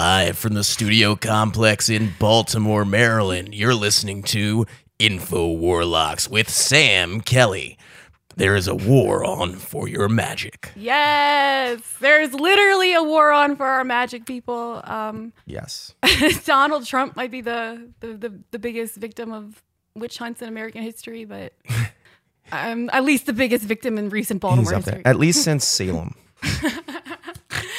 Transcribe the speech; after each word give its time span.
Live 0.00 0.36
from 0.36 0.52
the 0.52 0.62
studio 0.62 1.16
complex 1.16 1.88
in 1.88 2.12
Baltimore, 2.18 2.84
Maryland, 2.84 3.54
you're 3.54 3.74
listening 3.74 4.22
to 4.24 4.66
Info 4.98 5.50
Warlocks 5.52 6.28
with 6.28 6.50
Sam 6.50 7.22
Kelly. 7.22 7.78
There 8.36 8.56
is 8.56 8.68
a 8.68 8.74
war 8.74 9.24
on 9.24 9.54
for 9.54 9.88
your 9.88 10.10
magic. 10.10 10.70
Yes, 10.76 11.80
there's 11.98 12.34
literally 12.34 12.92
a 12.92 13.02
war 13.02 13.32
on 13.32 13.56
for 13.56 13.64
our 13.64 13.84
magic 13.84 14.26
people. 14.26 14.82
Um, 14.84 15.32
Yes. 15.46 15.94
Donald 16.44 16.84
Trump 16.84 17.16
might 17.16 17.30
be 17.30 17.40
the, 17.40 17.88
the, 18.00 18.08
the, 18.18 18.38
the 18.50 18.58
biggest 18.58 18.96
victim 18.96 19.32
of 19.32 19.62
witch 19.94 20.18
hunts 20.18 20.42
in 20.42 20.48
American 20.48 20.82
history, 20.82 21.24
but 21.24 21.54
um, 22.52 22.90
at 22.92 23.02
least 23.02 23.24
the 23.24 23.32
biggest 23.32 23.64
victim 23.64 23.96
in 23.96 24.10
recent 24.10 24.36
He's 24.36 24.40
Baltimore 24.42 24.74
up 24.74 24.84
there. 24.84 24.96
history. 24.96 25.06
At 25.06 25.16
least 25.16 25.42
since 25.42 25.64
Salem. 25.64 26.14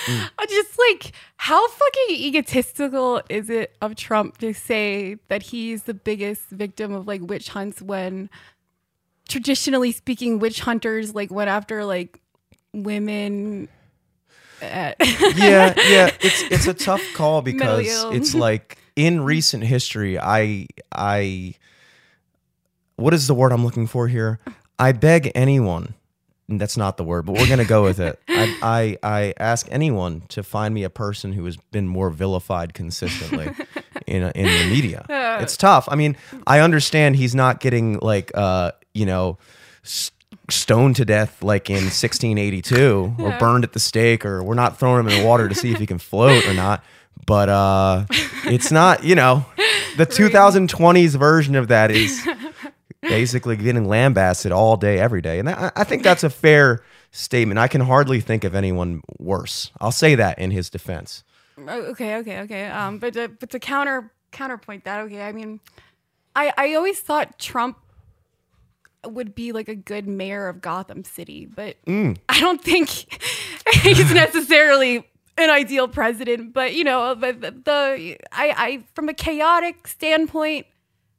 Mm. 0.07 0.29
I 0.39 0.45
just 0.45 0.79
like 0.79 1.11
how 1.37 1.67
fucking 1.67 2.15
egotistical 2.15 3.21
is 3.29 3.49
it 3.49 3.75
of 3.81 3.95
Trump 3.95 4.37
to 4.39 4.53
say 4.53 5.17
that 5.27 5.43
he's 5.43 5.83
the 5.83 5.93
biggest 5.93 6.49
victim 6.49 6.93
of 6.93 7.07
like 7.07 7.21
witch 7.21 7.49
hunts 7.49 7.81
when 7.81 8.29
traditionally 9.29 9.91
speaking 9.91 10.39
witch 10.39 10.61
hunters 10.61 11.13
like 11.13 11.29
went 11.29 11.49
after 11.49 11.83
like 11.83 12.19
women 12.73 13.67
yeah, 14.61 14.93
yeah. 14.99 16.11
It's 16.21 16.41
it's 16.49 16.67
a 16.67 16.73
tough 16.73 17.03
call 17.13 17.41
because 17.43 17.85
it's 18.13 18.33
like 18.33 18.77
in 18.95 19.23
recent 19.23 19.63
history, 19.63 20.19
I 20.19 20.67
I 20.91 21.55
what 22.95 23.13
is 23.13 23.27
the 23.27 23.35
word 23.35 23.51
I'm 23.51 23.63
looking 23.63 23.87
for 23.87 24.07
here? 24.07 24.39
I 24.79 24.91
beg 24.91 25.31
anyone. 25.35 25.93
That's 26.49 26.77
not 26.77 26.95
the 26.97 27.03
word, 27.03 27.25
but 27.25 27.37
we're 27.37 27.47
gonna 27.47 27.65
go 27.65 27.83
with 27.83 27.99
it. 27.99 28.19
I, 28.29 28.57
I 28.61 28.97
I 29.03 29.33
ask 29.37 29.67
anyone 29.69 30.21
to 30.29 30.43
find 30.43 30.73
me 30.73 30.83
a 30.83 30.89
person 30.89 31.33
who 31.33 31.43
has 31.45 31.57
been 31.71 31.87
more 31.87 32.09
vilified 32.09 32.73
consistently 32.73 33.49
in 34.05 34.23
in 34.23 34.45
the 34.45 34.69
media. 34.73 35.05
It's 35.41 35.55
tough. 35.57 35.87
I 35.91 35.95
mean, 35.95 36.17
I 36.47 36.61
understand 36.61 37.15
he's 37.15 37.35
not 37.35 37.59
getting 37.59 37.99
like 37.99 38.31
uh 38.35 38.71
you 38.93 39.05
know. 39.05 39.37
s 39.83 40.11
Stoned 40.49 40.95
to 40.95 41.03
death 41.03 41.43
like 41.43 41.69
in 41.69 41.83
1682 41.91 43.15
or 43.19 43.37
burned 43.37 43.65
at 43.65 43.73
the 43.73 43.79
stake 43.81 44.25
or 44.25 44.41
we're 44.41 44.53
not 44.53 44.79
throwing 44.79 45.01
him 45.01 45.07
in 45.09 45.19
the 45.19 45.25
water 45.27 45.49
to 45.49 45.55
see 45.55 45.73
if 45.73 45.77
he 45.77 45.85
can 45.85 45.97
float 45.97 46.45
or 46.47 46.53
not 46.53 46.83
but 47.25 47.49
uh 47.49 48.05
it's 48.45 48.71
not 48.71 49.03
you 49.03 49.13
know 49.13 49.45
the 49.97 50.05
2020s 50.05 51.17
version 51.17 51.55
of 51.55 51.67
that 51.67 51.91
is 51.91 52.25
basically 53.01 53.55
getting 53.55 53.85
lambasted 53.87 54.51
all 54.51 54.77
day 54.77 54.99
every 54.99 55.21
day 55.21 55.39
and 55.39 55.49
I, 55.49 55.71
I 55.75 55.83
think 55.83 56.03
that's 56.03 56.23
a 56.23 56.29
fair 56.29 56.83
statement 57.11 57.57
i 57.59 57.67
can 57.67 57.81
hardly 57.81 58.19
think 58.19 58.43
of 58.43 58.53
anyone 58.55 59.01
worse 59.17 59.71
i'll 59.79 59.91
say 59.91 60.15
that 60.15 60.39
in 60.39 60.51
his 60.51 60.69
defense 60.69 61.23
Oh, 61.59 61.81
okay, 61.91 62.17
okay, 62.17 62.39
okay. 62.41 62.67
Um, 62.67 62.99
but 62.99 63.13
to, 63.13 63.29
but 63.29 63.49
to 63.49 63.59
counter 63.59 64.11
counterpoint 64.31 64.83
that, 64.83 64.99
okay, 65.05 65.23
I 65.23 65.31
mean, 65.31 65.59
I 66.35 66.53
I 66.55 66.73
always 66.75 66.99
thought 66.99 67.39
Trump 67.39 67.77
would 69.05 69.33
be 69.33 69.51
like 69.51 69.67
a 69.67 69.75
good 69.75 70.07
mayor 70.07 70.47
of 70.49 70.61
Gotham 70.61 71.03
City, 71.03 71.45
but 71.47 71.77
I 71.87 72.39
don't 72.39 72.61
think 72.61 72.89
he's 73.81 74.13
necessarily 74.13 75.07
an 75.37 75.49
ideal 75.49 75.87
president. 75.87 76.53
But 76.53 76.75
you 76.75 76.83
know, 76.83 77.15
but 77.15 77.41
the, 77.41 77.51
the 77.51 78.17
I 78.31 78.53
I 78.55 78.83
from 78.93 79.09
a 79.09 79.13
chaotic 79.13 79.87
standpoint. 79.87 80.67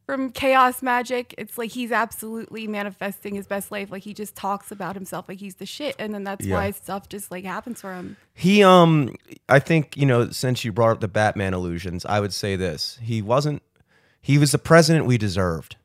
From 0.09 0.31
chaos 0.31 0.83
magic, 0.83 1.35
it's 1.37 1.59
like 1.59 1.71
he's 1.73 1.93
absolutely 1.93 2.67
manifesting 2.67 3.35
his 3.35 3.47
best 3.47 3.71
life. 3.71 3.91
Like 3.93 4.05
he 4.05 4.15
just 4.15 4.35
talks 4.35 4.71
about 4.73 4.95
himself 4.95 5.29
like 5.29 5.39
he's 5.39 5.57
the 5.57 5.67
shit, 5.67 5.95
and 5.99 6.15
then 6.15 6.25
that's 6.25 6.47
Yeah. 6.47 6.55
why 6.55 6.71
stuff 6.71 7.11
just 7.11 7.31
like 7.31 7.45
happens 7.45 7.83
for 7.83 7.93
him. 7.93 8.17
He 8.33 8.63
um 8.65 9.15
I 9.51 9.59
think, 9.59 9.99
you 9.99 10.07
know, 10.07 10.31
since 10.31 10.65
you 10.65 10.73
brought 10.73 10.93
up 10.93 11.01
the 11.01 11.09
Batman 11.09 11.53
illusions, 11.53 12.07
I 12.07 12.21
would 12.21 12.33
say 12.33 12.57
this. 12.57 12.99
He 13.03 13.21
wasn't 13.21 13.63
he 14.23 14.39
was 14.39 14.51
the 14.51 14.59
president 14.59 15.05
we 15.05 15.19
deserved. 15.19 15.77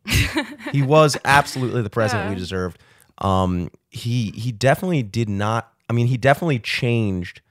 he 0.72 0.82
was 0.82 1.18
absolutely 1.26 1.82
the 1.82 1.90
president 1.90 2.30
we 2.30 2.36
deserved. 2.36 2.80
Um 3.18 3.72
he 3.90 4.32
he 4.32 4.54
definitely 4.54 5.04
did 5.04 5.28
not 5.28 5.74
I 5.90 5.94
mean, 5.94 6.08
he 6.08 6.16
definitely 6.16 6.60
changed 6.60 7.42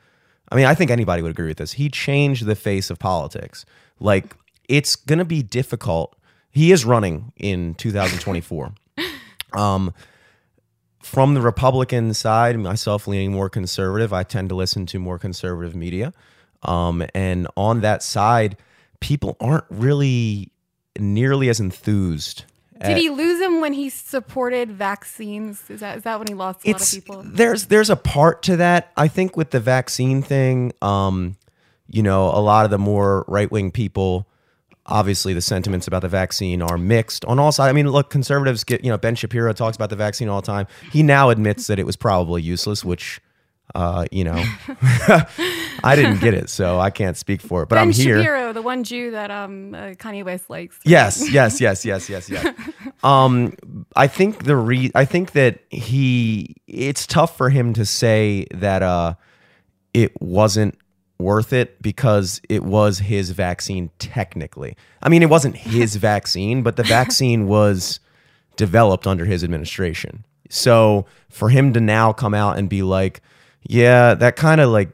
I 0.51 0.55
mean, 0.57 0.65
I 0.65 0.75
think 0.75 0.91
anybody 0.91 1.21
would 1.21 1.33
agree 1.33 1.49
with 1.49 1.59
this. 1.59 1.73
He 1.73 1.91
changed 1.91 2.47
the 2.47 2.57
face 2.57 2.89
of 2.89 2.99
politics. 2.99 3.67
Like 4.01 4.35
it's 4.71 4.97
going 4.97 5.19
to 5.19 5.27
be 5.27 5.43
difficult. 5.43 6.17
He 6.53 6.71
is 6.71 6.85
running 6.85 7.33
in 7.37 7.75
2024. 7.75 8.73
um 9.55 9.93
from 11.03 11.35
the 11.35 11.41
Republican 11.41 12.15
side, 12.15 12.57
myself 12.59 13.07
leaning 13.09 13.33
more 13.33 13.51
conservative, 13.51 14.13
I 14.13 14.23
tend 14.23 14.49
to 14.51 14.55
listen 14.55 14.87
to 14.87 15.01
more 15.01 15.19
conservative 15.19 15.75
media. 15.75 16.13
Um, 16.63 17.05
and 17.13 17.49
on 17.57 17.81
that 17.81 18.03
side, 18.05 18.57
people 19.01 19.37
aren't 19.41 19.65
really 19.69 20.53
nearly 20.99 21.49
as 21.49 21.61
enthused. 21.61 22.45
Did 22.81 22.93
at- 22.93 22.99
he 22.99 23.11
lose 23.11 23.41
him 23.41 23.61
when 23.61 23.73
he 23.73 23.91
supported 23.91 24.71
vaccines? 24.71 25.69
Is 25.69 25.81
that 25.81 25.99
is 25.99 26.03
that 26.05 26.19
when 26.19 26.29
he 26.29 26.35
lost 26.35 26.65
a 26.65 26.71
lot 26.71 26.81
of 26.81 26.91
people? 26.91 27.23
there's 27.25 27.67
there's 27.67 27.91
a 27.91 27.97
part 27.97 28.43
to 28.45 28.57
that. 28.57 28.93
I 28.97 29.09
think 29.09 29.37
with 29.37 29.51
the 29.51 29.61
vaccine 29.61 30.23
thing, 30.23 30.73
um, 30.83 31.37
you 31.89 32.03
know, 32.03 32.27
a 32.27 32.41
lot 32.41 32.65
of 32.65 32.71
the 32.71 32.79
more 32.79 33.25
right 33.29 33.51
wing 33.51 33.71
people, 33.71 34.27
obviously 34.87 35.33
the 35.35 35.41
sentiments 35.41 35.87
about 35.87 36.03
the 36.03 36.09
vaccine 36.09 36.61
are 36.63 36.79
mixed 36.79 37.25
on 37.27 37.39
all 37.39 37.53
sides. 37.53 37.71
I 37.71 37.73
mean, 37.73 37.89
look, 37.89 38.11
conservatives 38.11 38.65
get 38.65 38.85
you 38.85 38.91
know 38.91 38.99
Ben 38.99 39.15
Shapiro 39.15 39.53
talks 39.53 39.77
about 39.77 39.91
the 39.91 39.97
vaccine 39.97 40.29
all 40.29 40.41
the 40.41 40.47
time. 40.47 40.67
He 40.93 41.03
now 41.03 41.31
admits 41.31 41.67
that 41.69 41.79
it 41.79 41.87
was 41.87 41.97
probably 41.97 42.43
useless, 42.43 42.85
which. 42.85 43.21
Uh, 43.75 44.05
you 44.11 44.23
know, 44.23 44.35
I 45.83 45.95
didn't 45.97 46.21
get 46.21 46.35
it, 46.35 46.51
so 46.51 46.79
I 46.79 46.91
can't 46.91 47.17
speak 47.17 47.41
for 47.41 47.63
it. 47.63 47.71
But 47.71 47.77
Ben 47.77 47.85
I'm 47.85 47.93
here. 47.93 48.19
Shapiro, 48.19 48.53
the 48.53 48.61
one 48.61 48.85
Jew 48.85 49.13
that 49.13 49.31
um 49.31 49.73
uh, 49.75 49.79
Kanye 49.93 50.25
West 50.25 50.51
likes. 50.51 50.79
Yes, 50.85 51.31
yes, 51.33 51.59
yes, 51.59 51.83
yes, 51.85 52.11
yes, 52.11 52.29
yes. 52.29 52.55
Um, 53.03 53.55
I 53.97 54.09
think 54.09 54.45
the 54.45 54.57
re 54.57 54.91
I 54.95 55.07
think 55.07 55.33
that 55.33 55.61
he 55.71 56.57
it's 56.67 57.07
tough 57.07 57.35
for 57.37 57.49
him 57.49 57.73
to 57.73 57.87
say 57.87 58.47
that 58.53 58.83
uh 58.83 59.15
it 59.95 60.21
wasn't 60.21 60.77
worth 61.23 61.53
it 61.53 61.81
because 61.81 62.41
it 62.49 62.63
was 62.63 62.99
his 62.99 63.31
vaccine 63.31 63.91
technically. 63.99 64.77
I 65.03 65.09
mean, 65.09 65.23
it 65.23 65.31
wasn't 65.31 65.57
his 65.75 65.97
vaccine, 65.97 66.63
but 66.63 66.77
the 66.77 66.83
vaccine 66.83 67.47
was 67.47 68.01
developed 68.57 69.07
under 69.07 69.25
his 69.25 69.43
administration. 69.43 70.25
So 70.51 71.07
for 71.31 71.49
him 71.49 71.73
to 71.73 71.81
now 71.81 72.13
come 72.13 72.35
out 72.35 72.59
and 72.59 72.69
be 72.69 72.83
like, 72.83 73.23
yeah, 73.63 74.15
that 74.15 74.37
kind 74.37 74.61
of 74.61 74.71
like 74.71 74.91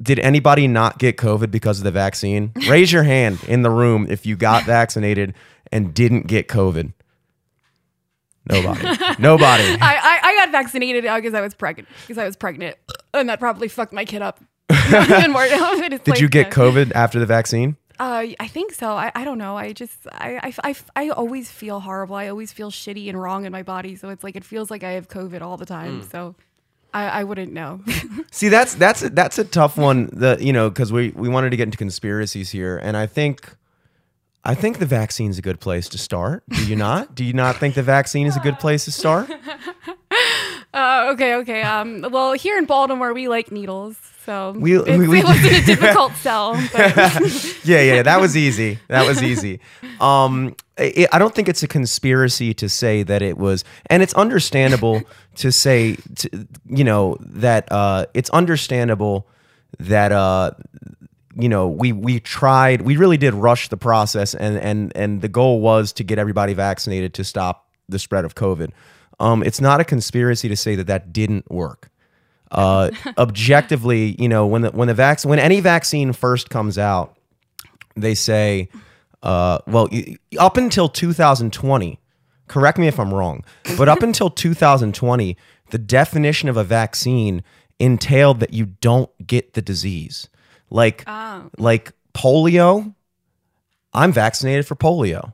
did 0.00 0.18
anybody 0.18 0.68
not 0.68 0.98
get 0.98 1.16
COVID 1.16 1.50
because 1.50 1.78
of 1.78 1.84
the 1.84 1.90
vaccine? 1.90 2.52
Raise 2.68 2.92
your 2.92 3.02
hand 3.02 3.38
in 3.48 3.62
the 3.62 3.70
room 3.70 4.06
if 4.10 4.26
you 4.26 4.36
got 4.36 4.64
vaccinated 4.64 5.34
and 5.72 5.94
didn't 5.94 6.26
get 6.26 6.48
COVID. 6.48 6.92
Nobody. 8.48 8.82
Nobody. 9.18 9.64
I, 9.64 9.78
I, 9.80 10.20
I 10.22 10.34
got 10.36 10.52
vaccinated 10.52 11.02
because 11.04 11.34
I 11.34 11.40
was 11.40 11.54
pregnant 11.54 11.88
because 12.02 12.18
I 12.18 12.24
was 12.24 12.36
pregnant 12.36 12.76
and 13.12 13.28
that 13.28 13.40
probably 13.40 13.68
fucked 13.68 13.92
my 13.92 14.04
kid 14.04 14.22
up. 14.22 14.40
Even 15.18 15.32
more. 15.32 15.46
It's 15.86 16.04
Did 16.04 16.08
like, 16.08 16.20
you 16.20 16.28
get 16.28 16.50
COVID 16.50 16.92
after 16.94 17.18
the 17.18 17.26
vaccine? 17.26 17.76
Uh, 17.98 18.26
I 18.38 18.46
think 18.48 18.72
so. 18.72 18.92
I, 18.92 19.10
I 19.14 19.24
don't 19.24 19.38
know. 19.38 19.56
I 19.56 19.72
just 19.72 20.06
I, 20.12 20.52
I, 20.62 20.70
I, 20.70 20.74
I 20.96 21.08
always 21.10 21.50
feel 21.50 21.80
horrible. 21.80 22.16
I 22.16 22.28
always 22.28 22.52
feel 22.52 22.70
shitty 22.70 23.08
and 23.08 23.20
wrong 23.20 23.46
in 23.46 23.52
my 23.52 23.62
body. 23.62 23.96
So 23.96 24.10
it's 24.10 24.22
like 24.22 24.36
it 24.36 24.44
feels 24.44 24.70
like 24.70 24.84
I 24.84 24.92
have 24.92 25.08
COVID 25.08 25.40
all 25.40 25.56
the 25.56 25.66
time. 25.66 26.00
Hmm. 26.00 26.08
So 26.08 26.34
I, 26.92 27.20
I 27.20 27.24
wouldn't 27.24 27.52
know. 27.52 27.80
See, 28.30 28.48
that's 28.48 28.74
that's 28.74 29.00
that's 29.00 29.38
a 29.38 29.44
tough 29.44 29.76
one. 29.78 30.10
The 30.12 30.36
you 30.40 30.52
know 30.52 30.68
because 30.68 30.92
we 30.92 31.10
we 31.10 31.28
wanted 31.28 31.50
to 31.50 31.56
get 31.56 31.64
into 31.64 31.78
conspiracies 31.78 32.50
here, 32.50 32.78
and 32.78 32.96
I 32.96 33.06
think 33.06 33.54
I 34.44 34.54
think 34.54 34.78
the 34.78 34.86
vaccine's 34.86 35.38
a 35.38 35.42
good 35.42 35.60
place 35.60 35.88
to 35.90 35.98
start. 35.98 36.42
Do 36.48 36.66
you 36.66 36.76
not? 36.76 37.14
Do 37.14 37.24
you 37.24 37.32
not 37.32 37.56
think 37.56 37.74
the 37.74 37.82
vaccine 37.82 38.26
is 38.26 38.36
a 38.36 38.40
good 38.40 38.58
place 38.58 38.84
to 38.84 38.92
start? 38.92 39.30
Uh, 40.74 41.10
okay, 41.14 41.34
okay. 41.36 41.62
Um, 41.62 42.06
well, 42.10 42.32
here 42.34 42.58
in 42.58 42.66
Baltimore, 42.66 43.14
we 43.14 43.28
like 43.28 43.50
needles, 43.50 43.96
so 44.26 44.52
We- 44.52 44.78
we- 44.78 45.08
we- 45.08 45.18
it 45.20 45.24
wasn't 45.24 45.52
a 45.62 45.64
difficult 45.66 46.12
sell. 46.16 46.54
Yeah, 47.64 47.80
yeah, 47.80 48.02
that 48.02 48.20
was 48.20 48.36
easy. 48.36 48.78
That 48.88 49.06
was 49.06 49.22
easy. 49.22 49.60
Um, 50.00 50.54
I 50.78 51.08
I 51.12 51.18
don't 51.18 51.34
think 51.34 51.48
it's 51.48 51.62
a 51.62 51.68
conspiracy 51.68 52.52
to 52.54 52.68
say 52.68 53.02
that 53.04 53.22
it 53.22 53.38
was, 53.38 53.64
and 53.90 54.02
it's 54.02 54.14
understandable 54.14 55.02
to 55.36 55.50
say, 55.50 55.96
to, 56.16 56.46
you 56.68 56.84
know, 56.84 57.16
that 57.20 57.70
uh, 57.72 58.06
it's 58.14 58.30
understandable 58.30 59.26
that 59.80 60.12
uh, 60.12 60.50
you 61.38 61.48
know 61.48 61.66
we 61.68 61.92
we 61.92 62.20
tried, 62.20 62.82
we 62.82 62.96
really 62.96 63.16
did 63.16 63.34
rush 63.34 63.68
the 63.68 63.76
process, 63.76 64.34
and 64.34 64.58
and 64.58 64.92
and 64.94 65.22
the 65.22 65.28
goal 65.28 65.60
was 65.60 65.92
to 65.94 66.04
get 66.04 66.18
everybody 66.18 66.52
vaccinated 66.54 67.14
to 67.14 67.24
stop 67.24 67.66
the 67.88 67.98
spread 67.98 68.24
of 68.24 68.34
COVID. 68.34 68.70
Um, 69.18 69.42
it's 69.42 69.60
not 69.60 69.80
a 69.80 69.84
conspiracy 69.84 70.48
to 70.48 70.56
say 70.56 70.74
that 70.76 70.86
that 70.88 71.12
didn't 71.12 71.50
work 71.50 71.90
uh, 72.52 72.90
objectively, 73.18 74.14
you 74.18 74.28
know, 74.28 74.46
when 74.46 74.62
the 74.62 74.70
when 74.70 74.88
the 74.88 74.94
vac- 74.94 75.22
when 75.24 75.38
any 75.38 75.60
vaccine 75.60 76.12
first 76.12 76.48
comes 76.50 76.78
out, 76.78 77.16
they 77.96 78.14
say, 78.14 78.68
uh, 79.22 79.58
well, 79.66 79.88
up 80.38 80.56
until 80.56 80.88
2020, 80.88 81.98
correct 82.46 82.78
me 82.78 82.86
if 82.86 83.00
I'm 83.00 83.12
wrong, 83.12 83.42
but 83.76 83.88
up 83.88 84.02
until 84.02 84.30
2020, 84.44 85.36
the 85.70 85.78
definition 85.78 86.48
of 86.48 86.56
a 86.56 86.62
vaccine 86.64 87.42
entailed 87.80 88.38
that 88.40 88.52
you 88.52 88.66
don't 88.66 89.10
get 89.26 89.54
the 89.54 89.62
disease. 89.62 90.28
Like 90.70 91.02
Oh. 91.06 91.50
like 91.58 91.92
polio. 92.14 92.94
I'm 93.92 94.12
vaccinated 94.12 94.66
for 94.66 94.76
polio. 94.76 95.32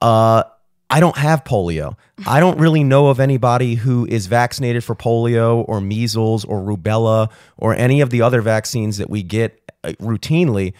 Uh, 0.00 0.44
I 0.90 1.00
don't 1.00 1.16
have 1.18 1.44
polio. 1.44 1.96
I 2.26 2.40
don't 2.40 2.58
really 2.58 2.82
know 2.82 3.08
of 3.08 3.20
anybody 3.20 3.74
who 3.74 4.06
is 4.06 4.26
vaccinated 4.26 4.84
for 4.84 4.94
polio 4.94 5.64
or 5.68 5.80
measles 5.80 6.44
or 6.44 6.60
rubella 6.60 7.30
or 7.56 7.74
any 7.74 8.00
of 8.00 8.10
the 8.10 8.22
other 8.22 8.40
vaccines 8.40 8.96
that 8.96 9.10
we 9.10 9.22
get 9.22 9.70
uh, 9.84 9.92
routinely 10.00 10.72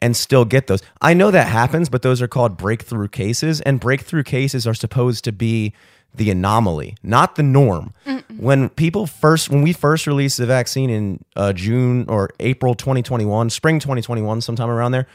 and 0.00 0.16
still 0.16 0.44
get 0.44 0.68
those. 0.68 0.82
I 1.00 1.14
know 1.14 1.30
that 1.30 1.48
happens, 1.48 1.88
but 1.88 2.02
those 2.02 2.22
are 2.22 2.28
called 2.28 2.56
breakthrough 2.56 3.08
cases, 3.08 3.60
and 3.62 3.80
breakthrough 3.80 4.22
cases 4.22 4.66
are 4.66 4.74
supposed 4.74 5.24
to 5.24 5.32
be 5.32 5.74
the 6.14 6.30
anomaly, 6.30 6.96
not 7.02 7.34
the 7.34 7.42
norm. 7.42 7.92
When 8.38 8.68
people 8.70 9.06
first, 9.06 9.50
when 9.50 9.62
we 9.62 9.72
first 9.72 10.06
released 10.06 10.38
the 10.38 10.46
vaccine 10.46 10.90
in 10.90 11.24
uh, 11.34 11.52
June 11.52 12.06
or 12.08 12.30
April 12.40 12.74
2021, 12.74 13.50
spring 13.50 13.78
2021, 13.78 14.40
sometime 14.40 14.70
around 14.70 14.92
there, 14.92 15.06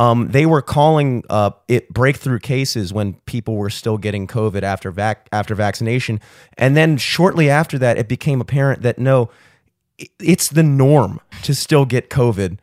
um, 0.00 0.28
they 0.28 0.46
were 0.46 0.62
calling 0.62 1.22
uh, 1.28 1.50
it 1.68 1.90
breakthrough 1.90 2.38
cases 2.38 2.90
when 2.90 3.14
people 3.26 3.56
were 3.56 3.68
still 3.68 3.98
getting 3.98 4.26
COVID 4.26 4.62
after 4.62 4.90
vac- 4.90 5.28
after 5.30 5.54
vaccination, 5.54 6.20
and 6.56 6.74
then 6.74 6.96
shortly 6.96 7.50
after 7.50 7.78
that, 7.78 7.98
it 7.98 8.08
became 8.08 8.40
apparent 8.40 8.80
that 8.80 8.98
no, 8.98 9.28
it's 10.18 10.48
the 10.48 10.62
norm 10.62 11.20
to 11.42 11.54
still 11.54 11.84
get 11.84 12.08
COVID 12.08 12.56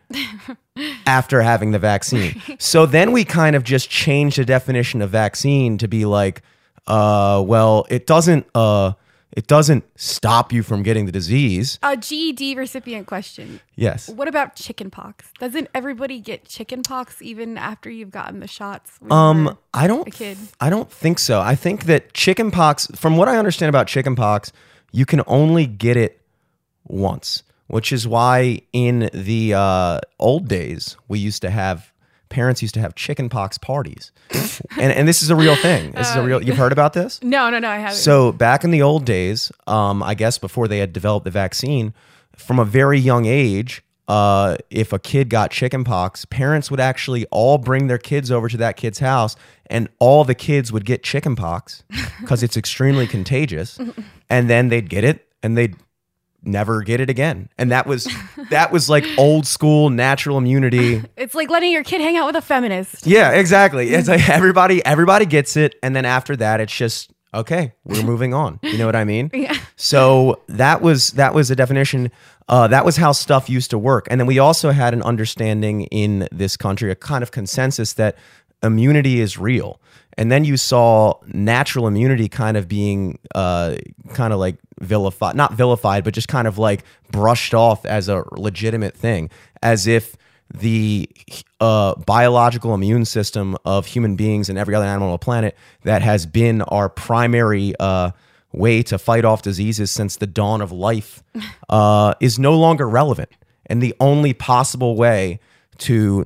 after 1.05 1.41
having 1.41 1.71
the 1.71 1.79
vaccine. 1.79 2.41
So 2.57 2.87
then 2.87 3.11
we 3.11 3.23
kind 3.23 3.55
of 3.55 3.63
just 3.63 3.87
changed 3.87 4.39
the 4.39 4.45
definition 4.45 5.03
of 5.03 5.11
vaccine 5.11 5.77
to 5.77 5.87
be 5.87 6.05
like, 6.05 6.41
uh, 6.87 7.43
well, 7.45 7.85
it 7.91 8.07
doesn't, 8.07 8.47
uh, 8.55 8.93
it 9.37 9.45
doesn't 9.45 9.83
stop 9.95 10.51
you 10.51 10.63
from 10.63 10.81
getting 10.81 11.05
the 11.05 11.11
disease. 11.11 11.77
A 11.83 11.95
GED 11.95 12.55
recipient 12.55 13.05
question. 13.05 13.59
Yes. 13.75 14.09
What 14.09 14.27
about 14.27 14.55
chickenpox? 14.55 15.31
Doesn't 15.37 15.69
everybody 15.75 16.19
get 16.19 16.45
chickenpox 16.45 17.21
even 17.21 17.55
after 17.55 17.87
you've 17.87 18.09
gotten 18.09 18.39
the 18.39 18.47
shots? 18.47 18.97
Um, 19.11 19.55
I 19.75 19.85
don't. 19.85 20.07
a 20.07 20.11
kid. 20.11 20.39
I 20.59 20.71
don't 20.71 20.91
think 20.91 21.19
so. 21.19 21.39
I 21.39 21.53
think 21.53 21.83
that 21.83 22.15
chickenpox, 22.15 22.87
from 22.95 23.15
what 23.15 23.27
I 23.27 23.37
understand 23.37 23.69
about 23.69 23.85
chickenpox, 23.85 24.51
you 24.91 25.05
can 25.05 25.21
only 25.27 25.67
get 25.67 25.97
it 25.97 26.19
once, 26.85 27.43
which 27.67 27.91
is 27.91 28.07
why 28.07 28.61
in 28.73 29.07
the 29.13 29.53
uh, 29.53 29.99
old 30.17 30.47
days 30.47 30.97
we 31.07 31.19
used 31.19 31.43
to 31.43 31.51
have 31.51 31.93
parents 32.29 32.61
used 32.61 32.73
to 32.75 32.79
have 32.79 32.95
chickenpox 32.95 33.57
parties, 33.57 34.11
and 34.77 34.91
and 34.91 35.07
this 35.07 35.21
is 35.21 35.29
a 35.29 35.35
real 35.35 35.55
thing. 35.55 35.91
This 35.91 36.09
is 36.09 36.15
a 36.15 36.23
real. 36.23 36.41
You've 36.41 36.57
heard 36.57 36.71
about 36.71 36.93
this? 36.93 37.21
No, 37.23 37.49
no, 37.49 37.59
no, 37.59 37.69
I 37.69 37.77
haven't. 37.77 37.95
So 37.95 38.31
back 38.31 38.63
in 38.63 38.71
the 38.71 38.81
old 38.81 39.05
days, 39.05 39.51
um, 39.67 40.03
I 40.03 40.13
guess 40.13 40.37
before 40.37 40.67
they 40.67 40.79
had 40.79 40.93
developed 40.93 41.25
the 41.25 41.31
vaccine, 41.31 41.93
from 42.35 42.59
a 42.59 42.65
very 42.65 42.99
young 42.99 43.25
age, 43.25 43.83
uh, 44.07 44.57
if 44.69 44.93
a 44.93 44.99
kid 44.99 45.29
got 45.29 45.51
chickenpox, 45.51 46.25
parents 46.25 46.71
would 46.71 46.79
actually 46.79 47.25
all 47.27 47.57
bring 47.57 47.87
their 47.87 47.97
kids 47.97 48.31
over 48.31 48.47
to 48.47 48.57
that 48.57 48.77
kid's 48.77 48.99
house, 48.99 49.35
and 49.67 49.89
all 49.99 50.23
the 50.23 50.35
kids 50.35 50.71
would 50.71 50.85
get 50.85 51.03
chickenpox 51.03 51.83
because 52.21 52.43
it's 52.43 52.55
extremely 52.55 53.07
contagious, 53.07 53.79
and 54.29 54.49
then 54.49 54.69
they'd 54.69 54.89
get 54.89 55.03
it, 55.03 55.27
and 55.43 55.57
they'd 55.57 55.75
never 56.47 56.81
get 56.81 56.99
it 56.99 57.09
again. 57.09 57.49
And 57.57 57.71
that 57.71 57.85
was 57.85 58.07
that 58.49 58.71
was 58.71 58.89
like 58.89 59.05
old 59.17 59.45
school 59.45 59.89
natural 59.89 60.37
immunity. 60.37 61.03
it's 61.17 61.35
like 61.35 61.49
letting 61.49 61.71
your 61.71 61.83
kid 61.83 62.01
hang 62.01 62.17
out 62.17 62.27
with 62.27 62.35
a 62.35 62.41
feminist. 62.41 63.05
Yeah, 63.05 63.31
exactly. 63.31 63.89
It's 63.89 64.07
like 64.07 64.27
everybody 64.29 64.83
everybody 64.85 65.25
gets 65.25 65.57
it 65.57 65.75
and 65.83 65.95
then 65.95 66.05
after 66.05 66.35
that 66.37 66.61
it's 66.61 66.75
just 66.75 67.11
okay, 67.33 67.73
we're 67.83 68.03
moving 68.03 68.33
on. 68.33 68.59
You 68.63 68.77
know 68.77 68.85
what 68.85 68.95
I 68.95 69.03
mean? 69.03 69.31
Yeah. 69.37 69.55
So 69.75 70.41
that 70.47 70.81
was 70.81 71.11
that 71.11 71.35
was 71.35 71.51
a 71.51 71.55
definition. 71.55 72.11
Uh, 72.49 72.67
that 72.67 72.83
was 72.83 72.97
how 72.97 73.11
stuff 73.11 73.49
used 73.49 73.69
to 73.69 73.77
work. 73.77 74.07
And 74.09 74.19
then 74.19 74.25
we 74.25 74.39
also 74.39 74.71
had 74.71 74.93
an 74.93 75.03
understanding 75.03 75.81
in 75.83 76.27
this 76.31 76.57
country, 76.57 76.89
a 76.89 76.95
kind 76.95 77.21
of 77.21 77.31
consensus 77.31 77.93
that 77.93 78.17
immunity 78.63 79.19
is 79.19 79.37
real. 79.37 79.79
And 80.17 80.31
then 80.31 80.43
you 80.43 80.57
saw 80.57 81.13
natural 81.27 81.87
immunity 81.87 82.27
kind 82.27 82.57
of 82.57 82.67
being 82.67 83.19
uh, 83.35 83.75
kind 84.13 84.33
of 84.33 84.39
like 84.39 84.57
vilified, 84.81 85.35
not 85.35 85.53
vilified, 85.53 86.03
but 86.03 86.13
just 86.13 86.27
kind 86.27 86.47
of 86.47 86.57
like 86.57 86.83
brushed 87.11 87.53
off 87.53 87.85
as 87.85 88.09
a 88.09 88.23
legitimate 88.31 88.95
thing, 88.95 89.29
as 89.61 89.85
if 89.85 90.17
the 90.53 91.09
uh, 91.59 91.95
biological 91.95 92.73
immune 92.73 93.05
system 93.05 93.57
of 93.65 93.85
human 93.85 94.15
beings 94.15 94.49
and 94.49 94.57
every 94.57 94.73
other 94.73 94.85
animal 94.85 95.09
on 95.09 95.13
the 95.13 95.17
planet 95.19 95.55
that 95.83 96.01
has 96.01 96.25
been 96.25 96.61
our 96.63 96.89
primary 96.89 97.73
uh, 97.79 98.11
way 98.53 98.81
to 98.81 98.97
fight 98.97 99.25
off 99.25 99.41
diseases 99.41 99.91
since 99.91 100.17
the 100.17 100.27
dawn 100.27 100.61
of 100.61 100.71
life 100.71 101.21
uh, 101.69 102.13
is 102.19 102.39
no 102.39 102.57
longer 102.57 102.87
relevant. 102.87 103.29
And 103.65 103.83
the 103.83 103.93
only 103.99 104.33
possible 104.33 104.95
way 104.95 105.39
to 105.79 106.25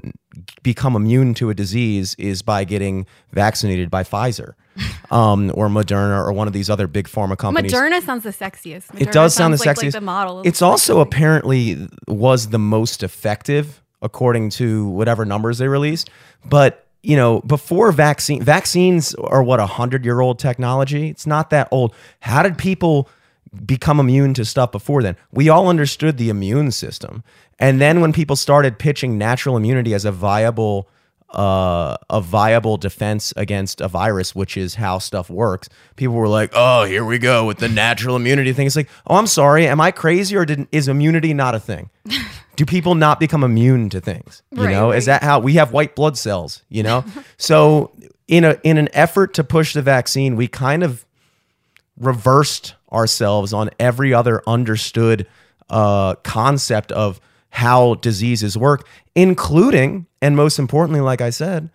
become 0.63 0.95
immune 0.95 1.33
to 1.36 1.50
a 1.50 1.54
disease 1.54 2.16
is 2.16 2.42
by 2.42 2.63
getting 2.63 3.06
vaccinated 3.31 3.89
by 3.89 4.04
Pfizer 4.04 4.54
um, 5.12 5.51
or 5.56 5.68
Moderna 5.68 6.25
or 6.25 6.31
one 6.31 6.48
of 6.48 6.54
these 6.54 6.69
other 6.69 6.88
big 6.88 7.07
pharma 7.07 7.38
companies 7.38 7.72
Moderna 7.72 8.01
sounds 8.01 8.24
the 8.24 8.30
sexiest. 8.30 9.00
it 9.00 9.12
does 9.12 9.33
sound 9.33 9.54
the 9.54 9.57
like, 9.57 9.78
sexiest. 9.78 9.83
Like 9.83 9.94
the 9.94 10.01
model. 10.01 10.42
It's 10.45 10.62
also 10.62 11.00
apparently 11.00 11.88
was 12.07 12.50
the 12.50 12.60
most 12.60 13.04
effective 13.04 13.81
according 14.01 14.50
to 14.50 14.88
whatever 14.88 15.25
numbers 15.25 15.57
they 15.60 15.68
released. 15.68 16.10
But 16.45 16.88
you 17.04 17.16
know, 17.16 17.42
before 17.42 17.92
vaccine 17.92 18.44
vaccines 18.44 19.16
are 19.16 19.44
what 19.44 19.60
a 19.60 19.66
hundred 19.66 20.06
year 20.06 20.22
old 20.22 20.39
technology. 20.39 21.10
It's 21.10 21.25
not 21.25 21.50
that 21.50 21.68
old. 21.72 21.95
How 22.19 22.44
did 22.44 22.57
people 22.57 23.10
become 23.65 24.00
immune 24.00 24.33
to 24.36 24.45
stuff 24.45 24.71
before 24.71 25.03
then? 25.03 25.15
We 25.31 25.50
all 25.50 25.68
understood 25.68 26.18
the 26.18 26.30
immune 26.30 26.71
system, 26.71 27.24
and 27.59 27.80
then 27.81 28.01
when 28.01 28.13
people 28.13 28.36
started 28.36 28.80
pitching 28.80 29.18
natural 29.18 29.57
immunity 29.57 29.94
as 29.94 30.06
a 30.06 30.12
viable 30.12 30.88
uh, 31.33 31.95
a 32.09 32.19
viable 32.19 32.75
defense 32.75 33.33
against 33.38 33.80
a 33.80 33.88
virus, 33.88 34.36
which 34.36 34.57
is 34.57 34.75
how 34.75 34.98
stuff 35.00 35.30
works. 35.30 35.69
People 35.95 36.15
were 36.15 36.27
like, 36.27 36.51
"Oh, 36.53 36.83
here 36.83 37.06
we 37.06 37.19
go 37.19 37.45
with 37.45 37.59
the 37.59 37.69
natural 37.69 38.18
immunity 38.18 38.51
thing." 38.51 38.68
It's 38.68 38.75
like, 38.75 38.89
"Oh, 39.07 39.15
I'm 39.15 39.27
sorry, 39.27 39.65
am 39.65 39.80
I 39.80 39.92
crazy 39.92 40.36
or 40.36 40.44
did 40.45 40.68
is 40.74 40.89
immunity 40.89 41.33
not 41.33 41.56
a 41.56 41.59
thing? 41.59 41.89
Do 42.57 42.65
people 42.65 42.95
not 42.95 43.18
become 43.18 43.45
immune 43.45 43.89
to 43.92 44.01
things? 44.01 44.44
You 44.51 44.65
Right, 44.65 44.71
know, 44.71 44.92
is 44.92 45.06
that 45.06 45.24
how 45.24 45.39
we 45.39 45.54
have 45.54 45.71
white 45.71 45.95
blood 45.95 46.18
cells? 46.18 46.63
You 46.68 46.83
know, 46.83 47.06
so 47.38 47.92
in 48.27 48.44
a 48.44 48.57
in 48.63 48.77
an 48.77 48.89
effort 48.92 49.33
to 49.36 49.44
push 49.45 49.74
the 49.74 49.81
vaccine, 49.81 50.36
we 50.36 50.50
kind 50.50 50.83
of 50.83 51.06
reversed 51.97 52.75
ourselves 52.92 53.54
on 53.54 53.70
every 53.80 54.14
other 54.14 54.42
understood 54.48 55.28
uh, 55.70 56.16
concept 56.16 56.92
of 56.92 57.20
how 57.50 57.96
diseases 57.96 58.58
work, 58.58 58.88
including, 59.16 60.06
and 60.22 60.36
most 60.36 60.60
importantly, 60.60 61.02
like 61.02 61.22
I 61.22 61.30
said, 61.30 61.70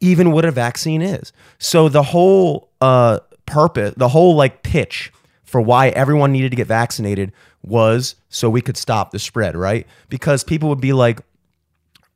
even 0.00 0.30
what 0.30 0.44
a 0.44 0.50
vaccine 0.50 1.02
is. 1.02 1.32
So 1.58 1.88
the 1.88 2.02
whole 2.02 2.70
uh, 2.80 3.20
purpose, 3.46 3.94
the 3.96 4.08
whole 4.08 4.34
like 4.34 4.62
pitch 4.62 5.12
for 5.44 5.60
why 5.60 5.88
everyone 5.90 6.32
needed 6.32 6.50
to 6.50 6.56
get 6.56 6.66
vaccinated 6.66 7.32
was 7.62 8.16
so 8.28 8.50
we 8.50 8.60
could 8.60 8.76
stop 8.76 9.10
the 9.10 9.18
spread, 9.18 9.56
right? 9.56 9.86
Because 10.08 10.44
people 10.44 10.68
would 10.68 10.80
be 10.80 10.92
like, 10.92 11.20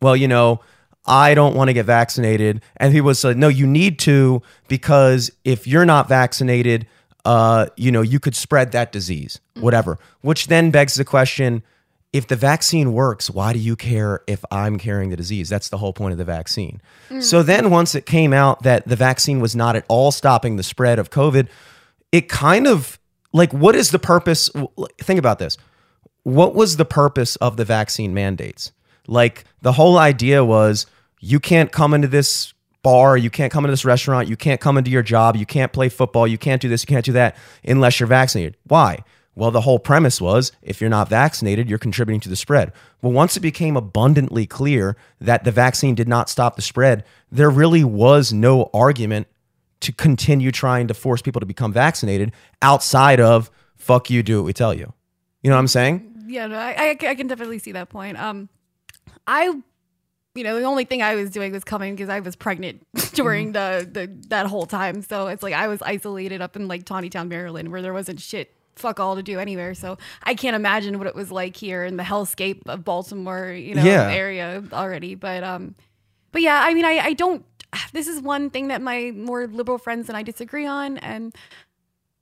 well, 0.00 0.16
you 0.16 0.28
know, 0.28 0.60
I 1.06 1.34
don't 1.34 1.54
want 1.56 1.68
to 1.68 1.72
get 1.72 1.86
vaccinated. 1.86 2.60
And 2.76 2.92
he 2.92 3.00
was 3.00 3.24
like, 3.24 3.36
no, 3.36 3.48
you 3.48 3.66
need 3.66 3.98
to 4.00 4.42
because 4.68 5.30
if 5.44 5.66
you're 5.66 5.86
not 5.86 6.08
vaccinated, 6.08 6.86
uh, 7.28 7.66
you 7.76 7.92
know, 7.92 8.00
you 8.00 8.18
could 8.18 8.34
spread 8.34 8.72
that 8.72 8.90
disease, 8.90 9.38
whatever. 9.54 9.98
Which 10.22 10.46
then 10.46 10.70
begs 10.70 10.94
the 10.94 11.04
question 11.04 11.62
if 12.12 12.26
the 12.26 12.36
vaccine 12.36 12.94
works, 12.94 13.28
why 13.28 13.52
do 13.52 13.58
you 13.58 13.76
care 13.76 14.22
if 14.26 14.42
I'm 14.50 14.78
carrying 14.78 15.10
the 15.10 15.16
disease? 15.16 15.50
That's 15.50 15.68
the 15.68 15.76
whole 15.76 15.92
point 15.92 16.12
of 16.12 16.18
the 16.18 16.24
vaccine. 16.24 16.80
So 17.20 17.42
then 17.42 17.68
once 17.70 17.94
it 17.94 18.06
came 18.06 18.32
out 18.32 18.62
that 18.62 18.88
the 18.88 18.96
vaccine 18.96 19.40
was 19.40 19.54
not 19.54 19.76
at 19.76 19.84
all 19.88 20.10
stopping 20.10 20.56
the 20.56 20.62
spread 20.62 20.98
of 20.98 21.10
COVID, 21.10 21.48
it 22.10 22.30
kind 22.30 22.66
of 22.66 22.98
like, 23.34 23.52
what 23.52 23.74
is 23.74 23.90
the 23.90 23.98
purpose? 23.98 24.48
Think 24.98 25.18
about 25.18 25.38
this 25.38 25.58
what 26.28 26.54
was 26.54 26.76
the 26.76 26.84
purpose 26.84 27.36
of 27.36 27.56
the 27.56 27.64
vaccine 27.64 28.12
mandates? 28.12 28.72
Like 29.06 29.44
the 29.62 29.72
whole 29.72 29.96
idea 29.96 30.44
was 30.44 30.86
you 31.20 31.40
can't 31.40 31.72
come 31.72 31.94
into 31.94 32.08
this 32.08 32.52
bar, 32.88 33.18
you 33.18 33.28
can't 33.28 33.52
come 33.52 33.66
into 33.66 33.72
this 33.72 33.84
restaurant, 33.84 34.28
you 34.28 34.36
can't 34.36 34.62
come 34.62 34.78
into 34.78 34.90
your 34.90 35.02
job, 35.02 35.36
you 35.36 35.44
can't 35.44 35.74
play 35.74 35.90
football, 35.90 36.26
you 36.26 36.38
can't 36.38 36.62
do 36.62 36.70
this, 36.70 36.82
you 36.82 36.86
can't 36.86 37.04
do 37.04 37.12
that 37.12 37.36
unless 37.62 38.00
you're 38.00 38.06
vaccinated. 38.06 38.56
Why? 38.64 39.04
Well, 39.34 39.50
the 39.50 39.60
whole 39.60 39.78
premise 39.78 40.22
was 40.22 40.52
if 40.62 40.80
you're 40.80 40.88
not 40.88 41.10
vaccinated, 41.10 41.68
you're 41.68 41.78
contributing 41.78 42.20
to 42.20 42.30
the 42.30 42.34
spread. 42.34 42.72
Well, 43.02 43.12
once 43.12 43.36
it 43.36 43.40
became 43.40 43.76
abundantly 43.76 44.46
clear 44.46 44.96
that 45.20 45.44
the 45.44 45.52
vaccine 45.52 45.94
did 45.94 46.08
not 46.08 46.30
stop 46.30 46.56
the 46.56 46.62
spread, 46.62 47.04
there 47.30 47.50
really 47.50 47.84
was 47.84 48.32
no 48.32 48.70
argument 48.72 49.26
to 49.80 49.92
continue 49.92 50.50
trying 50.50 50.88
to 50.88 50.94
force 50.94 51.20
people 51.20 51.40
to 51.40 51.46
become 51.46 51.74
vaccinated 51.74 52.32
outside 52.62 53.20
of 53.20 53.50
fuck 53.76 54.08
you, 54.08 54.22
do 54.22 54.38
what 54.38 54.46
we 54.46 54.54
tell 54.54 54.72
you. 54.72 54.94
You 55.42 55.50
know 55.50 55.56
what 55.56 55.60
I'm 55.60 55.68
saying? 55.68 56.24
yeah, 56.26 56.46
no, 56.46 56.56
I, 56.56 56.72
I, 56.72 56.88
I 57.06 57.14
can 57.14 57.26
definitely 57.26 57.58
see 57.58 57.72
that 57.72 57.90
point. 57.90 58.18
Um, 58.18 58.48
I, 59.26 59.52
you 60.34 60.44
know, 60.44 60.58
the 60.58 60.64
only 60.66 60.84
thing 60.84 61.02
I 61.02 61.14
was 61.14 61.30
doing 61.30 61.52
was 61.52 61.64
coming 61.64 61.94
because 61.96 62.08
I 62.08 62.20
was 62.20 62.36
pregnant 62.36 62.86
during 63.14 63.52
the, 63.52 63.88
the 63.90 64.06
that 64.28 64.46
whole 64.46 64.66
time. 64.66 65.02
So 65.02 65.26
it's 65.28 65.42
like 65.42 65.54
I 65.54 65.68
was 65.68 65.82
isolated 65.82 66.40
up 66.40 66.54
in 66.56 66.68
like 66.68 66.84
Taneytown, 66.84 67.28
Maryland, 67.28 67.70
where 67.72 67.82
there 67.82 67.92
wasn't 67.92 68.20
shit 68.20 68.54
fuck 68.76 69.00
all 69.00 69.16
to 69.16 69.22
do 69.24 69.40
anywhere. 69.40 69.74
So 69.74 69.98
I 70.22 70.34
can't 70.34 70.54
imagine 70.54 70.98
what 70.98 71.08
it 71.08 71.14
was 71.16 71.32
like 71.32 71.56
here 71.56 71.84
in 71.84 71.96
the 71.96 72.04
hellscape 72.04 72.60
of 72.66 72.84
Baltimore, 72.84 73.50
you 73.50 73.74
know, 73.74 73.82
Yeah. 73.82 74.08
area 74.12 74.62
already. 74.72 75.16
But 75.16 75.42
um, 75.42 75.74
but 76.30 76.42
yeah, 76.42 76.60
I 76.62 76.74
mean, 76.74 76.84
I 76.84 76.98
I 76.98 77.12
don't. 77.14 77.44
This 77.92 78.06
is 78.08 78.20
one 78.22 78.50
thing 78.50 78.68
that 78.68 78.80
my 78.80 79.12
more 79.14 79.46
liberal 79.46 79.78
friends 79.78 80.08
and 80.08 80.16
I 80.16 80.22
disagree 80.22 80.66
on, 80.66 80.98
and 80.98 81.34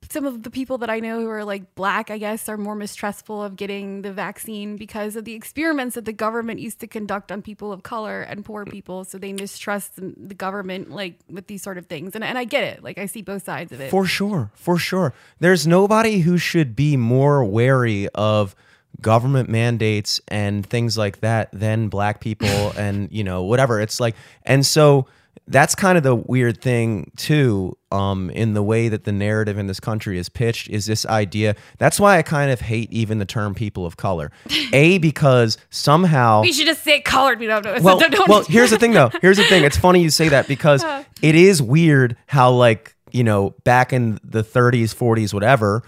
some 0.09 0.25
of 0.25 0.43
the 0.43 0.49
people 0.49 0.77
that 0.79 0.89
I 0.89 0.99
know 0.99 1.19
who 1.19 1.29
are 1.29 1.43
like 1.43 1.75
black, 1.75 2.09
I 2.09 2.17
guess, 2.17 2.47
are 2.49 2.57
more 2.57 2.75
mistrustful 2.75 3.43
of 3.43 3.55
getting 3.55 4.01
the 4.01 4.11
vaccine 4.11 4.75
because 4.75 5.15
of 5.15 5.25
the 5.25 5.33
experiments 5.33 5.95
that 5.95 6.05
the 6.05 6.13
government 6.13 6.59
used 6.59 6.79
to 6.79 6.87
conduct 6.87 7.31
on 7.31 7.41
people 7.41 7.71
of 7.71 7.83
color 7.83 8.21
and 8.21 8.43
poor 8.45 8.65
people. 8.65 9.03
So 9.03 9.17
they 9.17 9.33
mistrust 9.33 9.93
the 9.95 10.35
government 10.35 10.91
like 10.91 11.19
with 11.29 11.47
these 11.47 11.61
sort 11.61 11.77
of 11.77 11.87
things. 11.87 12.15
And 12.15 12.23
and 12.23 12.37
I 12.37 12.45
get 12.45 12.63
it. 12.63 12.83
Like 12.83 12.97
I 12.97 13.05
see 13.05 13.21
both 13.21 13.43
sides 13.43 13.71
of 13.71 13.81
it. 13.81 13.91
For 13.91 14.05
sure, 14.05 14.51
for 14.53 14.77
sure. 14.77 15.13
There's 15.39 15.67
nobody 15.67 16.19
who 16.19 16.37
should 16.37 16.75
be 16.75 16.97
more 16.97 17.43
wary 17.43 18.07
of 18.09 18.55
government 19.01 19.49
mandates 19.49 20.19
and 20.27 20.65
things 20.65 20.97
like 20.97 21.19
that 21.19 21.49
than 21.51 21.87
black 21.87 22.19
people 22.19 22.71
and 22.77 23.09
you 23.11 23.23
know 23.23 23.43
whatever. 23.43 23.79
It's 23.79 23.99
like 23.99 24.15
and 24.43 24.65
so 24.65 25.07
that's 25.47 25.75
kind 25.75 25.97
of 25.97 26.03
the 26.03 26.15
weird 26.15 26.61
thing 26.61 27.11
too 27.17 27.77
um 27.91 28.29
in 28.31 28.53
the 28.53 28.63
way 28.63 28.89
that 28.89 29.03
the 29.05 29.11
narrative 29.11 29.57
in 29.57 29.67
this 29.67 29.79
country 29.79 30.17
is 30.17 30.29
pitched 30.29 30.69
is 30.69 30.85
this 30.85 31.05
idea 31.05 31.55
that's 31.77 31.99
why 31.99 32.17
i 32.17 32.21
kind 32.21 32.51
of 32.51 32.61
hate 32.61 32.91
even 32.91 33.17
the 33.19 33.25
term 33.25 33.53
people 33.55 33.85
of 33.85 33.95
color 33.97 34.31
a 34.73 34.97
because 34.97 35.57
somehow 35.69 36.41
we 36.41 36.51
should 36.51 36.65
just 36.65 36.83
say 36.83 36.99
colored 37.01 37.39
people. 37.39 37.61
No, 37.61 37.77
well, 37.81 37.99
don't- 37.99 38.11
don't- 38.11 38.27
well, 38.27 38.43
here's 38.43 38.71
the 38.71 38.77
thing 38.79 38.91
though. 38.91 39.09
Here's 39.21 39.37
the 39.37 39.43
thing. 39.45 39.63
It's 39.63 39.77
funny 39.77 40.01
you 40.01 40.09
say 40.09 40.29
that 40.29 40.47
because 40.47 40.83
it 41.21 41.35
is 41.35 41.61
weird 41.61 42.15
how 42.27 42.51
like, 42.51 42.95
you 43.11 43.23
know, 43.23 43.51
back 43.63 43.93
in 43.93 44.19
the 44.23 44.43
30s, 44.43 44.93
40s, 44.95 45.33
whatever, 45.33 45.83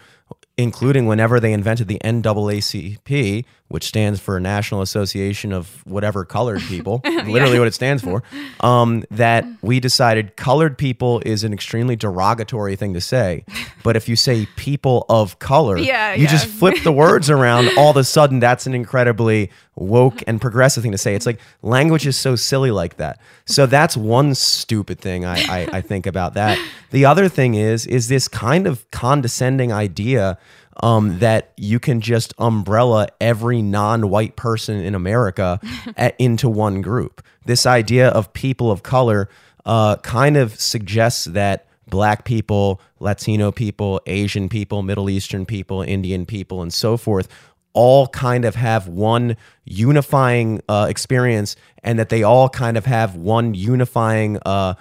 including 0.58 1.06
whenever 1.08 1.40
they 1.40 1.54
invented 1.54 1.88
the 1.88 2.00
NAACP, 2.04 3.46
which 3.70 3.86
stands 3.86 4.20
for 4.20 4.40
National 4.40 4.82
Association 4.82 5.54
of 5.54 5.86
whatever 5.86 6.26
colored 6.26 6.62
people, 6.62 7.02
literally 7.06 7.58
what 7.60 7.68
it 7.68 7.74
stands 7.74 8.04
for, 8.04 8.24
um, 8.60 9.04
that 9.12 9.46
we 9.62 9.80
decided 9.80 10.36
colored 10.36 10.78
people 10.78 11.22
is 11.26 11.44
an 11.44 11.54
extremely 11.54 11.96
derogatory 11.96 12.76
thing 12.76 12.94
to 12.94 13.02
say. 13.02 13.46
But 13.84 13.96
if 13.96 14.10
you 14.10 14.16
say 14.16 14.48
people 14.56 15.06
of 15.08 15.40
color, 15.40 15.78
Yeah, 15.78 16.14
you 16.16 16.28
just 16.28 16.48
flip 16.48 16.84
the 16.84 16.92
words 16.92 17.30
around, 17.38 17.70
all 17.78 17.92
of 17.92 17.98
a 17.98 18.04
sudden 18.04 18.40
that's 18.40 18.68
an 18.68 18.74
incredibly 18.74 19.52
woke 19.76 20.22
and 20.28 20.42
progressive 20.42 20.84
thing 20.84 20.92
to 20.92 20.98
say. 20.98 21.16
It's 21.16 21.26
like 21.26 21.40
language 21.62 22.06
is 22.06 22.18
so 22.18 22.36
silly 22.36 22.72
like 22.72 22.98
that. 22.98 23.20
So 23.46 23.66
that's 23.66 23.96
one 23.96 24.36
stupid 24.36 25.00
thing 25.00 25.26
I, 25.26 25.38
I, 25.38 25.70
I 25.78 25.82
think 25.82 26.06
about 26.06 26.34
that. 26.34 26.60
The 26.92 27.06
other 27.06 27.30
thing 27.30 27.54
is 27.56 27.86
is 27.86 28.08
this 28.10 28.28
kind 28.28 28.68
of 28.68 28.90
condescending 28.92 29.72
idea 29.72 30.38
um, 30.82 31.20
that 31.20 31.52
you 31.58 31.80
can 31.80 32.02
just 32.02 32.34
umbrella 32.38 33.08
every 33.20 33.62
non-white 33.62 34.36
person 34.36 34.82
in 34.82 34.96
America 34.96 35.60
at, 35.98 36.16
into 36.20 36.50
one 36.50 36.82
group. 36.82 37.24
This 37.46 37.66
idea 37.66 38.10
of 38.10 38.34
people 38.34 38.72
of 38.72 38.84
color 38.84 39.30
uh, 39.66 39.98
kind 39.98 40.38
of 40.38 40.60
suggests 40.60 41.26
that 41.26 41.68
black 41.88 42.24
people, 42.24 42.80
Latino 43.00 43.52
people, 43.52 44.02
Asian 44.06 44.48
people, 44.48 44.84
Middle 44.84 45.10
Eastern 45.10 45.46
people, 45.46 45.82
Indian 45.82 46.26
people, 46.26 46.62
and 46.62 46.74
so 46.74 46.98
forth 46.98 47.28
all 47.74 48.08
kind 48.08 48.46
of 48.46 48.56
have 48.56 48.88
one 48.88 49.38
unifying 49.64 50.62
uh, 50.68 50.88
experience 50.90 51.56
and 51.84 52.00
that 52.00 52.10
they 52.10 52.24
all 52.24 52.50
kind 52.50 52.78
of 52.78 52.86
have 52.86 53.16
one 53.16 53.54
unifying 53.54 54.40
uh, 54.46 54.74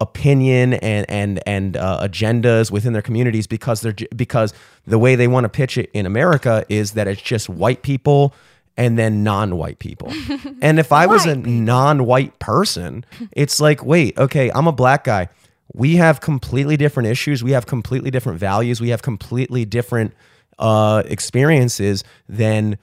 opinion 0.00 0.74
and 0.74 1.06
and 1.08 1.40
and 1.46 1.76
uh, 1.76 2.00
agendas 2.02 2.70
within 2.70 2.92
their 2.92 3.02
communities 3.02 3.46
because 3.46 3.80
they're 3.80 3.94
because 4.14 4.52
the 4.86 4.98
way 4.98 5.16
they 5.16 5.26
want 5.26 5.44
to 5.44 5.48
pitch 5.48 5.78
it 5.78 5.90
in 5.92 6.06
America 6.06 6.64
is 6.68 6.92
that 6.92 7.08
it's 7.08 7.22
just 7.22 7.48
white 7.48 7.82
people 7.82 8.34
and 8.76 8.98
then 8.98 9.24
non-white 9.24 9.78
people. 9.78 10.12
and 10.62 10.78
if 10.78 10.92
I 10.92 11.06
was 11.06 11.24
a 11.24 11.34
non-white 11.34 12.38
person, 12.38 13.06
it's 13.32 13.58
like, 13.58 13.84
wait, 13.84 14.18
okay, 14.18 14.50
I'm 14.54 14.66
a 14.66 14.72
black 14.72 15.04
guy. 15.04 15.28
We 15.72 15.96
have 15.96 16.20
completely 16.20 16.76
different 16.76 17.08
issues. 17.08 17.42
We 17.42 17.52
have 17.52 17.66
completely 17.66 18.10
different 18.10 18.38
values. 18.38 18.80
We 18.80 18.90
have 18.90 19.00
completely 19.00 19.64
different 19.64 20.12
uh, 20.58 21.04
experiences 21.06 22.04
than 22.28 22.78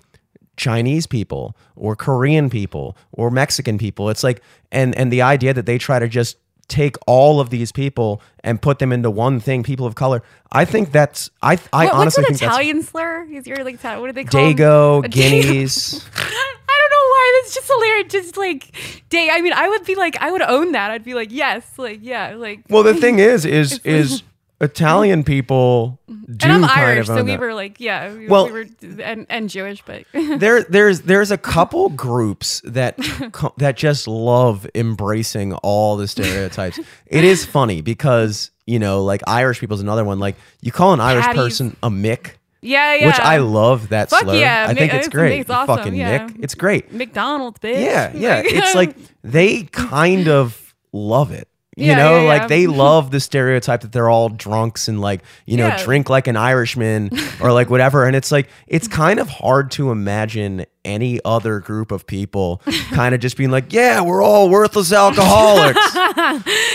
Chinese 0.57 1.07
people 1.07 1.55
or 1.75 1.95
Korean 1.95 2.49
people 2.49 2.97
or 3.11 3.31
Mexican 3.31 3.77
people. 3.77 4.09
It's 4.09 4.23
like, 4.23 4.41
and 4.71 4.95
and 4.95 5.11
the 5.11 5.21
idea 5.21 5.53
that 5.53 5.65
they 5.65 5.77
try 5.77 5.99
to 5.99 6.07
just 6.07 6.37
take 6.73 6.95
all 7.07 7.39
of 7.39 7.49
these 7.49 7.71
people 7.71 8.21
and 8.43 8.61
put 8.61 8.79
them 8.79 8.91
into 8.91 9.09
one 9.11 9.39
thing, 9.39 9.63
people 9.63 9.85
of 9.85 9.95
color. 9.95 10.21
I 10.51 10.65
think 10.65 10.91
that's 10.91 11.29
I 11.41 11.57
I 11.71 11.85
What- 11.85 11.93
honestly 11.93 12.23
what's 12.27 12.41
an 12.41 12.47
Italian 12.49 12.83
slur? 12.83 13.25
Is 13.31 13.45
your 13.47 13.63
like 13.63 13.81
what 13.83 14.07
do 14.07 14.11
they 14.11 14.23
call 14.23 14.41
'em? 14.41 14.55
Dago, 14.55 15.05
A 15.05 15.07
Dago. 15.07 15.11
guineas. 15.11 16.05
I 16.15 16.75
don't 16.79 16.91
know 16.95 17.07
why. 17.13 17.41
That's 17.41 17.55
just 17.55 17.67
hilarious. 17.67 18.11
Just 18.11 18.37
like 18.37 18.71
day. 19.09 19.29
I 19.31 19.41
mean, 19.41 19.53
I 19.53 19.69
would 19.69 19.85
be 19.85 19.95
like, 19.95 20.17
I 20.21 20.31
would 20.31 20.41
own 20.41 20.71
that. 20.73 20.91
I'd 20.91 21.03
be 21.03 21.13
like, 21.13 21.31
yes, 21.31 21.63
like 21.77 21.99
yeah, 22.01 22.35
like. 22.35 22.61
Well, 22.69 22.83
the 22.83 22.93
thing 22.95 23.19
is, 23.19 23.45
is 23.45 23.79
is 23.83 24.23
Italian 24.63 25.19
mm-hmm. 25.19 25.27
people 25.27 25.99
mm-hmm. 26.09 26.33
do 26.33 26.45
and 26.47 26.53
I'm 26.53 26.69
kind 26.69 26.81
Irish, 26.81 27.07
so 27.07 27.23
we 27.23 27.31
that. 27.31 27.39
were 27.39 27.53
like, 27.53 27.79
yeah, 27.79 28.13
we, 28.13 28.27
Well- 28.27 28.45
we 28.47 28.51
were 28.51 28.65
and 29.03 29.25
and 29.29 29.49
Jewish, 29.49 29.83
but 29.85 30.05
there 30.13 30.63
there's 30.63 31.01
there's 31.01 31.31
a 31.31 31.37
couple 31.53 31.89
groups 31.89 32.61
that 32.65 32.97
co- 33.33 33.53
that 33.57 33.77
just 33.77 34.07
love 34.07 34.67
embracing 34.73 35.53
all 35.55 35.97
the 35.97 36.07
stereotypes. 36.07 36.79
it 37.05 37.23
is 37.23 37.45
funny 37.45 37.81
because 37.81 38.51
you 38.65 38.79
know, 38.79 39.03
like 39.03 39.21
Irish 39.27 39.59
people's 39.59 39.81
another 39.81 40.05
one. 40.05 40.19
Like 40.19 40.35
you 40.61 40.71
call 40.71 40.93
an 40.93 41.01
Irish 41.01 41.25
Patties. 41.25 41.41
person 41.41 41.75
a 41.83 41.89
Mick, 41.89 42.35
yeah, 42.61 42.95
yeah. 42.95 43.07
which 43.07 43.19
I 43.19 43.37
love 43.37 43.89
that 43.89 44.09
Fuck 44.09 44.21
slur. 44.21 44.35
yeah, 44.35 44.65
I 44.69 44.73
think 44.73 44.93
it's 44.93 45.07
it's- 45.07 45.09
great. 45.09 45.39
it's 45.41 45.49
awesome, 45.49 45.77
Fucking 45.77 45.95
yeah. 45.95 46.27
Mick, 46.27 46.43
it's 46.43 46.55
great. 46.55 46.93
McDonald's, 46.93 47.59
bitch. 47.59 47.81
Yeah, 47.81 48.13
yeah. 48.15 48.41
It's 48.43 48.73
like 48.73 48.95
they 49.23 49.63
kind 49.63 50.29
of 50.29 50.73
love 50.93 51.31
it. 51.31 51.47
You 51.75 51.87
Yeah, 51.87 51.95
know, 51.97 52.21
yeah, 52.21 52.27
like 52.27 52.41
yeah. 52.43 52.47
they 52.47 52.67
love 52.83 53.09
the 53.11 53.19
stereotype 53.19 53.81
that 53.81 53.91
they're 53.91 54.09
all 54.09 54.29
drunks 54.29 54.87
and 54.87 55.01
like, 55.01 55.21
you 55.45 55.57
know, 55.57 55.75
drink 55.83 56.09
like 56.09 56.27
an 56.27 56.35
Irishman 56.37 57.09
or 57.41 57.51
like 57.51 57.69
whatever. 57.69 58.05
And 58.05 58.15
it's 58.15 58.31
like, 58.31 58.47
it's 58.67 58.87
kind 59.03 59.19
of 59.19 59.27
hard 59.29 59.71
to 59.71 59.91
imagine 59.91 60.65
any 60.85 61.19
other 61.25 61.59
group 61.59 61.91
of 61.91 62.05
people 62.05 62.61
kind 62.91 63.15
of 63.15 63.21
just 63.21 63.37
being 63.37 63.49
like, 63.51 63.71
yeah, 63.73 64.01
we're 64.01 64.21
all 64.21 64.49
worthless 64.49 64.91
alcoholics. 64.91 65.79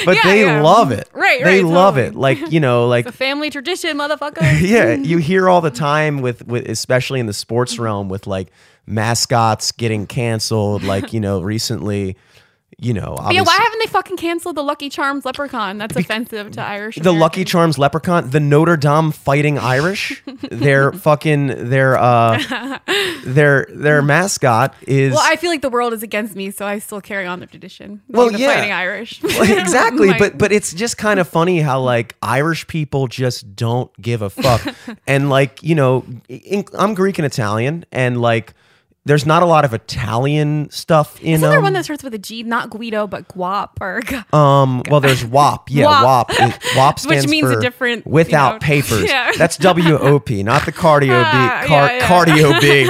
but 0.04 0.18
they 0.24 0.44
love 0.60 0.90
it. 0.92 1.08
Right, 1.12 1.44
They 1.44 1.62
right, 1.62 1.70
love 1.72 1.94
totally. 1.96 2.08
it. 2.16 2.18
Like, 2.18 2.52
you 2.52 2.58
know, 2.60 2.88
like 2.88 3.06
a 3.06 3.12
family 3.12 3.50
tradition, 3.50 3.96
motherfucker. 3.98 4.60
yeah, 4.60 4.94
you 4.94 5.18
hear 5.18 5.48
all 5.48 5.60
the 5.60 5.70
time 5.70 6.22
with, 6.22 6.46
with 6.46 6.68
especially 6.68 7.20
in 7.20 7.26
the 7.26 7.32
sports 7.34 7.78
realm 7.78 8.08
with 8.08 8.26
like 8.26 8.48
mascots 8.86 9.72
getting 9.72 10.06
canceled. 10.06 10.82
Like 10.82 11.12
you 11.12 11.20
know, 11.20 11.40
recently, 11.40 12.16
you 12.80 12.92
know, 12.92 13.16
yeah, 13.30 13.42
why 13.42 13.56
haven't 13.56 13.78
they 13.80 13.86
fucking 13.86 14.16
canceled 14.18 14.56
the 14.56 14.62
Lucky 14.62 14.88
Charms 14.88 15.24
leprechaun? 15.24 15.78
That's 15.78 15.96
offensive 15.96 16.52
to 16.52 16.60
Irish. 16.62 16.96
the 16.96 17.12
Lucky 17.12 17.44
Charms 17.44 17.78
leprechaun, 17.78 18.30
the 18.30 18.38
Notre 18.40 18.76
Dame 18.76 19.10
fighting 19.10 19.58
Irish, 19.58 20.22
their 20.50 20.92
fucking 20.92 21.70
their 21.70 21.96
uh 21.98 22.78
their 23.24 23.66
their 23.70 24.02
mascot 24.02 24.74
is 24.82 25.12
Well, 25.12 25.22
I 25.24 25.36
feel 25.36 25.50
like 25.50 25.62
the 25.62 25.70
world 25.70 25.92
is 25.92 26.02
against 26.02 26.36
me, 26.36 26.50
so 26.50 26.66
I 26.66 26.78
still 26.78 27.00
carry 27.00 27.26
on 27.26 27.40
the 27.40 27.46
tradition. 27.46 28.00
Well, 28.08 28.30
the 28.30 28.38
yeah. 28.38 28.54
fighting 28.54 28.72
Irish. 28.72 29.24
exactly 29.24 30.08
Like- 30.08 30.18
but 30.18 30.38
but 30.38 30.52
it's 30.52 30.72
just 30.72 30.98
kind 30.98 31.18
of 31.18 31.28
funny 31.28 31.60
how 31.60 31.80
like 31.80 32.14
irish 32.22 32.66
people 32.66 33.06
just 33.06 33.56
don't 33.56 33.90
give 34.00 34.22
a 34.22 34.30
fuck 34.30 34.74
and 35.06 35.30
like 35.30 35.62
you 35.62 35.74
know 35.74 36.04
in, 36.28 36.64
i'm 36.78 36.94
greek 36.94 37.18
and 37.18 37.26
italian 37.26 37.84
and 37.92 38.20
like 38.20 38.54
there's 39.08 39.26
not 39.26 39.42
a 39.42 39.46
lot 39.46 39.64
of 39.64 39.74
italian 39.74 40.70
stuff 40.70 41.20
in 41.20 41.34
Isn't 41.34 41.48
there 41.48 41.58
um, 41.58 41.64
one 41.64 41.72
that 41.72 41.84
starts 41.84 42.02
with 42.04 42.14
a 42.14 42.18
G, 42.18 42.42
not 42.44 42.70
Guido, 42.70 43.06
but 43.06 43.26
Guap 43.28 43.70
or 43.80 44.00
um 44.36 44.82
well 44.90 45.00
there's 45.00 45.24
wop 45.36 45.70
yeah 45.70 45.84
wop 45.86 46.28
Wop. 46.28 46.30
It- 46.40 46.58
wop 46.76 46.98
stands 46.98 47.24
Which 47.24 47.30
means 47.30 47.50
a 47.50 47.54
for 47.54 47.60
different, 47.60 48.06
you 48.06 48.12
without 48.12 48.54
know, 48.54 48.58
papers 48.66 49.04
yeah. 49.10 49.32
that's 49.36 49.56
w-o-p 49.56 50.42
not 50.42 50.64
the 50.66 50.72
cardio 50.72 51.22
Ah, 51.26 51.60
b 51.62 51.68
car, 51.68 51.86
yeah, 51.86 51.96
yeah. 51.98 52.08
cardio 52.08 52.60
b 52.60 52.84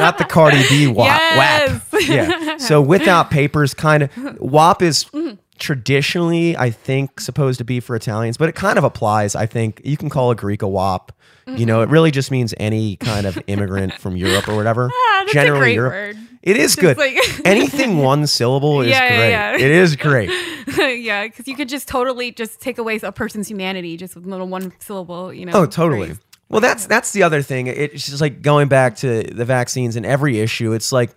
not 0.00 0.18
the 0.18 0.24
cardi 0.24 0.62
b 0.68 0.86
wop 0.86 1.06
Yes. 1.06 1.82
wap 1.92 2.02
yeah 2.02 2.56
so 2.58 2.80
without 2.80 3.30
papers 3.30 3.74
kind 3.74 4.04
of 4.04 4.10
wop 4.40 4.82
is 4.82 5.04
Mm-hmm. 5.04 5.23
Traditionally 5.64 6.56
i 6.58 6.70
think 6.70 7.18
supposed 7.20 7.56
to 7.58 7.64
be 7.64 7.80
for 7.80 7.96
italians 7.96 8.36
but 8.36 8.48
it 8.48 8.54
kind 8.54 8.76
of 8.78 8.84
applies 8.84 9.34
i 9.34 9.46
think 9.46 9.80
you 9.84 9.96
can 9.96 10.08
call 10.10 10.30
a 10.30 10.34
greek 10.34 10.60
a 10.62 10.68
wop 10.68 11.10
you 11.46 11.64
know 11.66 11.80
it 11.82 11.88
really 11.88 12.10
just 12.10 12.30
means 12.30 12.54
any 12.58 12.96
kind 12.96 13.26
of 13.26 13.38
immigrant 13.46 13.92
from 13.98 14.16
europe 14.16 14.46
or 14.48 14.54
whatever 14.56 14.88
Mm-hmm. 14.88 14.92
Ah, 14.94 15.24
that's 15.32 15.48
a 15.48 15.58
great 15.58 15.74
Europe. 15.74 15.92
word. 15.92 16.16
it 16.42 16.56
is 16.56 16.76
good 16.76 16.96
like- 16.98 17.16
anything 17.46 17.98
one 17.98 18.26
syllable 18.26 18.82
is 18.82 18.88
Yeah, 18.88 19.02
yeah, 19.04 19.16
great 19.16 19.30
yeah. 19.30 19.66
it 19.66 19.70
is 19.72 19.96
great 19.96 20.30
yeah, 20.78 21.24
because 21.24 21.46
you 21.48 21.54
could 21.56 21.68
just 21.68 21.88
totally 21.88 22.30
just 22.32 22.60
take 22.60 22.78
away 22.78 22.98
a 23.02 23.12
person's 23.12 23.48
humanity 23.48 23.96
just 23.96 24.14
with 24.14 24.26
little 24.26 24.48
one 24.48 24.72
syllable, 24.80 25.32
you 25.32 25.46
know. 25.46 25.52
Oh, 25.54 25.66
totally. 25.66 26.08
phrase. 26.08 26.20
Well, 26.48 26.60
that's 26.60 26.86
that's 26.86 27.12
the 27.12 27.22
other 27.22 27.42
thing. 27.42 27.66
It's 27.68 28.06
just 28.06 28.20
like 28.20 28.42
going 28.42 28.68
back 28.68 28.96
to 28.96 29.22
the 29.22 29.44
vaccines 29.44 29.94
and 29.96 30.04
every 30.06 30.40
issue. 30.40 30.72
It's 30.72 30.90
like, 30.92 31.14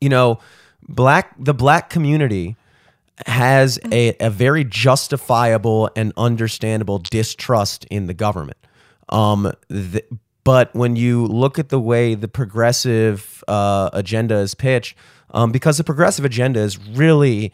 you 0.00 0.08
know, 0.08 0.38
black 0.88 1.34
the 1.38 1.54
black 1.54 1.88
community 1.90 2.56
has 3.26 3.78
a, 3.90 4.14
a 4.20 4.30
very 4.30 4.64
justifiable 4.64 5.90
and 5.96 6.12
understandable 6.16 6.98
distrust 6.98 7.84
in 7.90 8.06
the 8.06 8.14
government. 8.14 8.58
Um, 9.08 9.52
th- 9.68 10.06
but 10.44 10.74
when 10.74 10.96
you 10.96 11.26
look 11.26 11.58
at 11.58 11.68
the 11.68 11.80
way 11.80 12.14
the 12.14 12.28
progressive 12.28 13.44
uh, 13.48 13.90
agenda 13.92 14.36
is 14.36 14.54
pitched, 14.54 14.96
um, 15.30 15.52
because 15.52 15.76
the 15.76 15.84
progressive 15.84 16.24
agenda 16.24 16.60
is 16.60 16.78
really 16.78 17.52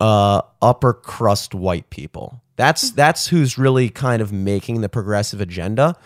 uh, 0.00 0.42
upper 0.60 0.92
crust 0.92 1.54
white 1.54 1.88
people. 1.90 2.42
That's 2.56 2.90
that's 2.90 3.28
who's 3.28 3.56
really 3.56 3.88
kind 3.88 4.20
of 4.20 4.32
making 4.32 4.82
the 4.82 4.88
progressive 4.88 5.40
agenda, 5.40 5.96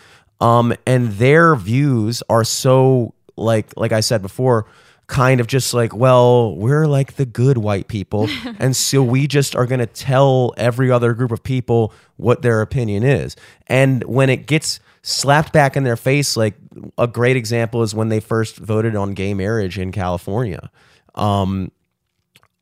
um, 0.40 0.72
and 0.86 1.14
their 1.14 1.56
views 1.56 2.22
are 2.28 2.44
so 2.44 3.14
like 3.36 3.76
like 3.76 3.90
I 3.90 4.00
said 4.00 4.22
before, 4.22 4.66
kind 5.06 5.40
of 5.40 5.46
just 5.46 5.74
like 5.74 5.94
well 5.94 6.56
we're 6.56 6.86
like 6.86 7.14
the 7.14 7.26
good 7.26 7.58
white 7.58 7.88
people, 7.88 8.28
and 8.58 8.76
so 8.76 9.02
we 9.02 9.26
just 9.26 9.54
are 9.54 9.66
going 9.66 9.80
to 9.80 9.86
tell 9.86 10.54
every 10.56 10.90
other 10.90 11.14
group 11.14 11.30
of 11.30 11.42
people 11.42 11.92
what 12.16 12.42
their 12.42 12.60
opinion 12.60 13.02
is, 13.02 13.36
and 13.66 14.04
when 14.04 14.30
it 14.30 14.46
gets 14.46 14.80
slapped 15.02 15.52
back 15.52 15.76
in 15.76 15.84
their 15.84 15.96
face, 15.96 16.36
like 16.36 16.54
a 16.96 17.06
great 17.06 17.36
example 17.36 17.82
is 17.82 17.94
when 17.94 18.08
they 18.08 18.20
first 18.20 18.56
voted 18.56 18.96
on 18.96 19.12
gay 19.12 19.34
marriage 19.34 19.78
in 19.78 19.92
California. 19.92 20.70
Um, 21.14 21.70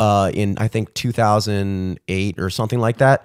uh, 0.02 0.32
in 0.34 0.58
I 0.58 0.66
think 0.66 0.92
2008 0.94 2.38
or 2.40 2.50
something 2.50 2.80
like 2.80 2.98
that. 2.98 3.24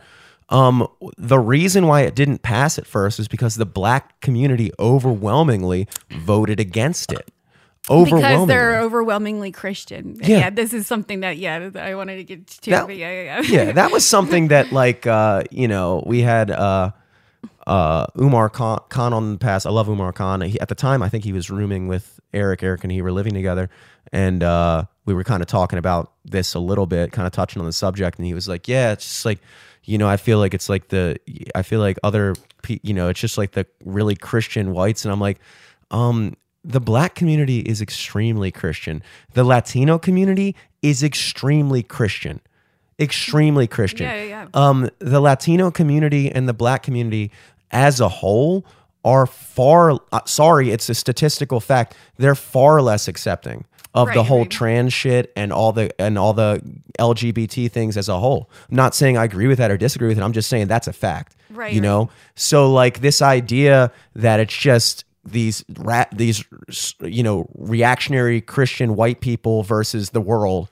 Um, 0.50 0.88
the 1.18 1.40
reason 1.40 1.88
why 1.88 2.02
it 2.02 2.16
didn't 2.16 2.44
pass 2.44 2.78
at 2.78 2.86
first 2.86 3.20
is 3.20 3.28
because 3.28 3.56
the 3.56 3.66
black 3.66 4.22
community 4.22 4.72
overwhelmingly 4.80 5.88
voted 6.12 6.60
against 6.60 7.12
it. 7.12 7.32
Because 7.90 8.48
they're 8.48 8.80
overwhelmingly 8.80 9.52
Christian. 9.52 10.18
Yeah. 10.22 10.38
Yeah. 10.38 10.50
this 10.50 10.74
is 10.74 10.88
something 10.88 11.22
that 11.22 11.38
yeah 11.38 11.70
that 11.70 11.84
I 11.84 11.96
wanted 11.96 12.18
to 12.18 12.24
get 12.24 12.48
to. 12.48 12.72
That- 12.72 12.88
but 12.88 12.98
yeah, 12.98 13.12
yeah, 13.12 13.42
yeah. 13.42 13.64
yeah, 13.66 13.72
that 13.74 13.92
was 13.92 14.06
something 14.16 14.50
that 14.50 14.72
like 14.72 15.08
uh, 15.08 15.44
you 15.52 15.68
know 15.68 16.04
we 16.06 16.22
had 16.22 16.52
uh, 16.52 16.92
uh, 17.66 18.08
Umar 18.20 18.50
Khan, 18.50 18.82
Khan 18.90 19.14
on 19.14 19.34
the 19.34 19.40
past. 19.40 19.66
I 19.66 19.70
love 19.70 19.88
Umar 19.90 20.14
Khan. 20.14 20.42
He, 20.42 20.60
at 20.60 20.68
the 20.70 20.76
time, 20.76 21.02
I 21.02 21.10
think 21.10 21.24
he 21.24 21.34
was 21.34 21.50
rooming 21.50 21.88
with 21.88 22.20
Eric. 22.34 22.64
Eric 22.64 22.84
and 22.84 22.92
he 22.92 23.02
were 23.02 23.12
living 23.12 23.34
together, 23.34 23.70
and 24.12 24.44
uh, 24.44 24.86
we 25.06 25.14
were 25.14 25.24
kind 25.24 25.42
of 25.42 25.48
talking 25.48 25.80
about 25.80 26.12
this 26.26 26.54
a 26.54 26.60
little 26.60 26.86
bit, 26.86 27.12
kind 27.12 27.26
of 27.26 27.32
touching 27.34 27.60
on 27.62 27.66
the 27.66 27.74
subject. 27.74 28.18
And 28.18 28.26
he 28.26 28.34
was 28.34 28.48
like, 28.48 28.68
"Yeah, 28.68 28.92
it's 28.92 29.06
just 29.06 29.26
like." 29.26 29.40
You 29.90 29.98
know, 29.98 30.10
I 30.10 30.18
feel 30.18 30.38
like 30.38 30.54
it's 30.54 30.68
like 30.68 30.90
the, 30.90 31.16
I 31.56 31.62
feel 31.62 31.80
like 31.80 31.98
other, 32.04 32.36
you 32.68 32.94
know, 32.94 33.08
it's 33.08 33.22
just 33.22 33.38
like 33.38 33.52
the 33.54 33.66
really 33.86 34.18
Christian 34.18 34.74
whites, 34.74 35.06
and 35.06 35.14
I'm 35.14 35.22
like, 35.22 35.40
um, 35.92 36.36
the 36.68 36.82
black 36.82 37.16
community 37.16 37.60
is 37.60 37.82
extremely 37.82 38.52
Christian. 38.52 39.02
The 39.34 39.46
Latino 39.46 39.98
community 39.98 40.54
is 40.82 41.02
extremely 41.02 41.82
Christian. 41.82 42.42
Extremely 43.00 43.68
Christian. 43.68 44.08
Yeah, 44.08 44.16
yeah, 44.16 44.24
yeah. 44.24 44.48
Um, 44.54 44.90
the 45.00 45.22
Latino 45.22 45.72
community 45.72 46.30
and 46.30 46.48
the 46.48 46.54
black 46.54 46.84
community 46.84 47.32
as 47.72 48.02
a 48.02 48.10
whole 48.10 48.66
are 49.06 49.26
far 49.26 49.98
uh, 50.12 50.20
sorry, 50.26 50.72
it's 50.72 50.90
a 50.90 50.96
statistical 50.96 51.62
fact. 51.62 51.96
They're 52.18 52.36
far 52.36 52.82
less 52.82 53.08
accepting 53.08 53.64
of 53.94 54.14
the 54.14 54.24
whole 54.24 54.42
right. 54.42 54.52
trans 54.52 54.94
shit 54.94 55.32
and 55.36 55.54
all 55.54 55.72
the 55.72 55.90
and 56.00 56.18
all 56.18 56.34
the 56.34 56.62
LGBT 57.00 57.72
things 57.72 57.96
as 57.96 58.10
a 58.10 58.20
whole. 58.20 58.50
I'm 58.70 58.76
not 58.76 58.94
saying 58.94 59.18
I 59.18 59.24
agree 59.24 59.48
with 59.48 59.58
that 59.60 59.72
or 59.72 59.78
disagree 59.78 60.10
with 60.10 60.18
it. 60.18 60.22
I'm 60.22 60.34
just 60.34 60.50
saying 60.50 60.68
that's 60.68 60.88
a 60.88 60.94
fact. 60.94 61.36
Right, 61.50 61.74
You 61.74 61.82
right. 61.82 61.88
know? 61.88 62.10
So 62.36 62.72
like 62.72 63.00
this 63.00 63.22
idea 63.22 63.92
that 64.16 64.40
it's 64.40 64.56
just 64.56 65.06
these 65.32 65.64
rat 65.78 66.10
these 66.16 66.44
you 67.02 67.24
know 67.24 67.50
reactionary 67.56 68.42
Christian 68.42 68.96
white 68.96 69.22
people 69.22 69.64
versus 69.64 70.12
the 70.12 70.22
world, 70.22 70.70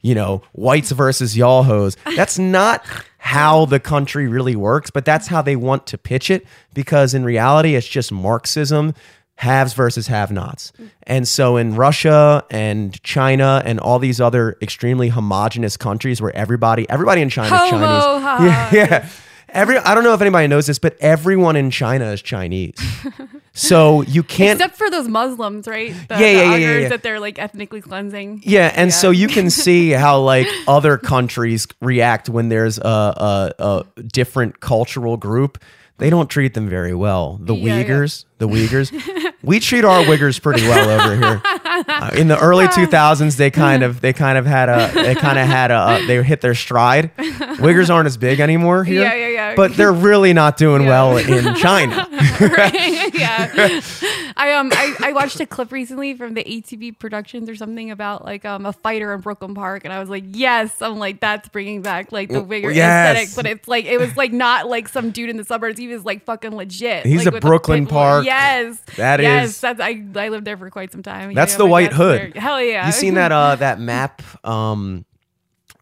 you 0.00 0.14
know, 0.14 0.42
whites 0.52 0.90
versus 0.90 1.36
y'all 1.36 1.62
hoes. 1.62 1.96
That's 2.16 2.38
not 2.38 2.84
how 3.18 3.66
the 3.66 3.80
country 3.80 4.28
really 4.28 4.56
works, 4.56 4.90
but 4.90 5.04
that's 5.04 5.26
how 5.26 5.42
they 5.42 5.56
want 5.56 5.86
to 5.88 5.98
pitch 5.98 6.30
it 6.30 6.46
because 6.74 7.14
in 7.14 7.24
reality 7.24 7.74
it's 7.74 7.86
just 7.86 8.10
Marxism, 8.10 8.94
haves 9.36 9.72
versus 9.74 10.06
have-nots. 10.06 10.72
And 11.04 11.28
so 11.28 11.56
in 11.56 11.74
Russia 11.74 12.44
and 12.50 13.00
China 13.02 13.62
and 13.64 13.78
all 13.78 13.98
these 13.98 14.20
other 14.20 14.56
extremely 14.62 15.10
homogenous 15.10 15.76
countries 15.76 16.22
where 16.22 16.34
everybody 16.34 16.88
everybody 16.88 17.20
in 17.20 17.28
China 17.28 17.54
is 17.54 17.70
Chinese. 17.70 18.44
Yeah, 18.44 18.70
yeah. 18.72 19.08
Every 19.50 19.78
I 19.78 19.94
don't 19.94 20.04
know 20.04 20.14
if 20.14 20.20
anybody 20.20 20.46
knows 20.46 20.66
this, 20.66 20.78
but 20.78 20.96
everyone 21.00 21.56
in 21.56 21.70
China 21.70 22.06
is 22.06 22.22
Chinese. 22.22 22.74
so 23.58 24.02
you 24.02 24.22
can't 24.22 24.58
Except 24.60 24.76
for 24.76 24.88
those 24.88 25.08
Muslims, 25.08 25.66
right? 25.66 25.92
The, 26.08 26.14
Yeah, 26.14 26.20
yeah, 26.20 26.26
the 26.26 26.30
yeah, 26.38 26.56
yeah, 26.56 26.78
yeah. 26.78 26.88
That 26.88 27.02
they're 27.02 27.20
like 27.20 27.38
ethnically 27.38 27.80
cleansing. 27.80 28.42
Yeah, 28.44 28.72
and 28.74 28.92
so 28.92 29.10
you 29.10 29.28
can 29.28 29.50
see 29.50 29.90
how 29.90 30.20
like 30.20 30.46
other 30.68 30.96
countries 30.96 31.66
react 31.80 32.28
when 32.28 32.48
there's 32.48 32.78
a, 32.78 32.82
a, 32.82 33.52
a 33.96 34.02
different 34.02 34.60
cultural 34.60 35.16
group. 35.16 35.58
They 35.98 36.10
don't 36.10 36.30
treat 36.30 36.54
them 36.54 36.68
very 36.68 36.94
well. 36.94 37.38
The 37.42 37.56
Yeah, 37.56 37.78
yeah. 37.78 37.84
Uyghurs, 37.84 38.24
the 38.38 38.46
Uyghurs, 38.48 39.34
we 39.42 39.58
treat 39.58 39.84
our 39.84 40.04
Uyghurs 40.04 40.40
pretty 40.40 40.62
well 40.62 40.88
over 41.00 41.16
here. 41.16 41.42
Uh, 41.86 42.10
in 42.14 42.28
the 42.28 42.38
early 42.38 42.66
2000s, 42.66 43.36
they 43.36 43.50
kind 43.50 43.82
of 43.82 44.00
they 44.00 44.12
kind 44.12 44.38
of 44.38 44.46
had 44.46 44.68
a 44.68 44.90
they 44.94 45.14
kind 45.14 45.38
of 45.38 45.46
had 45.46 45.70
a 45.70 45.74
uh, 45.74 46.06
they 46.06 46.22
hit 46.22 46.40
their 46.40 46.54
stride. 46.54 47.10
Uyghurs 47.18 47.90
aren't 47.90 48.06
as 48.06 48.16
big 48.16 48.40
anymore 48.40 48.84
here. 48.84 49.02
Yeah, 49.02 49.14
yeah, 49.14 49.28
yeah. 49.28 49.54
But 49.54 49.74
they're 49.74 49.92
really 49.92 50.32
not 50.32 50.56
doing 50.56 50.86
well 50.86 51.16
in 51.16 51.54
China. 51.54 52.06
right? 52.40 53.14
yeah. 53.14 53.80
I 54.40 54.52
um 54.54 54.70
I, 54.72 54.94
I 55.02 55.12
watched 55.12 55.40
a 55.40 55.46
clip 55.46 55.72
recently 55.72 56.14
from 56.14 56.34
the 56.34 56.44
ATV 56.44 56.98
Productions 56.98 57.48
or 57.48 57.56
something 57.56 57.90
about 57.90 58.24
like 58.24 58.44
um 58.44 58.64
a 58.66 58.72
fighter 58.72 59.12
in 59.12 59.20
Brooklyn 59.20 59.54
Park, 59.54 59.84
and 59.84 59.92
I 59.92 59.98
was 59.98 60.08
like, 60.08 60.24
yes, 60.28 60.80
I'm 60.80 60.98
like 60.98 61.20
that's 61.20 61.48
bringing 61.48 61.82
back 61.82 62.12
like 62.12 62.28
the 62.28 62.42
Wigger 62.42 62.72
yes. 62.74 63.16
aesthetic, 63.16 63.36
but 63.36 63.46
it's 63.50 63.66
like 63.68 63.84
it 63.86 63.98
was 63.98 64.16
like 64.16 64.32
not 64.32 64.68
like 64.68 64.88
some 64.88 65.10
dude 65.10 65.28
in 65.28 65.36
the 65.36 65.44
suburbs. 65.44 65.78
He 65.78 65.88
was 65.88 66.04
like 66.04 66.24
fucking 66.24 66.54
legit. 66.54 67.04
He's 67.04 67.26
like, 67.26 67.34
a 67.34 67.40
Brooklyn 67.40 67.84
bull. 67.84 67.92
Park. 67.98 68.24
Yes, 68.26 68.78
That 68.96 69.20
yes, 69.20 69.48
is- 69.50 69.60
That's 69.60 69.80
I 69.80 70.04
I 70.14 70.28
lived 70.28 70.44
there 70.46 70.56
for 70.56 70.70
quite 70.70 70.92
some 70.92 71.02
time. 71.02 71.34
That's 71.34 71.54
Yeah, 71.54 71.58
the 71.58 71.66
White 71.66 71.92
Hood. 71.92 72.32
there. 72.34 72.40
Hell 72.40 72.62
yeah. 72.62 72.86
You 72.86 72.92
seen 72.92 73.14
that 73.14 73.32
uh 73.32 73.56
that 73.56 73.80
map? 73.90 74.22
Um 74.46 75.04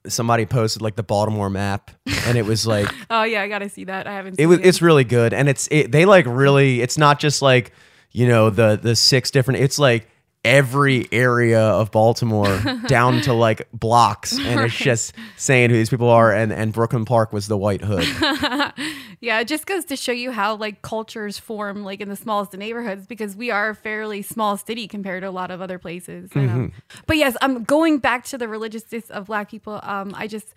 somebody 0.08 0.46
posted 0.46 0.80
like 0.82 0.94
the 0.94 1.02
Baltimore 1.02 1.50
map 1.50 1.90
and 2.26 2.38
it 2.38 2.46
was 2.46 2.66
like 2.66 2.88
oh 3.10 3.24
yeah, 3.24 3.42
I 3.42 3.48
gotta 3.48 3.68
see 3.68 3.84
that. 3.84 4.06
I 4.06 4.12
haven't. 4.14 4.34
it 4.34 4.36
Seen 4.38 4.48
was 4.48 4.58
it's 4.62 4.80
really 4.80 5.04
good 5.04 5.34
and 5.34 5.48
it's 5.48 5.68
it, 5.70 5.90
they 5.92 6.04
like 6.04 6.24
really 6.26 6.80
it's 6.80 6.96
not 6.96 7.18
just 7.18 7.42
like 7.42 7.72
you 8.16 8.26
know 8.26 8.48
the 8.48 8.78
the 8.82 8.96
six 8.96 9.30
different 9.30 9.60
it's 9.60 9.78
like 9.78 10.08
every 10.42 11.06
area 11.12 11.60
of 11.60 11.90
Baltimore 11.90 12.62
down 12.86 13.20
to 13.22 13.34
like 13.34 13.68
blocks 13.72 14.38
and 14.38 14.60
it's 14.60 14.76
just 14.76 15.12
saying 15.36 15.70
who 15.70 15.76
these 15.76 15.90
people 15.90 16.08
are 16.08 16.32
and 16.32 16.50
and 16.50 16.72
Brooklyn 16.72 17.04
Park 17.04 17.32
was 17.32 17.46
the 17.46 17.58
White 17.58 17.82
Hood. 17.82 18.06
Yeah, 19.20 19.40
it 19.40 19.48
just 19.48 19.66
goes 19.66 19.86
to 19.86 19.96
show 19.96 20.12
you 20.12 20.30
how 20.30 20.56
like 20.56 20.82
cultures 20.82 21.38
form 21.38 21.84
like 21.84 22.00
in 22.00 22.08
the 22.08 22.16
smallest 22.16 22.52
of 22.52 22.60
neighborhoods 22.60 23.06
because 23.06 23.34
we 23.34 23.50
are 23.50 23.70
a 23.70 23.74
fairly 23.74 24.22
small 24.22 24.56
city 24.56 24.86
compared 24.86 25.22
to 25.22 25.28
a 25.28 25.30
lot 25.30 25.50
of 25.50 25.62
other 25.62 25.78
places. 25.78 26.30
Mm-hmm. 26.30 26.66
But 27.06 27.16
yes, 27.16 27.36
I'm 27.40 27.64
going 27.64 27.98
back 27.98 28.24
to 28.26 28.38
the 28.38 28.46
religiousness 28.46 29.10
of 29.10 29.26
black 29.26 29.50
people. 29.50 29.80
Um, 29.82 30.14
I 30.14 30.26
just 30.26 30.54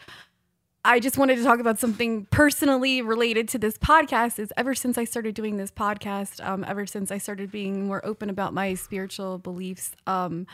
I 0.86 1.00
just 1.00 1.18
wanted 1.18 1.36
to 1.38 1.44
talk 1.44 1.60
about 1.60 1.78
something 1.78 2.26
personally 2.32 3.02
related 3.02 3.50
to 3.50 3.58
this 3.58 3.78
podcast. 3.78 4.40
Is 4.40 4.54
ever 4.56 4.74
since 4.74 4.98
I 4.98 5.04
started 5.04 5.36
doing 5.36 5.58
this 5.58 5.72
podcast, 5.72 6.46
um, 6.46 6.64
ever 6.68 6.86
since 6.86 7.12
I 7.12 7.18
started 7.18 7.52
being 7.52 7.88
more 7.88 8.06
open 8.06 8.30
about 8.30 8.54
my 8.54 8.74
spiritual 8.76 9.38
beliefs, 9.40 9.92
um, 10.08 10.48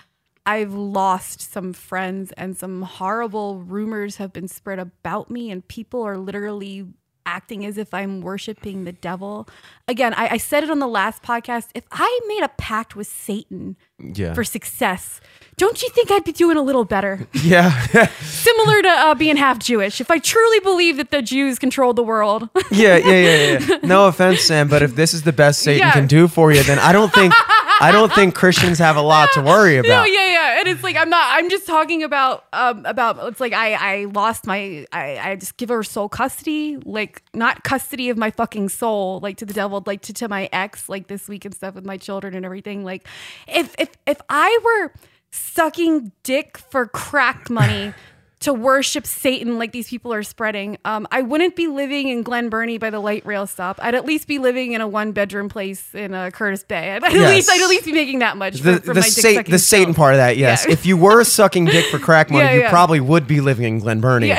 I've 0.45 0.73
lost 0.73 1.41
some 1.41 1.73
friends 1.73 2.31
and 2.33 2.57
some 2.57 2.81
horrible 2.81 3.59
rumors 3.61 4.17
have 4.17 4.33
been 4.33 4.47
spread 4.47 4.79
about 4.79 5.29
me, 5.29 5.51
and 5.51 5.67
people 5.67 6.01
are 6.03 6.17
literally 6.17 6.87
acting 7.25 7.65
as 7.65 7.77
if 7.77 7.93
I'm 7.93 8.21
worshiping 8.21 8.83
the 8.85 8.91
devil. 8.91 9.47
Again, 9.87 10.13
I, 10.13 10.29
I 10.33 10.37
said 10.37 10.63
it 10.63 10.69
on 10.69 10.79
the 10.79 10.87
last 10.87 11.23
podcast. 11.23 11.69
If 11.73 11.83
I 11.91 12.19
made 12.27 12.43
a 12.43 12.49
pact 12.49 12.95
with 12.95 13.07
Satan 13.07 13.75
Yeah. 13.99 14.33
for 14.33 14.43
success, 14.43 15.21
don't 15.57 15.81
you 15.81 15.89
think 15.89 16.11
I'd 16.11 16.23
be 16.23 16.31
doing 16.31 16.57
a 16.57 16.61
little 16.61 16.85
better? 16.85 17.27
yeah. 17.43 17.71
Similar 18.21 18.81
to 18.81 18.89
uh, 18.89 19.15
being 19.15 19.37
half 19.37 19.59
Jewish. 19.59 19.99
If 20.01 20.11
I 20.11 20.19
truly 20.19 20.59
believe 20.59 20.97
that 20.97 21.11
the 21.11 21.21
Jews 21.21 21.59
controlled 21.59 21.95
the 21.95 22.03
world, 22.03 22.49
yeah, 22.71 22.97
yeah, 22.97 23.11
yeah, 23.11 23.59
yeah. 23.59 23.77
No 23.83 24.07
offense, 24.07 24.41
Sam, 24.41 24.67
but 24.67 24.81
if 24.83 24.95
this 24.95 25.13
is 25.13 25.23
the 25.23 25.33
best 25.33 25.61
Satan 25.61 25.87
Yeah. 25.87 25.91
can 25.93 26.07
do 26.07 26.27
for 26.27 26.51
you, 26.51 26.61
then 26.63 26.79
I 26.79 26.91
don't 26.91 27.13
think 27.13 27.33
I 27.81 27.91
don't 27.91 28.11
think 28.13 28.35
Christians 28.35 28.79
have 28.79 28.95
a 28.95 29.01
lot 29.01 29.29
to 29.33 29.41
worry 29.41 29.77
about. 29.79 29.87
No, 29.87 30.03
yeah, 30.05 30.31
yeah, 30.31 30.59
and 30.59 30.67
it's 30.67 30.83
like 30.83 30.95
I'm 30.95 31.09
not. 31.09 31.25
I'm 31.31 31.49
just 31.49 31.65
talking 31.65 32.03
about 32.03 32.45
um 32.53 32.85
about. 32.85 33.17
It's 33.27 33.39
like 33.39 33.53
I 33.53 33.73
I 33.73 34.05
lost 34.05 34.45
my. 34.45 34.85
I 34.91 35.17
I 35.17 35.35
just 35.35 35.57
give 35.57 35.69
her 35.69 35.83
sole 35.83 36.09
custody, 36.09 36.77
like 36.85 37.21
not 37.33 37.63
custody 37.63 38.09
of 38.09 38.17
my 38.17 38.31
fucking 38.31 38.69
soul, 38.69 39.19
like 39.21 39.37
to 39.37 39.45
the 39.45 39.53
devil, 39.53 39.83
like 39.85 40.01
to 40.03 40.13
to 40.13 40.27
my 40.27 40.49
ex, 40.51 40.89
like 40.89 41.07
this 41.07 41.27
week 41.27 41.45
and 41.45 41.53
stuff 41.53 41.75
with 41.75 41.85
my 41.85 41.97
children 41.97 42.35
and 42.35 42.45
everything. 42.45 42.83
Like 42.83 43.07
if 43.47 43.75
if 43.77 43.89
if 44.05 44.21
I 44.29 44.59
were 44.63 44.93
sucking 45.31 46.11
dick 46.23 46.57
for 46.57 46.87
crack 46.87 47.49
money. 47.49 47.93
To 48.41 48.53
worship 48.53 49.07
Satan 49.07 49.57
like 49.57 49.71
these 49.71 49.89
people 49.89 50.13
are 50.13 50.21
spreading, 50.21 50.77
um, 50.85 51.07
I 51.09 51.21
wouldn't 51.23 51.55
be 51.55 51.67
living 51.67 52.09
in 52.09 52.21
Glen 52.21 52.49
Burnie 52.49 52.77
by 52.77 52.89
the 52.89 52.99
light 52.99 53.25
rail 53.25 53.47
stop. 53.47 53.79
I'd 53.81 53.95
at 53.95 54.05
least 54.05 54.27
be 54.27 54.37
living 54.39 54.73
in 54.73 54.81
a 54.81 54.87
one 54.87 55.13
bedroom 55.13 55.47
place 55.49 55.95
in 55.95 56.13
uh, 56.13 56.29
Curtis 56.31 56.63
Bay. 56.63 56.91
I'd 56.91 57.03
at 57.03 57.13
Yes. 57.13 57.29
least 57.33 57.49
I'd 57.49 57.61
at 57.61 57.69
least 57.69 57.85
be 57.85 57.93
making 57.93 58.19
that 58.19 58.35
much. 58.37 58.59
the, 58.59 58.75
for, 58.75 58.79
for 58.87 58.93
the, 58.93 58.99
my 58.99 59.05
dick 59.05 59.13
Satan, 59.13 59.35
sucking 59.39 59.51
the 59.51 59.57
Satan 59.59 59.93
part 59.93 60.13
of 60.13 60.17
that, 60.17 60.37
yes. 60.37 60.65
Yeah. 60.67 60.73
If 60.73 60.85
you 60.85 60.97
were 60.97 61.23
sucking 61.23 61.65
dick 61.65 61.85
for 61.85 61.97
crack 61.97 62.29
money, 62.29 62.43
Yeah, 62.43 62.53
you 62.53 62.59
yeah. 62.61 62.69
probably 62.69 62.99
would 62.99 63.25
be 63.25 63.39
living 63.41 63.65
in 63.65 63.79
Glen 63.79 64.01
Burnie. 64.01 64.33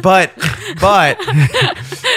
But, 0.00 0.32
but, 0.80 1.18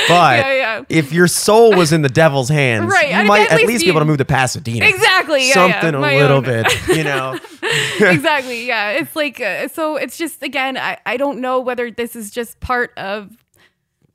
but, 0.08 0.38
Yeah, 0.40 0.54
yeah. 0.54 0.84
if 0.90 1.12
your 1.12 1.28
soul 1.28 1.74
was 1.76 1.92
in 1.92 2.02
the 2.02 2.10
devil's 2.10 2.50
hands, 2.50 2.92
Right, 2.92 3.10
you 3.10 3.16
I'd 3.16 3.28
might 3.28 3.52
at 3.52 3.58
least 3.58 3.68
least 3.68 3.84
be- 3.86 3.90
able 3.90 4.02
to 4.02 4.06
move 4.06 4.18
to 4.20 4.26
Pasadena. 4.26 4.86
Exactly. 4.86 5.48
Yeah, 5.48 5.54
Something 5.54 5.96
a 5.96 6.00
little 6.00 6.38
own. 6.38 6.44
bit, 6.44 6.88
you 6.90 7.04
know. 7.04 7.38
exactly. 8.00 8.66
Yeah. 8.68 8.92
It's 8.92 9.16
like, 9.16 9.40
uh, 9.42 9.68
so 9.70 9.96
it's 9.98 10.18
just, 10.18 10.44
again, 10.44 10.78
I, 10.78 10.98
I 11.06 11.18
don't 11.18 11.40
know 11.42 11.60
whether 11.60 11.90
this 11.92 12.16
is 12.16 12.32
just 12.32 12.60
part 12.60 12.92
of 12.98 13.36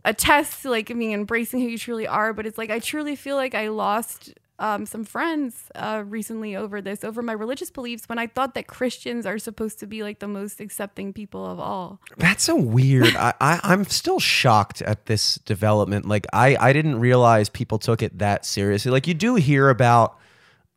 a 0.05 0.15
test, 0.15 0.65
like, 0.65 0.91
I 0.91 0.95
mean, 0.95 1.13
embracing 1.13 1.61
who 1.61 1.67
you 1.67 1.79
truly 1.79 2.07
are, 2.07 2.33
but 2.33 2.47
it's 2.47 2.57
like, 2.59 2.71
I 2.71 2.79
truly 2.79 3.17
feel 3.17 3.37
like 3.37 3.55
I 3.55 3.69
lost 3.69 4.33
um, 4.61 4.87
some 4.87 5.05
friends 5.05 5.71
uh, 5.75 6.05
recently 6.07 6.55
over 6.55 6.81
this, 6.83 7.03
over 7.03 7.23
my 7.23 7.33
religious 7.33 7.71
beliefs, 7.73 8.09
when 8.09 8.19
I 8.21 8.29
thought 8.29 8.55
that 8.55 8.69
Christians 8.69 9.27
are 9.27 9.39
supposed 9.39 9.81
to 9.81 9.87
be 9.89 10.05
like 10.05 10.21
the 10.21 10.29
most 10.29 10.61
accepting 10.61 11.13
people 11.13 11.45
of 11.45 11.59
all. 11.59 12.01
That's 12.19 12.49
a 12.49 12.55
weird. 12.57 13.17
I, 13.17 13.35
I 13.41 13.61
I'm 13.65 13.85
still 13.87 14.21
shocked 14.21 14.83
at 14.83 15.07
this 15.07 15.37
development. 15.37 16.07
Like 16.07 16.27
I 16.33 16.57
I 16.61 16.73
didn't 16.73 17.01
realize 17.01 17.49
people 17.49 17.79
took 17.79 18.03
it 18.03 18.19
that 18.19 18.45
seriously. 18.47 18.93
Like 18.93 19.09
you 19.09 19.15
do 19.15 19.35
hear 19.37 19.71
about 19.71 20.17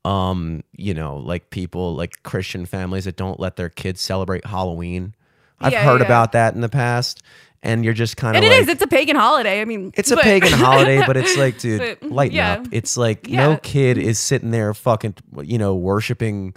um 0.05 0.63
you 0.75 0.93
know 0.93 1.17
like 1.17 1.49
people 1.49 1.95
like 1.95 2.23
Christian 2.23 2.65
families 2.65 3.05
that 3.05 3.15
don't 3.15 3.39
let 3.39 3.55
their 3.57 3.69
kids 3.69 4.01
celebrate 4.01 4.45
Halloween. 4.45 5.15
I've 5.59 5.71
Yeah, 5.73 5.85
heard 5.85 6.01
yeah. 6.01 6.07
about 6.07 6.33
that 6.33 6.55
in 6.55 6.61
the 6.61 6.69
past, 6.69 7.21
and 7.63 7.83
you're 7.83 7.93
just 7.93 8.17
kind 8.17 8.35
of 8.37 8.43
And 8.43 8.51
like 8.51 8.59
it 8.59 8.63
is, 8.63 8.67
it's 8.69 8.81
a 8.83 8.87
pagan 8.87 9.15
holiday. 9.15 9.61
I 9.61 9.65
mean, 9.65 9.91
it's 9.95 10.11
a 10.11 10.17
pagan 10.17 10.51
holiday, 10.51 11.01
but 11.07 11.17
it's 11.17 11.35
like, 11.37 11.57
dude, 11.57 11.79
But, 11.79 12.01
mm, 12.01 12.11
lighten 12.13 12.35
yeah. 12.35 12.53
up. 12.53 12.67
It's 12.71 12.95
like 12.97 13.27
no 13.29 13.57
kid 13.63 13.97
is 13.97 14.19
sitting 14.19 14.51
there 14.51 14.73
fucking, 14.73 15.15
you 15.41 15.57
know, 15.57 15.73
worshiping 15.73 16.53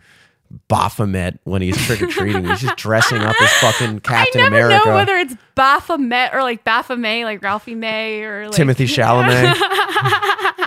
Baphomet 0.68 1.40
when 1.44 1.60
he's 1.62 1.76
trick 1.86 2.00
or 2.02 2.06
treating. 2.06 2.44
he's 2.44 2.60
just 2.60 2.76
dressing 2.76 3.18
up 3.18 3.34
as 3.40 3.52
fucking 3.54 4.00
Captain 4.02 4.40
I 4.42 4.44
never 4.48 4.66
America. 4.68 4.88
know 4.88 4.94
whether 4.94 5.16
it's 5.16 5.34
Baphomet 5.56 6.34
or 6.34 6.42
like 6.42 6.62
Baphomet, 6.64 7.24
like 7.24 7.42
Ralphie 7.42 7.74
May 7.74 8.22
or 8.22 8.46
like 8.46 8.54
Timothy 8.54 8.84
Chalamet. 8.86 9.54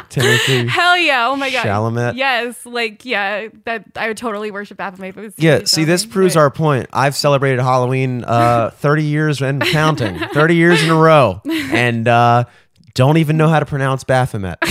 Timothy. 0.10 0.68
Hell 0.70 0.98
yeah! 0.98 1.28
Oh 1.28 1.36
my 1.36 1.50
god. 1.52 1.66
Chalamet. 1.66 2.16
Yes, 2.16 2.66
like 2.66 3.06
yeah, 3.06 3.48
that 3.66 3.86
I 3.96 4.08
would 4.08 4.18
totally 4.18 4.52
worship 4.52 4.78
Baphomet. 4.78 5.18
If 5.18 5.34
Yeah, 5.38 5.64
see, 5.66 5.84
this 5.84 6.06
proves 6.06 6.34
but- 6.36 6.42
our 6.42 6.52
point. 6.52 6.88
I've 6.94 7.16
celebrated 7.16 7.60
Halloween 7.60 8.24
uh, 8.26 8.70
30 8.76 9.04
years 9.04 9.42
and 9.42 9.62
counting, 9.62 10.20
30 10.34 10.56
years 10.56 10.84
in 10.84 10.90
a 10.90 10.96
row, 10.96 11.42
and 11.46 12.08
uh, 12.08 12.46
don't 12.94 13.18
even 13.18 13.38
know 13.38 13.48
how 13.48 13.60
to 13.60 13.66
pronounce 13.66 14.04
Baphomet. 14.04 14.58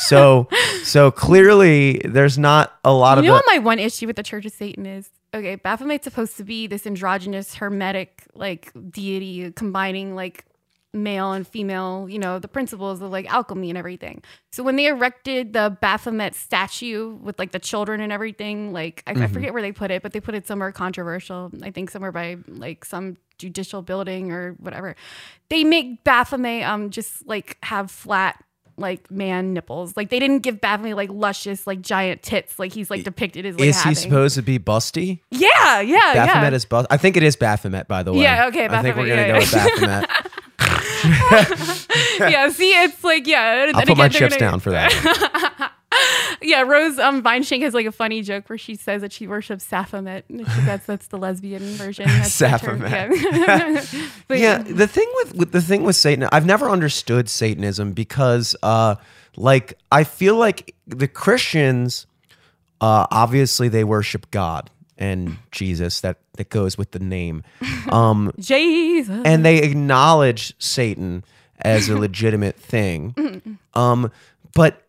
So, 0.00 0.46
so 0.84 1.10
clearly, 1.10 2.00
there's 2.04 2.38
not 2.38 2.72
a 2.84 2.92
lot 2.92 3.14
You 3.14 3.18
of 3.18 3.24
You 3.24 3.30
know 3.30 3.34
the, 3.34 3.42
what 3.48 3.56
my 3.56 3.58
one 3.58 3.78
issue 3.80 4.06
with 4.06 4.14
the 4.14 4.22
Church 4.22 4.46
of 4.46 4.52
Satan 4.52 4.86
is? 4.86 5.10
Okay, 5.34 5.56
Baphomet's 5.56 6.04
supposed 6.04 6.36
to 6.36 6.44
be 6.44 6.68
this 6.68 6.86
androgynous, 6.86 7.56
hermetic, 7.56 8.22
like 8.32 8.70
deity 8.90 9.50
combining 9.50 10.14
like 10.14 10.44
male 11.02 11.32
and 11.32 11.46
female, 11.46 12.06
you 12.08 12.18
know, 12.18 12.38
the 12.38 12.48
principles 12.48 13.00
of 13.00 13.10
like 13.10 13.26
alchemy 13.32 13.68
and 13.70 13.78
everything. 13.78 14.22
So 14.52 14.62
when 14.62 14.76
they 14.76 14.86
erected 14.86 15.52
the 15.52 15.76
Baphomet 15.80 16.34
statue 16.34 17.14
with 17.22 17.38
like 17.38 17.52
the 17.52 17.58
children 17.58 18.00
and 18.00 18.12
everything, 18.12 18.72
like 18.72 19.02
I, 19.06 19.10
I 19.10 19.14
Mm-hmm. 19.14 19.32
forget 19.32 19.52
where 19.52 19.62
they 19.62 19.72
put 19.72 19.90
it, 19.90 20.02
but 20.02 20.12
they 20.12 20.20
put 20.20 20.34
it 20.34 20.46
somewhere 20.46 20.72
controversial. 20.72 21.50
I 21.62 21.70
think 21.70 21.90
somewhere 21.90 22.12
by 22.12 22.36
like 22.46 22.84
some 22.84 23.16
judicial 23.38 23.82
building 23.82 24.32
or 24.32 24.52
whatever. 24.58 24.96
They 25.48 25.64
make 25.64 26.02
Baphomet 26.04 26.64
um 26.64 26.90
just 26.90 27.26
like 27.26 27.56
have 27.62 27.90
flat 27.90 28.42
like 28.76 29.10
man 29.10 29.52
nipples. 29.54 29.96
Like 29.96 30.08
they 30.08 30.20
didn't 30.20 30.40
give 30.40 30.60
Baphomet 30.60 30.96
like 30.96 31.10
luscious 31.10 31.66
like 31.66 31.80
giant 31.80 32.22
tits 32.22 32.58
like 32.58 32.72
he's 32.72 32.90
like 32.90 33.02
depicted 33.04 33.44
as 33.44 33.58
like 33.58 33.68
is 33.68 33.82
he 33.82 33.94
supposed 33.94 34.36
to 34.36 34.42
be 34.42 34.58
busty? 34.58 35.20
Yeah, 35.30 35.80
yeah, 35.80 36.14
Baphomet 36.14 36.52
yeah. 36.52 36.56
is 36.56 36.64
bust. 36.64 36.86
I 36.90 36.96
think 36.96 37.16
it 37.16 37.22
is 37.24 37.34
Baphomet, 37.36 37.88
by 37.88 38.02
the 38.04 38.12
way. 38.12 38.22
Yeah, 38.22 38.46
okay, 38.48 38.66
I 38.66 38.82
think 38.82 38.96
we're 38.96 39.08
gonna 39.08 39.22
yeah, 39.22 39.26
go 39.28 39.34
yeah. 39.34 39.38
with 39.40 39.52
Baphomet. 39.52 40.10
yeah, 42.20 42.48
see, 42.50 42.70
it's 42.82 43.02
like 43.04 43.26
yeah. 43.26 43.64
and 43.64 43.76
I'll 43.76 43.82
again, 43.82 43.86
put 43.86 43.98
my 43.98 44.08
they're 44.08 44.18
chips 44.20 44.36
gonna- 44.36 44.50
down 44.50 44.60
for 44.60 44.70
that. 44.70 45.72
Yeah, 46.40 46.62
Rose 46.62 46.98
um 46.98 47.22
Vineshank 47.22 47.62
has 47.62 47.74
like 47.74 47.86
a 47.86 47.90
funny 47.92 48.22
joke 48.22 48.48
where 48.48 48.58
she 48.58 48.76
says 48.76 49.00
that 49.00 49.12
she 49.12 49.26
worships 49.26 49.64
Saphomet. 49.64 50.24
That's 50.28 50.86
that's 50.86 51.08
the 51.08 51.16
lesbian 51.18 51.62
version. 51.62 52.06
That's 52.06 52.38
the 52.38 52.46
Yeah. 53.98 54.08
But 54.28 54.38
yeah 54.38 54.58
the 54.58 54.86
thing 54.86 55.10
with, 55.16 55.34
with 55.34 55.52
the 55.52 55.60
thing 55.62 55.82
with 55.82 55.96
satan 55.96 56.28
i've 56.30 56.46
never 56.46 56.68
understood 56.70 57.28
satanism 57.28 57.92
because 57.92 58.54
uh 58.62 58.94
like 59.36 59.74
i 59.90 60.04
feel 60.04 60.36
like 60.36 60.74
the 60.86 61.08
christians 61.08 62.06
uh 62.80 63.06
obviously 63.10 63.68
they 63.68 63.82
worship 63.82 64.30
god 64.30 64.70
and 64.98 65.36
jesus 65.50 66.00
that 66.00 66.18
that 66.36 66.48
goes 66.50 66.76
with 66.76 66.90
the 66.92 66.98
name. 66.98 67.42
Um 67.90 68.32
Jesus. 68.38 69.22
and 69.24 69.44
they 69.44 69.62
acknowledge 69.62 70.54
satan 70.58 71.24
as 71.60 71.88
a 71.88 71.96
legitimate 72.06 72.56
thing. 72.56 73.58
Um 73.74 74.10
but 74.54 74.82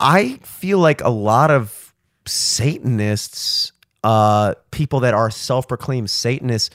i 0.00 0.38
feel 0.42 0.78
like 0.78 1.00
a 1.02 1.10
lot 1.10 1.50
of 1.50 1.94
satanists 2.26 3.72
uh 4.02 4.54
people 4.70 5.00
that 5.00 5.14
are 5.14 5.30
self-proclaimed 5.30 6.10
satanists 6.10 6.74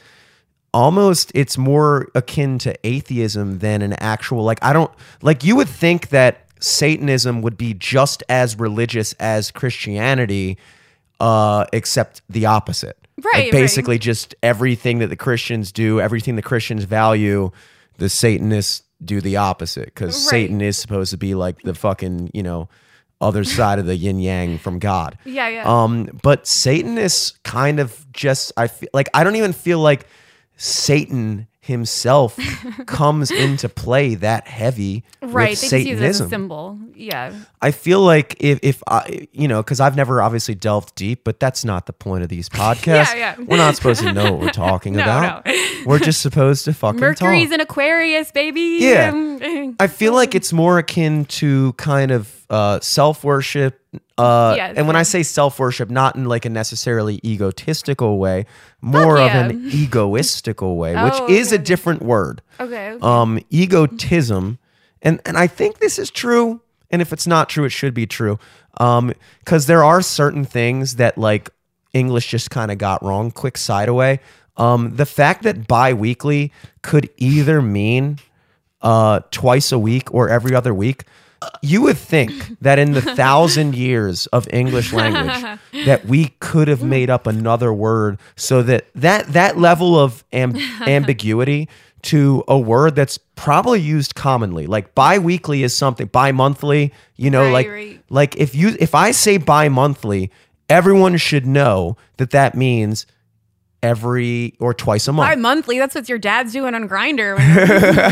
almost 0.73 1.31
it's 1.33 1.57
more 1.57 2.09
akin 2.15 2.57
to 2.59 2.73
atheism 2.85 3.59
than 3.59 3.81
an 3.81 3.93
actual 3.93 4.43
like 4.43 4.59
I 4.61 4.73
don't 4.73 4.91
like 5.21 5.43
you 5.43 5.55
would 5.55 5.69
think 5.69 6.09
that 6.09 6.41
Satanism 6.59 7.41
would 7.41 7.57
be 7.57 7.73
just 7.73 8.23
as 8.27 8.59
religious 8.59 9.13
as 9.13 9.51
Christianity 9.51 10.57
uh 11.19 11.65
except 11.73 12.21
the 12.29 12.45
opposite. 12.45 12.97
Right, 13.17 13.33
Like 13.33 13.43
right. 13.43 13.51
basically 13.53 13.97
just 13.99 14.35
everything 14.43 14.99
that 14.99 15.07
the 15.07 15.15
Christians 15.15 15.71
do, 15.71 16.01
everything 16.01 16.35
the 16.35 16.41
Christians 16.41 16.83
value, 16.83 17.51
the 17.97 18.09
Satanists 18.09 18.83
do 19.03 19.21
the 19.21 19.37
opposite 19.37 19.95
cuz 19.95 20.07
Right. 20.07 20.29
Satan 20.29 20.61
is 20.61 20.77
supposed 20.77 21.11
to 21.11 21.17
be 21.17 21.33
like 21.35 21.61
the 21.61 21.73
fucking, 21.73 22.31
you 22.33 22.43
know, 22.43 22.67
other 23.21 23.43
side 23.45 23.79
of 23.79 23.85
the 23.85 23.95
yin 23.95 24.19
yang 24.19 24.57
from 24.57 24.77
God. 24.79 25.17
Yeah, 25.23 25.47
yeah. 25.47 25.63
Um, 25.65 26.09
but 26.21 26.45
Satanists 26.45 27.33
kind 27.43 27.79
of 27.79 28.05
just 28.11 28.51
I 28.57 28.67
feel 28.67 28.89
like 28.93 29.07
I 29.13 29.23
don't 29.23 29.37
even 29.37 29.53
feel 29.53 29.79
like 29.79 30.07
Satan 30.57 31.47
himself 31.65 32.37
comes 32.85 33.31
into 33.31 33.67
play 33.67 34.15
that 34.15 34.47
heavy 34.47 35.03
right. 35.21 35.49
with 35.51 35.69
They 35.69 35.79
just 35.79 35.89
use 35.89 36.01
as 36.01 36.21
a 36.21 36.23
Satanism. 36.23 36.29
symbol. 36.29 36.79
Yeah. 36.95 37.33
I 37.61 37.71
feel 37.71 38.01
like 38.01 38.35
if 38.39 38.59
if 38.61 38.83
I 38.87 39.27
you 39.31 39.47
know 39.47 39.61
because 39.63 39.79
I've 39.79 39.95
never 39.95 40.21
obviously 40.21 40.55
delved 40.55 40.93
deep, 40.95 41.23
but 41.23 41.39
that's 41.39 41.65
not 41.65 41.85
the 41.87 41.93
point 41.93 42.23
of 42.23 42.29
these 42.29 42.47
podcasts. 42.61 43.15
yeah. 43.15 43.15
yeah. 43.15 43.35
We're 43.39 43.57
not 43.57 43.75
supposed 43.75 44.01
to 44.01 44.13
know 44.13 44.31
what 44.33 44.41
we're 44.41 44.49
talking 44.69 44.93
No, 44.93 45.03
about. 45.03 45.45
no. 45.45 45.53
We're 45.85 45.99
just 45.99 46.21
supposed 46.21 46.65
to 46.65 46.73
fucking 46.73 46.99
Mercury's 46.99 47.49
talk. 47.49 47.53
in 47.55 47.61
Aquarius, 47.61 48.31
baby. 48.31 48.77
Yeah. 48.81 49.71
I 49.79 49.87
feel 49.87 50.13
like 50.13 50.35
it's 50.35 50.53
more 50.53 50.77
akin 50.77 51.25
to 51.25 51.73
kind 51.73 52.11
of 52.11 52.44
uh, 52.49 52.79
self 52.79 53.23
worship. 53.23 53.79
Uh, 54.17 54.55
and 54.59 54.87
when. 54.87 54.95
I 54.95 55.03
say 55.03 55.23
self 55.23 55.59
worship, 55.59 55.89
not 55.89 56.15
in 56.15 56.25
like 56.25 56.45
a 56.45 56.49
necessarily 56.49 57.19
egotistical 57.25 58.17
way, 58.17 58.45
more 58.81 59.17
of 59.17 59.31
an 59.31 59.69
egoistical 59.71 60.77
way, 60.77 60.93
which 61.01 61.13
Oh, 61.15 61.27
is 61.29 61.47
okay, 61.51 61.61
a 61.61 61.65
different 61.65 62.01
word. 62.01 62.41
okay. 62.59 62.91
okay. 62.91 62.99
Um, 63.05 63.39
egotism, 63.49 64.57
and 65.01 65.19
and 65.25 65.37
I 65.37 65.47
think 65.47 65.79
this 65.79 65.99
is 65.99 66.09
true. 66.11 66.61
And 66.91 67.01
if 67.01 67.11
it's 67.11 67.27
not 67.27 67.49
true, 67.49 67.65
it 67.65 67.71
should 67.71 67.93
be 67.93 68.05
true. 68.05 68.39
Um, 68.77 69.11
because 69.39 69.65
there 69.65 69.83
are 69.83 70.01
certain 70.01 70.45
things 70.45 70.95
that 70.95 71.17
like 71.17 71.49
English 71.93 72.29
just 72.29 72.49
kind 72.51 72.71
of 72.71 72.77
got 72.77 73.03
wrong. 73.03 73.31
Quick 73.31 73.57
side 73.57 73.89
away. 73.89 74.19
Um, 74.57 74.95
the 74.95 75.05
fact 75.05 75.43
that 75.43 75.67
bi-weekly 75.67 76.51
could 76.81 77.09
either 77.17 77.61
mean 77.61 78.19
uh 78.81 79.19
twice 79.31 79.71
a 79.71 79.79
week 79.79 80.13
or 80.13 80.29
every 80.29 80.55
other 80.55 80.73
week. 80.73 81.03
You 81.61 81.81
would 81.83 81.97
think 81.97 82.57
that 82.61 82.79
in 82.79 82.91
the 82.93 83.01
thousand 83.15 83.75
years 83.75 84.27
of 84.27 84.47
English 84.53 84.93
language 84.93 85.59
that 85.85 86.05
we 86.05 86.29
could 86.39 86.67
have 86.67 86.83
made 86.83 87.09
up 87.09 87.27
another 87.27 87.73
word 87.73 88.19
so 88.35 88.61
that 88.63 88.85
that 88.95 89.27
that 89.33 89.57
level 89.57 89.99
of 89.99 90.23
am- 90.33 90.55
ambiguity 90.87 91.67
to 92.03 92.43
a 92.47 92.57
word 92.57 92.95
that's 92.95 93.17
probably 93.35 93.81
used 93.81 94.13
commonly. 94.15 94.67
Like 94.67 94.93
bi-weekly 94.93 95.63
is 95.63 95.75
something 95.75 96.05
bi-monthly, 96.07 96.93
you 97.15 97.31
know, 97.31 97.43
Right, 97.45 97.51
like 97.53 97.67
right. 97.69 98.03
like 98.09 98.35
if 98.37 98.53
you 98.53 98.75
if 98.79 98.93
I 98.93 99.11
say 99.11 99.37
bi-monthly, 99.37 100.31
everyone 100.69 101.17
should 101.17 101.45
know 101.47 101.97
that 102.17 102.29
that 102.31 102.55
means 102.55 103.05
every 103.85 104.55
or 104.59 104.73
twice 104.73 105.07
a 105.07 105.13
month. 105.13 105.29
Bi 105.29 105.35
monthly. 105.35 105.77
That's 105.77 105.93
what 105.93 106.09
your 106.09 106.17
dad's 106.17 106.51
doing 106.51 106.73
on 106.73 106.89
Grindr 106.89 107.37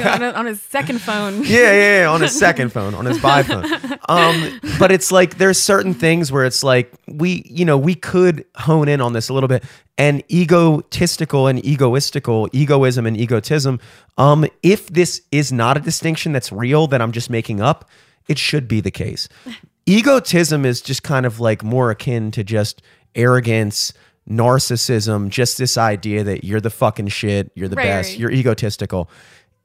on, 0.05 0.23
on 0.23 0.45
his 0.45 0.61
second 0.61 1.01
phone. 1.01 1.43
yeah, 1.43 1.71
yeah, 1.71 1.99
yeah, 2.01 2.09
on 2.09 2.21
his 2.21 2.37
second 2.45 2.71
phone, 2.71 2.93
on 2.93 3.05
his 3.05 3.19
bi 3.19 3.43
phone. 3.43 3.65
Um, 4.07 4.59
but 4.79 4.91
it's 4.91 5.11
like 5.11 5.37
there's 5.37 5.59
certain 5.59 5.93
things 5.93 6.31
where 6.31 6.45
it's 6.45 6.63
like 6.63 6.93
we, 7.07 7.43
you 7.49 7.65
know, 7.65 7.77
we 7.77 7.95
could 7.95 8.45
hone 8.55 8.87
in 8.87 9.01
on 9.01 9.13
this 9.13 9.29
a 9.29 9.33
little 9.33 9.49
bit. 9.49 9.63
And 9.97 10.23
egotistical 10.31 11.47
and 11.47 11.59
egoistical, 11.63 12.49
egoism 12.51 13.05
and 13.05 13.15
egotism. 13.15 13.79
Um, 14.17 14.45
if 14.63 14.87
this 14.87 15.21
is 15.31 15.51
not 15.51 15.77
a 15.77 15.79
distinction 15.79 16.31
that's 16.31 16.51
real 16.51 16.87
that 16.87 17.01
I'm 17.01 17.11
just 17.11 17.29
making 17.29 17.61
up, 17.61 17.89
it 18.27 18.37
should 18.37 18.67
be 18.67 18.81
the 18.81 18.91
case. 18.91 19.27
Egotism 19.85 20.65
is 20.65 20.81
just 20.81 21.03
kind 21.03 21.25
of 21.25 21.41
like 21.41 21.61
more 21.61 21.91
akin 21.91 22.31
to 22.31 22.43
just 22.43 22.81
arrogance, 23.15 23.91
narcissism, 24.29 25.29
just 25.29 25.57
this 25.57 25.77
idea 25.77 26.23
that 26.23 26.43
you're 26.43 26.61
the 26.61 26.69
fucking 26.69 27.07
shit, 27.07 27.51
you're 27.55 27.67
the 27.67 27.75
Right, 27.75 27.85
best, 27.85 28.11
right. 28.11 28.19
you're 28.19 28.31
egotistical. 28.31 29.09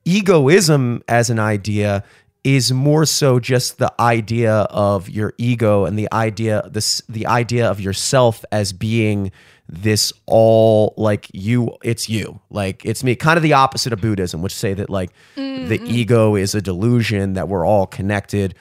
Egoism 0.05 1.03
as 1.09 1.31
an 1.31 1.39
idea 1.39 2.03
is 2.45 2.73
more 2.73 3.05
so 3.05 3.39
just 3.39 3.79
the 3.79 3.93
idea 4.01 4.53
of 4.71 5.09
your 5.11 5.35
ego 5.39 5.85
and 5.85 5.99
the 5.99 6.09
idea 6.13 6.63
this 6.71 7.03
the 7.09 7.27
idea 7.27 7.69
of 7.69 7.81
yourself 7.81 8.45
as 8.53 8.73
being 8.73 9.31
this 9.69 10.13
all 10.25 10.95
like 10.97 11.29
you 11.35 11.77
it's 11.83 12.09
you. 12.09 12.41
Like 12.49 12.87
it's 12.87 13.05
me 13.05 13.17
kind 13.17 13.37
of 13.37 13.43
the 13.43 13.53
opposite 13.53 13.93
of 13.93 14.01
buddhism 14.01 14.41
which 14.41 14.55
say 14.55 14.73
that 14.75 14.89
like 14.89 15.11
the 15.35 15.81
ego 15.85 16.37
is 16.37 16.55
a 16.55 16.63
delusion 16.63 17.35
that 17.35 17.49
we're 17.49 17.67
all 17.67 17.87
connected. 17.87 18.55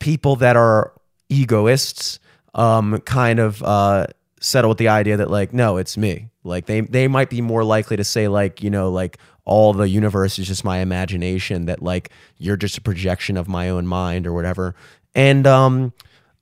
People 0.00 0.34
that 0.36 0.56
are 0.56 0.92
egoists 1.28 2.18
um 2.54 2.98
kind 3.04 3.38
of 3.38 3.62
uh 3.62 4.06
settle 4.40 4.68
with 4.68 4.78
the 4.78 4.88
idea 4.88 5.16
that 5.16 5.30
like 5.30 5.52
no 5.52 5.76
it's 5.76 5.96
me. 5.96 6.30
Like 6.44 6.66
they 6.66 6.80
they 6.82 7.08
might 7.08 7.30
be 7.30 7.40
more 7.40 7.64
likely 7.64 7.96
to 7.96 8.04
say 8.04 8.28
like 8.28 8.62
you 8.62 8.70
know 8.70 8.90
like 8.90 9.18
all 9.44 9.72
the 9.72 9.88
universe 9.88 10.38
is 10.38 10.46
just 10.46 10.64
my 10.64 10.78
imagination 10.78 11.66
that 11.66 11.82
like 11.82 12.10
you're 12.36 12.56
just 12.56 12.76
a 12.78 12.80
projection 12.80 13.36
of 13.36 13.48
my 13.48 13.68
own 13.68 13.86
mind 13.86 14.26
or 14.26 14.32
whatever. 14.32 14.74
And 15.14 15.46
um 15.46 15.92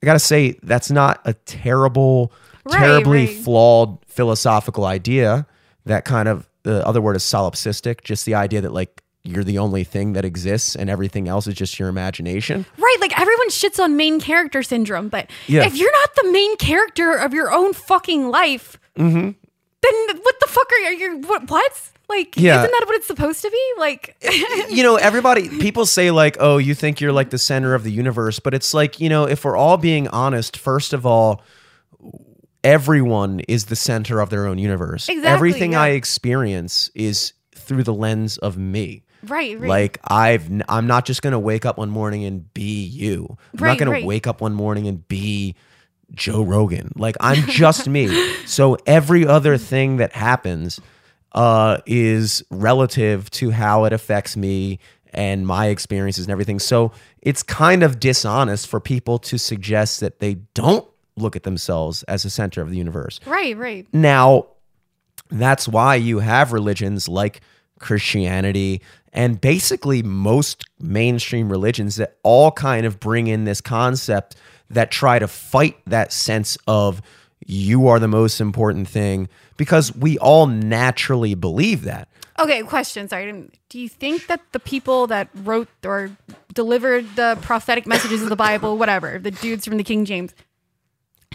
i 0.02 0.06
gotta 0.06 0.18
say 0.18 0.58
that's 0.62 0.90
not 0.90 1.20
a 1.24 1.32
terrible 1.32 2.32
Right, 2.68 2.78
terribly 2.78 3.26
right. 3.26 3.36
flawed 3.44 4.04
philosophical 4.06 4.84
idea. 4.84 5.46
That 5.84 6.04
kind 6.04 6.28
of 6.28 6.48
the 6.64 6.84
other 6.84 7.00
word 7.00 7.14
is 7.14 7.22
solipsistic. 7.22 8.02
Just 8.02 8.24
the 8.26 8.34
idea 8.34 8.60
that 8.60 8.72
like 8.72 9.02
you're 9.26 9.44
the 9.44 9.58
only 9.58 9.84
thing 9.84 10.12
that 10.14 10.24
exists 10.24 10.76
and 10.76 10.88
everything 10.88 11.28
else 11.28 11.46
is 11.46 11.54
just 11.54 11.78
your 11.78 11.88
imagination 11.88 12.64
Right, 12.78 12.96
like 13.00 13.18
everyone 13.18 13.48
shits 13.50 13.82
on 13.82 13.96
main 13.96 14.20
character 14.20 14.62
syndrome, 14.62 15.08
but 15.08 15.28
Yeah. 15.46 15.64
if 15.66 15.74
you're 15.76 15.92
not 15.92 16.10
the 16.22 16.30
main 16.32 16.56
character 16.56 17.12
of 17.14 17.34
your 17.34 17.52
own 17.52 17.72
fucking 17.72 18.30
life, 18.30 18.78
Mm-hmm. 18.96 19.30
then 19.82 20.16
what 20.22 20.40
the 20.40 20.46
fuck 20.48 20.70
are 20.72 20.92
you? 20.92 21.18
What? 21.26 21.50
what? 21.50 21.90
Like, 22.08 22.34
Yeah. 22.36 22.60
isn't 22.60 22.70
that 22.70 22.84
what 22.86 22.94
it's 22.96 23.06
supposed 23.06 23.42
to 23.42 23.50
be? 23.50 23.72
Like, 23.78 24.16
you 24.70 24.82
know, 24.84 24.94
everybody, 24.96 25.48
people 25.48 25.84
say, 25.86 26.10
like, 26.12 26.36
oh, 26.40 26.56
you 26.58 26.72
think 26.74 27.00
you're 27.00 27.12
like 27.12 27.30
the 27.30 27.38
center 27.38 27.74
of 27.74 27.82
the 27.82 27.90
universe. 27.90 28.38
But 28.38 28.54
it's 28.54 28.72
like, 28.72 29.00
you 29.00 29.08
know, 29.08 29.24
if 29.24 29.44
we're 29.44 29.56
all 29.56 29.76
being 29.76 30.06
honest, 30.08 30.56
first 30.56 30.92
of 30.92 31.04
all, 31.04 31.42
everyone 32.64 33.40
is 33.48 33.66
the 33.66 33.76
center 33.76 34.20
of 34.20 34.30
their 34.30 34.46
own 34.46 34.58
universe. 34.58 35.08
Exactly, 35.08 35.30
Everything 35.30 35.72
yeah. 35.72 35.82
I 35.82 35.88
experience 35.90 36.90
is 36.94 37.32
through 37.54 37.82
the 37.82 37.94
lens 37.94 38.38
of 38.38 38.56
me. 38.56 39.02
Right, 39.30 39.58
right. 39.58 39.68
Like 39.68 39.98
I've, 40.04 40.46
n- 40.50 40.64
I'm 40.68 40.86
not 40.86 41.04
just 41.06 41.22
gonna 41.22 41.38
wake 41.40 41.64
up 41.66 41.78
one 41.78 41.90
morning 41.90 42.24
and 42.24 42.52
be 42.54 42.84
you. 42.84 43.36
I'm 43.54 43.62
Right, 43.64 43.68
not 43.70 43.78
gonna 43.78 43.90
right. 43.92 44.04
wake 44.04 44.26
up 44.26 44.40
one 44.40 44.54
morning 44.54 44.86
and 44.88 45.06
be 45.08 45.54
Joe 46.14 46.42
Rogan. 46.42 46.92
Like 46.96 47.16
I'm 47.20 47.46
just 47.48 47.88
me. 47.88 48.08
So 48.46 48.76
every 48.86 49.26
other 49.26 49.56
thing 49.58 49.96
that 49.98 50.12
happens 50.12 50.80
uh, 51.32 51.78
is 51.86 52.42
relative 52.50 53.28
to 53.30 53.50
how 53.50 53.84
it 53.84 53.92
affects 53.92 54.36
me 54.36 54.78
and 55.12 55.46
my 55.46 55.66
experiences 55.66 56.24
and 56.26 56.32
everything. 56.32 56.58
So 56.58 56.92
it's 57.22 57.42
kind 57.42 57.82
of 57.82 57.98
dishonest 58.00 58.66
for 58.68 58.80
people 58.80 59.18
to 59.20 59.38
suggest 59.38 60.00
that 60.00 60.18
they 60.20 60.34
don't 60.54 60.86
look 61.16 61.34
at 61.36 61.42
themselves 61.42 62.02
as 62.04 62.22
the 62.22 62.30
center 62.30 62.60
of 62.60 62.70
the 62.70 62.76
universe. 62.76 63.20
right, 63.26 63.56
right. 63.56 63.86
Now, 63.92 64.46
that's 65.30 65.66
why 65.66 65.96
you 65.96 66.18
have 66.20 66.52
religions 66.52 67.08
like 67.08 67.40
Christianity 67.78 68.82
and 69.12 69.40
basically 69.40 70.02
most 70.02 70.64
mainstream 70.78 71.48
religions 71.48 71.96
that 71.96 72.16
all 72.22 72.50
kind 72.52 72.86
of 72.86 73.00
bring 73.00 73.26
in 73.26 73.44
this 73.44 73.60
concept 73.60 74.36
that 74.70 74.90
try 74.90 75.18
to 75.18 75.28
fight 75.28 75.76
that 75.86 76.12
sense 76.12 76.58
of 76.66 77.00
you 77.46 77.88
are 77.88 77.98
the 77.98 78.08
most 78.08 78.40
important 78.40 78.88
thing 78.88 79.28
because 79.56 79.94
we 79.94 80.18
all 80.18 80.46
naturally 80.46 81.34
believe 81.34 81.82
that. 81.82 82.08
Okay, 82.38 82.62
question. 82.62 83.08
Sorry. 83.08 83.50
Do 83.68 83.78
you 83.78 83.88
think 83.88 84.26
that 84.26 84.40
the 84.52 84.60
people 84.60 85.06
that 85.06 85.28
wrote 85.34 85.68
or 85.84 86.10
delivered 86.52 87.16
the 87.16 87.38
prophetic 87.40 87.86
messages 87.86 88.22
of 88.22 88.28
the 88.28 88.36
Bible, 88.36 88.76
whatever, 88.76 89.18
the 89.18 89.30
dudes 89.30 89.64
from 89.64 89.78
the 89.78 89.84
King 89.84 90.04
James, 90.04 90.34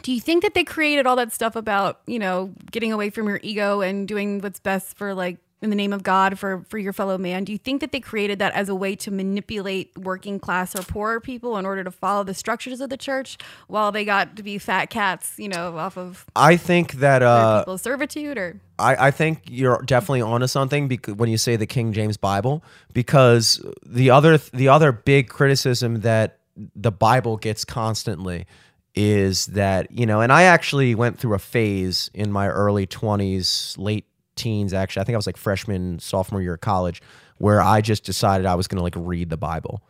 do 0.03 0.11
you 0.11 0.21
think 0.21 0.43
that 0.43 0.53
they 0.53 0.63
created 0.63 1.07
all 1.07 1.15
that 1.15 1.31
stuff 1.31 1.55
about, 1.55 2.01
you 2.05 2.19
know, 2.19 2.53
getting 2.71 2.91
away 2.91 3.09
from 3.09 3.27
your 3.27 3.39
ego 3.41 3.81
and 3.81 4.07
doing 4.07 4.39
what's 4.39 4.59
best 4.59 4.97
for 4.97 5.13
like 5.13 5.37
in 5.61 5.69
the 5.69 5.75
name 5.75 5.93
of 5.93 6.03
God 6.03 6.39
for 6.39 6.65
for 6.69 6.77
your 6.77 6.93
fellow 6.93 7.17
man? 7.17 7.43
Do 7.43 7.51
you 7.51 7.57
think 7.57 7.81
that 7.81 7.91
they 7.91 7.99
created 7.99 8.39
that 8.39 8.53
as 8.53 8.69
a 8.69 8.75
way 8.75 8.95
to 8.97 9.11
manipulate 9.11 9.95
working 9.97 10.39
class 10.39 10.75
or 10.75 10.81
poorer 10.81 11.19
people 11.19 11.57
in 11.57 11.65
order 11.65 11.83
to 11.83 11.91
follow 11.91 12.23
the 12.23 12.33
structures 12.33 12.81
of 12.81 12.89
the 12.89 12.97
church 12.97 13.37
while 13.67 13.91
they 13.91 14.03
got 14.03 14.35
to 14.37 14.43
be 14.43 14.57
fat 14.57 14.89
cats, 14.89 15.33
you 15.37 15.49
know, 15.49 15.77
off 15.77 15.97
of 15.97 16.25
I 16.35 16.57
think 16.57 16.93
that 16.93 17.21
uh, 17.21 17.61
people's 17.61 17.81
servitude 17.81 18.37
or 18.37 18.59
I, 18.79 19.07
I 19.07 19.11
think 19.11 19.43
you're 19.49 19.81
definitely 19.83 20.21
onto 20.21 20.47
something 20.47 20.87
because 20.87 21.15
when 21.15 21.29
you 21.29 21.37
say 21.37 21.55
the 21.55 21.67
King 21.67 21.93
James 21.93 22.17
Bible, 22.17 22.63
because 22.93 23.63
the 23.85 24.09
other 24.09 24.37
the 24.37 24.67
other 24.67 24.91
big 24.91 25.29
criticism 25.29 26.01
that 26.01 26.39
the 26.75 26.91
Bible 26.91 27.37
gets 27.37 27.63
constantly 27.63 28.45
is 28.93 29.45
that 29.47 29.91
you 29.91 30.05
know, 30.05 30.21
and 30.21 30.33
I 30.33 30.43
actually 30.43 30.95
went 30.95 31.19
through 31.19 31.35
a 31.35 31.39
phase 31.39 32.09
in 32.13 32.31
my 32.31 32.47
early 32.47 32.87
twenties, 32.87 33.75
late 33.77 34.05
teens. 34.41 34.73
Actually, 34.73 35.01
I 35.01 35.03
think 35.05 35.15
I 35.15 35.17
was 35.17 35.27
like 35.27 35.37
freshman, 35.37 35.99
sophomore 35.99 36.41
year 36.41 36.55
of 36.55 36.61
college, 36.61 37.01
where 37.37 37.61
I 37.61 37.81
just 37.81 38.03
decided 38.03 38.45
I 38.45 38.55
was 38.55 38.67
going 38.67 38.77
to 38.77 38.83
like 38.83 38.95
read 38.97 39.29
the 39.29 39.37
Bible, 39.37 39.81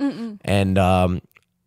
and 0.45 0.77
um, 0.77 1.21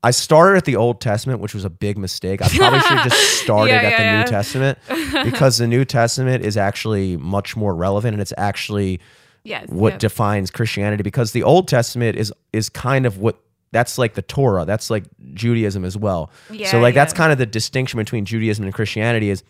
I 0.04 0.10
started 0.10 0.58
at 0.58 0.66
the 0.66 0.76
Old 0.76 1.00
Testament, 1.00 1.40
which 1.40 1.54
was 1.54 1.64
a 1.64 1.70
big 1.70 1.96
mistake. 1.96 2.42
I 2.42 2.48
probably 2.48 2.80
should 2.80 2.98
have 2.98 3.10
just 3.10 3.40
started 3.42 3.70
Yeah, 3.70 3.76
at 3.76 3.82
yeah, 3.90 3.96
the 3.96 4.04
yeah. 4.04 4.22
New 4.22 4.30
Testament 4.30 4.78
because 5.24 5.56
the 5.56 5.66
New 5.66 5.86
Testament 5.86 6.44
is 6.44 6.58
actually 6.58 7.16
much 7.16 7.56
more 7.56 7.74
relevant 7.74 8.12
and 8.12 8.20
it's 8.20 8.34
actually 8.36 9.00
yes. 9.44 9.66
what 9.68 9.94
yeah. 9.94 9.98
defines 9.98 10.50
Christianity 10.50 11.02
because 11.02 11.32
the 11.32 11.42
Old 11.42 11.68
Testament 11.68 12.18
is 12.18 12.32
is 12.52 12.68
kind 12.68 13.06
of 13.06 13.16
what 13.16 13.40
that's 13.72 13.96
like 13.96 14.12
the 14.12 14.22
Torah. 14.22 14.66
That's 14.66 14.90
like 14.90 15.04
Judaism 15.32 15.86
as 15.86 15.96
well. 15.96 16.30
So 16.70 16.80
like 16.80 16.94
that's 16.94 17.14
kind 17.14 17.32
of 17.32 17.38
the 17.38 17.46
distinction 17.46 17.96
between 17.96 18.26
Judaism 18.26 18.66
and 18.66 18.74
Christianity 18.74 19.30
is 19.30 19.42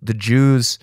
the 0.00 0.14
Jews 0.14 0.78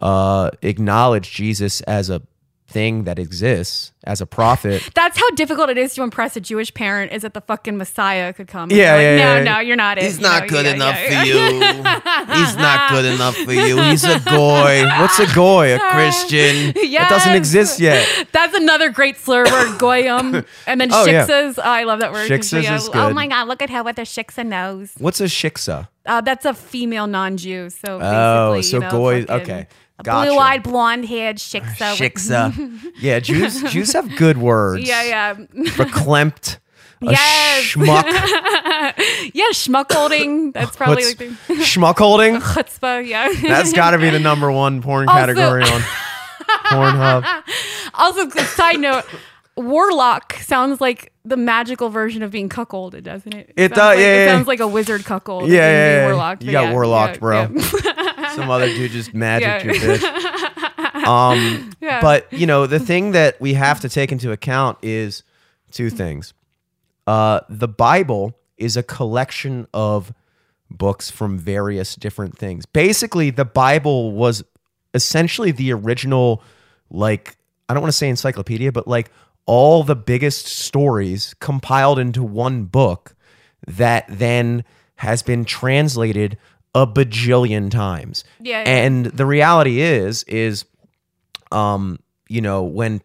uh 0.00 0.50
acknowledge 0.62 1.32
Jesus 1.32 1.80
as 1.82 2.08
a 2.10 2.22
thing 2.70 3.04
that 3.04 3.18
exists 3.18 3.92
as 4.04 4.20
a 4.20 4.26
prophet. 4.26 4.90
That's 4.94 5.18
how 5.18 5.30
difficult 5.30 5.70
it 5.70 5.78
is 5.78 5.94
to 5.94 6.02
impress 6.02 6.36
a 6.36 6.40
Jewish 6.42 6.72
parent. 6.74 7.12
Is 7.12 7.22
that 7.22 7.32
the 7.32 7.40
fucking 7.40 7.78
Messiah 7.78 8.34
could 8.34 8.46
come? 8.46 8.70
Yeah, 8.70 8.76
yeah, 8.76 8.92
like, 8.92 9.00
yeah, 9.00 9.16
No, 9.16 9.36
yeah. 9.38 9.42
no, 9.54 9.60
you're 9.60 9.76
not 9.76 9.96
it. 9.96 10.04
He's 10.04 10.16
you 10.18 10.22
not 10.22 10.42
know, 10.42 10.48
good 10.50 10.66
yeah, 10.66 10.74
enough 10.74 10.96
yeah, 11.00 11.22
for 11.22 11.26
you. 11.26 12.34
He's 12.36 12.56
not 12.56 12.90
good 12.90 13.04
enough 13.06 13.36
for 13.36 13.52
you. 13.54 13.82
He's 13.84 14.04
a 14.04 14.20
goy. 14.30 14.84
What's 15.00 15.18
a 15.18 15.34
goy? 15.34 15.76
A 15.76 15.78
Christian? 15.78 16.74
It 16.76 17.08
doesn't 17.08 17.32
exist 17.34 17.80
yet. 17.80 18.06
That's 18.32 18.54
another 18.54 18.90
great 18.90 19.16
slur 19.16 19.44
word, 19.44 19.78
goyim. 19.78 20.44
And 20.66 20.78
then 20.78 20.90
Oh, 20.92 21.06
yeah. 21.06 21.26
Oh, 21.26 21.54
I 21.62 21.84
love 21.84 22.00
that 22.00 22.12
word. 22.12 22.30
Shiksas 22.30 22.64
Yeah. 22.64 22.74
is 22.76 22.90
Oh 22.92 23.14
my 23.14 23.28
god, 23.28 23.48
look 23.48 23.62
at 23.62 23.70
how 23.70 23.82
what 23.82 23.96
the 23.96 24.02
shiksa 24.02 24.44
knows. 24.46 24.92
What's 24.98 25.22
a 25.22 25.24
shiksa? 25.24 25.88
Uh, 26.04 26.20
that's 26.20 26.44
a 26.44 26.52
female 26.52 27.06
non-Jew. 27.06 27.70
So 27.70 27.98
Oh, 28.02 28.52
basically, 28.56 28.62
so 28.62 28.76
you 28.76 28.80
know, 28.82 28.90
goy- 28.90 29.20
fucking 29.26 29.42
okay. 29.42 29.66
A 29.98 30.02
Gotcha. 30.02 30.30
Blue-eyed, 30.30 30.62
blonde-haired 30.62 31.36
shiksa. 31.36 31.94
Shiksa. 31.96 32.92
Yeah, 33.00 33.20
Jews 33.20 33.62
Jews 33.64 33.92
have 33.92 34.16
good 34.16 34.38
words. 34.50 34.86
Yeah, 34.88 35.02
yeah. 35.04 35.34
Verklempt. 35.34 36.58
A 37.00 37.04
Yes. 37.12 37.62
schmuck. 37.64 38.04
yeah, 39.34 39.44
schmuck 39.52 39.92
holding. 39.92 40.50
That's 40.50 40.74
probably 40.74 41.04
What's 41.04 41.20
like 41.20 41.28
the 41.46 41.54
schmuck 41.62 41.98
holding? 41.98 42.36
chutzpah. 42.40 43.06
Yeah. 43.06 43.32
That's 43.40 43.72
got 43.72 43.92
to 43.92 43.98
be 43.98 44.10
the 44.10 44.18
number 44.18 44.50
one 44.50 44.82
porn 44.82 45.08
Also- 45.08 45.20
category 45.34 45.62
on 45.62 45.80
Pornhub. 46.70 47.42
Also, 47.94 48.28
side 48.30 48.80
note, 48.80 49.04
warlock 49.56 50.32
sounds 50.40 50.80
like 50.80 51.12
the 51.24 51.36
magical 51.36 51.88
version 51.90 52.22
of 52.22 52.30
being 52.32 52.48
cuckolded, 52.48 53.02
doesn't 53.04 53.34
it? 53.34 53.52
It 53.56 53.70
sounds 53.70 53.76
does, 53.76 53.86
Like, 53.96 53.98
yeah, 53.98 54.04
it 54.14 54.26
yeah. 54.26 54.32
sounds 54.32 54.46
like 54.48 54.60
a 54.60 54.66
wizard 54.68 55.04
cuckold. 55.04 55.48
Yeah, 55.50 55.56
yeah, 55.56 56.06
yeah. 56.08 56.10
Warlocked, 56.14 56.42
You 56.42 56.52
got 56.52 56.62
yeah, 56.68 56.72
warlocked, 56.72 57.20
bro. 57.20 57.46
Some 58.38 58.50
other 58.50 58.66
dude 58.68 58.90
just 58.92 59.14
magic 59.14 59.64
Yeah. 59.64 59.72
your 59.72 59.74
bitch. 59.74 61.04
Um, 61.06 61.70
Yeah. 61.80 62.00
but 62.02 62.30
you 62.32 62.46
know 62.46 62.66
the 62.66 62.78
thing 62.78 63.12
that 63.12 63.40
we 63.40 63.54
have 63.54 63.80
to 63.80 63.88
take 63.88 64.12
into 64.12 64.30
account 64.32 64.78
is 64.82 65.22
two 65.70 65.90
things. 65.90 66.34
Uh, 67.06 67.40
the 67.48 67.68
Bible 67.68 68.36
is 68.58 68.76
a 68.76 68.82
collection 68.82 69.66
of 69.72 70.12
books 70.70 71.10
from 71.10 71.38
various 71.38 71.94
different 71.94 72.36
things. 72.36 72.66
Basically, 72.66 73.30
the 73.30 73.44
Bible 73.46 74.12
was 74.12 74.44
essentially 74.92 75.50
the 75.50 75.72
original, 75.72 76.42
like, 76.90 77.36
I 77.68 77.74
don't 77.74 77.82
want 77.82 77.92
to 77.92 77.96
say 77.96 78.08
encyclopedia, 78.08 78.72
but 78.72 78.86
like 78.86 79.10
all 79.46 79.82
the 79.82 79.96
biggest 79.96 80.46
stories 80.46 81.34
compiled 81.40 81.98
into 81.98 82.22
one 82.22 82.64
book 82.64 83.14
that 83.66 84.04
then 84.08 84.64
has 84.96 85.22
been 85.22 85.44
translated 85.46 86.36
a 86.74 86.86
bajillion 86.86 87.70
times. 87.70 88.24
Yeah, 88.40 88.60
yeah. 88.60 88.68
And 88.68 89.06
the 89.06 89.26
reality 89.26 89.80
is, 89.80 90.22
is, 90.24 90.64
um, 91.50 91.98
you 92.28 92.40
know, 92.40 92.62
when 92.62 93.00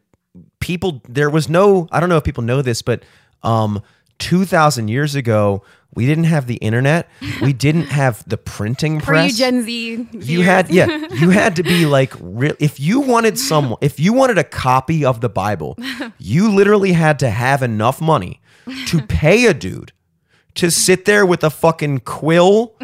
people 0.59 1.01
there 1.07 1.29
was 1.29 1.49
no 1.49 1.87
I 1.91 1.99
don't 1.99 2.09
know 2.09 2.17
if 2.17 2.23
people 2.23 2.43
know 2.43 2.61
this, 2.61 2.81
but 2.81 3.03
um 3.43 3.81
2000 4.19 4.87
years 4.87 5.15
ago, 5.15 5.63
we 5.95 6.05
didn't 6.05 6.23
have 6.25 6.47
the 6.47 6.55
internet. 6.55 7.09
We 7.41 7.53
didn't 7.65 7.87
have 7.87 8.27
the 8.27 8.37
printing 8.37 8.99
press. 8.99 9.25
For 9.25 9.31
you. 9.31 9.37
Gen 9.37 9.63
Z, 9.63 10.07
you 10.13 10.41
had 10.41 10.69
yeah, 10.69 10.87
you 11.13 11.29
had 11.29 11.55
to 11.57 11.63
be 11.63 11.85
like 11.97 12.13
real 12.19 12.55
if 12.59 12.79
you 12.79 12.99
wanted 13.01 13.37
someone 13.37 13.77
if 13.81 13.99
you 13.99 14.13
wanted 14.13 14.37
a 14.37 14.43
copy 14.43 15.05
of 15.05 15.21
the 15.21 15.29
Bible, 15.29 15.77
you 16.17 16.49
literally 16.49 16.93
had 16.93 17.19
to 17.19 17.29
have 17.29 17.61
enough 17.61 18.01
money 18.01 18.41
to 18.87 19.01
pay 19.01 19.45
a 19.45 19.53
dude 19.53 19.91
to 20.55 20.69
sit 20.71 21.05
there 21.05 21.25
with 21.25 21.43
a 21.43 21.49
fucking 21.49 21.99
quill 21.99 22.75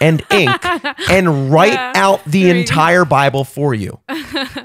and 0.00 0.22
ink 0.30 0.64
and 1.10 1.52
write 1.52 1.96
out 1.96 2.24
the 2.24 2.48
entire 2.50 3.04
Bible 3.04 3.44
for 3.44 3.74
you. 3.74 4.00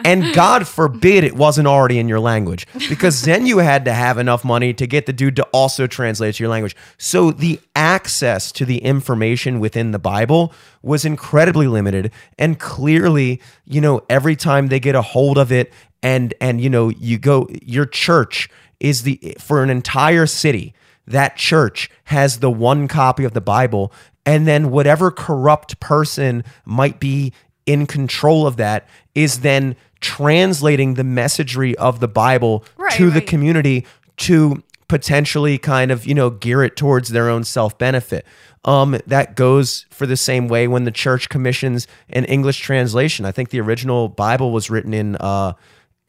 And 0.03 0.33
God 0.33 0.67
forbid 0.67 1.23
it 1.23 1.35
wasn't 1.35 1.67
already 1.67 1.99
in 1.99 2.07
your 2.07 2.19
language 2.19 2.67
because 2.89 3.23
then 3.23 3.45
you 3.45 3.59
had 3.59 3.85
to 3.85 3.93
have 3.93 4.17
enough 4.17 4.45
money 4.45 4.73
to 4.73 4.87
get 4.87 5.05
the 5.05 5.13
dude 5.13 5.35
to 5.35 5.43
also 5.45 5.87
translate 5.87 6.35
to 6.35 6.43
your 6.43 6.49
language. 6.49 6.75
So 6.97 7.31
the 7.31 7.59
access 7.75 8.51
to 8.53 8.65
the 8.65 8.77
information 8.77 9.59
within 9.59 9.91
the 9.91 9.99
Bible 9.99 10.53
was 10.81 11.05
incredibly 11.05 11.67
limited 11.67 12.11
and 12.37 12.59
clearly, 12.59 13.41
you 13.65 13.81
know, 13.81 14.01
every 14.09 14.35
time 14.35 14.67
they 14.67 14.79
get 14.79 14.95
a 14.95 15.01
hold 15.01 15.37
of 15.37 15.51
it 15.51 15.73
and 16.01 16.33
and 16.39 16.61
you 16.61 16.69
know, 16.69 16.89
you 16.89 17.17
go 17.17 17.47
your 17.61 17.85
church 17.85 18.49
is 18.79 19.03
the 19.03 19.35
for 19.39 19.63
an 19.63 19.69
entire 19.69 20.25
city 20.25 20.73
that 21.07 21.35
church 21.35 21.89
has 22.05 22.39
the 22.39 22.49
one 22.51 22.87
copy 22.87 23.23
of 23.23 23.33
the 23.33 23.41
Bible, 23.41 23.91
and 24.25 24.47
then 24.47 24.71
whatever 24.71 25.11
corrupt 25.11 25.79
person 25.79 26.43
might 26.65 26.99
be 26.99 27.33
in 27.65 27.85
control 27.85 28.45
of 28.45 28.57
that 28.57 28.87
is 29.13 29.39
then 29.39 29.75
translating 30.01 30.95
the 30.95 31.03
messagery 31.03 31.73
of 31.75 31.99
the 31.99 32.07
Bible 32.07 32.63
Right, 32.77 32.91
to 32.93 33.09
the 33.09 33.21
community 33.21 33.85
to 34.17 34.63
potentially 34.87 35.57
kind 35.57 35.91
of 35.91 36.05
you 36.05 36.13
know 36.13 36.29
gear 36.29 36.63
it 36.63 36.75
towards 36.75 37.09
their 37.09 37.29
own 37.29 37.43
self 37.43 37.77
benefit. 37.77 38.25
Um, 38.65 38.99
that 39.05 39.35
goes 39.35 39.85
for 39.91 40.07
the 40.07 40.17
same 40.17 40.47
way 40.47 40.67
when 40.67 40.85
the 40.85 40.91
church 40.91 41.29
commissions 41.29 41.87
an 42.09 42.25
English 42.25 42.59
translation. 42.59 43.23
I 43.23 43.31
think 43.31 43.49
the 43.49 43.59
original 43.61 44.09
Bible 44.09 44.51
was 44.51 44.71
written 44.71 44.91
in 44.93 45.17
uh, 45.17 45.53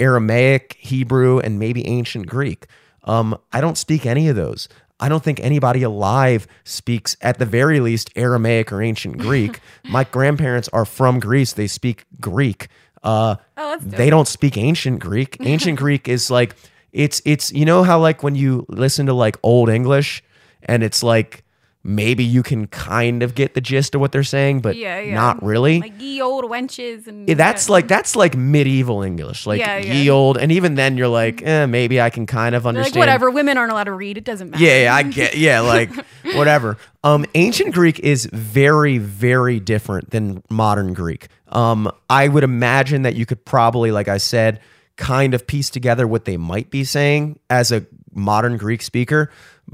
Aramaic, 0.00 0.76
Hebrew, 0.78 1.38
and 1.38 1.58
maybe 1.58 1.86
ancient 1.86 2.26
Greek. 2.26 2.66
Um, 3.04 3.38
I 3.52 3.60
don't 3.60 3.78
speak 3.78 4.06
any 4.06 4.28
of 4.28 4.36
those. 4.36 4.68
I 4.98 5.08
don't 5.08 5.22
think 5.22 5.40
anybody 5.40 5.82
alive 5.82 6.46
speaks, 6.64 7.16
at 7.20 7.38
the 7.38 7.44
very 7.46 7.80
least, 7.80 8.10
Aramaic 8.16 8.72
or 8.72 8.80
ancient 8.82 9.18
Greek. 9.26 9.60
My 9.84 10.04
grandparents 10.04 10.68
are 10.72 10.84
from 10.84 11.20
Greece. 11.20 11.52
They 11.52 11.66
speak 11.66 12.04
Greek. 12.20 12.68
Uh, 13.02 13.36
Oh, 13.58 13.78
they 13.80 14.10
don't 14.10 14.28
speak 14.28 14.56
ancient 14.56 15.00
Greek. 15.00 15.36
Ancient 15.40 15.78
Greek 15.78 16.08
is 16.08 16.30
like 16.30 16.56
it's 16.92 17.20
it's 17.24 17.52
you 17.52 17.64
know 17.64 17.82
how 17.82 17.98
like 18.00 18.22
when 18.22 18.34
you 18.34 18.64
listen 18.68 19.06
to 19.06 19.12
like 19.12 19.36
old 19.42 19.68
English 19.68 20.22
and 20.62 20.82
it's 20.82 21.02
like 21.02 21.42
maybe 21.86 22.24
you 22.24 22.42
can 22.42 22.66
kind 22.66 23.22
of 23.22 23.34
get 23.36 23.54
the 23.54 23.60
gist 23.60 23.94
of 23.94 24.00
what 24.00 24.10
they're 24.10 24.24
saying, 24.24 24.60
but 24.60 24.74
Yeah, 24.76 24.98
yeah. 24.98 25.14
not 25.14 25.40
really. 25.42 25.80
like 25.80 26.00
ye 26.00 26.20
old 26.20 26.44
wenches 26.44 27.06
and 27.06 27.28
Yeah, 27.28 27.36
that's 27.36 27.68
like 27.70 27.86
that's 27.86 28.16
like 28.16 28.36
medieval 28.36 29.02
English, 29.02 29.46
like 29.46 29.60
Yeah, 29.60 29.78
ye 29.78 30.10
old, 30.10 30.36
and 30.36 30.50
even 30.50 30.74
then 30.74 30.96
you're 30.96 31.06
like, 31.08 31.42
eh, 31.42 31.66
maybe 31.66 32.00
I 32.00 32.10
can 32.10 32.26
kind 32.26 32.54
of 32.56 32.66
understand. 32.66 32.96
like 32.96 33.00
whatever. 33.00 33.30
Women 33.30 33.56
aren't 33.56 33.70
allowed 33.70 33.84
to 33.84 33.92
read. 33.92 34.18
It 34.18 34.24
doesn't 34.24 34.50
matter. 34.50 34.64
Yeah, 34.64 34.82
yeah, 34.82 34.94
I 34.94 35.02
get. 35.04 35.36
Yeah, 35.36 35.60
like 35.74 35.90
whatever. 36.34 36.76
Um, 37.04 37.24
ancient 37.34 37.72
Greek 37.72 38.00
is 38.00 38.26
very, 38.32 38.98
very 38.98 39.60
different 39.60 40.10
than 40.10 40.42
modern 40.50 40.92
Greek. 40.92 41.28
Um, 41.48 41.90
I 42.10 42.26
would 42.26 42.42
imagine 42.42 43.02
that 43.02 43.14
you 43.14 43.24
could 43.26 43.44
probably, 43.44 43.92
like 43.92 44.08
I 44.08 44.18
said, 44.18 44.58
kind 44.96 45.34
of 45.34 45.46
piece 45.46 45.70
together 45.70 46.06
what 46.08 46.24
they 46.24 46.36
might 46.36 46.70
be 46.70 46.82
saying 46.82 47.38
as 47.48 47.70
a 47.70 47.86
modern 48.12 48.56
Greek 48.56 48.82
speaker. 48.82 49.30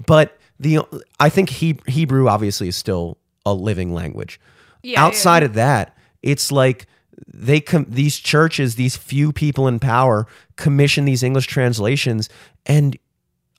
But 0.07 0.37
the 0.63 0.81
I 1.21 1.29
think 1.29 1.51
he, 1.51 1.79
Hebrew 1.87 2.29
obviously 2.29 2.69
is 2.69 2.77
still 2.77 3.19
a 3.45 3.53
living 3.53 3.93
language. 3.93 4.41
Yeah, 4.83 5.05
Outside 5.05 5.43
of 5.43 5.55
that, 5.55 5.97
it's 6.23 6.51
like 6.51 6.87
they 7.27 7.61
com- 7.61 7.87
these 7.89 8.19
churches, 8.19 8.77
these 8.77 8.97
few 8.97 9.33
people 9.33 9.69
in 9.69 9.79
power 9.79 10.27
commission 10.57 11.05
these 11.05 11.23
English 11.23 11.47
translations 11.47 12.29
and 12.67 12.97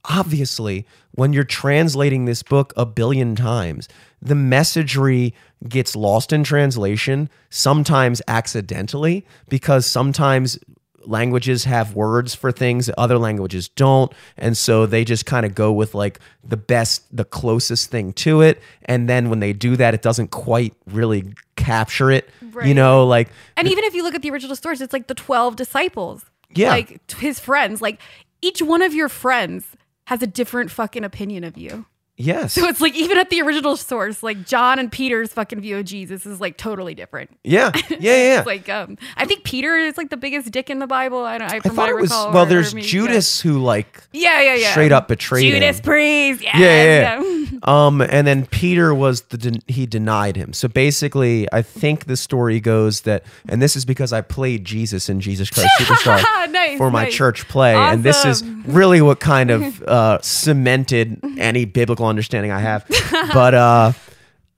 obviously 0.06 0.86
when 1.12 1.34
you're 1.34 1.44
translating 1.44 2.26
this 2.26 2.44
book 2.44 2.74
a 2.76 2.86
billion 2.86 3.36
times 3.36 3.88
the 4.22 4.36
messagery 4.36 5.34
gets 5.68 5.96
lost 5.96 6.34
in 6.34 6.44
translation 6.44 7.30
sometimes 7.50 8.22
accidentally 8.28 9.26
because 9.50 9.86
sometimes 9.86 10.60
languages 11.06 11.64
have 11.66 11.96
words 11.96 12.34
for 12.34 12.52
things 12.52 12.86
that 12.88 12.98
other 13.00 13.18
languages 13.18 13.70
don't 13.70 14.12
and 14.38 14.58
so 14.58 14.86
they 14.86 15.04
just 15.04 15.26
kind 15.26 15.46
of 15.46 15.54
go 15.54 15.72
with 15.72 15.94
like 15.94 16.20
the 16.44 16.58
best 16.58 17.04
the 17.16 17.26
closest 17.26 17.90
thing 17.90 18.14
to 18.14 18.42
it 18.42 18.62
and 18.86 19.10
then 19.10 19.30
when 19.30 19.40
they 19.40 19.54
do 19.54 19.76
that 19.76 19.94
it 19.94 20.02
doesn't 20.02 20.30
quite 20.32 20.74
really 20.88 21.34
capture 21.56 22.10
it 22.12 22.30
you 22.64 22.74
know 22.74 23.06
like 23.06 23.30
And 23.58 23.68
even 23.68 23.84
if 23.84 23.94
you 23.94 24.04
look 24.04 24.16
at 24.16 24.22
the 24.22 24.30
original 24.30 24.56
stories, 24.56 24.80
it's 24.82 24.94
like 24.94 25.08
the 25.08 25.16
12 25.16 25.56
disciples. 25.56 26.24
Yeah. 26.54 26.70
Like 26.70 27.06
t- 27.08 27.18
his 27.18 27.40
friends. 27.40 27.82
Like 27.82 28.00
each 28.42 28.62
one 28.62 28.82
of 28.82 28.94
your 28.94 29.10
friends 29.10 29.66
has 30.06 30.22
a 30.22 30.28
different 30.28 30.70
fucking 30.70 31.04
opinion 31.04 31.44
of 31.44 31.58
you. 31.58 31.86
Yes 32.18 32.54
So 32.54 32.68
it's 32.68 32.80
like 32.82 32.96
even 32.96 33.18
at 33.18 33.30
the 33.30 33.42
original 33.42 33.76
source, 33.78 34.22
like 34.24 34.46
John 34.46 34.80
and 34.80 34.92
Peter's 34.92 35.34
fucking 35.34 35.62
view 35.62 35.78
of 35.78 35.86
Jesus 35.86 36.26
is 36.26 36.40
like 36.40 36.58
totally 36.58 36.94
different. 36.96 37.30
yeah 37.44 37.72
yeah 37.90 37.98
yeah 38.00 38.38
It's 38.40 38.46
like 38.48 38.70
um 38.70 38.98
I 39.18 39.26
think 39.26 39.44
Peter 39.44 39.76
is 39.78 39.98
like 39.98 40.10
the 40.10 40.18
biggest 40.18 40.52
dick 40.52 40.70
in 40.70 40.80
the 40.80 40.88
Bible. 40.88 41.24
I 41.24 41.38
don't 41.38 41.52
I, 41.52 41.56
I 41.58 41.60
thought 41.60 41.76
what 41.78 41.90
I 41.90 41.92
it 41.92 41.96
was 41.96 42.10
recall. 42.12 42.32
well 42.34 42.44
or- 42.44 42.46
there's 42.48 42.74
or 42.74 42.78
maybe- 42.78 42.88
Judas 42.88 43.42
who 43.42 43.60
like 43.60 44.04
Yeah, 44.12 44.42
yeah, 44.42 44.56
yeah. 44.56 44.72
straight 44.72 44.92
up 44.92 45.08
betrayed 45.08 45.46
him. 45.54 45.62
Judas 45.62 45.82
priest. 45.82 46.42
Yeah, 46.44 46.58
yeah, 46.60 46.84
yeah, 47.20 47.24
yeah. 47.24 47.50
um, 47.64 48.02
and 48.02 48.28
then 48.28 48.46
Peter 48.46 48.94
was 48.94 49.22
the 49.24 49.38
den- 49.38 49.62
he 49.68 49.86
denied 49.86 50.36
him. 50.36 50.54
So 50.54 50.68
basically, 50.68 51.48
I 51.52 51.62
think 51.62 52.06
the 52.06 52.18
story 52.18 52.60
goes 52.60 53.02
that, 53.02 53.24
and 53.50 53.62
this 53.62 53.76
is 53.76 53.86
because 53.86 54.12
I 54.14 54.22
played 54.22 54.66
Jesus 54.66 55.10
in 55.10 55.20
Jesus 55.20 55.50
Christ 55.50 55.70
Superstar 55.80 56.24
Nice, 56.52 56.78
for 56.78 56.92
my 56.92 57.04
nice. 57.06 57.14
church 57.14 57.48
play, 57.48 57.76
and 57.76 58.04
this 58.04 58.26
is 58.26 58.44
really 58.66 59.02
what 59.02 59.20
kind 59.20 59.50
of 59.52 59.82
uh, 59.84 60.20
cemented 60.22 61.20
any 61.38 61.66
biblical 61.66 62.03
understanding 62.08 62.52
I 62.52 62.60
have. 62.60 62.86
But 63.34 63.54
uh, 63.54 63.92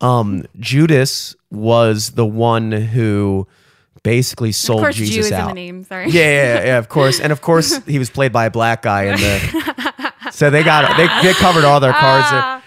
um, 0.02 0.46
Judas 0.60 1.36
was 1.52 2.12
the 2.12 2.26
one 2.26 2.72
who 2.72 3.48
basically 4.04 4.52
sold 4.52 4.80
Of 4.80 4.84
course, 4.86 4.96
Jesus 4.96 5.16
Jew 5.16 5.22
is 5.22 5.32
out. 5.32 5.50
in 5.50 5.56
the 5.56 5.62
name. 5.62 5.84
Sorry. 5.84 6.10
Yeah, 6.10 6.22
yeah, 6.22 6.66
yeah, 6.66 6.78
of 6.78 6.90
course, 6.90 7.20
and 7.20 7.32
of 7.32 7.42
course 7.42 7.84
he 7.88 7.98
was 8.00 8.10
played 8.10 8.32
by 8.32 8.46
a 8.46 8.52
black 8.52 8.82
guy 8.82 9.04
in 9.06 9.18
the. 9.18 9.66
So 10.32 10.50
they 10.50 10.64
got 10.64 10.98
they, 10.98 11.06
they 11.22 11.34
covered 11.36 11.64
all 11.64 11.80
their 11.80 11.94
cards. 11.94 12.26
Ah. 12.30 12.62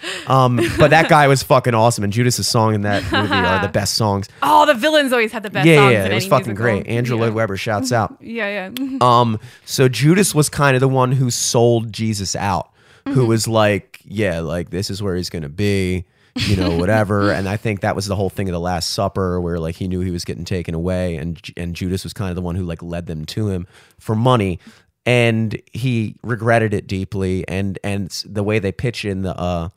Um, 0.45 0.55
but 0.79 0.89
that 0.91 1.07
guy 1.09 1.27
was 1.27 1.43
fucking 1.43 1.75
awesome, 1.75 2.03
and 2.05 2.11
Judas's 2.11 2.47
song 2.47 2.73
in 2.73 2.81
that 2.81 3.03
movie 3.11 3.33
are 3.33 3.61
the 3.61 3.67
best 3.67 3.93
songs. 3.95 4.27
Oh, 4.41 4.65
the 4.65 4.73
villains 4.73 5.11
always 5.11 5.31
had 5.33 5.43
the 5.43 5.49
best 5.51 5.67
Yeah, 5.67 5.75
songs. 5.75 5.91
yeah, 5.93 6.05
it 6.05 6.13
was 6.15 6.25
fucking 6.25 6.47
musical. 6.53 6.63
great. 6.63 6.87
Andrew 6.87 7.17
yeah. 7.17 7.23
Lloyd 7.25 7.33
Webber 7.33 7.57
shouts 7.57 7.91
out. 7.91 8.15
Yeah, 8.21 8.71
yeah. 8.71 8.97
Um, 9.01 9.39
so 9.65 9.87
Judas 9.89 10.33
was 10.33 10.47
kind 10.49 10.75
of 10.75 10.79
the 10.79 10.87
one 10.87 11.11
who 11.11 11.29
sold 11.29 11.91
Jesus 11.93 12.33
out, 12.35 12.71
Mm-hmm. 13.05 13.11
who 13.19 13.25
was 13.27 13.47
like, 13.47 13.98
yeah, 14.09 14.39
like 14.39 14.71
this 14.71 14.89
is 14.89 15.01
where 15.01 15.15
he's 15.15 15.29
gonna 15.29 15.49
be, 15.49 16.05
you 16.35 16.55
know, 16.55 16.77
whatever. 16.77 17.31
and 17.33 17.47
I 17.47 17.57
think 17.57 17.81
that 17.81 17.95
was 17.95 18.07
the 18.07 18.15
whole 18.15 18.29
thing 18.29 18.49
of 18.49 18.53
the 18.53 18.59
Last 18.59 18.89
Supper, 18.89 19.39
where 19.39 19.59
like 19.59 19.75
he 19.75 19.87
knew 19.87 20.01
he 20.01 20.11
was 20.11 20.25
getting 20.25 20.45
taken 20.45 20.73
away, 20.73 21.15
and 21.15 21.39
and 21.55 21.75
Judas 21.75 22.03
was 22.03 22.13
kind 22.13 22.29
of 22.29 22.35
the 22.35 22.41
one 22.41 22.55
who 22.55 22.63
like 22.63 22.81
led 22.81 23.05
them 23.05 23.25
to 23.27 23.49
him 23.49 23.67
for 23.99 24.15
money, 24.15 24.59
and 25.05 25.61
he 25.71 26.15
regretted 26.23 26.73
it 26.73 26.87
deeply. 26.87 27.47
And 27.47 27.77
and 27.83 28.09
the 28.25 28.43
way 28.43 28.59
they 28.59 28.71
pitch 28.71 29.05
in 29.05 29.21
the 29.21 29.39
uh 29.39 29.69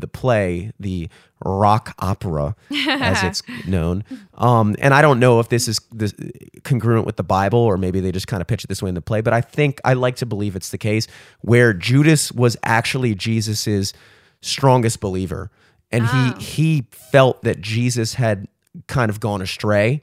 the 0.00 0.08
play, 0.08 0.72
the 0.78 1.08
rock 1.44 1.94
opera, 1.98 2.56
as 2.88 3.22
it's 3.22 3.42
known. 3.66 4.04
Um, 4.34 4.74
and 4.78 4.94
I 4.94 5.02
don't 5.02 5.20
know 5.20 5.40
if 5.40 5.48
this 5.48 5.68
is 5.68 5.80
this 5.92 6.14
congruent 6.62 7.06
with 7.06 7.16
the 7.16 7.22
Bible 7.22 7.58
or 7.58 7.76
maybe 7.76 8.00
they 8.00 8.12
just 8.12 8.26
kind 8.26 8.40
of 8.40 8.46
pitch 8.46 8.64
it 8.64 8.68
this 8.68 8.82
way 8.82 8.88
in 8.88 8.94
the 8.94 9.02
play, 9.02 9.20
but 9.20 9.32
I 9.32 9.40
think 9.40 9.80
I 9.84 9.94
like 9.94 10.16
to 10.16 10.26
believe 10.26 10.56
it's 10.56 10.70
the 10.70 10.78
case 10.78 11.06
where 11.40 11.72
Judas 11.72 12.32
was 12.32 12.56
actually 12.62 13.14
Jesus's 13.14 13.92
strongest 14.40 15.00
believer, 15.00 15.50
and 15.90 16.06
he 16.06 16.44
he 16.44 16.86
felt 16.90 17.42
that 17.42 17.60
Jesus 17.60 18.14
had 18.14 18.48
kind 18.86 19.10
of 19.10 19.20
gone 19.20 19.40
astray. 19.40 20.02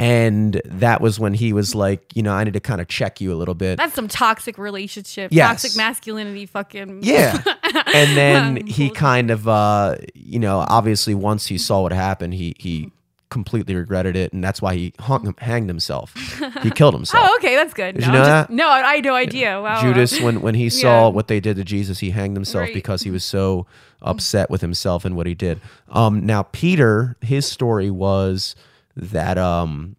And 0.00 0.62
that 0.64 1.02
was 1.02 1.20
when 1.20 1.34
he 1.34 1.52
was 1.52 1.74
like, 1.74 2.16
you 2.16 2.22
know, 2.22 2.32
I 2.32 2.42
need 2.42 2.54
to 2.54 2.60
kind 2.60 2.80
of 2.80 2.88
check 2.88 3.20
you 3.20 3.34
a 3.34 3.36
little 3.36 3.54
bit. 3.54 3.76
That's 3.76 3.94
some 3.94 4.08
toxic 4.08 4.56
relationship. 4.56 5.30
Yes. 5.30 5.62
Toxic 5.62 5.76
masculinity 5.76 6.46
fucking. 6.46 7.00
Yeah. 7.02 7.42
And 7.92 8.16
then 8.16 8.66
he 8.66 8.88
kind 8.90 9.30
of 9.30 9.46
uh 9.46 9.96
you 10.14 10.38
know, 10.38 10.64
obviously 10.68 11.14
once 11.14 11.46
he 11.46 11.58
saw 11.58 11.82
what 11.82 11.92
happened, 11.92 12.34
he 12.34 12.54
he 12.58 12.90
completely 13.28 13.74
regretted 13.76 14.16
it 14.16 14.32
and 14.32 14.42
that's 14.42 14.60
why 14.62 14.74
he 14.74 14.92
hung, 14.98 15.34
hanged 15.38 15.68
himself. 15.68 16.14
He 16.62 16.70
killed 16.78 16.94
himself. 16.94 17.24
Oh, 17.28 17.36
okay, 17.38 17.54
that's 17.54 17.74
good. 17.74 17.94
Did 17.96 18.00
no, 18.02 18.06
you 18.06 18.12
know 18.14 18.18
I'm 18.20 18.26
that? 18.26 18.50
No, 18.50 18.68
I 18.68 18.94
had 18.96 19.04
no 19.04 19.14
idea. 19.14 19.60
Wow. 19.60 19.82
Judas 19.82 20.18
when 20.20 20.40
when 20.40 20.54
he 20.54 20.70
saw 20.70 21.08
Yeah. 21.08 21.14
what 21.14 21.28
they 21.28 21.40
did 21.40 21.56
to 21.58 21.64
Jesus, 21.64 21.98
he 21.98 22.10
hanged 22.10 22.36
himself 22.36 22.62
Right. 22.64 22.74
because 22.74 23.02
he 23.02 23.10
was 23.10 23.22
so 23.24 23.66
upset 24.02 24.50
with 24.50 24.62
himself 24.62 25.04
and 25.04 25.14
what 25.14 25.26
he 25.26 25.34
did. 25.34 25.60
Um 25.90 26.24
now 26.24 26.44
Peter, 26.44 27.16
his 27.20 27.44
story 27.46 27.90
was 27.90 28.56
that 28.96 29.36
um 29.38 29.96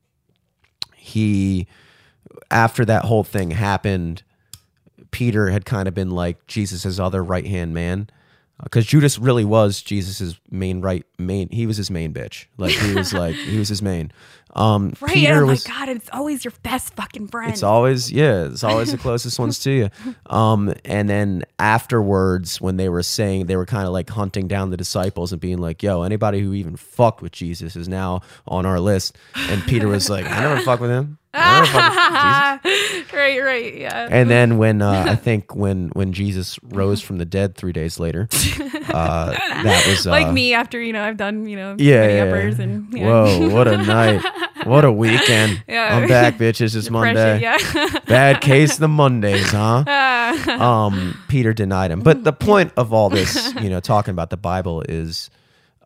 he 1.11 1.67
after 2.49 2.85
that 2.85 3.05
whole 3.05 3.23
thing 3.23 3.51
happened, 3.51 4.23
Peter 5.11 5.49
had 5.49 5.65
kind 5.65 5.87
of 5.87 5.93
been 5.93 6.11
like 6.11 6.47
Jesus's 6.47 6.99
other 6.99 7.23
right 7.23 7.45
hand 7.45 7.73
man, 7.73 8.09
uh, 8.59 8.63
because 8.63 8.85
Judas 8.85 9.19
really 9.19 9.45
was 9.45 9.81
Jesus's 9.81 10.39
main 10.49 10.81
right 10.81 11.05
main. 11.17 11.49
He 11.49 11.65
was 11.65 11.77
his 11.77 11.91
main 11.91 12.13
bitch. 12.13 12.45
Like 12.57 12.73
he 12.73 12.93
was 12.93 13.13
like 13.13 13.35
he 13.35 13.57
was 13.57 13.69
his 13.69 13.81
main. 13.81 14.11
Um, 14.53 14.93
Right. 14.99 15.13
Peter 15.13 15.43
oh 15.43 15.47
was 15.47 15.67
my 15.67 15.73
God. 15.73 15.89
It's 15.89 16.09
always 16.11 16.43
your 16.43 16.53
best 16.63 16.93
fucking 16.95 17.27
friend. 17.27 17.51
it's 17.51 17.63
always 17.63 18.11
yeah, 18.11 18.45
it's 18.45 18.63
always 18.63 18.91
the 18.91 18.97
closest 18.97 19.39
ones 19.39 19.59
to 19.59 19.71
you. 19.71 19.89
Um, 20.27 20.73
and 20.85 21.09
then 21.09 21.43
afterwards, 21.59 22.61
when 22.61 22.77
they 22.77 22.87
were 22.89 23.03
saying 23.03 23.47
they 23.47 23.55
were 23.55 23.65
kind 23.65 23.85
of 23.85 23.91
like 23.91 24.09
hunting 24.09 24.47
down 24.47 24.69
the 24.69 24.77
disciples 24.77 25.31
and 25.31 25.41
being 25.41 25.57
like, 25.57 25.83
"Yo, 25.83 26.03
anybody 26.03 26.39
who 26.39 26.53
even 26.53 26.75
fucked 26.77 27.21
with 27.21 27.31
Jesus 27.33 27.75
is 27.75 27.87
now 27.89 28.21
on 28.47 28.65
our 28.65 28.79
list." 28.79 29.17
And 29.35 29.61
Peter 29.63 29.87
was 29.87 30.09
like, 30.09 30.25
"I 30.25 30.41
never 30.41 30.61
fucked 30.65 30.81
with 30.81 30.91
him. 30.91 31.17
I 31.33 31.59
never 31.61 31.65
fucked 31.71 32.63
with 32.63 32.73
Jesus." 33.03 33.13
right, 33.13 33.39
right, 33.41 33.77
yeah. 33.77 34.07
And 34.09 34.29
then 34.29 34.57
when 34.57 34.81
uh, 34.81 35.05
I 35.07 35.15
think 35.15 35.55
when 35.55 35.89
when 35.89 36.13
Jesus 36.13 36.59
rose 36.63 37.01
from 37.01 37.17
the 37.17 37.25
dead 37.25 37.55
three 37.55 37.71
days 37.73 37.99
later, 37.99 38.27
uh, 38.93 39.31
that 39.31 39.85
was 39.87 40.05
uh, 40.07 40.11
like 40.11 40.31
me 40.33 40.53
after 40.53 40.81
you 40.81 40.93
know 40.93 41.03
I've 41.03 41.17
done 41.17 41.47
you 41.47 41.55
know 41.55 41.75
Yeah, 41.77 42.01
many 42.01 42.13
yeah, 42.15 42.23
uppers 42.23 42.57
yeah. 42.57 42.63
and 42.63 42.93
yeah. 42.93 43.05
Whoa, 43.07 43.49
what 43.49 43.67
a 43.67 43.77
night! 43.77 44.21
What 44.65 44.85
a 44.85 44.91
weekend! 45.03 45.63
Yeah. 45.67 45.95
I'm 45.97 46.07
back, 46.07 46.37
bitches. 46.37 46.75
It's 46.75 46.89
Monday. 46.89 47.39
Yeah. 47.41 47.57
Bad 48.07 48.41
case 48.41 48.77
the 48.77 48.87
Mondays, 48.87 49.51
huh? 49.51 49.83
um, 50.59 51.17
Peter 51.27 51.53
denied 51.53 51.91
him. 51.91 52.01
But 52.01 52.23
the 52.23 52.33
point 52.33 52.73
of 52.77 52.93
all 52.93 53.09
this, 53.09 53.53
you 53.55 53.69
know, 53.69 53.79
talking 53.79 54.11
about 54.11 54.29
the 54.29 54.37
Bible 54.37 54.83
is 54.87 55.29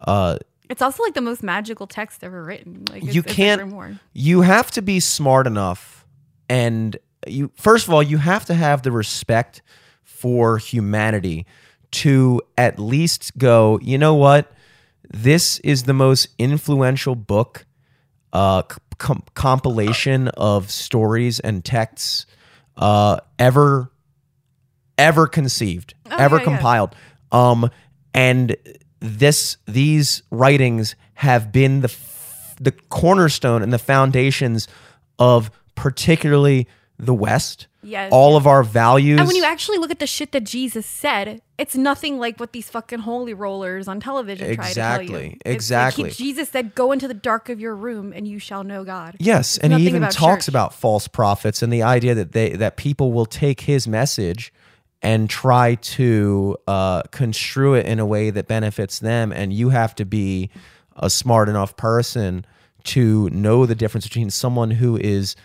uh, 0.02 0.38
it's 0.70 0.82
also 0.82 1.04
like 1.04 1.14
the 1.14 1.22
most 1.22 1.44
magical 1.44 1.88
text 1.88 2.24
ever 2.24 2.44
written. 2.44 2.86
Like 2.90 3.04
it's, 3.04 3.16
you 3.16 3.24
can't 3.24 4.00
you 4.14 4.42
have 4.42 4.72
to 4.72 4.82
be 4.82 5.00
smart 5.00 5.48
enough 5.48 6.06
and 6.50 6.98
you 7.28 7.52
first 7.56 7.88
of 7.88 7.94
all 7.94 8.04
you 8.04 8.18
have 8.18 8.46
to 8.46 8.54
have 8.54 8.84
the 8.84 8.92
respect 8.92 9.62
for 10.04 10.58
humanity 10.58 11.46
to 11.92 12.42
at 12.58 12.80
least 12.80 13.38
go 13.38 13.80
you 13.82 13.98
know 13.98 14.14
what 14.14 14.52
this 15.12 15.60
is 15.60 15.84
the 15.84 15.94
most 15.94 16.28
influential 16.38 17.16
book 17.16 17.66
uh 18.34 18.62
com- 18.98 19.24
compilation 19.34 20.28
of 20.30 20.70
stories 20.70 21.40
and 21.40 21.64
texts 21.64 22.26
uh 22.78 23.18
ever 23.40 23.92
ever 24.98 25.28
conceived 25.28 25.94
ever 26.10 26.36
yeah, 26.36 26.42
yeah. 26.42 26.46
compiled 26.46 26.96
um 27.32 27.70
and 28.14 28.56
this 29.00 29.58
these 29.66 30.24
writings 30.32 30.96
have 31.16 31.52
been 31.52 31.82
the 31.82 31.94
the 32.60 32.72
cornerstone 32.90 33.62
and 33.62 33.72
the 33.74 33.78
foundations 33.80 34.68
of 35.20 35.52
particularly 35.76 36.68
the 36.98 37.14
west 37.14 37.68
Yes. 37.84 38.10
all 38.12 38.36
of 38.36 38.48
our 38.48 38.64
values 38.64 39.20
And 39.20 39.28
when 39.28 39.36
you 39.36 39.44
actually 39.44 39.78
look 39.78 39.92
at 39.92 40.00
the 40.00 40.08
shit 40.08 40.32
that 40.32 40.44
Jesus 40.44 40.88
said, 40.88 41.40
it's 41.60 41.76
nothing 41.76 42.18
like 42.18 42.40
what 42.40 42.52
these 42.52 42.68
fucking 42.68 42.98
holy 43.00 43.36
rollers 43.36 43.88
on 43.88 44.00
television 44.00 44.56
try 44.56 44.70
to 44.70 44.74
tell 44.74 45.02
you. 45.04 45.04
Exactly, 45.04 45.30
like 45.30 45.42
exactly. 45.46 46.10
he- 46.10 46.16
Jesus 46.16 46.50
said, 46.50 46.74
"Go 46.74 46.92
into 46.92 47.08
the 47.08 47.14
dark 47.14 47.48
of 47.48 47.60
your 47.60 47.76
room, 47.76 48.12
and 48.12 48.28
you 48.28 48.40
shall 48.40 48.64
know 48.64 48.84
God." 48.84 49.16
Yes, 49.20 49.58
It's 49.58 49.64
and 49.64 49.74
he 49.74 49.86
even 49.86 50.02
about 50.02 50.14
talks 50.14 50.46
church. 50.46 50.50
about 50.50 50.74
false 50.74 51.08
prophets 51.08 51.62
and 51.62 51.72
the 51.72 51.84
idea 51.84 52.16
that 52.16 52.32
they 52.32 52.50
that 52.54 52.76
people 52.76 53.14
will 53.14 53.28
take 53.28 53.62
his 53.62 53.88
message 53.88 54.52
and 55.06 55.30
try 55.30 55.76
to 55.76 56.58
uh, 56.68 57.04
construe 57.12 57.76
it 57.76 57.86
in 57.86 58.00
a 58.00 58.06
way 58.06 58.32
that 58.32 58.48
benefits 58.48 58.98
them, 58.98 59.32
and 59.32 59.54
you 59.54 59.70
have 59.70 59.94
to 59.96 60.04
be 60.06 60.50
a 60.96 61.12
smart 61.12 61.48
enough 61.48 61.78
person 61.78 62.44
to 62.86 63.30
know 63.30 63.68
the 63.68 63.76
difference 63.76 64.08
between 64.08 64.32
someone 64.32 64.72
who 64.72 64.98
is 64.98 65.36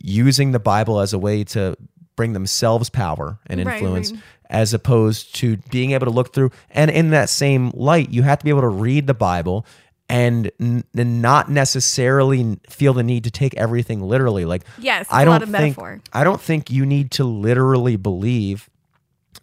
using 0.00 0.52
the 0.52 0.58
Bible 0.58 1.00
as 1.00 1.12
a 1.12 1.18
way 1.18 1.44
to 1.44 1.76
bring 2.16 2.32
themselves 2.32 2.88
power 2.88 3.38
and 3.46 3.60
influence 3.60 4.12
right. 4.12 4.20
as 4.48 4.72
opposed 4.72 5.34
to 5.34 5.58
being 5.70 5.90
able 5.92 6.06
to 6.06 6.12
look 6.12 6.32
through 6.32 6.50
and 6.70 6.90
in 6.90 7.10
that 7.10 7.28
same 7.28 7.70
light 7.74 8.10
you 8.10 8.22
have 8.22 8.38
to 8.38 8.44
be 8.44 8.50
able 8.50 8.60
to 8.60 8.68
read 8.68 9.06
the 9.08 9.14
bible 9.14 9.66
and, 10.08 10.50
n- 10.60 10.84
not 10.94 11.50
necessarily 11.50 12.60
feel 12.68 12.92
the 12.92 13.02
need 13.02 13.24
to 13.24 13.32
take 13.32 13.52
everything 13.56 14.00
literally 14.00 14.44
like 14.44 14.62
Yes, 14.78 15.08
i 15.10 15.22
a 15.22 15.24
don't 15.24 15.32
lot 15.32 15.42
of 15.42 15.48
think 15.50 15.76
metaphor. 15.76 16.00
i 16.12 16.22
don't 16.22 16.40
think 16.40 16.70
you 16.70 16.86
need 16.86 17.10
to 17.12 17.24
literally 17.24 17.96
believe 17.96 18.70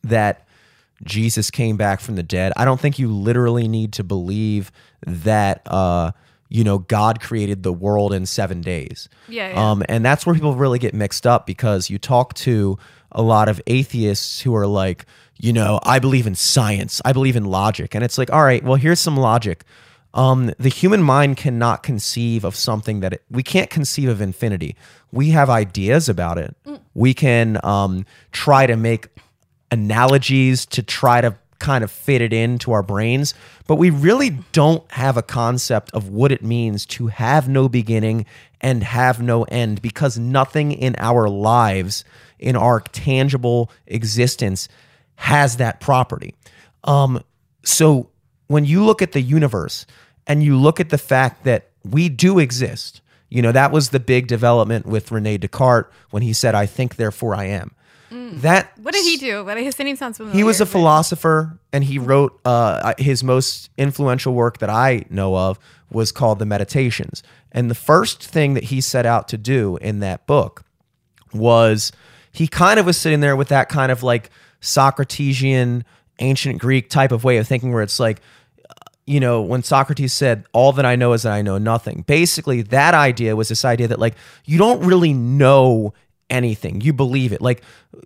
that 0.03 0.45
Jesus 1.03 1.49
came 1.49 1.77
back 1.77 1.99
from 1.99 2.15
the 2.15 2.23
dead. 2.23 2.53
I 2.55 2.65
don't 2.65 2.79
think 2.79 2.99
you 2.99 3.11
literally 3.11 3.67
need 3.67 3.93
to 3.93 4.03
believe 4.03 4.71
that 5.05 5.61
uh 5.65 6.11
you 6.49 6.63
know 6.63 6.79
God 6.79 7.21
created 7.21 7.63
the 7.63 7.73
world 7.73 8.13
in 8.13 8.25
7 8.25 8.61
days. 8.61 9.09
Yeah, 9.27 9.49
yeah. 9.49 9.71
Um 9.71 9.83
and 9.89 10.05
that's 10.05 10.25
where 10.25 10.35
people 10.35 10.55
really 10.55 10.79
get 10.79 10.93
mixed 10.93 11.25
up 11.25 11.45
because 11.45 11.89
you 11.89 11.97
talk 11.97 12.33
to 12.35 12.77
a 13.11 13.21
lot 13.21 13.49
of 13.49 13.61
atheists 13.67 14.41
who 14.41 14.55
are 14.55 14.67
like, 14.67 15.05
you 15.37 15.53
know, 15.53 15.79
I 15.83 15.99
believe 15.99 16.27
in 16.27 16.35
science. 16.35 17.01
I 17.03 17.13
believe 17.13 17.35
in 17.35 17.45
logic. 17.45 17.95
And 17.95 18.03
it's 18.03 18.17
like, 18.17 18.31
all 18.31 18.43
right, 18.43 18.63
well 18.63 18.75
here's 18.75 18.99
some 18.99 19.17
logic. 19.17 19.63
Um, 20.13 20.51
the 20.59 20.69
human 20.69 21.01
mind 21.01 21.37
cannot 21.37 21.83
conceive 21.83 22.43
of 22.43 22.53
something 22.55 22.99
that 22.99 23.13
it, 23.13 23.23
we 23.29 23.43
can't 23.43 23.69
conceive 23.69 24.09
of 24.09 24.19
infinity. 24.19 24.75
We 25.11 25.29
have 25.29 25.49
ideas 25.49 26.09
about 26.09 26.37
it. 26.37 26.53
We 26.93 27.13
can 27.13 27.59
um, 27.63 28.05
try 28.33 28.67
to 28.67 28.75
make 28.75 29.07
analogies 29.71 30.65
to 30.67 30.83
try 30.83 31.21
to 31.21 31.35
kind 31.59 31.83
of 31.83 31.91
fit 31.91 32.21
it 32.21 32.33
into 32.33 32.71
our 32.71 32.83
brains, 32.83 33.33
but 33.67 33.75
we 33.75 33.89
really 33.89 34.31
don't 34.51 34.89
have 34.91 35.15
a 35.15 35.21
concept 35.21 35.91
of 35.93 36.09
what 36.09 36.31
it 36.31 36.43
means 36.43 36.85
to 36.87 37.07
have 37.07 37.47
no 37.47 37.69
beginning 37.69 38.25
and 38.59 38.83
have 38.83 39.21
no 39.21 39.43
end 39.43 39.81
because 39.81 40.17
nothing 40.17 40.71
in 40.71 40.95
our 40.97 41.29
lives, 41.29 42.03
in 42.39 42.55
our 42.55 42.79
tangible 42.79 43.71
existence, 43.85 44.67
has 45.15 45.57
that 45.57 45.79
property. 45.79 46.33
Um, 46.83 47.23
so 47.63 48.09
when 48.47 48.65
you 48.65 48.83
look 48.83 49.01
at 49.01 49.11
the 49.11 49.21
universe 49.21 49.85
and 50.25 50.43
you 50.43 50.57
look 50.57 50.79
at 50.79 50.89
the 50.89 50.97
fact 50.97 51.43
that 51.43 51.69
we 51.83 52.09
do 52.09 52.39
exist, 52.39 53.01
you 53.29 53.41
know, 53.41 53.51
that 53.51 53.71
was 53.71 53.89
the 53.89 53.99
big 53.99 54.27
development 54.27 54.85
with 54.85 55.11
Rene 55.11 55.37
Descartes 55.37 55.91
when 56.09 56.23
he 56.23 56.33
said, 56.33 56.55
I 56.55 56.65
think, 56.65 56.95
therefore 56.95 57.35
I 57.35 57.45
am. 57.45 57.71
That 58.11 58.77
What 58.77 58.93
did 58.93 59.05
he 59.05 59.17
do? 59.17 59.43
But 59.43 59.57
his 59.57 59.77
name 59.79 59.95
sounds 59.95 60.17
familiar. 60.17 60.37
he 60.37 60.43
was 60.43 60.59
a 60.59 60.65
philosopher 60.65 61.57
and 61.71 61.83
he 61.83 61.97
wrote 61.97 62.39
uh, 62.43 62.93
his 62.97 63.23
most 63.23 63.69
influential 63.77 64.33
work 64.33 64.57
that 64.57 64.69
I 64.69 65.05
know 65.09 65.35
of 65.37 65.57
was 65.89 66.11
called 66.11 66.39
The 66.39 66.45
Meditations. 66.45 67.23
And 67.51 67.69
the 67.69 67.75
first 67.75 68.23
thing 68.25 68.53
that 68.53 68.65
he 68.65 68.81
set 68.81 69.05
out 69.05 69.27
to 69.29 69.37
do 69.37 69.77
in 69.77 69.99
that 69.99 70.27
book 70.27 70.63
was 71.33 71.91
he 72.31 72.47
kind 72.47 72.79
of 72.79 72.85
was 72.85 72.97
sitting 72.97 73.21
there 73.21 73.35
with 73.35 73.47
that 73.47 73.69
kind 73.69 73.91
of 73.91 74.03
like 74.03 74.29
Socratesian 74.61 75.83
ancient 76.19 76.59
Greek 76.59 76.89
type 76.89 77.11
of 77.11 77.23
way 77.23 77.37
of 77.37 77.47
thinking 77.47 77.71
where 77.73 77.81
it's 77.83 77.99
like 77.99 78.21
you 79.07 79.19
know, 79.19 79.41
when 79.41 79.63
Socrates 79.63 80.13
said, 80.13 80.45
All 80.53 80.71
that 80.73 80.85
I 80.85 80.95
know 80.95 81.13
is 81.13 81.23
that 81.23 81.33
I 81.33 81.41
know 81.41 81.57
nothing, 81.57 82.03
basically 82.07 82.61
that 82.61 82.93
idea 82.93 83.35
was 83.35 83.49
this 83.49 83.65
idea 83.65 83.87
that, 83.87 83.99
like, 83.99 84.15
you 84.45 84.57
don't 84.57 84.85
really 84.85 85.11
know 85.11 85.93
anything. 86.31 86.81
You 86.81 86.93
believe 86.93 87.33
it. 87.33 87.41
Like, 87.41 87.61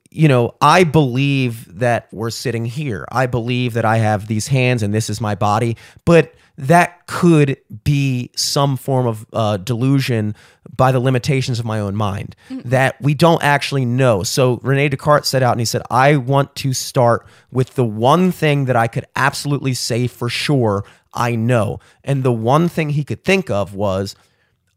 you 0.09 0.27
know, 0.27 0.55
I 0.59 0.83
believe 0.83 1.79
that 1.79 2.09
we're 2.11 2.31
sitting 2.31 2.65
here. 2.65 3.05
I 3.11 3.27
believe 3.27 3.73
that 3.73 3.85
I 3.85 3.97
have 3.97 4.27
these 4.27 4.47
hands 4.47 4.83
and 4.83 4.93
this 4.93 5.09
is 5.09 5.21
my 5.21 5.35
body, 5.35 5.77
but 6.03 6.33
that 6.57 7.05
could 7.07 7.57
be 7.83 8.31
some 8.35 8.77
form 8.77 9.07
of 9.07 9.25
uh, 9.33 9.57
delusion 9.57 10.35
by 10.75 10.91
the 10.91 10.99
limitations 10.99 11.59
of 11.59 11.65
my 11.65 11.79
own 11.79 11.95
mind 11.95 12.35
that 12.49 12.99
we 13.01 13.13
don't 13.13 13.43
actually 13.43 13.85
know. 13.85 14.23
So 14.23 14.59
Rene 14.63 14.89
Descartes 14.89 15.27
set 15.27 15.43
out 15.43 15.51
and 15.51 15.59
he 15.59 15.65
said, 15.65 15.81
I 15.89 16.15
want 16.15 16.55
to 16.55 16.73
start 16.73 17.27
with 17.51 17.75
the 17.75 17.85
one 17.85 18.31
thing 18.31 18.65
that 18.65 18.75
I 18.75 18.87
could 18.87 19.05
absolutely 19.15 19.73
say 19.73 20.07
for 20.07 20.29
sure 20.29 20.83
I 21.13 21.35
know. 21.35 21.79
And 22.03 22.23
the 22.23 22.31
one 22.31 22.69
thing 22.69 22.91
he 22.91 23.03
could 23.03 23.23
think 23.23 23.49
of 23.49 23.73
was, 23.73 24.15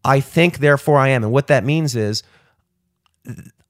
I 0.04 0.20
think, 0.20 0.58
therefore 0.58 0.98
I 0.98 1.08
am. 1.08 1.24
And 1.24 1.32
what 1.32 1.48
that 1.48 1.64
means 1.64 1.96
is, 1.96 2.22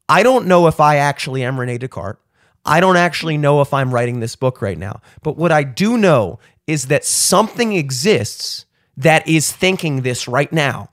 I 0.08 0.22
don't 0.22 0.46
know 0.46 0.66
if 0.66 0.80
I 0.80 0.96
actually 0.96 1.44
am 1.44 1.58
Rene 1.58 1.78
Descartes. 1.78 2.20
I 2.64 2.80
don't 2.80 2.96
actually 2.96 3.38
know 3.38 3.60
if 3.60 3.72
I'm 3.72 3.92
writing 3.92 4.20
this 4.20 4.36
book 4.36 4.60
right 4.60 4.78
now. 4.78 5.00
But 5.22 5.36
what 5.36 5.52
I 5.52 5.62
do 5.62 5.96
know 5.96 6.38
is 6.66 6.86
that 6.88 7.04
something 7.04 7.72
exists 7.74 8.66
that 8.96 9.26
is 9.26 9.52
thinking 9.52 10.02
this 10.02 10.28
right 10.28 10.52
now. 10.52 10.90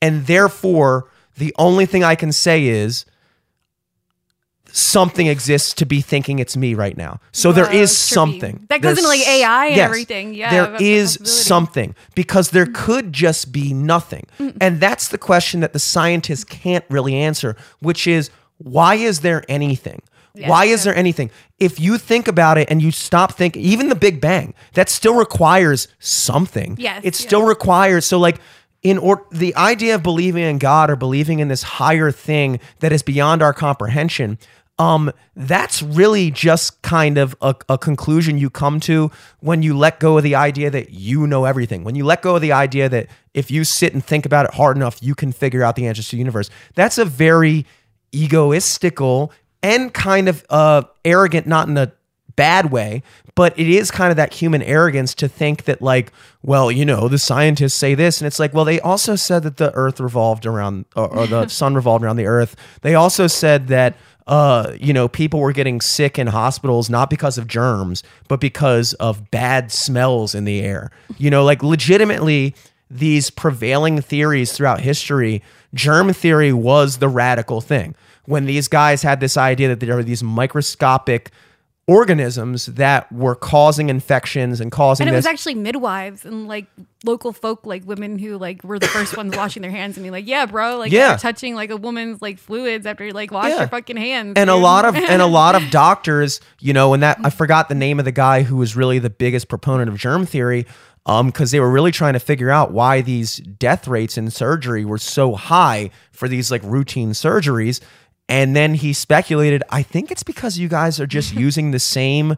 And 0.00 0.26
therefore, 0.26 1.08
the 1.36 1.54
only 1.58 1.86
thing 1.86 2.02
I 2.02 2.14
can 2.14 2.32
say 2.32 2.66
is 2.66 3.04
something 4.72 5.26
exists 5.26 5.74
to 5.74 5.86
be 5.86 6.00
thinking 6.00 6.38
it's 6.38 6.56
me 6.56 6.74
right 6.74 6.96
now. 6.96 7.20
So 7.30 7.52
there 7.52 7.72
is 7.72 7.96
something. 7.96 8.66
That 8.68 8.80
goes 8.80 8.98
into, 8.98 9.08
like, 9.08 9.26
AI 9.26 9.66
and 9.66 9.80
everything. 9.80 10.34
Yeah, 10.34 10.50
There 10.50 10.76
is. 10.80 11.16
Mm-hmm. 11.16 11.24
something 11.26 11.94
because 12.14 12.50
there 12.50 12.66
could 12.66 13.12
just 13.12 13.52
be 13.52 13.72
nothing. 13.74 14.26
And 14.60 14.80
that's 14.80 15.08
the 15.08 15.18
question 15.18 15.60
that 15.60 15.72
the 15.72 15.78
scientists 15.78 16.44
can't 16.44 16.84
really 16.88 17.14
answer, 17.14 17.56
which 17.80 18.06
is 18.06 18.30
why 18.58 18.94
is 18.94 19.20
there 19.20 19.44
anything? 19.48 20.02
why 20.46 20.64
is 20.64 20.84
there 20.84 20.94
anything? 20.96 21.30
If 21.58 21.78
you 21.78 21.98
think 21.98 22.26
about 22.26 22.56
it 22.56 22.70
and 22.70 22.80
you 22.80 22.90
stop 22.90 23.32
thinking, 23.32 23.62
even 23.62 23.90
the 23.90 23.94
Big 23.94 24.18
Bang, 24.18 24.54
that 24.72 24.88
still 24.88 25.14
requires 25.14 25.88
something. 25.98 26.76
Yes, 26.78 27.02
It 27.04 27.14
still 27.14 27.42
requires, 27.42 28.06
so 28.06 28.18
like, 28.18 28.40
in 28.82 28.96
or 28.98 29.26
the 29.30 29.54
idea 29.56 29.94
of 29.94 30.02
believing 30.02 30.42
in 30.42 30.56
God 30.58 30.90
or 30.90 30.96
believing 30.96 31.38
in 31.40 31.48
this 31.48 31.62
higher 31.62 32.10
thing 32.10 32.60
that 32.80 32.92
is 32.92 33.02
beyond 33.02 33.42
our 33.42 33.52
comprehension, 33.52 34.38
um, 34.78 35.12
that's 35.36 35.82
really 35.82 36.30
just 36.30 36.80
kind 36.82 37.18
of 37.18 37.36
a, 37.40 37.54
a 37.68 37.78
conclusion 37.78 38.38
you 38.38 38.50
come 38.50 38.80
to 38.80 39.10
when 39.40 39.62
you 39.62 39.76
let 39.76 40.00
go 40.00 40.16
of 40.16 40.24
the 40.24 40.34
idea 40.34 40.70
that 40.70 40.90
you 40.90 41.26
know 41.26 41.44
everything. 41.44 41.84
When 41.84 41.94
you 41.94 42.04
let 42.04 42.22
go 42.22 42.36
of 42.36 42.42
the 42.42 42.52
idea 42.52 42.88
that 42.88 43.08
if 43.34 43.50
you 43.50 43.64
sit 43.64 43.92
and 43.92 44.04
think 44.04 44.26
about 44.26 44.46
it 44.46 44.54
hard 44.54 44.76
enough, 44.76 45.02
you 45.02 45.14
can 45.14 45.32
figure 45.32 45.62
out 45.62 45.76
the 45.76 45.86
answers 45.86 46.08
to 46.08 46.16
the 46.16 46.18
universe. 46.18 46.50
That's 46.74 46.98
a 46.98 47.04
very 47.04 47.66
egoistical 48.12 49.30
and 49.62 49.92
kind 49.92 50.28
of 50.28 50.44
uh, 50.50 50.82
arrogant, 51.04 51.46
not 51.46 51.68
in 51.68 51.76
a 51.76 51.92
bad 52.34 52.72
way, 52.72 53.02
but 53.34 53.58
it 53.58 53.68
is 53.68 53.90
kind 53.90 54.10
of 54.10 54.16
that 54.16 54.34
human 54.34 54.62
arrogance 54.62 55.14
to 55.14 55.28
think 55.28 55.64
that, 55.64 55.80
like, 55.80 56.12
well, 56.42 56.70
you 56.70 56.84
know, 56.84 57.08
the 57.08 57.18
scientists 57.18 57.74
say 57.74 57.94
this. 57.94 58.20
And 58.20 58.26
it's 58.26 58.38
like, 58.38 58.52
well, 58.52 58.64
they 58.64 58.80
also 58.80 59.16
said 59.16 59.42
that 59.44 59.56
the 59.56 59.72
earth 59.74 60.00
revolved 60.00 60.44
around, 60.44 60.86
or, 60.96 61.08
or 61.08 61.26
the 61.26 61.48
sun 61.48 61.74
revolved 61.74 62.04
around 62.04 62.16
the 62.16 62.26
earth. 62.26 62.56
They 62.82 62.94
also 62.94 63.26
said 63.26 63.68
that, 63.68 63.96
uh, 64.26 64.72
you 64.80 64.92
know, 64.92 65.08
people 65.08 65.40
were 65.40 65.52
getting 65.52 65.80
sick 65.80 66.18
in 66.18 66.28
hospitals 66.28 66.88
not 66.88 67.10
because 67.10 67.38
of 67.38 67.46
germs, 67.46 68.02
but 68.28 68.40
because 68.40 68.94
of 68.94 69.30
bad 69.30 69.72
smells 69.72 70.34
in 70.34 70.44
the 70.44 70.60
air. 70.60 70.90
You 71.18 71.30
know, 71.30 71.44
like 71.44 71.62
legitimately, 71.62 72.54
these 72.90 73.30
prevailing 73.30 74.00
theories 74.00 74.52
throughout 74.52 74.80
history, 74.80 75.42
germ 75.74 76.12
theory 76.12 76.52
was 76.52 76.98
the 76.98 77.08
radical 77.08 77.60
thing. 77.60 77.94
When 78.26 78.46
these 78.46 78.68
guys 78.68 79.02
had 79.02 79.18
this 79.20 79.36
idea 79.36 79.68
that 79.68 79.80
there 79.80 79.96
were 79.96 80.04
these 80.04 80.22
microscopic 80.22 81.30
organisms 81.88 82.66
that 82.66 83.10
were 83.12 83.34
causing 83.34 83.88
infections 83.88 84.60
and 84.60 84.70
causing 84.70 85.06
And 85.08 85.14
it 85.14 85.18
this. 85.18 85.24
was 85.26 85.32
actually 85.32 85.56
midwives 85.56 86.24
and 86.24 86.46
like 86.46 86.66
local 87.04 87.32
folk, 87.32 87.66
like 87.66 87.84
women 87.84 88.18
who 88.18 88.38
like 88.38 88.62
were 88.62 88.78
the 88.78 88.86
first 88.86 89.16
ones 89.16 89.36
washing 89.36 89.62
their 89.62 89.70
hands 89.70 89.96
and 89.96 90.04
being 90.04 90.12
like, 90.12 90.26
"Yeah, 90.28 90.46
bro, 90.46 90.78
like 90.78 90.92
Yeah. 90.92 91.10
you're 91.10 91.18
touching 91.18 91.54
like 91.56 91.70
a 91.70 91.76
woman's 91.76 92.22
like 92.22 92.38
fluids 92.38 92.86
after 92.86 93.04
you 93.04 93.12
like 93.12 93.32
wash 93.32 93.48
Yeah. 93.50 93.58
your 93.60 93.68
fucking 93.68 93.96
hands." 93.96 94.34
and 94.36 94.48
a 94.48 94.54
lot 94.54 94.84
of 94.84 94.94
and 94.94 95.20
a 95.20 95.26
lot 95.26 95.54
of 95.56 95.68
doctors, 95.70 96.40
you 96.60 96.72
know, 96.72 96.94
and 96.94 97.02
that 97.02 97.18
I 97.24 97.30
forgot 97.30 97.68
the 97.68 97.74
name 97.74 97.98
of 97.98 98.04
the 98.04 98.12
guy 98.12 98.42
who 98.42 98.56
was 98.56 98.76
really 98.76 98.98
the 99.00 99.10
biggest 99.10 99.48
proponent 99.48 99.88
of 99.88 99.96
germ 99.98 100.24
theory, 100.24 100.66
um, 101.06 101.26
because 101.26 101.50
they 101.50 101.58
were 101.58 101.70
really 101.70 101.90
trying 101.90 102.12
to 102.12 102.20
figure 102.20 102.50
out 102.50 102.70
why 102.70 103.00
these 103.00 103.38
death 103.38 103.88
rates 103.88 104.16
in 104.16 104.30
surgery 104.30 104.84
were 104.84 104.98
so 104.98 105.34
high 105.34 105.90
for 106.12 106.28
these 106.28 106.50
like 106.52 106.62
routine 106.62 107.10
surgeries. 107.10 107.80
And 108.28 108.56
then 108.56 108.74
he 108.74 108.92
speculated, 108.92 109.62
I 109.68 109.82
think 109.82 110.10
it's 110.10 110.22
because 110.22 110.58
you 110.58 110.68
guys 110.68 111.00
are 111.00 111.06
just 111.06 111.34
using 111.46 111.70
the 111.70 111.78
same 111.78 112.36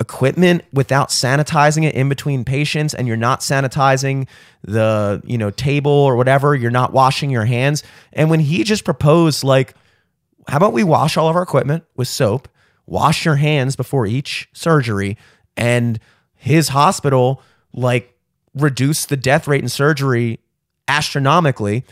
equipment 0.00 0.64
without 0.72 1.08
sanitizing 1.08 1.84
it 1.84 1.94
in 1.94 2.08
between 2.08 2.44
patients 2.44 2.94
and 2.94 3.06
you're 3.06 3.16
not 3.16 3.40
sanitizing 3.40 4.26
the 4.62 5.22
you 5.24 5.38
know 5.38 5.50
table 5.50 5.92
or 5.92 6.16
whatever. 6.16 6.54
You're 6.54 6.70
not 6.70 6.92
washing 6.92 7.30
your 7.30 7.44
hands. 7.44 7.82
And 8.12 8.28
when 8.28 8.40
he 8.40 8.64
just 8.64 8.84
proposed 8.84 9.44
like 9.44 9.74
how 10.48 10.58
about 10.58 10.72
we 10.72 10.84
wash 10.84 11.16
all 11.16 11.28
of 11.28 11.36
our 11.36 11.42
equipment 11.42 11.84
with 11.96 12.08
soap, 12.08 12.48
wash 12.86 13.24
your 13.24 13.36
hands 13.36 13.76
before 13.76 14.06
each 14.06 14.48
surgery, 14.52 15.16
and 15.56 15.98
his 16.34 16.68
hospital 16.68 17.40
like 17.72 18.16
reduced 18.54 19.08
the 19.08 19.16
death 19.16 19.48
rate 19.48 19.62
in 19.62 19.68
surgery 19.68 20.40
astronomically, 20.86 21.84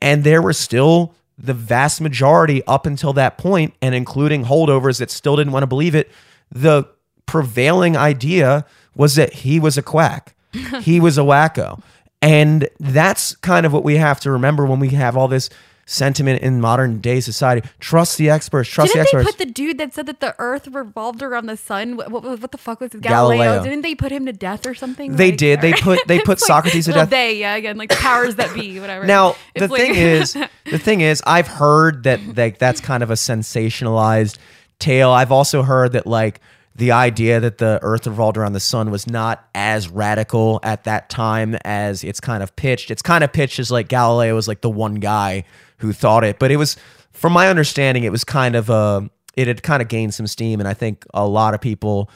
and 0.00 0.24
there 0.24 0.40
were 0.40 0.52
still 0.52 1.14
the 1.38 1.54
vast 1.54 2.00
majority 2.00 2.62
up 2.66 2.86
until 2.86 3.12
that 3.14 3.38
point, 3.38 3.74
and 3.82 3.94
including 3.94 4.44
holdovers 4.44 4.98
that 4.98 5.10
still 5.10 5.36
didn't 5.36 5.52
want 5.52 5.62
to 5.62 5.68
believe 5.68 5.94
it. 5.94 6.10
The 6.50 6.84
prevailing 7.26 7.96
idea 7.96 8.64
was 8.94 9.16
that 9.16 9.32
he 9.32 9.60
was 9.60 9.76
a 9.76 9.82
quack, 9.82 10.34
he 10.80 11.00
was 11.00 11.18
a 11.18 11.22
wacko, 11.22 11.82
and 12.22 12.68
that's 12.80 13.36
kind 13.36 13.66
of 13.66 13.72
what 13.72 13.84
we 13.84 13.96
have 13.96 14.20
to 14.20 14.30
remember 14.30 14.64
when 14.64 14.80
we 14.80 14.90
have 14.90 15.16
all 15.16 15.28
this 15.28 15.50
sentiment 15.88 16.42
in 16.42 16.60
modern 16.60 17.00
day 17.00 17.20
society. 17.20 17.66
Trust 17.78 18.18
the 18.18 18.28
experts. 18.28 18.68
Trust 18.68 18.92
Didn't 18.92 19.06
the 19.06 19.12
they 19.12 19.18
experts. 19.22 19.36
put 19.36 19.46
the 19.46 19.52
dude 19.52 19.78
that 19.78 19.94
said 19.94 20.06
that 20.06 20.18
the 20.20 20.34
Earth 20.38 20.66
revolved 20.68 21.22
around 21.22 21.46
the 21.46 21.56
sun? 21.56 21.96
What, 21.96 22.10
what, 22.10 22.24
what 22.24 22.50
the 22.52 22.58
fuck 22.58 22.80
was 22.80 22.90
Galileo? 22.90 23.38
Galileo. 23.44 23.62
Didn't 23.62 23.82
they 23.82 23.94
put 23.94 24.10
him 24.12 24.26
to 24.26 24.32
death 24.32 24.66
or 24.66 24.74
something? 24.74 25.14
They 25.16 25.30
Like, 25.30 25.38
did. 25.38 25.60
They 25.60 25.72
put- 25.80 26.06
they 26.08 26.16
It's 26.16 26.24
put 26.26 26.40
Socrates 26.40 26.86
to 26.86 26.92
death. 26.92 27.10
They, 27.10 27.38
yeah, 27.38 27.54
again, 27.54 27.76
like 27.78 27.90
the 27.90 27.96
powers 27.96 28.34
that 28.34 28.52
be, 28.52 28.80
whatever. 28.80 29.06
Now 29.06 29.36
the 29.54 29.68
like- 29.68 29.80
thing 29.80 29.94
is, 29.94 30.32
the 30.64 30.78
thing 30.78 31.00
is, 31.02 31.22
I've 31.26 31.46
heard 31.48 32.02
that 32.02 32.36
like 32.36 32.58
that's 32.58 32.80
kind 32.80 33.02
of 33.02 33.10
a 33.10 33.16
sensationalized 33.16 34.38
tale. 34.78 35.10
I've 35.10 35.32
also 35.32 35.62
heard 35.62 35.92
that 35.92 36.06
like 36.06 36.40
the 36.74 36.92
idea 36.92 37.40
that 37.40 37.58
the 37.58 37.78
Earth 37.82 38.06
revolved 38.06 38.36
around 38.36 38.52
the 38.52 38.60
sun 38.60 38.90
was 38.90 39.06
not 39.06 39.48
as 39.54 39.88
radical 39.88 40.60
at 40.62 40.84
that 40.84 41.08
time 41.08 41.54
as 41.64 42.04
it's 42.04 42.20
kind 42.20 42.42
of 42.42 42.54
pitched. 42.56 42.90
It's 42.90 43.02
kind 43.02 43.24
of 43.24 43.32
pitched 43.32 43.58
as 43.58 43.70
like 43.70 43.88
Galileo 43.88 44.34
was 44.34 44.46
like 44.48 44.60
the 44.60 44.68
one 44.70 44.96
guy 44.96 45.44
who 45.78 45.92
thought 45.92 46.24
it, 46.24 46.38
but 46.38 46.50
it 46.50 46.56
was, 46.56 46.76
from 47.12 47.32
my 47.32 47.48
understanding, 47.48 48.04
it 48.04 48.12
was 48.12 48.24
kind 48.24 48.54
of 48.54 48.70
a. 48.70 49.08
It 49.34 49.48
had 49.48 49.62
kind 49.62 49.82
of 49.82 49.88
gained 49.88 50.14
some 50.14 50.26
steam, 50.26 50.60
and 50.60 50.68
I 50.68 50.72
think 50.72 51.04
a 51.12 51.26
lot 51.26 51.52
of 51.52 51.60
people, 51.60 52.08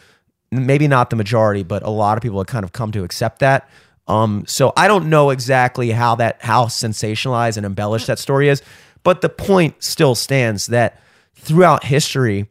maybe 0.50 0.88
not 0.88 1.10
the 1.10 1.16
majority, 1.16 1.62
but 1.62 1.82
a 1.82 1.90
lot 1.90 2.16
of 2.16 2.22
people 2.22 2.38
had 2.38 2.46
kind 2.46 2.64
of 2.64 2.72
come 2.72 2.92
to 2.92 3.04
accept 3.04 3.40
that. 3.40 3.68
Um, 4.08 4.44
so 4.46 4.72
I 4.76 4.88
don't 4.88 5.10
know 5.10 5.30
exactly 5.30 5.90
how 5.90 6.14
that 6.16 6.38
how 6.40 6.64
sensationalized 6.66 7.56
and 7.56 7.66
embellished 7.66 8.06
that 8.06 8.18
story 8.18 8.48
is, 8.48 8.62
but 9.02 9.20
the 9.20 9.28
point 9.28 9.82
still 9.82 10.14
stands 10.14 10.66
that 10.66 11.00
throughout 11.34 11.84
history, 11.84 12.48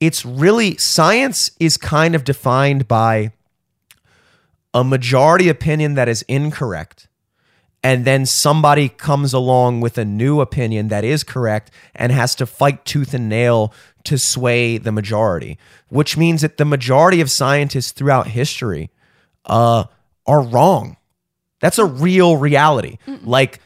it's 0.00 0.24
really 0.24 0.76
science 0.78 1.50
is 1.60 1.76
kind 1.76 2.14
of 2.14 2.24
defined 2.24 2.88
by 2.88 3.32
a 4.74 4.82
majority 4.82 5.48
opinion 5.48 5.94
that 5.94 6.08
is 6.08 6.22
incorrect. 6.22 7.08
And 7.82 8.04
then 8.04 8.26
somebody 8.26 8.88
comes 8.88 9.32
along 9.32 9.80
with 9.80 9.98
a 9.98 10.04
new 10.04 10.40
opinion 10.40 10.88
that 10.88 11.04
is 11.04 11.24
correct 11.24 11.70
and 11.94 12.12
has 12.12 12.34
to 12.36 12.46
fight 12.46 12.84
tooth 12.84 13.12
and 13.12 13.28
nail 13.28 13.74
to 14.04 14.18
sway 14.18 14.78
the 14.78 14.92
majority, 14.92 15.58
which 15.88 16.16
means 16.16 16.42
that 16.42 16.56
the 16.58 16.64
majority 16.64 17.20
of 17.20 17.30
scientists 17.30 17.90
throughout 17.90 18.28
history 18.28 18.90
uh, 19.46 19.84
are 20.26 20.42
wrong. 20.42 20.96
That's 21.60 21.78
a 21.78 21.84
real 21.84 22.36
reality. 22.36 22.98
Like, 23.24 23.60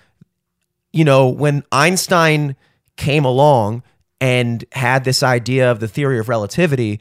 you 0.93 1.05
know, 1.05 1.29
when 1.29 1.65
Einstein 1.73 2.57
came 2.97 3.25
along 3.25 3.83
and 4.21 4.65
had 4.73 5.05
this 5.05 5.23
idea 5.23 5.71
of 5.71 5.81
the 5.81 5.89
theory 5.89 6.19
of 6.19 6.29
relativity, 6.29 7.01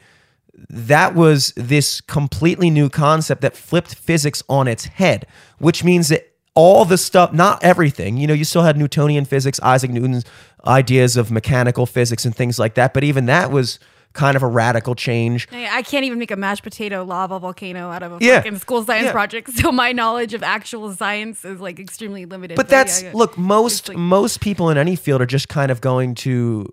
that 0.70 1.16
was 1.16 1.53
this 1.55 2.01
completely 2.01 2.70
new 2.70 2.89
concept 2.89 3.41
that 3.41 3.55
flipped 3.55 3.95
physics 3.95 4.43
on 4.47 4.68
its 4.68 4.86
head, 4.86 5.28
which 5.59 5.84
means 5.84 6.09
that 6.09 6.35
all 6.56 6.86
the 6.86 6.97
stuff, 6.97 7.34
not 7.34 7.64
everything, 7.64 8.18
you 8.18 8.28
know, 8.28 8.34
you 8.34 8.45
still 8.45 8.64
had 8.64 8.78
Newtonian 8.78 9.26
physics, 9.26 9.60
Isaac 9.62 9.91
Newton's 9.91 10.24
ideas 10.66 11.18
of 11.18 11.30
mechanical 11.30 11.86
physics 11.86 12.26
and 12.26 12.36
things 12.36 12.58
like 12.58 12.76
that, 12.76 12.93
but 12.93 13.03
even 13.03 13.26
that 13.28 13.51
was 13.51 13.78
kind 14.14 14.38
of 14.38 14.43
a 14.43 14.47
radical 14.47 14.95
change. 14.95 15.45
I 15.51 15.82
can't 15.82 16.06
even 16.06 16.18
make 16.18 16.32
a 16.32 16.38
mashed 16.38 16.64
potato 16.64 17.03
lava 17.03 17.38
volcano 17.38 17.89
out 17.91 18.01
of 18.01 18.14
a 18.14 18.18
Yeah. 18.22 18.38
fucking 18.38 18.60
school 18.60 18.86
science 18.86 19.08
Yeah. 19.08 19.12
project. 19.12 19.49
So 19.56 19.74
my 19.74 19.91
knowledge 19.91 20.34
of 20.34 20.41
actual 20.41 20.93
science 20.93 21.43
is 21.43 21.60
like 21.60 21.80
extremely 21.82 22.26
limited. 22.26 22.56
But 22.56 22.68
yeah, 22.68 22.70
that's 22.84 23.03
yeah. 23.03 23.12
look, 23.14 23.38
most 23.38 23.89
like- 23.89 23.97
most 23.97 24.39
people 24.39 24.70
in 24.70 24.78
any 24.78 24.95
field 24.95 25.22
are 25.22 25.26
just 25.26 25.49
kind 25.49 25.70
of 25.70 25.82
going 25.82 26.16
to 26.16 26.66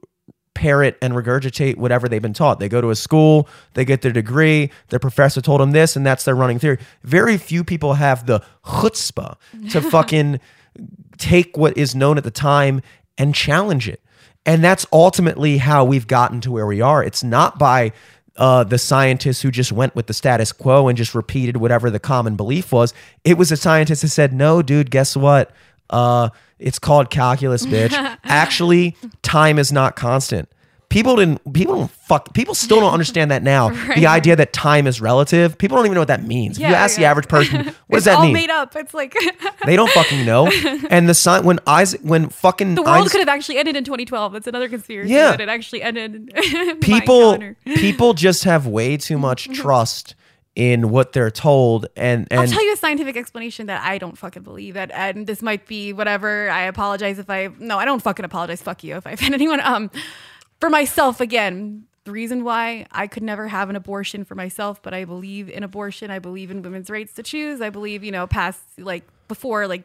parrot 0.54 0.98
and 1.00 1.14
regurgitate 1.14 1.76
whatever 1.76 2.08
they've 2.08 2.22
been 2.22 2.32
taught. 2.32 2.60
They 2.60 2.68
go 2.68 2.80
to 2.80 2.90
a 2.90 2.96
school, 2.96 3.48
they 3.74 3.84
get 3.84 4.02
their 4.02 4.12
degree, 4.12 4.70
their 4.88 4.98
professor 4.98 5.40
told 5.40 5.60
them 5.60 5.72
this, 5.72 5.96
and 5.96 6.04
that's 6.04 6.24
their 6.24 6.34
running 6.34 6.58
theory. 6.58 6.78
Very 7.02 7.36
few 7.36 7.64
people 7.64 7.94
have 7.94 8.26
the 8.26 8.42
chutzpah 8.64 9.36
to 9.70 9.80
fucking 9.90 10.40
take 11.18 11.56
what 11.56 11.76
is 11.76 11.94
known 11.94 12.18
at 12.18 12.24
the 12.24 12.30
time 12.30 12.82
and 13.18 13.34
challenge 13.34 13.88
it. 13.88 14.02
And 14.44 14.62
that's 14.62 14.86
ultimately 14.92 15.58
how 15.58 15.84
we've 15.84 16.06
gotten 16.06 16.40
to 16.42 16.50
where 16.50 16.66
we 16.66 16.80
are. 16.80 17.02
It's 17.04 17.22
not 17.22 17.58
by 17.58 17.92
uh, 18.36 18.64
the 18.64 18.78
scientists 18.78 19.42
who 19.42 19.50
just 19.50 19.72
went 19.72 19.94
with 19.94 20.06
the 20.06 20.14
status 20.14 20.52
quo 20.52 20.88
and 20.88 20.96
just 20.96 21.14
repeated 21.14 21.58
whatever 21.58 21.90
the 21.90 22.00
common 22.00 22.34
belief 22.34 22.72
was. 22.72 22.94
It 23.24 23.38
was 23.38 23.52
a 23.52 23.56
scientist 23.56 24.02
that 24.02 24.08
said, 24.08 24.32
no, 24.32 24.62
dude, 24.62 24.90
guess 24.90 25.16
what? 25.16 25.50
Uh, 25.92 26.30
it's 26.58 26.78
called 26.78 27.10
calculus, 27.10 27.66
bitch. 27.66 27.92
Actually, 28.24 28.96
time 29.22 29.58
is 29.58 29.70
not 29.72 29.94
constant. 29.96 30.48
People 30.88 31.16
didn't. 31.16 31.52
People 31.54 31.74
don't 31.76 31.90
fuck. 31.90 32.34
People 32.34 32.54
still 32.54 32.78
don't 32.80 32.92
understand 32.92 33.30
that 33.30 33.42
now. 33.42 33.70
The 33.94 34.06
idea 34.06 34.36
that 34.36 34.52
time 34.52 34.86
is 34.86 35.00
relative. 35.00 35.56
People 35.56 35.76
don't 35.78 35.86
even 35.86 35.94
know 35.94 36.02
what 36.02 36.08
that 36.08 36.22
means. 36.24 36.58
if 36.58 36.62
you 36.64 36.68
Yeah, 36.68 36.84
ask 36.84 36.96
the 36.98 37.06
average 37.06 37.28
person, 37.28 37.64
what 37.64 37.64
does 37.64 37.74
it's 37.98 38.04
that 38.04 38.16
all 38.18 38.24
mean? 38.24 38.34
made 38.34 38.50
up. 38.50 38.76
It's 38.76 38.92
like 38.92 39.16
They 39.64 39.74
don't 39.74 39.90
fucking 39.92 40.26
know. 40.26 40.48
And 40.90 41.08
the 41.08 41.14
sign 41.14 41.44
when 41.44 41.60
Isaac 41.66 42.02
when 42.02 42.28
fucking 42.28 42.74
the 42.74 42.82
world 42.82 42.94
Einstein- 43.04 43.10
could 43.10 43.20
have 43.28 43.34
actually 43.34 43.56
ended 43.56 43.74
in 43.74 43.84
2012. 43.84 44.32
That's 44.34 44.46
another 44.46 44.68
conspiracy. 44.68 45.12
Yeah. 45.14 45.30
that 45.30 45.40
it 45.40 45.48
actually 45.48 45.82
ended. 45.82 46.30
people 46.82 47.38
people 47.64 48.12
just 48.14 48.44
have 48.44 48.66
way 48.66 48.96
too 48.98 49.18
much 49.18 49.48
trust 49.52 50.14
in 50.54 50.90
what 50.90 51.12
they're 51.12 51.30
told 51.30 51.86
and 51.96 52.28
I'll 52.30 52.40
and 52.40 52.52
tell 52.52 52.62
you 52.62 52.74
a 52.74 52.76
scientific 52.76 53.16
explanation 53.16 53.66
that 53.66 53.82
I 53.82 53.96
don't 53.96 54.18
fucking 54.18 54.42
believe. 54.42 54.74
That 54.74 54.90
and 54.92 55.26
this 55.26 55.40
might 55.40 55.66
be 55.66 55.92
whatever. 55.92 56.50
I 56.50 56.62
apologize 56.62 57.18
if 57.18 57.30
I 57.30 57.48
no, 57.58 57.78
I 57.78 57.84
don't 57.84 58.02
fucking 58.02 58.24
apologize. 58.24 58.60
Fuck 58.60 58.84
you 58.84 58.96
if 58.96 59.06
I 59.06 59.12
offend 59.12 59.34
anyone. 59.34 59.60
Um, 59.60 59.90
for 60.62 60.70
myself 60.70 61.20
again. 61.20 61.86
The 62.04 62.12
reason 62.12 62.42
why 62.42 62.86
I 62.90 63.08
could 63.08 63.22
never 63.22 63.46
have 63.48 63.70
an 63.70 63.76
abortion 63.76 64.24
for 64.24 64.34
myself, 64.34 64.82
but 64.82 64.92
I 64.92 65.04
believe 65.04 65.48
in 65.48 65.62
abortion. 65.62 66.10
I 66.10 66.18
believe 66.18 66.50
in 66.50 66.62
women's 66.62 66.90
rights 66.90 67.12
to 67.14 67.22
choose. 67.22 67.60
I 67.60 67.70
believe, 67.70 68.02
you 68.02 68.10
know, 68.10 68.26
past 68.28 68.60
like 68.78 69.04
before, 69.28 69.66
like 69.66 69.84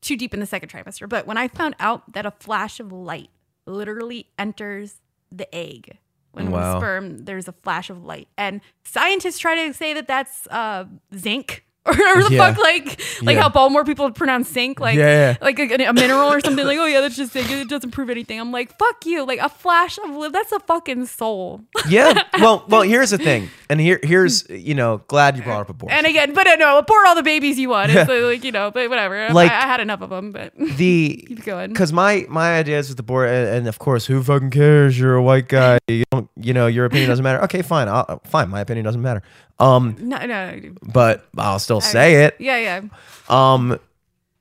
too 0.00 0.16
deep 0.16 0.34
in 0.34 0.40
the 0.40 0.46
second 0.46 0.68
trimester. 0.68 1.08
But 1.08 1.26
when 1.26 1.36
I 1.36 1.48
found 1.48 1.76
out 1.78 2.12
that 2.12 2.26
a 2.26 2.32
flash 2.32 2.78
of 2.80 2.92
light 2.92 3.30
literally 3.66 4.26
enters 4.38 5.00
the 5.30 5.52
egg. 5.54 5.98
When 6.36 6.50
Wow. 6.50 6.78
sperm, 6.78 7.24
there's 7.24 7.48
a 7.48 7.52
flash 7.52 7.88
of 7.90 8.04
light, 8.04 8.28
and 8.36 8.60
scientists 8.84 9.38
try 9.38 9.66
to 9.66 9.74
say 9.74 9.94
that 9.94 10.06
that's 10.06 10.46
uh, 10.48 10.84
zinc. 11.16 11.65
Or, 11.86 11.92
or 12.16 12.22
the 12.24 12.28
Yeah. 12.34 12.48
fuck, 12.52 12.58
like, 12.62 13.00
like 13.22 13.36
Yeah. 13.36 13.42
how 13.42 13.48
Baltimore 13.48 13.84
people 13.84 14.10
pronounce 14.10 14.48
sink 14.48 14.80
like, 14.80 14.96
Yeah. 14.96 15.36
like 15.40 15.58
a, 15.58 15.84
a 15.84 15.92
mineral 15.92 16.32
or 16.32 16.40
something. 16.40 16.66
Like, 16.66 16.78
oh 16.78 16.86
yeah, 16.86 17.00
that's 17.00 17.16
just 17.16 17.32
zinc. 17.32 17.50
It 17.50 17.68
doesn't 17.68 17.92
prove 17.92 18.10
anything. 18.10 18.40
I'm 18.40 18.50
like, 18.52 18.76
fuck 18.78 19.06
you. 19.06 19.24
Like 19.24 19.38
a 19.38 19.48
flash 19.48 19.96
of 19.98 20.10
li- 20.16 20.30
that's 20.32 20.52
a 20.52 20.60
fucking 20.60 21.06
soul. 21.06 21.62
Yeah. 21.88 22.20
Well, 22.40 22.64
well, 22.68 22.82
here's 22.82 23.10
the 23.10 23.18
thing, 23.18 23.48
and 23.70 23.80
here, 23.80 24.00
here's 24.02 24.48
you 24.50 24.74
know, 24.74 24.98
glad 25.06 25.36
you 25.36 25.42
brought 25.44 25.60
up 25.60 25.68
abortion. 25.70 25.96
And 25.96 26.06
again, 26.06 26.34
but 26.34 26.46
uh, 26.48 26.56
no, 26.56 26.78
abort 26.78 27.06
all 27.06 27.14
the 27.14 27.22
babies 27.22 27.58
you 27.60 27.68
want. 27.68 27.92
It's 27.92 28.10
uh, 28.10 28.26
like 28.26 28.42
you 28.42 28.50
know, 28.50 28.70
but 28.72 28.88
whatever. 28.90 29.28
Like- 29.32 29.52
I, 29.52 29.58
I 29.58 29.66
had 29.66 29.80
enough 29.80 30.00
of 30.02 30.10
them, 30.10 30.32
but 30.32 30.52
the 30.58 31.24
keep 31.28 31.44
going. 31.44 31.70
because 31.70 31.92
my 31.92 32.26
my 32.28 32.58
ideas 32.58 32.88
with 32.88 32.96
the 32.96 33.02
board, 33.04 33.28
and, 33.30 33.48
and 33.48 33.68
of 33.68 33.78
course, 33.78 34.04
who 34.06 34.20
fucking 34.22 34.50
cares? 34.50 34.98
You're 34.98 35.14
a 35.14 35.22
white 35.22 35.46
guy. 35.48 35.78
You 35.86 36.02
don't, 36.10 36.28
you 36.40 36.52
know, 36.52 36.66
your 36.66 36.86
opinion 36.86 37.08
doesn't 37.08 37.22
matter. 37.22 37.42
Okay, 37.44 37.62
fine, 37.62 37.88
I'll, 37.88 38.20
fine. 38.26 38.48
My 38.48 38.60
opinion 38.60 38.84
doesn't 38.84 39.02
matter. 39.02 39.22
Um, 39.58 39.96
No, 39.98 40.18
no, 40.18 40.26
no. 40.56 40.74
but 40.82 41.26
I'll 41.38 41.58
still 41.58 41.80
say 41.80 42.24
it. 42.24 42.36
Yeah, 42.38 42.58
yeah. 42.58 42.82
um 43.28 43.78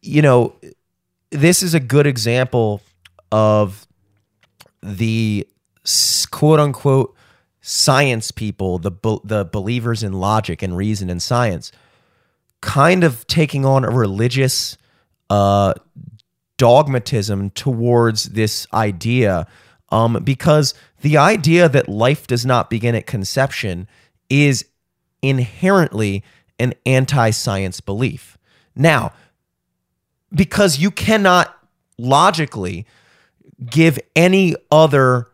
you 0.02 0.22
know 0.22 0.56
this 1.32 1.64
is 1.64 1.74
a 1.74 1.80
good 1.80 2.06
example 2.06 2.82
of 3.32 3.88
the 4.84 5.48
quote 6.32 6.60
unquote 6.60 7.16
science 7.62 8.30
people 8.32 8.78
the 8.78 8.92
be- 8.92 9.20
the 9.24 9.46
believers 9.46 10.04
in 10.04 10.14
logic 10.14 10.62
and 10.62 10.78
reason 10.78 11.10
and 11.10 11.22
science 11.22 11.72
kind 12.62 13.04
of 13.04 13.26
taking 13.26 13.66
on 13.66 13.84
a 13.84 13.90
religious 13.90 14.78
uh 15.32 15.74
dogmatism 16.58 17.50
towards 17.52 18.26
this 18.30 18.68
idea 18.74 19.48
um 19.90 20.22
because 20.24 20.74
the 21.02 21.18
idea 21.18 21.68
that 21.68 21.90
life 21.90 22.28
does 22.28 22.46
not 22.46 22.70
begin 22.70 22.94
at 22.96 23.06
conception 23.08 23.88
is 24.30 24.66
inherently 25.28 26.24
an 26.60 26.74
anti-science 26.86 27.82
belief 27.82 28.38
now 28.76 29.12
because 30.34 30.80
you 30.80 30.92
cannot 30.92 31.58
logically 31.98 32.86
give 33.70 34.00
any 34.16 34.56
other 34.72 35.28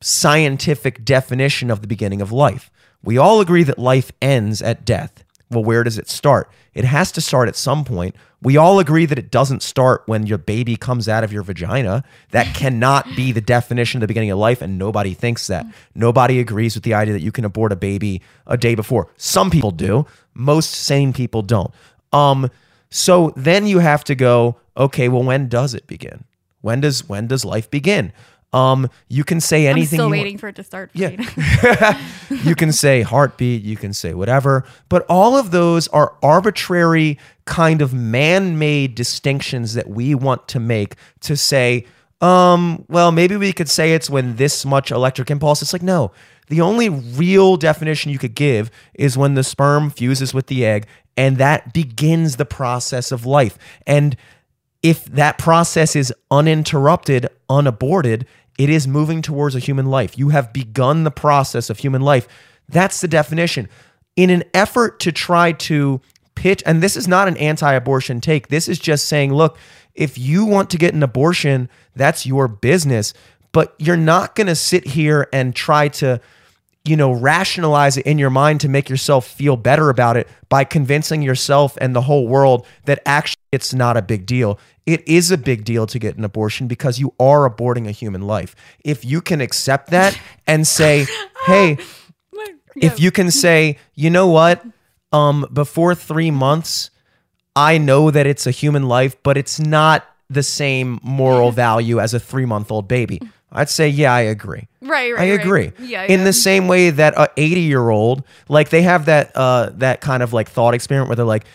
scientific 0.00 1.04
definition 1.04 1.70
of 1.70 1.80
the 1.80 1.86
beginning 1.86 2.20
of 2.20 2.32
life. 2.32 2.70
We 3.02 3.18
all 3.18 3.40
agree 3.40 3.62
that 3.64 3.78
life 3.78 4.10
ends 4.20 4.62
at 4.62 4.84
death. 4.84 5.24
Well, 5.50 5.62
where 5.62 5.84
does 5.84 5.96
it 5.96 6.08
start? 6.08 6.50
It 6.74 6.84
has 6.84 7.12
to 7.12 7.20
start 7.20 7.48
at 7.48 7.56
some 7.56 7.84
point. 7.84 8.16
We 8.42 8.56
all 8.56 8.80
agree 8.80 9.06
that 9.06 9.18
it 9.18 9.30
doesn't 9.30 9.62
start 9.62 10.02
when 10.06 10.26
your 10.26 10.38
baby 10.38 10.76
comes 10.76 11.08
out 11.08 11.22
of 11.24 11.32
your 11.32 11.42
vagina. 11.42 12.02
That 12.32 12.54
cannot 12.54 13.06
be 13.14 13.32
the 13.32 13.40
definition 13.40 13.98
of 13.98 14.00
the 14.02 14.06
beginning 14.08 14.30
of 14.30 14.38
life, 14.38 14.60
and 14.60 14.76
nobody 14.76 15.14
thinks 15.14 15.46
that. 15.46 15.66
Nobody 15.94 16.40
agrees 16.40 16.74
with 16.74 16.84
the 16.84 16.94
idea 16.94 17.14
that 17.14 17.22
you 17.22 17.32
can 17.32 17.44
abort 17.44 17.72
a 17.72 17.76
baby 17.76 18.22
a 18.46 18.56
day 18.56 18.74
before. 18.74 19.08
Some 19.16 19.50
people 19.50 19.70
do, 19.70 20.04
most 20.34 20.70
sane 20.72 21.12
people 21.12 21.42
don't. 21.42 21.72
Um, 22.12 22.50
so 22.90 23.32
then 23.36 23.66
you 23.66 23.78
have 23.78 24.04
to 24.04 24.14
go, 24.14 24.56
okay, 24.76 25.08
well, 25.08 25.22
when 25.22 25.48
does 25.48 25.74
it 25.74 25.86
begin? 25.86 26.24
When 26.60 26.80
does 26.80 27.08
when 27.08 27.28
does 27.28 27.44
life 27.44 27.70
begin? 27.70 28.12
Um, 28.52 28.88
you 29.08 29.24
can 29.24 29.40
say 29.40 29.66
I'm 29.66 29.72
anything. 29.72 29.98
still 29.98 30.06
you 30.06 30.12
waiting 30.12 30.34
want. 30.34 30.40
for 30.40 30.48
it 30.48 30.56
to 30.56 30.64
start. 30.64 30.90
Yeah. 30.94 32.00
You 32.42 32.54
can 32.56 32.72
say 32.72 33.02
heartbeat, 33.02 33.62
you 33.62 33.76
can 33.76 33.92
say 33.92 34.12
whatever, 34.12 34.64
but 34.88 35.06
all 35.08 35.36
of 35.36 35.52
those 35.52 35.86
are 35.88 36.14
arbitrary 36.22 37.18
kind 37.44 37.80
of 37.80 37.94
man-made 37.94 38.94
distinctions 38.96 39.74
that 39.74 39.88
we 39.88 40.14
want 40.14 40.48
to 40.48 40.58
make 40.60 40.96
to 41.20 41.36
say, 41.36 41.86
um, 42.20 42.84
well, 42.88 43.12
maybe 43.12 43.36
we 43.36 43.52
could 43.52 43.68
say 43.68 43.92
it's 43.94 44.10
when 44.10 44.36
this 44.36 44.64
much 44.64 44.90
electric 44.90 45.30
impulse. 45.30 45.62
It's 45.62 45.72
like 45.72 45.82
no. 45.82 46.10
The 46.48 46.60
only 46.60 46.88
real 46.88 47.56
definition 47.56 48.10
you 48.10 48.18
could 48.18 48.34
give 48.34 48.70
is 48.94 49.16
when 49.16 49.34
the 49.34 49.44
sperm 49.44 49.90
fuses 49.90 50.32
with 50.34 50.46
the 50.48 50.64
egg 50.64 50.86
and 51.16 51.38
that 51.38 51.72
begins 51.72 52.36
the 52.36 52.44
process 52.44 53.10
of 53.12 53.24
life. 53.24 53.56
And 53.86 54.16
if 54.86 55.04
that 55.06 55.36
process 55.36 55.96
is 55.96 56.14
uninterrupted, 56.30 57.26
unaborted, 57.50 58.24
it 58.56 58.70
is 58.70 58.86
moving 58.86 59.20
towards 59.20 59.56
a 59.56 59.58
human 59.58 59.86
life. 59.86 60.16
You 60.16 60.28
have 60.28 60.52
begun 60.52 61.02
the 61.02 61.10
process 61.10 61.68
of 61.70 61.80
human 61.80 62.02
life. 62.02 62.28
That's 62.68 63.00
the 63.00 63.08
definition. 63.08 63.68
In 64.14 64.30
an 64.30 64.44
effort 64.54 65.00
to 65.00 65.10
try 65.10 65.50
to 65.50 66.00
pitch, 66.36 66.62
and 66.64 66.84
this 66.84 66.96
is 66.96 67.08
not 67.08 67.26
an 67.26 67.36
anti 67.36 67.72
abortion 67.72 68.20
take, 68.20 68.46
this 68.46 68.68
is 68.68 68.78
just 68.78 69.08
saying, 69.08 69.34
look, 69.34 69.58
if 69.96 70.18
you 70.18 70.44
want 70.44 70.70
to 70.70 70.78
get 70.78 70.94
an 70.94 71.02
abortion, 71.02 71.68
that's 71.96 72.24
your 72.24 72.46
business. 72.46 73.12
But 73.50 73.74
you're 73.78 73.96
not 73.96 74.36
going 74.36 74.46
to 74.46 74.54
sit 74.54 74.86
here 74.86 75.28
and 75.32 75.52
try 75.52 75.88
to 75.88 76.20
you 76.86 76.96
know, 76.96 77.12
rationalize 77.12 77.96
it 77.96 78.06
in 78.06 78.18
your 78.18 78.30
mind 78.30 78.60
to 78.60 78.68
make 78.68 78.88
yourself 78.88 79.26
feel 79.26 79.56
better 79.56 79.90
about 79.90 80.16
it 80.16 80.28
by 80.48 80.64
convincing 80.64 81.20
yourself 81.20 81.76
and 81.80 81.94
the 81.94 82.02
whole 82.02 82.28
world 82.28 82.64
that 82.84 83.00
actually 83.04 83.42
it's 83.50 83.74
not 83.74 83.96
a 83.96 84.02
big 84.02 84.24
deal. 84.24 84.58
It 84.86 85.06
is 85.06 85.30
a 85.32 85.38
big 85.38 85.64
deal 85.64 85.86
to 85.88 85.98
get 85.98 86.16
an 86.16 86.24
abortion 86.24 86.68
because 86.68 86.98
you 86.98 87.12
are 87.18 87.48
aborting 87.48 87.88
a 87.88 87.90
human 87.90 88.22
life. 88.22 88.54
If 88.84 89.04
you 89.04 89.20
can 89.20 89.40
accept 89.40 89.90
that 89.90 90.18
and 90.46 90.66
say, 90.66 91.06
hey, 91.46 91.78
if 92.76 93.00
you 93.00 93.10
can 93.10 93.30
say, 93.30 93.78
you 93.94 94.10
know 94.10 94.28
what, 94.28 94.64
um, 95.12 95.46
before 95.52 95.94
three 95.94 96.30
months, 96.30 96.90
I 97.56 97.78
know 97.78 98.10
that 98.10 98.26
it's 98.26 98.46
a 98.46 98.50
human 98.50 98.86
life, 98.86 99.16
but 99.22 99.36
it's 99.36 99.58
not 99.58 100.06
the 100.28 100.42
same 100.42 101.00
moral 101.02 101.52
value 101.52 102.00
as 102.00 102.14
a 102.14 102.20
three 102.20 102.44
month 102.44 102.70
old 102.70 102.86
baby. 102.86 103.20
I'd 103.50 103.70
say, 103.70 103.88
yeah, 103.88 104.12
I 104.12 104.20
agree. 104.22 104.68
Right, 104.82 105.12
right. 105.14 105.22
I 105.22 105.30
right. 105.30 105.40
agree. 105.40 105.72
Yeah, 105.78 106.02
In 106.04 106.20
yeah. 106.20 106.24
the 106.24 106.32
same 106.32 106.68
way 106.68 106.90
that 106.90 107.14
a 107.16 107.30
80 107.36 107.60
year 107.60 107.88
old, 107.88 108.24
like 108.48 108.68
they 108.68 108.82
have 108.82 109.06
that 109.06 109.32
uh 109.34 109.70
that 109.74 110.00
kind 110.00 110.22
of 110.22 110.32
like 110.32 110.48
thought 110.50 110.74
experiment 110.74 111.08
where 111.08 111.16
they're 111.16 111.24
like, 111.24 111.46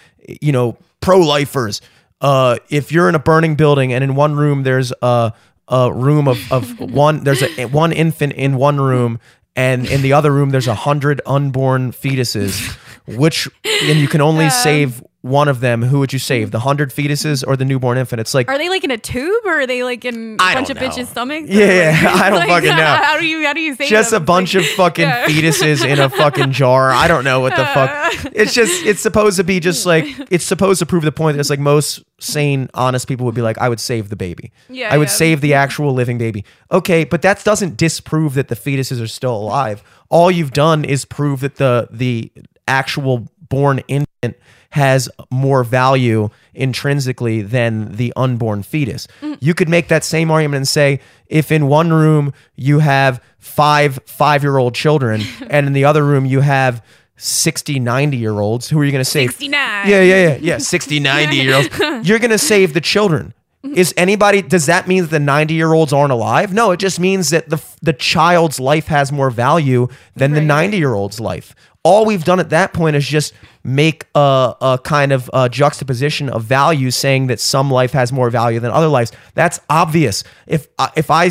you 0.41 0.51
know, 0.51 0.77
pro 1.01 1.19
lifers. 1.19 1.82
Uh, 2.22 2.57
if 2.69 2.91
you're 2.91 3.09
in 3.09 3.15
a 3.15 3.19
burning 3.19 3.55
building 3.55 3.91
and 3.91 4.03
in 4.03 4.15
one 4.15 4.36
room 4.36 4.63
there's 4.63 4.93
a 5.01 5.34
a 5.67 5.91
room 5.91 6.28
of, 6.28 6.51
of 6.51 6.80
one 6.91 7.24
there's 7.24 7.41
a 7.41 7.65
one 7.65 7.91
infant 7.91 8.34
in 8.34 8.55
one 8.55 8.80
room 8.80 9.19
and 9.55 9.86
in 9.88 10.01
the 10.01 10.13
other 10.13 10.32
room 10.32 10.51
there's 10.51 10.67
a 10.67 10.76
hundred 10.76 11.22
unborn 11.26 11.91
fetuses, 11.91 12.78
which 13.07 13.49
and 13.65 13.99
you 13.99 14.07
can 14.07 14.22
only 14.22 14.49
save 14.49 15.03
one 15.22 15.47
of 15.47 15.59
them. 15.59 15.84
Who 15.84 15.99
would 15.99 16.13
you 16.13 16.19
save? 16.19 16.49
The 16.51 16.59
hundred 16.61 16.89
fetuses 16.89 17.43
or 17.47 17.55
the 17.55 17.63
newborn 17.65 17.97
infant? 17.97 18.19
It's 18.19 18.34
like 18.34 18.49
Are 18.49 18.57
they 18.57 18.69
like 18.69 18.84
in 18.84 18.89
a 18.91 18.97
tube 18.97 19.45
or 19.45 19.61
are 19.61 19.67
they 19.67 19.84
like 19.84 20.03
in 20.03 20.38
a 20.39 20.43
I 20.43 20.53
bunch 20.55 20.69
of 20.72 20.78
know. 20.78 20.88
bitches' 20.89 21.07
stomachs? 21.07 21.47
Yeah, 21.49 21.65
yeah, 22.01 22.11
like- 22.11 22.22
I 22.22 22.30
don't 22.30 22.39
like, 22.39 22.47
fucking 22.49 22.76
know. 22.76 22.84
How 22.86 23.19
do 23.19 23.26
you 23.28 23.45
how 23.45 23.53
do 23.53 23.59
you 23.61 23.76
say 23.76 23.88
just 23.88 24.13
a 24.13 24.19
bunch 24.19 24.55
of 24.55 24.65
fucking 24.65 25.03
Yeah. 25.07 25.28
fetuses 25.28 25.86
in 25.86 25.99
a 25.99 26.09
fucking 26.09 26.51
jar. 26.53 26.91
I 26.91 27.07
don't 27.07 27.24
know 27.24 27.39
what 27.39 27.55
the 27.55 27.65
fuck. 27.65 27.91
It's 28.34 28.53
just 28.53 28.86
it's 28.86 29.01
supposed 29.01 29.38
to 29.38 29.43
be 29.43 29.59
just 29.59 29.86
like 29.86 30.05
it's 30.32 30.43
supposed 30.45 30.80
to 30.80 30.86
prove 30.86 31.03
the 31.03 31.11
point 31.11 31.36
that 31.36 31.39
it's 31.39 31.49
like 31.49 31.59
most 31.59 32.03
sane, 32.19 32.69
honest 32.74 33.07
people 33.07 33.26
would 33.26 33.36
be 33.36 33.41
like, 33.41 33.57
I 33.59 33.69
would 33.69 33.80
save 33.80 34.09
the 34.09 34.15
baby. 34.15 34.51
Yeah, 34.69 34.91
I 34.93 34.97
would 34.97 35.07
yeah. 35.09 35.13
save 35.13 35.41
the 35.41 35.53
actual 35.53 35.93
living 35.93 36.17
baby. 36.17 36.45
Okay, 36.72 37.03
but 37.03 37.22
that 37.22 37.43
doesn't 37.43 37.78
disprove 37.78 38.34
that 38.36 38.47
the 38.47 38.55
fetuses 38.55 39.01
are 39.01 39.07
still 39.07 39.36
alive. 39.36 39.84
All 40.09 40.32
you've 40.32 40.51
done 40.51 40.84
is 40.84 41.05
prove 41.05 41.41
that 41.41 41.55
the 41.57 41.88
the 41.91 42.32
actual 42.67 43.28
born 43.49 43.80
infant 43.88 44.36
has 44.72 45.09
more 45.30 45.63
value 45.63 46.30
intrinsically 46.53 47.41
than 47.41 47.95
the 47.95 48.11
unborn 48.15 48.63
fetus. 48.63 49.07
Mm. 49.22 49.38
You 49.39 49.53
could 49.53 49.69
make 49.69 49.89
that 49.89 50.03
same 50.03 50.32
argument 50.32 50.57
and 50.57 50.67
say 50.67 50.99
if 51.28 51.51
in 51.51 51.67
one 51.67 51.91
room 51.93 52.34
you 52.55 52.80
have 52.80 53.24
five 53.38 54.03
5-year-old 54.05 54.74
children 54.74 55.22
and 55.49 55.67
in 55.67 55.74
the 55.74 55.86
other 55.86 56.05
room 56.05 56.26
you 56.26 56.41
have 56.41 56.84
60 57.17 57.80
90 57.80 58.17
year 58.17 58.39
olds 58.39 58.69
who 58.69 58.80
are 58.80 58.86
you 58.86 58.91
going 58.91 59.03
to 59.03 59.09
save? 59.09 59.32
69. 59.32 59.89
yeah 59.89 60.01
yeah 60.01 60.28
yeah 60.28 60.38
yeah 60.41 60.57
60 60.57 60.99
90 60.99 61.36
year 61.36 61.55
olds 61.55 61.80
you're 62.07 62.19
going 62.19 62.32
to 62.32 62.38
save 62.38 62.74
the 62.74 62.82
children. 62.82 63.34
Mm-hmm. 63.63 63.76
Is 63.76 63.93
anybody 63.95 64.41
does 64.41 64.65
that 64.65 64.88
mean 64.88 65.03
that 65.03 65.11
the 65.11 65.19
90 65.19 65.53
year 65.53 65.74
olds 65.74 65.93
aren't 65.93 66.11
alive? 66.11 66.53
No 66.53 66.72
it 66.72 66.78
just 66.78 66.99
means 66.99 67.30
that 67.30 67.49
the 67.49 67.61
the 67.82 67.93
child's 67.93 68.59
life 68.59 68.88
has 68.88 69.11
more 69.11 69.30
value 69.30 69.88
than 70.15 70.32
the 70.32 70.41
90 70.41 70.78
year 70.78 70.93
old's 70.93 71.19
life 71.19 71.53
all 71.84 72.05
we've 72.05 72.23
done 72.23 72.39
at 72.39 72.49
that 72.49 72.73
point 72.73 72.95
is 72.95 73.05
just 73.05 73.34
make 73.63 74.05
a, 74.15 74.55
a 74.61 74.79
kind 74.84 75.11
of 75.11 75.29
uh 75.34 75.49
juxtaposition 75.49 76.29
of 76.29 76.43
values 76.43 76.95
saying 76.95 77.27
that 77.27 77.39
some 77.39 77.71
life 77.71 77.91
has 77.91 78.11
more 78.11 78.29
value 78.29 78.59
than 78.59 78.71
other 78.71 78.88
lives. 78.88 79.11
That's 79.34 79.59
obvious. 79.69 80.23
If 80.47 80.67
uh, 80.77 80.89
if 80.95 81.09
i 81.11 81.29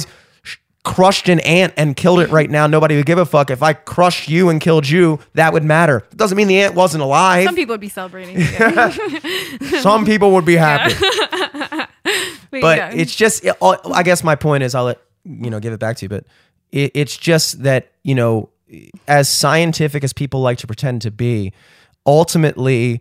crushed 0.82 1.28
an 1.28 1.40
ant 1.40 1.74
and 1.76 1.94
killed 1.94 2.20
it 2.20 2.30
right 2.30 2.48
now 2.50 2.66
nobody 2.66 2.96
would 2.96 3.04
give 3.06 3.18
a 3.18 3.26
fuck. 3.26 3.50
If 3.50 3.62
i 3.62 3.72
crushed 3.72 4.28
you 4.28 4.48
and 4.48 4.60
killed 4.60 4.88
you 4.88 5.18
that 5.34 5.52
would 5.52 5.64
matter. 5.64 5.98
It 6.10 6.16
doesn't 6.16 6.36
mean 6.36 6.48
the 6.48 6.60
ant 6.62 6.74
wasn't 6.74 7.02
alive. 7.02 7.44
Some 7.44 7.56
people 7.56 7.74
would 7.74 7.80
be 7.80 7.88
celebrating. 7.88 8.40
Some 9.80 10.04
people 10.06 10.32
would 10.32 10.46
be 10.46 10.56
happy. 10.56 10.94
But 12.50 12.78
yeah. 12.78 12.90
it's 12.92 13.14
just 13.14 13.46
i 13.64 14.02
guess 14.02 14.24
my 14.24 14.34
point 14.34 14.64
is 14.64 14.74
i'll 14.74 14.84
let 14.84 15.00
you 15.24 15.50
know 15.50 15.60
give 15.60 15.72
it 15.72 15.78
back 15.78 15.98
to 15.98 16.04
you 16.04 16.08
but 16.08 16.24
it, 16.72 16.90
it's 16.94 17.16
just 17.16 17.62
that 17.62 17.92
you 18.02 18.14
know 18.14 18.48
as 19.08 19.28
scientific 19.28 20.04
as 20.04 20.12
people 20.12 20.40
like 20.40 20.58
to 20.58 20.66
pretend 20.66 21.02
to 21.02 21.10
be 21.10 21.52
ultimately 22.06 23.00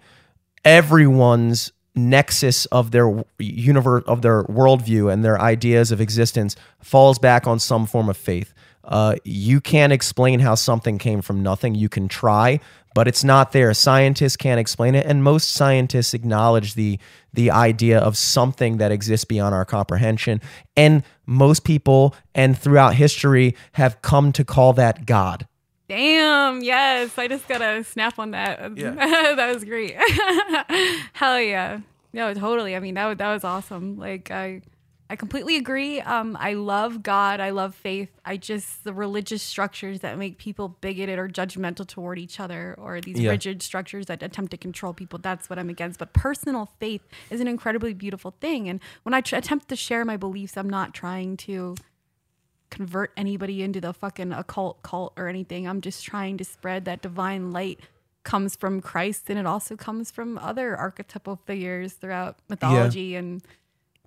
everyone's 0.65 1.71
nexus 1.95 2.65
of 2.67 2.91
their 2.91 3.23
universe 3.39 4.03
of 4.07 4.21
their 4.21 4.43
worldview 4.45 5.11
and 5.11 5.23
their 5.23 5.39
ideas 5.41 5.91
of 5.91 5.99
existence 6.01 6.55
falls 6.81 7.19
back 7.19 7.47
on 7.47 7.59
some 7.59 7.85
form 7.85 8.09
of 8.09 8.17
faith 8.17 8.53
Uh, 8.83 9.15
you 9.23 9.61
can't 9.61 9.93
explain 9.93 10.39
how 10.39 10.55
something 10.55 10.97
came 10.97 11.21
from 11.21 11.43
nothing. 11.43 11.75
You 11.75 11.89
can 11.89 12.07
try, 12.07 12.59
but 12.95 13.07
it's 13.07 13.23
not 13.23 13.51
there. 13.51 13.73
Scientists 13.73 14.37
can't 14.37 14.59
explain 14.59 14.95
it, 14.95 15.05
and 15.05 15.23
most 15.23 15.49
scientists 15.53 16.13
acknowledge 16.13 16.73
the 16.73 16.97
the 17.33 17.51
idea 17.51 17.99
of 17.99 18.17
something 18.17 18.79
that 18.79 18.91
exists 18.91 19.25
beyond 19.25 19.53
our 19.53 19.65
comprehension. 19.65 20.41
And 20.75 21.03
most 21.25 21.63
people, 21.63 22.15
and 22.33 22.57
throughout 22.57 22.95
history, 22.95 23.55
have 23.73 24.01
come 24.01 24.31
to 24.31 24.43
call 24.43 24.73
that 24.73 25.05
God. 25.05 25.45
Damn, 25.89 26.61
yes. 26.61 27.17
I 27.17 27.27
just 27.27 27.47
got 27.47 27.61
a 27.61 27.83
snap 27.83 28.19
on 28.19 28.31
that. 28.31 28.59
Yeah. 28.77 28.91
that 29.35 29.53
was 29.53 29.63
great. 29.65 29.95
Hell 31.13 31.41
yeah. 31.41 31.79
No, 32.13 32.33
totally. 32.33 32.75
I 32.75 32.79
mean, 32.79 32.93
that, 32.95 33.17
that 33.17 33.33
was 33.33 33.43
awesome. 33.43 33.97
Like, 33.97 34.31
I. 34.31 34.61
I 35.11 35.15
completely 35.15 35.55
agree. 35.57 35.99
Um, 36.01 36.37
I 36.39 36.53
love 36.53 37.01
God. 37.01 37.39
I 37.39 37.49
love 37.49 37.73
faith. 37.73 38.11
I 38.25 38.37
just 38.37 38.83
the 38.83 38.93
religious 38.93 39.41
structures 39.41 40.01
that 40.01 40.19
make 40.19 40.37
people 40.37 40.77
bigoted 40.81 41.17
or 41.17 41.27
judgmental 41.27 41.87
toward 41.87 42.19
each 42.19 42.39
other, 42.39 42.75
or 42.77 43.01
these 43.01 43.19
Yeah. 43.19 43.31
rigid 43.31 43.63
structures 43.63 44.05
that 44.05 44.21
attempt 44.21 44.51
to 44.51 44.57
control 44.57 44.93
people. 44.93 45.17
That's 45.17 45.49
what 45.49 45.57
I'm 45.57 45.67
against. 45.67 45.97
But 45.97 46.13
personal 46.13 46.69
faith 46.79 47.01
is 47.31 47.41
an 47.41 47.47
incredibly 47.47 47.95
beautiful 47.95 48.35
thing. 48.39 48.69
And 48.69 48.79
when 49.01 49.15
I 49.15 49.21
tr- 49.21 49.37
attempt 49.37 49.67
to 49.69 49.75
share 49.75 50.05
my 50.05 50.15
beliefs, 50.15 50.55
I'm 50.55 50.69
not 50.69 50.93
trying 50.93 51.37
to 51.37 51.73
convert 52.69 53.11
anybody 53.17 53.63
into 53.63 53.81
the 53.81 53.93
fucking 53.93 54.31
occult 54.31 54.81
cult 54.83 55.13
or 55.17 55.27
anything. 55.27 55.67
I'm 55.67 55.81
just 55.81 56.03
trying 56.05 56.37
to 56.37 56.43
spread 56.43 56.85
that 56.85 57.01
divine 57.01 57.51
light 57.51 57.79
comes 58.23 58.55
from 58.55 58.81
Christ 58.81 59.29
and 59.29 59.39
it 59.39 59.45
also 59.45 59.75
comes 59.75 60.11
from 60.11 60.37
other 60.37 60.75
archetypal 60.77 61.37
figures 61.45 61.93
throughout 61.93 62.37
mythology 62.49 63.15
and 63.15 63.41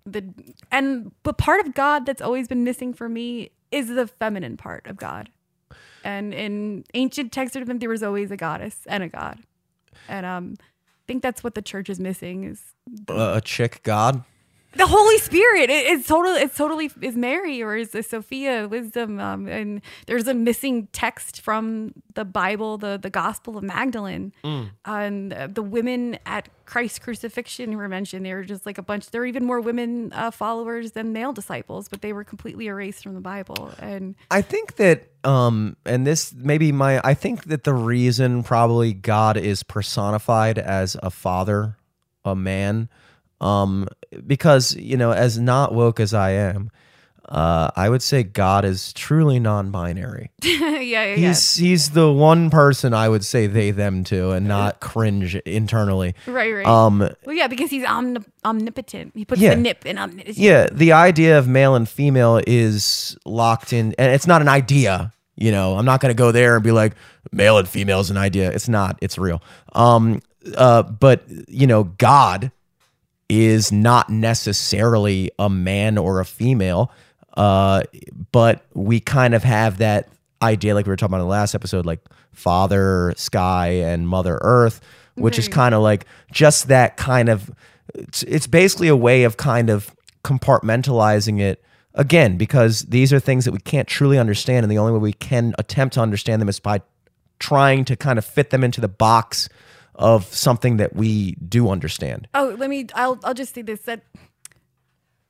the 0.05 0.23
and 0.71 1.13
but 1.23 1.39
part 1.39 1.65
of 1.67 1.75
God 1.75 2.07
that's 2.07 2.21
always 2.23 2.47
been 2.49 2.63
missing 2.63 2.93
for 2.93 3.09
me 3.09 3.51
is 3.71 3.89
the 3.89 4.07
feminine 4.07 4.57
part 4.57 4.87
of 4.87 4.97
God. 4.97 5.31
And 6.05 6.35
in 6.35 6.85
ancient 6.95 7.33
texts 7.33 7.57
of 7.57 7.67
them 7.67 7.79
there 7.79 7.89
was 7.89 8.03
always 8.03 8.31
a 8.31 8.37
goddess 8.37 8.81
and 8.87 9.03
a 9.03 9.09
god. 9.09 9.39
And 10.09 10.27
um 10.27 10.55
I 10.61 11.05
think 11.07 11.23
that's 11.23 11.43
what 11.43 11.55
the 11.55 11.63
church 11.63 11.89
is 11.91 11.99
missing 11.99 12.45
is 12.45 12.75
Uh, 13.09 13.35
a 13.37 13.41
chick 13.41 13.81
God. 13.83 14.25
The 14.75 14.87
Holy 14.87 15.19
Spirit. 15.19 15.71
It, 15.71 15.87
it's 15.87 16.07
totally, 16.07 16.41
it's 16.41 16.57
totally 16.57 16.91
is 17.01 17.17
Mary 17.17 17.63
or 17.63 17.77
is 17.77 17.91
Sophia, 18.07 18.69
wisdom, 18.69 19.21
um, 19.21 19.47
and 19.47 19.81
there's 20.07 20.27
a 20.27 20.35
missing 20.35 20.89
text 20.93 21.41
from 21.41 21.93
the 22.15 22.25
Bible, 22.25 22.79
the 22.79 22.99
the 22.99 23.11
Gospel 23.11 23.57
of 23.59 23.65
Magdalene, 23.65 24.33
and 24.85 25.33
uh, 25.33 25.47
the 25.47 25.63
women 25.63 26.19
at 26.27 26.49
Christ's 26.65 26.99
crucifixion 26.99 27.71
who 27.73 27.79
were 27.79 27.89
mentioned. 27.89 28.25
They 28.25 28.33
were 28.33 28.45
just 28.45 28.65
like 28.65 28.79
a 28.79 28.83
bunch. 28.83 29.11
There 29.11 29.21
were 29.21 29.27
even 29.27 29.45
more 29.45 29.61
women 29.61 30.13
uh, 30.15 30.31
followers 30.31 30.93
than 30.93 31.13
male 31.13 31.33
disciples, 31.33 31.89
but 31.89 32.01
they 32.01 32.13
were 32.13 32.25
completely 32.25 32.67
erased 32.67 33.03
from 33.03 33.15
the 33.15 33.21
Bible. 33.21 33.73
And 33.79 34.15
I 34.31 34.43
think 34.43 34.77
that 34.77 35.09
um 35.25 35.77
and 35.85 36.07
this 36.07 36.35
maybe 36.35 36.73
my 36.73 37.01
I 37.05 37.15
think 37.15 37.45
that 37.45 37.65
the 37.65 37.75
reason 37.75 38.43
probably 38.43 38.93
God 38.93 39.37
is 39.37 39.63
personified 39.63 40.59
as 40.59 40.97
a 41.03 41.11
father, 41.11 41.77
a 42.25 42.35
man, 42.35 42.89
um 43.43 43.89
because 44.27 44.75
you 44.77 44.97
know 44.97 45.11
as 45.13 45.39
not 45.39 45.75
woke 45.75 45.99
as 46.01 46.15
I 46.15 46.31
am, 46.31 46.71
uh 47.29 47.71
I 47.77 47.89
would 47.89 48.03
say 48.03 48.23
God 48.23 48.65
is 48.65 48.93
truly 48.93 49.39
non-binary. 49.41 50.31
yeah, 50.43 50.79
yeah, 50.79 51.05
yeah. 51.05 51.15
He's 51.17 51.55
he's 51.57 51.91
the 51.91 52.13
one 52.13 52.51
person 52.51 52.95
I 52.95 53.09
would 53.09 53.25
say 53.25 53.47
they 53.47 53.71
them 53.73 54.05
to 54.05 54.31
and 54.31 54.47
not 54.47 54.81
cringe 54.81 55.35
internally. 55.47 56.15
right, 56.27 56.53
right. 56.55 56.67
Um 56.67 56.99
well, 57.01 57.35
yeah, 57.35 57.49
because 57.49 57.71
he's 57.71 57.85
omni- 57.85 58.25
omnipotent. 58.45 59.13
He 59.15 59.25
puts 59.25 59.41
Yeah. 59.41 59.55
the 59.55 59.61
nip 59.61 59.85
in 59.87 59.99
omnipotent. 59.99 60.37
yeah, 60.39 60.69
the 60.71 60.93
idea 60.93 61.39
of 61.39 61.49
male 61.49 61.75
and 61.75 61.89
female 61.89 62.41
is 62.47 63.17
locked 63.25 63.73
in, 63.73 63.95
and 63.99 64.13
it's 64.13 64.27
not 64.27 64.41
an 64.43 64.49
idea. 64.49 65.13
You 65.35 65.51
know, 65.51 65.77
I'm 65.79 65.87
not 65.87 66.01
going 66.01 66.15
to 66.15 66.19
go 66.19 66.31
there 66.31 66.55
and 66.57 66.63
be 66.63 66.71
like 66.73 66.93
male 67.33 67.57
and 67.59 67.67
female 67.67 68.01
is 68.01 68.11
an 68.11 68.19
idea. 68.19 68.51
It's 68.53 68.69
not. 68.69 68.99
It's 69.01 69.17
real. 69.19 69.43
Um, 69.73 70.21
uh, 70.57 70.83
but 70.83 71.25
you 71.49 71.67
know, 71.67 71.85
God 71.85 72.53
is 73.29 73.73
not 73.73 74.11
necessarily 74.11 75.31
a 75.39 75.49
man 75.49 75.99
or 75.99 76.21
a 76.21 76.25
female. 76.25 76.93
Uh, 77.35 77.83
but 78.31 78.65
we 78.75 79.01
kind 79.01 79.35
of 79.35 79.43
have 79.43 79.79
that 79.79 80.09
idea, 80.43 80.75
like 80.75 80.87
we 80.87 80.91
were 80.91 80.97
talking 80.97 81.15
about 81.15 81.23
in 81.23 81.27
the 81.27 81.31
last 81.31 81.55
episode, 81.55 81.87
like 81.87 82.01
Father 82.33 83.15
Sky 83.17 83.69
and 83.69 84.07
Mother 84.07 84.39
Earth, 84.43 84.81
which 85.15 85.39
is 85.39 85.49
kind 85.49 85.75
of 85.75 85.83
like 85.83 86.07
just 86.31 86.69
that 86.69 86.97
kind 86.97 87.29
of. 87.29 87.51
It's, 87.95 88.23
it's 88.25 88.47
basically 88.47 88.89
a 88.89 88.97
way 88.97 89.25
of 89.25 89.37
kind 89.37 89.71
of 89.71 89.95
compartmentalizing 90.25 91.41
it 91.41 91.63
again 91.95 92.37
because 92.37 92.83
these 92.83 93.13
are 93.13 93.21
things 93.21 93.45
that 93.45 93.53
we 93.53 93.59
can't 93.59 93.89
truly 93.89 94.19
understand, 94.19 94.65
and 94.65 94.71
the 94.71 94.79
only 94.79 94.93
way 94.93 94.99
we 94.99 95.13
can 95.13 95.55
attempt 95.59 95.95
to 95.95 96.01
understand 96.01 96.41
them 96.41 96.49
is 96.49 96.61
by 96.61 96.81
trying 97.39 97.85
to 97.85 97.97
kind 97.97 98.19
of 98.19 98.25
fit 98.25 98.51
them 98.51 98.63
into 98.63 98.81
the 98.81 98.89
box 98.89 99.49
of 99.95 100.25
something 100.35 100.79
that 100.79 100.95
we 100.95 101.33
do 101.35 101.69
understand. 101.69 102.29
Oh, 102.35 102.57
let 102.59 102.71
me. 102.71 102.87
I'll. 102.95 103.19
I'll 103.25 103.35
just 103.35 103.55
say 103.55 103.63
this: 103.63 103.81
that 103.83 104.03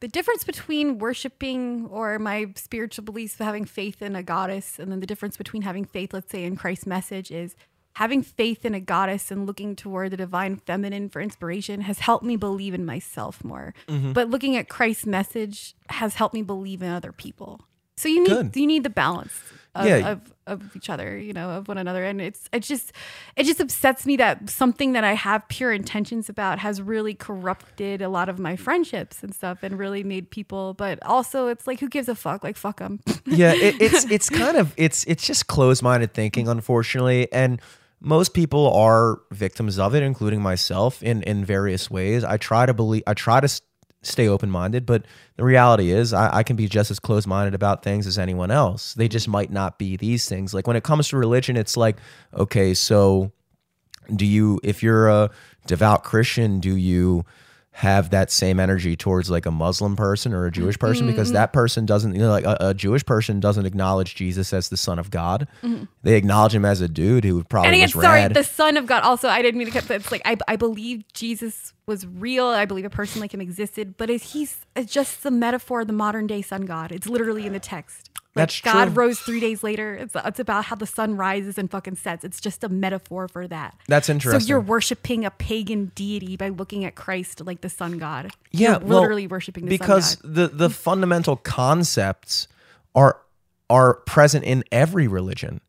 the 0.00 0.08
difference 0.08 0.44
between 0.44 0.98
worshiping 0.98 1.86
or 1.86 2.18
my 2.18 2.46
spiritual 2.56 3.04
beliefs, 3.04 3.38
having 3.38 3.64
faith 3.64 4.02
in 4.02 4.16
a 4.16 4.22
goddess, 4.22 4.78
and 4.78 4.90
then 4.90 5.00
the 5.00 5.06
difference 5.06 5.36
between 5.36 5.62
having 5.62 5.84
faith, 5.84 6.12
let's 6.12 6.30
say, 6.30 6.44
in 6.44 6.56
Christ's 6.56 6.86
message, 6.86 7.30
is 7.30 7.54
having 7.94 8.22
faith 8.22 8.64
in 8.64 8.74
a 8.74 8.80
goddess 8.80 9.30
and 9.30 9.46
looking 9.46 9.76
toward 9.76 10.10
the 10.10 10.16
divine 10.16 10.56
feminine 10.56 11.08
for 11.08 11.20
inspiration 11.20 11.82
has 11.82 12.00
helped 12.00 12.24
me 12.24 12.36
believe 12.36 12.74
in 12.74 12.84
myself 12.84 13.44
more. 13.44 13.74
Mm-hmm. 13.86 14.12
But 14.12 14.30
looking 14.30 14.56
at 14.56 14.68
Christ's 14.68 15.06
message 15.06 15.74
has 15.88 16.14
helped 16.14 16.34
me 16.34 16.42
believe 16.42 16.82
in 16.82 16.90
other 16.90 17.12
people. 17.12 17.60
So 17.96 18.08
you 18.08 18.22
need 18.22 18.28
Good. 18.28 18.56
you 18.56 18.66
need 18.66 18.84
the 18.84 18.90
balance 18.90 19.40
of, 19.74 19.86
Yeah. 19.86 20.10
of 20.10 20.34
of 20.46 20.74
each 20.76 20.90
other, 20.90 21.16
you 21.16 21.32
know, 21.32 21.50
of 21.50 21.68
one 21.68 21.78
another, 21.78 22.02
and 22.04 22.20
it's 22.20 22.48
it 22.52 22.60
just 22.64 22.92
it 23.36 23.44
just 23.44 23.60
upsets 23.60 24.04
me 24.04 24.16
that 24.16 24.50
something 24.50 24.92
that 24.92 25.04
I 25.04 25.12
have 25.14 25.46
pure 25.48 25.72
intentions 25.72 26.28
about 26.28 26.58
has 26.58 26.82
really 26.82 27.14
corrupted 27.14 28.02
a 28.02 28.08
lot 28.08 28.28
of 28.28 28.38
my 28.40 28.56
friendships 28.56 29.22
and 29.22 29.32
stuff, 29.34 29.62
and 29.62 29.78
really 29.78 30.02
made 30.02 30.30
people. 30.30 30.74
But 30.74 30.98
also, 31.06 31.46
it's 31.46 31.66
like 31.66 31.78
who 31.80 31.88
gives 31.88 32.08
a 32.08 32.14
fuck? 32.16 32.42
Like 32.42 32.56
fuck 32.56 32.80
them. 32.80 33.00
yeah, 33.26 33.52
it, 33.54 33.80
it's 33.80 34.04
it's 34.10 34.28
kind 34.28 34.56
of 34.56 34.74
it's 34.76 35.04
it's 35.04 35.24
just 35.26 35.46
closed-minded 35.46 36.12
thinking, 36.12 36.48
unfortunately, 36.48 37.32
and 37.32 37.60
most 38.00 38.34
people 38.34 38.72
are 38.74 39.20
victims 39.30 39.78
of 39.78 39.94
it, 39.94 40.02
including 40.02 40.42
myself, 40.42 41.02
in 41.04 41.22
in 41.22 41.44
various 41.44 41.88
ways. 41.88 42.24
I 42.24 42.36
try 42.36 42.66
to 42.66 42.74
believe, 42.74 43.04
I 43.06 43.14
try 43.14 43.38
to 43.40 43.48
stay 44.02 44.28
open-minded, 44.28 44.84
but 44.84 45.04
the 45.36 45.44
reality 45.44 45.90
is, 45.90 46.12
I, 46.12 46.38
I 46.38 46.42
can 46.42 46.56
be 46.56 46.68
just 46.68 46.90
as 46.90 46.98
closed-minded 46.98 47.54
about 47.54 47.82
things 47.82 48.06
as 48.06 48.18
anyone 48.18 48.50
else. 48.50 48.94
They 48.94 49.08
just 49.08 49.28
might 49.28 49.50
not 49.50 49.78
be 49.78 49.96
these 49.96 50.28
things. 50.28 50.52
Like 50.52 50.66
when 50.66 50.76
it 50.76 50.84
comes 50.84 51.08
to 51.08 51.16
religion, 51.16 51.56
it's 51.56 51.76
like, 51.76 51.96
okay, 52.34 52.74
so 52.74 53.32
do 54.14 54.26
you 54.26 54.60
if 54.62 54.82
you're 54.82 55.08
a 55.08 55.30
devout 55.66 56.02
christian 56.02 56.60
do 56.60 56.76
you 56.76 57.24
have 57.76 58.10
that 58.10 58.30
same 58.30 58.60
energy 58.60 58.94
towards 58.96 59.30
like 59.30 59.46
a 59.46 59.50
muslim 59.50 59.96
person 59.96 60.34
or 60.34 60.44
a 60.44 60.50
jewish 60.50 60.78
person 60.78 61.06
because 61.06 61.28
Mm-hmm. 61.28 61.34
that 61.36 61.52
person 61.54 61.86
doesn't 61.86 62.14
you 62.14 62.20
know 62.20 62.28
like 62.30 62.44
a, 62.44 62.56
a 62.60 62.74
jewish 62.74 63.04
person 63.06 63.40
doesn't 63.40 63.64
acknowledge 63.64 64.14
jesus 64.14 64.52
as 64.52 64.68
the 64.68 64.76
son 64.76 64.98
of 64.98 65.10
god 65.10 65.48
they 66.02 66.16
acknowledge 66.16 66.54
him 66.54 66.66
as 66.66 66.82
a 66.82 66.88
dude 66.88 67.24
who 67.24 67.36
would 67.36 67.48
probably 67.48 67.68
Mm-hmm. 67.70 67.74
and 67.74 67.90
again, 67.90 67.96
was 67.98 68.04
sorry, 68.04 68.20
rad 68.20 68.34
the 68.34 68.44
Son 68.44 68.76
of 68.76 68.86
God. 68.86 69.02
Also, 69.04 69.28
I 69.28 69.40
didn't 69.40 69.56
mean 69.58 69.68
to 69.68 69.72
cut. 69.72 69.88
But 69.88 69.96
it's 70.02 70.12
like 70.12 70.22
I 70.24 70.36
I 70.46 70.56
believe 70.56 71.04
Jesus 71.14 71.72
was 71.86 72.06
real. 72.06 72.46
I 72.46 72.64
believe 72.66 72.84
a 72.84 72.90
person 72.90 73.20
like 73.20 73.32
him 73.32 73.40
existed. 73.40 73.96
But 73.96 74.10
is 74.10 74.32
he's 74.32 74.58
just 74.86 75.22
the 75.22 75.30
metaphor 75.30 75.80
of 75.82 75.86
the 75.86 75.92
modern 75.92 76.26
day 76.26 76.42
sun 76.42 76.62
god. 76.66 76.92
It's 76.92 77.06
literally 77.06 77.46
in 77.46 77.52
the 77.52 77.60
text. 77.60 78.10
Like 78.34 78.48
That's 78.48 78.60
God 78.62 78.84
true. 78.86 78.94
rose 78.94 79.20
three 79.20 79.40
days 79.40 79.62
later. 79.62 79.94
It's 79.94 80.16
it's 80.16 80.40
about 80.40 80.64
how 80.64 80.76
the 80.76 80.86
sun 80.86 81.18
rises 81.18 81.58
and 81.58 81.70
fucking 81.70 81.96
sets. 81.96 82.24
It's 82.24 82.40
just 82.40 82.64
a 82.64 82.68
metaphor 82.70 83.28
for 83.28 83.46
that. 83.48 83.76
That's 83.88 84.08
interesting. 84.08 84.40
So 84.40 84.46
you're 84.46 84.60
worshiping 84.60 85.26
a 85.26 85.30
pagan 85.30 85.92
deity 85.94 86.36
by 86.38 86.48
looking 86.48 86.86
at 86.86 86.94
Christ 86.94 87.44
like 87.44 87.60
the 87.60 87.68
sun 87.68 87.98
god. 87.98 88.30
yeah 88.50 88.70
you're 88.70 88.78
well, 88.80 89.00
literally 89.00 89.26
worshiping 89.26 89.64
the 89.66 89.68
because 89.68 90.12
sun 90.12 90.20
god. 90.22 90.34
the 90.34 90.48
the 90.48 90.70
fundamental 90.70 91.36
concepts 91.36 92.48
are 92.94 93.18
are 93.68 93.94
present 94.06 94.44
in 94.44 94.64
every 94.72 95.06
religion 95.08 95.60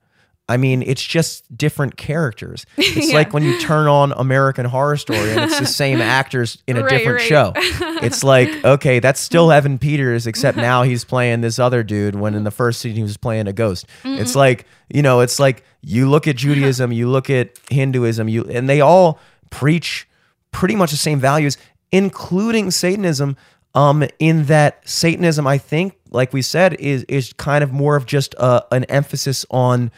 I 0.50 0.58
mean, 0.58 0.82
it's 0.84 1.02
just 1.02 1.56
different 1.58 1.96
characters. 1.96 2.66
It's 2.78 3.10
Yeah. 3.10 3.16
like 3.16 3.34
when 3.34 3.44
you 3.44 3.60
turn 3.62 3.88
on 3.88 4.12
American 4.12 4.66
Horror 4.66 4.98
Story 4.98 5.32
and 5.32 5.40
it's 5.42 5.58
the 5.60 5.66
same 5.84 6.02
actors 6.02 6.62
in 6.68 6.76
a 6.78 6.82
Right, 6.82 6.90
different 6.90 7.20
right. 7.20 7.28
show. 7.28 7.54
It's 8.04 8.22
like, 8.24 8.50
okay, 8.66 9.00
that's 9.00 9.22
still 9.22 9.50
Evan 9.54 9.78
Peters, 9.80 10.28
except 10.28 10.58
now 10.58 10.84
he's 10.84 11.06
playing 11.06 11.40
this 11.40 11.58
other 11.58 11.82
dude 11.84 12.16
when 12.16 12.36
in 12.36 12.44
the 12.44 12.52
first 12.52 12.82
scene 12.82 12.96
he 12.96 13.02
was 13.04 13.16
playing 13.16 13.48
a 13.48 13.54
ghost. 13.54 13.86
It's 14.04 14.36
like, 14.36 14.66
you 14.94 15.02
know, 15.02 15.22
it's 15.22 15.40
like 15.40 15.64
you 15.82 16.10
look 16.10 16.28
at 16.28 16.36
Judaism, 16.36 16.92
you 16.92 17.08
look 17.10 17.30
at 17.30 17.52
Hinduism, 17.70 18.28
you 18.28 18.44
and 18.44 18.68
they 18.68 18.82
all 18.82 19.20
preach 19.52 20.06
pretty 20.52 20.76
much 20.76 20.92
the 20.92 20.98
same 20.98 21.20
values, 21.22 21.58
including 21.94 22.72
Satanism. 22.72 23.38
Um, 23.76 24.04
in 24.20 24.46
that 24.46 24.88
Satanism, 24.88 25.48
I 25.48 25.58
think, 25.58 25.96
like 26.12 26.32
we 26.34 26.42
said, 26.44 26.74
is 26.76 27.04
is 27.06 27.34
kind 27.34 27.64
of 27.64 27.72
more 27.72 27.96
of 27.96 28.06
just 28.06 28.36
uh, 28.38 28.62
an 28.72 28.84
emphasis 28.84 29.46
on 29.50 29.90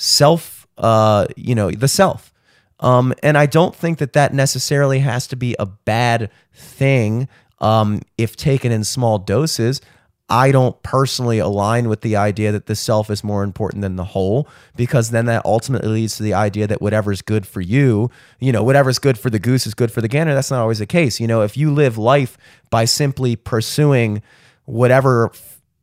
self, 0.00 0.66
uh, 0.78 1.26
you 1.36 1.54
know, 1.54 1.70
the 1.70 1.88
self. 1.88 2.32
Um, 2.80 3.12
and 3.22 3.36
I 3.36 3.44
don't 3.44 3.76
think 3.76 3.98
that 3.98 4.14
that 4.14 4.32
necessarily 4.32 5.00
has 5.00 5.26
to 5.28 5.36
be 5.36 5.54
a 5.58 5.66
bad 5.66 6.30
thing 6.54 7.28
um, 7.58 8.00
if 8.16 8.34
taken 8.34 8.72
in 8.72 8.82
small 8.84 9.18
doses. 9.18 9.82
I 10.30 10.52
don't 10.52 10.80
personally 10.82 11.38
align 11.38 11.88
with 11.88 12.00
the 12.00 12.16
idea 12.16 12.50
that 12.52 12.64
the 12.66 12.76
self 12.76 13.10
is 13.10 13.22
more 13.22 13.42
important 13.42 13.82
than 13.82 13.96
the 13.96 14.04
whole 14.04 14.48
because 14.76 15.10
then 15.10 15.26
that 15.26 15.44
ultimately 15.44 15.90
leads 15.90 16.16
to 16.16 16.22
the 16.22 16.34
idea 16.34 16.66
that 16.68 16.80
whatever's 16.80 17.20
good 17.20 17.46
for 17.46 17.60
you, 17.60 18.10
you 18.38 18.52
know, 18.52 18.62
whatever's 18.62 19.00
good 19.00 19.18
for 19.18 19.28
the 19.28 19.40
goose 19.40 19.66
is 19.66 19.74
good 19.74 19.92
for 19.92 20.00
the 20.00 20.08
gander. 20.08 20.32
That's 20.32 20.50
not 20.50 20.60
always 20.60 20.78
the 20.78 20.86
case. 20.86 21.20
You 21.20 21.26
know, 21.26 21.42
if 21.42 21.56
you 21.56 21.70
live 21.70 21.98
life 21.98 22.38
by 22.70 22.86
simply 22.86 23.36
pursuing 23.36 24.22
whatever 24.64 25.32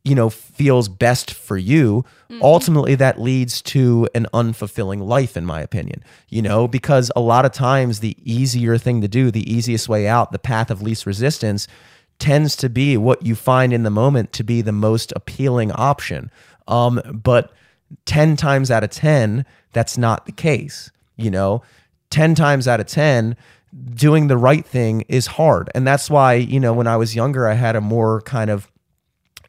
you 0.08 0.16
know 0.16 0.30
feels 0.30 0.88
best 0.88 1.34
for 1.34 1.58
you 1.58 2.04
ultimately 2.42 2.96
that 2.96 3.20
leads 3.20 3.62
to 3.62 4.08
an 4.14 4.28
unfulfilling 4.34 5.06
life 5.06 5.36
in 5.36 5.46
my 5.46 5.62
opinion 5.62 6.04
you 6.30 6.42
know 6.42 6.68
because 6.68 7.12
a 7.16 7.22
lot 7.22 7.46
of 7.46 7.52
times 7.52 8.00
the 8.00 8.16
easier 8.24 8.78
thing 8.78 9.02
to 9.02 9.08
do 9.08 9.32
the 9.32 9.52
easiest 9.52 9.90
way 9.90 10.08
out 10.08 10.32
the 10.32 10.40
path 10.40 10.70
of 10.70 10.82
least 10.82 11.06
resistance 11.06 11.68
tends 12.20 12.56
to 12.56 12.70
be 12.70 12.98
what 12.98 13.26
you 13.26 13.36
find 13.36 13.74
in 13.74 13.84
the 13.84 13.90
moment 13.90 14.32
to 14.34 14.44
be 14.44 14.62
the 14.62 14.72
most 14.72 15.14
appealing 15.16 15.72
option. 15.74 16.32
Um, 16.68 17.02
but 17.14 17.54
10 18.06 18.36
times 18.36 18.70
out 18.70 18.84
of 18.84 18.90
10 18.90 19.46
that's 19.72 19.98
not 19.98 20.26
the 20.26 20.32
case 20.32 20.92
you 21.16 21.32
know? 21.32 21.64
10 22.10 22.36
times 22.36 22.68
out 22.68 22.80
of 22.80 22.88
10 22.88 23.36
doing 23.94 24.28
the 24.28 24.38
right 24.38 24.66
thing 24.66 25.04
is 25.08 25.28
hard. 25.28 25.70
And 25.74 25.88
that's 25.88 26.10
why 26.10 26.34
you 26.34 26.60
know 26.60 26.74
when 26.74 26.88
i 26.88 26.98
was 26.98 27.16
younger 27.16 27.48
i 27.48 27.54
had 27.54 27.76
a 27.76 27.82
more 27.82 28.22
kind 28.22 28.50
of 28.50 28.70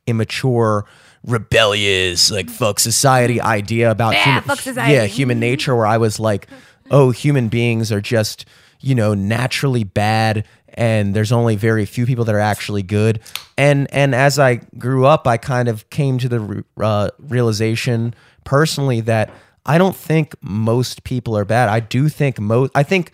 immature 0.09 0.84
rebellious 1.24 2.30
like 2.30 2.48
fuck 2.48 2.78
society 2.80 3.40
idea 3.40 3.90
about 3.90 4.14
Yeah, 4.14 4.24
human, 4.24 4.42
fuck 4.44 4.59
society. 4.61 4.92
yeah 4.94 5.04
human 5.06 5.38
nature 5.40 5.74
where 5.76 5.86
i 5.86 5.98
was 5.98 6.18
like 6.18 6.46
oh 6.90 7.11
human 7.11 7.48
beings 7.48 7.92
are 7.92 8.00
just 8.00 8.44
you 8.80 8.94
know 8.94 9.14
naturally 9.14 9.84
bad 9.84 10.44
and 10.74 11.14
there's 11.14 11.32
only 11.32 11.56
very 11.56 11.84
few 11.84 12.06
people 12.06 12.24
that 12.24 12.34
are 12.34 12.38
actually 12.40 12.82
good 12.82 13.20
and 13.56 13.92
and 13.92 14.14
as 14.14 14.38
i 14.38 14.56
grew 14.78 15.04
up 15.04 15.26
i 15.26 15.36
kind 15.36 15.68
of 15.68 15.88
came 15.90 16.18
to 16.18 16.28
the 16.28 16.64
uh, 16.80 17.11
realization 17.18 18.14
personally 18.44 19.00
that 19.00 19.30
i 19.66 19.76
don't 19.76 19.96
think 19.96 20.34
most 20.40 21.04
people 21.04 21.36
are 21.36 21.44
bad 21.44 21.68
i 21.68 21.80
do 21.80 22.09
think 22.09 22.38
most 22.40 22.70
i 22.74 22.82
think 22.82 23.12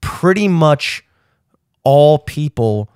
pretty 0.00 0.46
much 0.48 1.02
all 1.82 2.18
people 2.18 2.88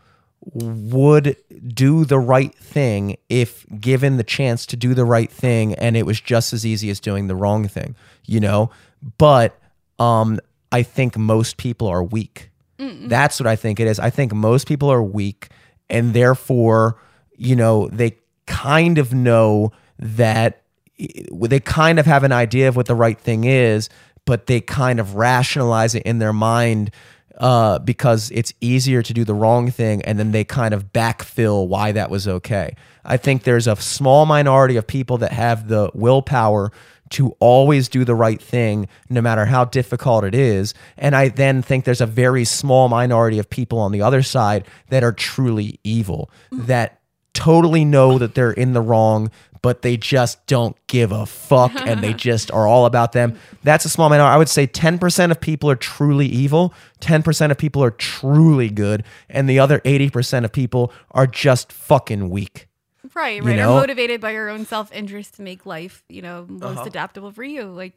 would 0.45 1.37
do 1.69 2.05
the 2.05 2.19
right 2.19 2.55
thing 2.55 3.17
if 3.29 3.65
given 3.81 4.17
the 4.17 4.25
chance 4.25 4.67
to 4.67 4.77
do 4.77 4.93
the 4.93 5.05
right 5.05 5.31
thing 5.31 5.75
and 5.75 5.97
it 5.97 6.05
was 6.05 6.21
just 6.21 6.53
as 6.53 6.67
easy 6.67 6.91
as 6.91 6.99
doing 6.99 7.29
the 7.29 7.37
wrong 7.37 7.69
thing 7.69 7.95
you 8.27 8.41
know? 8.41 8.71
But 9.19 9.59
um 9.99 10.41
i 10.71 10.83
think 10.83 11.17
most 11.19 11.59
people 11.59 11.87
are 11.87 12.03
weak. 12.03 12.51
That's 12.79 13.39
what 13.39 13.47
i 13.47 13.57
think 13.57 13.79
it 13.79 13.87
is. 13.87 14.01
I 14.01 14.11
think 14.11 14.33
most 14.33 14.67
people 14.67 14.91
are 14.91 15.03
weak 15.03 15.49
and 15.89 16.15
therefore 16.15 16.97
you 17.37 17.55
know 17.55 17.89
they 17.89 18.17
kind 18.47 18.99
of 18.99 19.13
know 19.13 19.71
that 19.99 20.63
they 20.99 21.61
kind 21.61 21.99
of 21.99 22.07
have 22.07 22.25
an 22.25 22.33
idea 22.33 22.69
of 22.69 22.77
what 22.77 22.87
the 22.87 22.95
right 22.95 23.19
thing 23.19 23.45
is 23.45 23.89
but 24.25 24.47
they 24.47 24.61
kind 24.61 25.01
of 25.01 25.17
rationalize 25.17 25.95
it 25.95 26.03
in 26.05 26.19
their 26.19 26.33
mind 26.33 26.91
uh, 27.39 27.79
because 27.79 28.31
it's 28.31 28.53
easier 28.61 29.03
to 29.03 29.13
do 29.13 29.25
the 29.25 29.35
wrong 29.35 29.71
thing 29.71 30.03
and 30.03 30.19
then 30.19 30.33
they 30.33 30.45
kind 30.45 30.75
of 30.75 30.93
backfill 30.93 31.67
why 31.67 31.93
that 31.93 32.11
was 32.11 32.29
okay. 32.29 32.77
I 33.05 33.17
think 33.17 33.43
there's 33.43 33.67
a 33.67 33.77
small 33.77 34.27
minority 34.27 34.77
of 34.77 34.87
people 34.87 35.19
that 35.19 35.33
have 35.33 35.69
the 35.69 35.91
willpower 35.95 36.73
to 37.11 37.37
always 37.41 37.89
do 37.89 38.05
the 38.05 38.15
right 38.15 38.41
thing 38.41 38.89
no 39.11 39.21
matter 39.21 39.45
how 39.45 39.67
difficult 39.67 40.25
it 40.25 40.35
is. 40.35 40.73
And 40.97 41.15
I 41.15 41.29
then 41.29 41.61
think 41.61 41.85
there's 41.85 42.01
a 42.01 42.07
very 42.07 42.45
small 42.45 42.89
minority 42.89 43.39
of 43.39 43.51
people 43.51 43.79
on 43.79 43.93
the 43.93 44.01
other 44.01 44.23
side 44.23 44.67
that 44.89 45.05
are 45.05 45.13
truly 45.13 45.79
evil, 45.85 46.31
that 46.51 47.02
totally 47.35 47.85
know 47.85 48.19
that 48.19 48.35
they're 48.35 48.53
in 48.53 48.73
the 48.73 48.81
wrong, 48.81 49.31
but 49.63 49.83
they 49.83 49.97
just 49.97 50.45
don't 50.47 50.77
give 50.89 51.13
a 51.13 51.25
fuck 51.25 51.73
and 51.87 52.03
they 52.03 52.13
just 52.29 52.51
are 52.51 52.67
all 52.67 52.85
about 52.85 53.13
them. 53.13 53.39
That's 53.63 53.85
a 53.85 53.89
small 53.89 54.09
minority. 54.09 54.35
I 54.35 54.37
would 54.37 54.49
say 54.49 54.67
10% 54.67 55.31
of 55.31 55.41
people 55.41 55.71
are 55.71 55.77
truly 55.77 56.27
evil, 56.27 56.75
10% 57.01 57.51
of 57.51 57.59
people 57.59 57.83
are 57.85 57.93
truly 57.93 58.69
good, 58.71 59.05
and 59.29 59.49
the 59.49 59.59
other 59.61 59.79
80% 59.81 60.45
of 60.45 60.53
people 60.53 60.93
are 61.13 61.27
just 61.27 61.73
fucking 61.73 62.29
weak. 62.29 62.67
Right, 63.15 63.37
You 63.43 63.43
right. 63.49 63.57
know? 63.57 63.75
Or 63.75 63.81
motivated 63.81 64.21
by 64.21 64.31
your 64.33 64.49
own 64.49 64.65
self 64.67 64.93
interest 64.93 65.35
to 65.35 65.43
make 65.43 65.65
life, 65.67 66.03
you 66.09 66.23
know, 66.23 66.47
most 66.49 66.79
Uh-huh. 66.79 66.85
adaptable 66.87 67.31
for 67.33 67.45
you. 67.45 67.65
Like, 67.65 67.95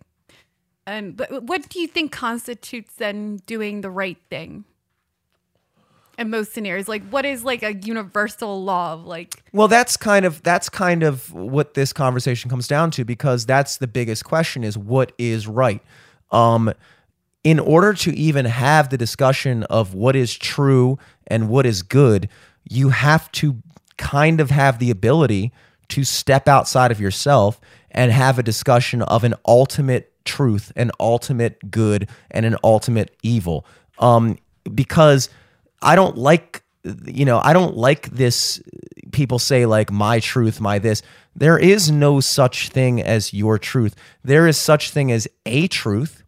and 0.87 1.15
but 1.17 1.43
what 1.43 1.67
do 1.69 1.79
you 1.79 1.87
think 1.87 2.11
constitutes 2.11 2.93
then 2.95 3.37
doing 3.47 3.81
the 3.81 3.89
right 3.89 4.17
thing? 4.29 4.65
In 6.17 6.29
most 6.29 6.53
scenarios, 6.53 6.87
like 6.87 7.03
what 7.09 7.25
is 7.25 7.43
like 7.43 7.63
a 7.63 7.73
universal 7.73 8.63
law 8.63 8.93
of 8.93 9.05
like 9.05 9.43
Well, 9.51 9.67
that's 9.67 9.97
kind 9.97 10.25
of 10.25 10.41
that's 10.43 10.69
kind 10.69 11.03
of 11.03 11.33
what 11.33 11.73
this 11.73 11.91
conversation 11.91 12.49
comes 12.49 12.67
down 12.67 12.91
to 12.91 13.03
because 13.03 13.45
that's 13.45 13.77
the 13.77 13.87
biggest 13.87 14.23
question 14.25 14.63
is 14.63 14.77
what 14.77 15.11
is 15.17 15.47
right. 15.47 15.81
Um 16.31 16.73
in 17.43 17.59
order 17.59 17.93
to 17.93 18.11
even 18.15 18.45
have 18.45 18.89
the 18.89 18.97
discussion 18.97 19.63
of 19.63 19.93
what 19.93 20.15
is 20.15 20.35
true 20.35 20.97
and 21.27 21.47
what 21.47 21.65
is 21.65 21.83
good, 21.83 22.27
you 22.67 22.89
have 22.89 23.31
to 23.33 23.61
kind 23.97 24.41
of 24.41 24.49
have 24.49 24.79
the 24.79 24.89
ability 24.89 25.51
to 25.89 26.03
step 26.03 26.47
outside 26.47 26.91
of 26.91 26.99
yourself 26.99 27.61
and 27.91 28.11
have 28.11 28.39
a 28.39 28.43
discussion 28.43 29.01
of 29.03 29.23
an 29.23 29.35
ultimate 29.47 30.11
truth, 30.25 30.71
an 30.75 30.91
ultimate 30.99 31.71
good, 31.71 32.09
and 32.31 32.45
an 32.45 32.57
ultimate 32.63 33.15
evil. 33.23 33.65
Um, 33.99 34.37
because 34.73 35.29
I 35.81 35.95
don't 35.95 36.17
like, 36.17 36.63
you 37.05 37.25
know, 37.25 37.39
I 37.43 37.53
don't 37.53 37.77
like 37.77 38.09
this. 38.09 38.61
People 39.11 39.39
say 39.39 39.65
like 39.65 39.91
my 39.91 40.19
truth, 40.19 40.59
my 40.59 40.79
this. 40.79 41.01
There 41.35 41.57
is 41.57 41.91
no 41.91 42.19
such 42.19 42.69
thing 42.69 43.01
as 43.01 43.33
your 43.33 43.57
truth. 43.57 43.95
There 44.23 44.47
is 44.47 44.57
such 44.57 44.91
thing 44.91 45.11
as 45.11 45.27
a 45.45 45.67
truth, 45.67 46.23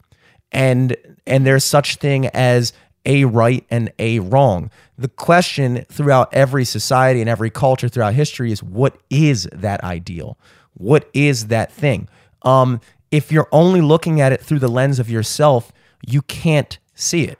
and 0.52 0.96
and 1.26 1.46
there's 1.46 1.64
such 1.64 1.96
thing 1.96 2.26
as 2.28 2.72
a 3.06 3.24
right 3.24 3.64
and 3.70 3.90
a 3.98 4.18
wrong. 4.18 4.70
The 4.98 5.08
question 5.08 5.84
throughout 5.88 6.32
every 6.34 6.64
society 6.64 7.20
and 7.20 7.28
every 7.28 7.50
culture 7.50 7.88
throughout 7.88 8.14
history 8.14 8.52
is 8.52 8.62
what 8.62 8.98
is 9.08 9.48
that 9.52 9.82
ideal? 9.82 10.38
What 10.74 11.08
is 11.14 11.46
that 11.46 11.72
thing? 11.72 12.08
Um, 12.42 12.80
if 13.10 13.32
you're 13.32 13.48
only 13.50 13.80
looking 13.80 14.20
at 14.20 14.32
it 14.32 14.42
through 14.42 14.58
the 14.58 14.68
lens 14.68 14.98
of 14.98 15.08
yourself, 15.10 15.72
you 16.06 16.22
can't 16.22 16.78
see 16.94 17.24
it. 17.24 17.38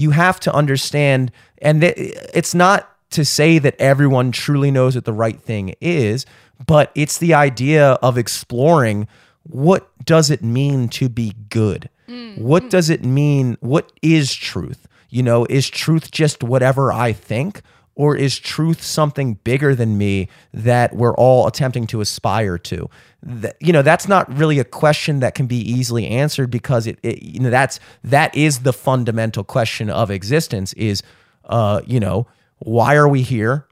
You 0.00 0.12
have 0.12 0.40
to 0.40 0.54
understand, 0.54 1.30
and 1.58 1.84
it's 1.84 2.54
not 2.54 2.88
to 3.10 3.22
say 3.22 3.58
that 3.58 3.76
everyone 3.78 4.32
truly 4.32 4.70
knows 4.70 4.94
what 4.94 5.04
the 5.04 5.12
right 5.12 5.38
thing 5.38 5.74
is, 5.80 6.24
but 6.66 6.90
it's 6.94 7.18
the 7.18 7.34
idea 7.34 7.92
of 8.02 8.16
exploring 8.16 9.08
what 9.42 9.90
does 10.04 10.30
it 10.30 10.42
mean 10.42 10.88
to 10.88 11.08
be 11.10 11.34
good? 11.50 11.90
Mm. 12.08 12.38
What 12.38 12.70
does 12.70 12.88
it 12.88 13.04
mean? 13.04 13.58
What 13.60 13.92
is 14.00 14.34
truth? 14.34 14.88
You 15.10 15.22
know, 15.22 15.44
is 15.50 15.68
truth 15.68 16.10
just 16.10 16.42
whatever 16.42 16.90
I 16.92 17.12
think? 17.12 17.60
Or 17.96 18.16
is 18.16 18.38
truth 18.38 18.82
something 18.82 19.34
bigger 19.44 19.74
than 19.74 19.98
me 19.98 20.28
that 20.54 20.94
we're 20.94 21.14
all 21.14 21.46
attempting 21.46 21.86
to 21.88 22.00
aspire 22.00 22.56
to? 22.58 22.88
That, 23.22 23.56
you 23.60 23.72
know, 23.72 23.82
that's 23.82 24.08
not 24.08 24.32
really 24.34 24.58
a 24.58 24.64
question 24.64 25.20
that 25.20 25.34
can 25.34 25.46
be 25.46 25.58
easily 25.58 26.06
answered 26.06 26.50
because 26.50 26.86
it, 26.86 26.98
it 27.02 27.22
you 27.22 27.40
know, 27.40 27.50
that's 27.50 27.78
that 28.04 28.34
is 28.34 28.60
the 28.60 28.72
fundamental 28.72 29.44
question 29.44 29.90
of 29.90 30.10
existence. 30.10 30.72
Is, 30.74 31.02
uh, 31.44 31.82
you 31.86 32.00
know, 32.00 32.26
why 32.60 32.94
are 32.94 33.08
we 33.08 33.22
here? 33.22 33.66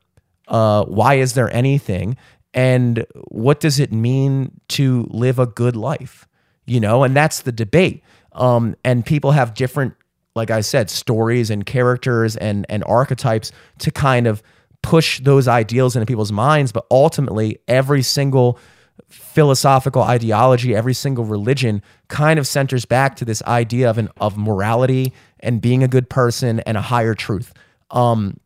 Uh, 0.47 0.85
why 0.85 1.15
is 1.15 1.35
there 1.35 1.55
anything? 1.55 2.17
And 2.53 3.07
what 3.29 3.61
does 3.61 3.79
it 3.79 3.93
mean 3.93 4.61
to 4.69 5.07
live 5.11 5.39
a 5.39 5.47
good 5.47 5.77
life? 5.77 6.27
You 6.67 6.81
know, 6.81 7.05
and 7.05 7.15
that's 7.15 7.43
the 7.43 7.53
debate. 7.53 8.03
Um, 8.33 8.77
and 8.85 9.05
people 9.05 9.33
have 9.33 9.55
different, 9.55 9.95
like 10.39 10.51
I 10.51 10.63
said, 10.63 10.89
stories 10.89 11.51
and 11.51 11.67
characters 11.67 12.37
and 12.37 12.65
and 12.71 12.83
archetypes 12.85 13.53
to 13.81 13.91
kind 13.91 14.27
of 14.27 14.43
push 14.83 15.21
those 15.21 15.49
ideals 15.49 15.97
into 15.97 16.07
people's 16.07 16.33
minds. 16.33 16.73
But 16.73 16.87
ultimately, 16.91 17.59
every 17.69 18.03
single 18.03 18.59
philosophical 19.09 20.03
ideology, 20.03 20.75
every 20.75 20.95
single 20.95 21.25
religion 21.25 21.83
kind 22.09 22.39
of 22.39 22.47
centers 22.47 22.85
back 22.85 23.17
to 23.17 23.25
this 23.25 23.43
idea 23.43 23.91
of 23.91 23.99
an 23.99 24.09
of 24.19 24.39
morality 24.39 25.13
and 25.41 25.61
being 25.61 25.83
a 25.83 25.89
good 25.89 26.09
person 26.09 26.61
and 26.61 26.77
a 26.77 26.83
higher 26.83 27.15
truth. 27.15 27.53
Um, 27.91 28.39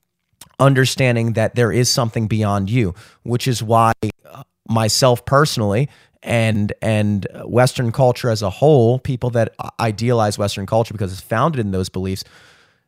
understanding 0.59 1.32
that 1.34 1.55
there 1.55 1.72
is 1.72 1.90
something 1.90 2.28
beyond 2.28 2.70
you, 2.70 2.95
which 3.22 3.47
is 3.49 3.62
why 3.62 3.93
uh, 4.24 4.43
myself 4.68 5.24
personally 5.24 5.88
and 6.23 6.73
and 6.81 7.27
Western 7.45 7.93
culture 7.93 8.31
as 8.31 8.43
a 8.43 8.51
whole, 8.51 8.99
people 8.99 9.31
that 9.31 9.55
idealize 9.81 10.39
Western 10.39 10.66
culture 10.66 10.95
because 10.95 11.12
it's 11.12 11.20
founded 11.20 11.61
in 11.61 11.73
those 11.73 11.89
beliefs, 11.89 12.25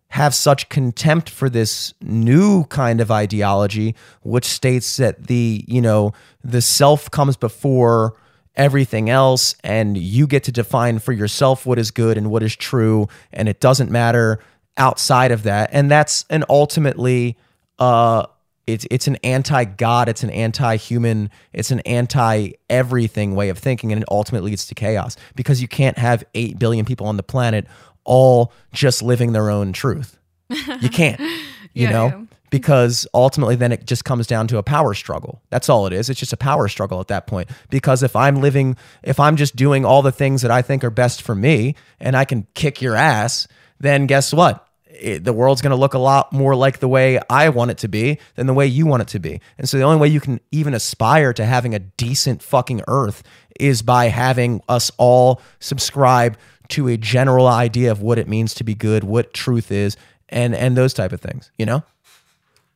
have 0.09 0.35
such 0.35 0.69
contempt 0.69 1.29
for 1.29 1.51
this 1.51 1.93
new 2.01 2.65
kind 2.65 3.01
of 3.01 3.11
ideology, 3.11 3.95
which 4.23 4.45
states 4.45 4.97
that 4.97 5.27
the 5.27 5.65
you 5.67 5.81
know 5.81 6.13
the 6.43 6.63
self 6.63 7.11
comes 7.11 7.37
before 7.37 8.15
everything 8.57 9.11
else, 9.11 9.57
and 9.65 9.99
you 9.99 10.27
get 10.27 10.45
to 10.45 10.53
define 10.53 11.01
for 11.01 11.13
yourself 11.13 11.67
what 11.67 11.79
is 11.79 11.91
good 11.91 12.17
and 12.17 12.31
what 12.31 12.43
is 12.43 12.55
true, 12.55 13.09
and 13.33 13.49
it 13.49 13.61
doesn't 13.61 13.91
matter 13.91 14.39
outside 14.77 15.33
of 15.33 15.43
that, 15.43 15.71
and 15.73 15.91
that's 15.91 16.25
an 16.31 16.45
ultimately 16.49 17.37
uh, 17.79 18.27
it's 18.67 18.87
it's 18.91 19.07
an 19.07 19.17
anti-god, 19.25 20.09
it's 20.09 20.23
an 20.23 20.31
anti-human, 20.31 21.31
it's 21.53 21.71
an 21.71 21.81
anti-everything 21.81 23.35
way 23.35 23.49
of 23.49 23.59
thinking, 23.59 23.93
and 23.93 24.03
it 24.03 24.09
ultimately 24.11 24.51
leads 24.51 24.67
to 24.67 24.75
chaos 24.75 25.17
because 25.35 25.61
you 25.63 25.69
can't 25.69 25.99
have 25.99 26.25
eight 26.35 26.59
billion 26.59 26.85
people 26.85 27.07
on 27.07 27.17
the 27.17 27.23
planet 27.23 27.67
all 28.05 28.53
just 28.73 29.03
living 29.03 29.33
their 29.33 29.51
own 29.51 29.73
truth. 29.73 30.19
You 30.51 30.89
can't, 30.91 31.19
you 31.21 31.39
Yeah, 31.75 31.91
know, 31.91 32.07
yeah. 32.07 32.23
because 32.51 33.07
ultimately 33.15 33.57
then 33.57 33.73
it 33.73 33.87
just 33.87 34.05
comes 34.05 34.27
down 34.27 34.47
to 34.49 34.59
a 34.59 34.63
power 34.63 34.93
struggle. 34.95 35.41
That's 35.51 35.69
all 35.69 35.87
it 35.87 35.93
is. 35.93 36.11
It's 36.11 36.21
just 36.21 36.33
a 36.33 36.37
power 36.37 36.69
struggle 36.69 37.01
at 37.01 37.09
that 37.09 37.27
point. 37.27 37.49
Because 37.71 38.03
if 38.03 38.15
I'm 38.15 38.37
living, 38.37 38.77
if 39.03 39.19
I'm 39.19 39.37
just 39.37 39.57
doing 39.57 39.85
all 39.85 40.03
the 40.03 40.13
things 40.13 40.43
that 40.43 40.51
I 40.51 40.61
think 40.63 40.85
are 40.85 40.91
best 40.91 41.23
for 41.23 41.35
me, 41.35 41.75
and 41.99 42.15
I 42.17 42.25
can 42.27 42.47
kick 42.55 42.83
your 42.83 42.95
ass, 42.95 43.49
then 43.81 44.07
guess 44.07 44.33
what? 44.35 44.64
It, 45.01 45.25
the 45.25 45.33
world's 45.33 45.63
going 45.63 45.71
to 45.71 45.77
look 45.77 45.95
a 45.95 45.99
lot 45.99 46.33
more 46.33 46.55
like 46.55 46.79
the 46.79 46.89
way 46.89 47.21
I 47.29 47.49
want 47.49 47.71
it 47.71 47.79
to 47.79 47.89
be 47.89 48.19
than 48.37 48.47
the 48.47 48.55
way 48.55 48.67
you 48.67 48.87
want 48.87 49.03
it 49.03 49.09
to 49.09 49.19
be. 49.19 49.41
And 49.59 49.69
so 49.69 49.77
the 49.77 49.85
only 49.85 50.01
way 50.01 50.09
you 50.09 50.21
can 50.21 50.41
even 50.53 50.75
aspire 50.75 51.33
to 51.33 51.45
having 51.45 51.75
a 51.75 51.79
decent 51.79 52.43
fucking 52.43 52.83
earth 52.89 53.23
is 53.59 53.83
by 53.83 54.07
having 54.07 54.63
us 54.69 54.91
all 54.99 55.41
subscribe 55.61 56.37
to 56.69 56.89
a 56.89 56.97
general 56.97 57.47
idea 57.47 57.91
of 57.91 58.01
what 58.01 58.19
it 58.19 58.29
means 58.29 58.55
to 58.55 58.65
be 58.65 58.75
good, 58.75 59.05
what 59.05 59.35
truth 59.35 59.71
is, 59.71 59.97
and 60.29 60.55
and 60.55 60.77
those 60.77 60.95
type 60.95 61.13
of 61.13 61.21
things, 61.21 61.51
you 61.59 61.67
know? 61.67 61.83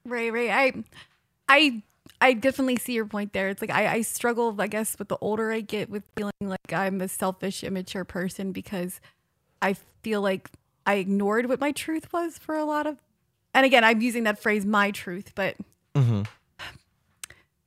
Right, 0.05 0.33
right. 0.33 0.51
I, 0.51 0.85
I, 1.49 1.83
I 2.21 2.33
definitely 2.35 2.77
see 2.77 2.95
your 2.95 3.07
point 3.07 3.33
there. 3.33 3.49
It's 3.49 3.61
like 3.61 3.71
I, 3.71 3.95
I 3.95 4.03
struggle, 4.03 4.55
I 4.59 4.67
guess, 4.67 4.99
with 4.99 5.09
the 5.09 5.17
older 5.21 5.53
I 5.53 5.61
get, 5.61 5.91
with 5.91 6.03
feeling 6.17 6.33
like 6.41 6.73
I'm 6.73 7.01
a 7.01 7.09
selfish, 7.09 7.65
immature 7.65 8.05
person 8.05 8.53
because 8.53 9.01
I 9.61 9.77
feel 10.03 10.21
like 10.21 10.51
I 10.89 10.95
ignored 10.95 11.51
what 11.51 11.61
my 11.61 11.71
truth 11.71 12.11
was 12.15 12.39
for 12.39 12.57
a 12.57 12.65
lot 12.65 12.87
of. 12.87 12.97
And 13.53 13.67
again, 13.67 13.85
I'm 13.85 14.01
using 14.01 14.25
that 14.25 14.39
phrase, 14.39 14.65
my 14.65 14.91
truth, 14.91 15.33
but 15.35 15.55
mm-hmm. 15.95 16.23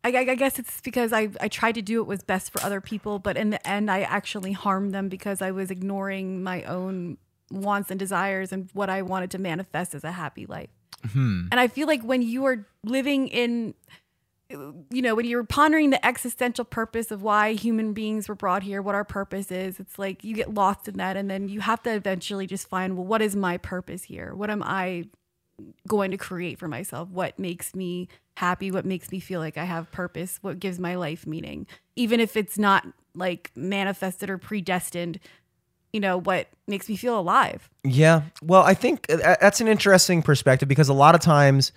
I, 0.04 0.10
I 0.10 0.32
I 0.32 0.36
guess 0.36 0.58
it's 0.58 0.82
because 0.82 1.14
I, 1.14 1.30
I 1.40 1.48
tried 1.48 1.76
to 1.76 1.84
do 1.84 2.00
what 2.00 2.08
was 2.08 2.24
best 2.24 2.52
for 2.52 2.60
other 2.64 2.82
people, 2.82 3.20
but 3.20 3.38
in 3.38 3.52
the 3.52 3.68
end, 3.68 3.92
I 3.92 4.02
actually 4.02 4.54
harmed 4.54 4.92
them 4.92 5.08
because 5.08 5.40
I 5.40 5.52
was 5.52 5.70
ignoring 5.70 6.42
my 6.42 6.64
own 6.64 7.20
wants 7.52 7.92
and 7.92 8.00
desires 8.00 8.52
and 8.52 8.70
what 8.74 8.90
I 8.90 9.04
wanted 9.04 9.30
to 9.32 9.38
manifest 9.38 9.94
as 9.94 10.04
a 10.04 10.14
happy 10.14 10.48
life. 10.48 10.72
Hmm. 11.14 11.44
And 11.52 11.60
I 11.60 11.68
feel 11.68 11.86
like 11.86 12.02
when 12.02 12.24
you 12.24 12.46
are 12.46 12.66
living 12.84 13.28
in, 13.28 13.76
you 14.90 15.02
know, 15.02 15.16
when 15.16 15.26
you're 15.26 15.44
pondering 15.44 15.90
the 15.90 16.06
existential 16.06 16.66
purpose 16.66 17.12
of 17.12 17.22
why 17.22 17.54
human 17.54 17.94
beings 17.94 18.30
were 18.30 18.36
brought 18.36 18.64
here, 18.64 18.82
what 18.82 18.96
our 18.96 19.04
purpose 19.04 19.52
is, 19.52 19.80
it's 19.80 19.98
like 20.00 20.24
you 20.24 20.36
get 20.36 20.54
lost 20.54 20.88
in 20.88 20.98
that. 20.98 21.18
And 21.18 21.30
then 21.30 21.50
you 21.50 21.60
have 21.62 21.82
to 21.84 21.94
eventually 21.94 22.48
just 22.48 22.68
find, 22.68 22.96
well, 22.96 23.06
what 23.06 23.22
is 23.22 23.36
my 23.36 23.58
purpose 23.58 24.04
here? 24.04 24.34
What 24.36 24.50
am 24.50 24.64
I 24.64 25.06
going 25.88 26.12
to 26.12 26.18
create 26.18 26.60
for 26.60 26.68
myself? 26.68 27.10
What 27.10 27.38
makes 27.38 27.76
me 27.76 28.08
happy? 28.38 28.72
What 28.72 28.86
makes 28.86 29.12
me 29.12 29.20
feel 29.20 29.40
like 29.40 29.58
I 29.58 29.66
have 29.66 29.92
purpose? 29.92 30.40
What 30.42 30.60
gives 30.60 30.80
my 30.80 30.96
life 30.96 31.28
meaning? 31.28 31.68
Even 31.96 32.20
if 32.20 32.36
it's 32.36 32.58
not 32.58 32.88
like 33.16 33.52
manifested 33.56 34.30
or 34.30 34.38
predestined, 34.38 35.20
you 35.94 36.00
know, 36.00 36.18
what 36.18 36.48
makes 36.68 36.88
me 36.88 36.96
feel 36.96 37.20
alive. 37.20 37.70
Yeah. 37.84 38.24
Well, 38.42 38.64
I 38.64 38.74
think 38.74 39.06
uh, 39.12 39.36
that's 39.42 39.62
an 39.62 39.68
interesting 39.68 40.22
perspective 40.22 40.70
because 40.70 40.90
a 40.90 40.94
lot 40.94 41.16
of 41.16 41.22
times, 41.22 41.72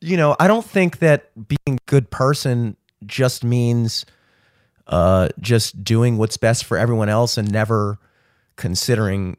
you 0.00 0.16
know, 0.16 0.36
I 0.38 0.46
don't 0.46 0.64
think 0.64 0.98
that 0.98 1.30
being 1.48 1.78
a 1.78 1.86
good 1.86 2.10
person 2.10 2.76
just 3.04 3.44
means 3.44 4.06
uh, 4.86 5.28
just 5.40 5.82
doing 5.82 6.16
what's 6.16 6.36
best 6.36 6.64
for 6.64 6.78
everyone 6.78 7.08
else 7.08 7.36
and 7.36 7.50
never 7.50 7.98
considering 8.56 9.36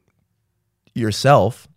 yourself. 0.93 1.67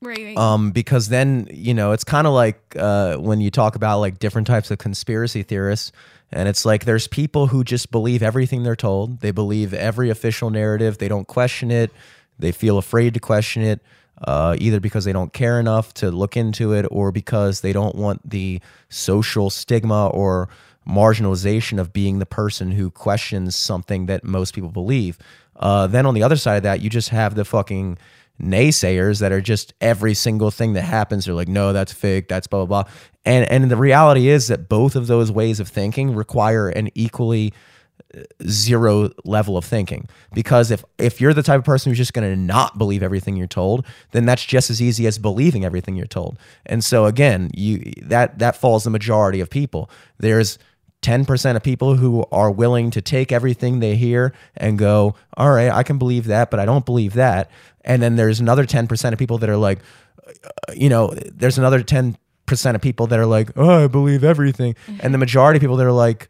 Right. 0.00 0.36
Um, 0.36 0.72
because 0.72 1.08
then, 1.08 1.46
you 1.50 1.74
know, 1.74 1.92
it's 1.92 2.02
kind 2.02 2.26
of 2.26 2.32
like 2.32 2.60
uh, 2.76 3.16
when 3.16 3.40
you 3.40 3.50
talk 3.50 3.76
about 3.76 4.00
like 4.00 4.18
different 4.18 4.48
types 4.48 4.70
of 4.70 4.78
conspiracy 4.78 5.44
theorists, 5.44 5.92
and 6.32 6.48
it's 6.48 6.64
like 6.64 6.86
there's 6.86 7.06
people 7.06 7.48
who 7.48 7.62
just 7.62 7.90
believe 7.90 8.22
everything 8.22 8.62
they're 8.62 8.74
told. 8.74 9.20
They 9.20 9.30
believe 9.30 9.72
every 9.72 10.10
official 10.10 10.50
narrative. 10.50 10.98
They 10.98 11.06
don't 11.06 11.28
question 11.28 11.70
it. 11.70 11.92
They 12.38 12.50
feel 12.50 12.78
afraid 12.78 13.14
to 13.14 13.20
question 13.20 13.62
it, 13.62 13.80
uh, 14.24 14.56
either 14.58 14.80
because 14.80 15.04
they 15.04 15.12
don't 15.12 15.32
care 15.32 15.58
enough 15.58 15.92
to 15.94 16.10
look 16.10 16.36
into 16.36 16.72
it 16.72 16.86
or 16.90 17.12
because 17.12 17.60
they 17.60 17.72
don't 17.72 17.94
want 17.94 18.28
the 18.28 18.60
social 18.88 19.50
stigma 19.50 20.08
or 20.08 20.48
marginalization 20.88 21.78
of 21.78 21.92
being 21.92 22.18
the 22.18 22.26
person 22.26 22.72
who 22.72 22.90
questions 22.90 23.54
something 23.56 24.06
that 24.06 24.24
most 24.24 24.54
people 24.54 24.70
believe. 24.70 25.18
Uh, 25.56 25.86
then 25.86 26.06
on 26.06 26.14
the 26.14 26.22
other 26.22 26.36
side 26.36 26.56
of 26.56 26.62
that, 26.62 26.80
you 26.80 26.90
just 26.90 27.10
have 27.10 27.34
the 27.34 27.44
fucking 27.44 27.98
naysayers 28.40 29.20
that 29.20 29.30
are 29.30 29.40
just 29.40 29.72
every 29.80 30.14
single 30.14 30.50
thing 30.50 30.72
that 30.72 30.82
happens 30.82 31.26
they're 31.26 31.34
like 31.34 31.48
no 31.48 31.72
that's 31.72 31.92
fake 31.92 32.28
that's 32.28 32.46
blah 32.48 32.64
blah 32.64 32.82
blah 32.82 32.92
and 33.24 33.48
and 33.50 33.70
the 33.70 33.76
reality 33.76 34.28
is 34.28 34.48
that 34.48 34.68
both 34.68 34.96
of 34.96 35.06
those 35.06 35.30
ways 35.30 35.60
of 35.60 35.68
thinking 35.68 36.14
require 36.14 36.68
an 36.68 36.88
equally 36.94 37.52
zero 38.46 39.10
level 39.24 39.56
of 39.56 39.64
thinking 39.64 40.06
because 40.34 40.70
if 40.70 40.84
if 40.98 41.20
you're 41.20 41.32
the 41.32 41.42
type 41.42 41.58
of 41.58 41.64
person 41.64 41.90
who's 41.90 41.98
just 41.98 42.12
going 42.12 42.28
to 42.28 42.36
not 42.36 42.76
believe 42.76 43.02
everything 43.02 43.36
you're 43.36 43.46
told 43.46 43.86
then 44.10 44.26
that's 44.26 44.44
just 44.44 44.68
as 44.68 44.82
easy 44.82 45.06
as 45.06 45.18
believing 45.18 45.64
everything 45.64 45.96
you're 45.96 46.06
told 46.06 46.38
and 46.66 46.84
so 46.84 47.06
again 47.06 47.50
you 47.54 47.92
that 48.02 48.38
that 48.38 48.54
falls 48.54 48.84
the 48.84 48.90
majority 48.90 49.40
of 49.40 49.48
people 49.48 49.88
there's 50.18 50.58
10% 51.02 51.56
of 51.56 51.62
people 51.62 51.96
who 51.96 52.24
are 52.30 52.50
willing 52.50 52.90
to 52.92 53.02
take 53.02 53.32
everything 53.32 53.80
they 53.80 53.96
hear 53.96 54.32
and 54.56 54.78
go, 54.78 55.16
all 55.36 55.50
right, 55.50 55.70
I 55.70 55.82
can 55.82 55.98
believe 55.98 56.26
that, 56.26 56.48
but 56.48 56.60
I 56.60 56.64
don't 56.64 56.86
believe 56.86 57.14
that. 57.14 57.50
And 57.84 58.00
then 58.00 58.14
there's 58.14 58.38
another 58.38 58.64
10% 58.64 59.12
of 59.12 59.18
people 59.18 59.38
that 59.38 59.50
are 59.50 59.56
like, 59.56 59.80
uh, 60.28 60.72
you 60.74 60.88
know, 60.88 61.12
there's 61.32 61.58
another 61.58 61.82
10% 61.82 62.14
of 62.74 62.80
people 62.80 63.08
that 63.08 63.18
are 63.18 63.26
like, 63.26 63.50
oh, 63.56 63.84
I 63.84 63.88
believe 63.88 64.22
everything. 64.22 64.76
And 65.00 65.12
the 65.12 65.18
majority 65.18 65.56
of 65.56 65.60
people 65.60 65.76
that 65.76 65.86
are 65.86 65.90
like, 65.92 66.28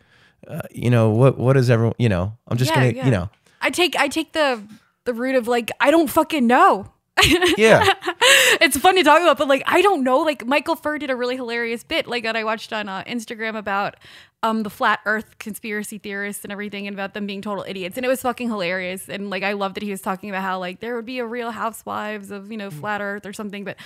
uh, 0.49 0.63
you 0.71 0.91
know, 0.91 1.11
what, 1.11 1.39
what 1.39 1.57
is 1.57 1.71
everyone, 1.71 1.95
you 1.99 2.09
know, 2.09 2.37
I'm 2.49 2.57
just 2.57 2.71
Yeah, 2.71 2.91
to, 2.91 2.97
yeah. 2.97 3.05
you 3.05 3.11
know, 3.11 3.31
I 3.61 3.71
take 3.71 3.97
I 3.97 4.09
take 4.09 4.33
the 4.33 4.63
the 5.05 5.15
root 5.15 5.37
of 5.37 5.49
like 5.49 5.71
I 5.81 5.91
don't 5.91 6.09
fucking 6.09 6.47
know. 6.47 6.93
yeah. 7.59 7.93
it's 8.61 8.77
fun 8.79 8.97
to 8.97 9.03
talk 9.03 9.21
about, 9.21 9.39
but 9.39 9.47
like 9.47 9.63
I 9.67 9.83
don't 9.83 10.03
know. 10.03 10.19
Like 10.19 10.47
Michael 10.47 10.77
Furr 10.77 10.99
did 10.99 11.11
a 11.11 11.17
really 11.17 11.37
hilarious 11.37 11.85
bit 11.85 12.07
like 12.07 12.25
that 12.25 12.37
I 12.37 12.45
watched 12.45 12.73
on 12.73 12.89
uh, 12.89 13.05
Instagram 13.05 13.57
about 13.57 13.97
um 14.43 14.63
the 14.65 14.71
flat 14.71 15.01
Earth 15.05 15.39
conspiracy 15.39 15.99
theorists 15.99 16.43
and 16.43 16.51
everything, 16.51 16.87
and 16.87 16.95
about 16.95 17.15
them 17.15 17.27
being 17.27 17.43
total 17.43 17.65
idiots, 17.69 17.97
and 17.97 18.05
it 18.05 18.09
was 18.09 18.23
fucking 18.23 18.49
hilarious. 18.49 19.09
And 19.09 19.31
like 19.31 19.43
I 19.43 19.53
love 19.53 19.75
that 19.75 19.83
he 19.83 19.91
was 19.91 20.01
talking 20.01 20.31
about 20.31 20.43
how 20.43 20.59
like 20.59 20.81
there 20.81 20.97
would 20.97 21.07
be 21.07 21.19
a 21.19 21.27
Real 21.27 21.51
Housewives 21.51 22.31
of 22.31 22.51
you 22.51 22.57
know 22.57 22.71
flat 22.71 23.01
Earth 23.01 23.27
or 23.27 23.33
something, 23.33 23.65
but. 23.65 23.77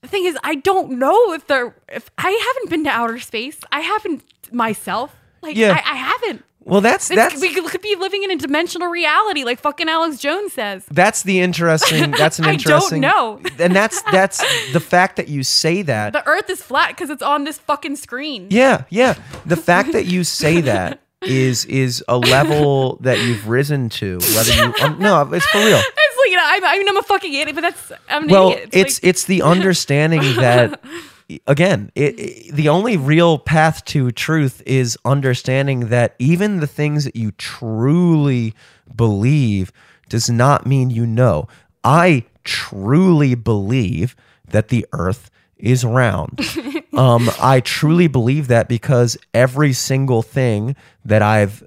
The 0.00 0.10
thing 0.10 0.26
is, 0.26 0.36
I 0.44 0.56
don't 0.56 0.98
know 0.98 1.32
if 1.32 1.46
they're. 1.46 1.74
If 1.88 2.10
I 2.18 2.30
haven't 2.30 2.68
been 2.68 2.84
to 2.84 2.90
outer 2.90 3.18
space, 3.18 3.58
I 3.72 3.80
haven't 3.80 4.22
myself. 4.52 5.16
Like 5.44 5.56
Yeah. 5.56 5.72
I, 5.72 5.92
I 5.92 5.96
haven't. 5.96 6.44
Well, 6.66 6.80
that's, 6.80 7.10
It's- 7.10 7.30
that's, 7.32 7.42
we 7.42 7.52
could, 7.52 7.64
could 7.70 7.82
be 7.82 7.94
living 7.94 8.22
in 8.24 8.30
a 8.30 8.36
dimensional 8.36 8.88
reality, 8.88 9.44
like 9.44 9.60
fucking 9.60 9.86
Alex 9.86 10.18
Jones 10.18 10.54
says. 10.54 10.86
that's 10.90 11.22
the 11.22 11.40
interesting, 11.40 12.10
that's 12.12 12.38
an 12.38 12.44
I 12.46 12.48
don't 12.48 12.54
interesting, 12.54 13.00
know. 13.02 13.38
and 13.58 13.76
that's, 13.76 14.00
that's 14.10 14.38
the 14.72 14.80
fact 14.80 15.16
that 15.16 15.28
you 15.28 15.42
say 15.42 15.82
that. 15.82 16.14
The 16.14 16.26
Earth 16.26 16.48
is 16.48 16.62
flat 16.62 16.88
because 16.88 17.10
it's 17.10 17.22
on 17.22 17.44
this 17.44 17.58
fucking 17.58 17.96
screen. 17.96 18.46
Yeah, 18.50 18.84
yeah. 18.88 19.14
The 19.44 19.56
fact 19.58 19.92
that 19.92 20.06
you 20.06 20.24
say 20.24 20.62
that 20.62 21.00
is 21.20 21.64
is 21.66 22.02
a 22.08 22.16
level 22.18 22.96
that 23.02 23.18
you've 23.20 23.46
risen 23.48 23.88
to. 23.88 24.18
Whether 24.34 24.52
you 24.54 24.74
um, 24.82 24.98
no, 24.98 25.20
it's 25.32 25.46
for 25.46 25.58
real. 25.58 25.80
It's 26.06 26.18
like 26.18 26.30
you 26.30 26.36
know, 26.36 26.42
I, 26.44 26.60
I 26.64 26.78
mean, 26.78 26.88
I'm 26.88 26.96
a 26.98 27.02
fucking 27.02 27.32
idiot, 27.34 27.54
but 27.54 27.60
that's 27.62 27.92
I'm 28.08 28.24
an 28.24 28.28
Well, 28.30 28.50
idiot. 28.52 28.70
it's 28.72 29.02
like, 29.02 29.08
it's 29.10 29.24
the 29.24 29.42
understanding 29.42 30.20
that 30.36 30.80
again, 31.46 31.90
it, 31.94 32.18
it- 32.18 32.54
the 32.54 32.68
only 32.68 32.96
real 32.96 33.38
path 33.38 33.84
to 33.86 34.10
truth 34.10 34.62
is 34.66 34.98
understanding 35.04 35.88
that 35.88 36.14
even 36.18 36.60
the 36.60 36.66
things 36.66 37.04
that 37.04 37.16
you 37.16 37.32
truly 37.32 38.54
believe 38.94 39.72
does 40.08 40.28
not 40.30 40.66
mean 40.66 40.90
you 40.90 41.06
know. 41.06 41.48
I 41.82 42.24
truly 42.44 43.34
believe 43.34 44.14
that 44.48 44.68
the 44.68 44.86
earth 44.92 45.30
is 45.56 45.84
round. 45.84 46.40
um, 46.92 47.30
I 47.40 47.60
truly 47.60 48.06
believe 48.08 48.48
that 48.48 48.68
because 48.68 49.16
every 49.32 49.72
single 49.72 50.22
thing 50.22 50.76
that 51.04 51.22
I've 51.22 51.66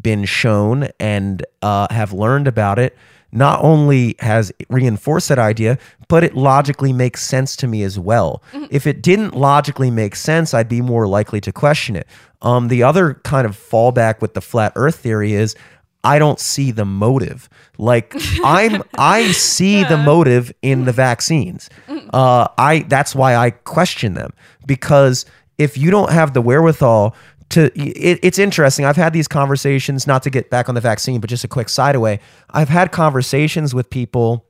been 0.00 0.24
shown 0.24 0.88
and 0.98 1.44
uh, 1.62 1.86
have 1.90 2.12
learned 2.12 2.48
about 2.48 2.78
it 2.78 2.96
not 3.34 3.62
only 3.62 4.14
has 4.20 4.52
reinforced 4.70 5.28
that 5.28 5.40
idea, 5.40 5.76
but 6.08 6.22
it 6.22 6.36
logically 6.36 6.92
makes 6.92 7.22
sense 7.22 7.56
to 7.56 7.66
me 7.66 7.82
as 7.82 7.98
well. 7.98 8.42
If 8.70 8.86
it 8.86 9.02
didn't 9.02 9.34
logically 9.34 9.90
make 9.90 10.14
sense, 10.14 10.54
I'd 10.54 10.68
be 10.68 10.80
more 10.80 11.08
likely 11.08 11.40
to 11.42 11.52
question 11.52 11.96
it. 11.96 12.06
Um, 12.42 12.68
the 12.68 12.84
other 12.84 13.14
kind 13.24 13.44
of 13.44 13.56
fallback 13.56 14.20
with 14.20 14.34
the 14.34 14.40
flat 14.40 14.72
Earth 14.76 14.96
theory 14.96 15.32
is 15.32 15.56
I 16.04 16.18
don't 16.18 16.38
see 16.38 16.70
the 16.70 16.84
motive. 16.84 17.48
Like 17.76 18.14
I'm, 18.44 18.82
I 18.96 19.32
see 19.32 19.82
the 19.82 19.96
motive 19.96 20.52
in 20.62 20.84
the 20.84 20.92
vaccines. 20.92 21.68
Uh, 22.12 22.46
I 22.56 22.80
that's 22.80 23.14
why 23.14 23.34
I 23.34 23.50
question 23.50 24.14
them 24.14 24.32
because 24.64 25.26
if 25.58 25.78
you 25.78 25.90
don't 25.90 26.10
have 26.10 26.34
the 26.34 26.42
wherewithal 26.42 27.16
to 27.50 27.64
it, 27.78 28.18
it's 28.22 28.38
interesting 28.38 28.84
i've 28.84 28.96
had 28.96 29.12
these 29.12 29.28
conversations 29.28 30.06
not 30.06 30.22
to 30.22 30.30
get 30.30 30.50
back 30.50 30.68
on 30.68 30.74
the 30.74 30.80
vaccine 30.80 31.20
but 31.20 31.28
just 31.28 31.44
a 31.44 31.48
quick 31.48 31.68
side 31.68 31.94
away 31.94 32.20
i've 32.50 32.68
had 32.68 32.90
conversations 32.90 33.74
with 33.74 33.90
people 33.90 34.44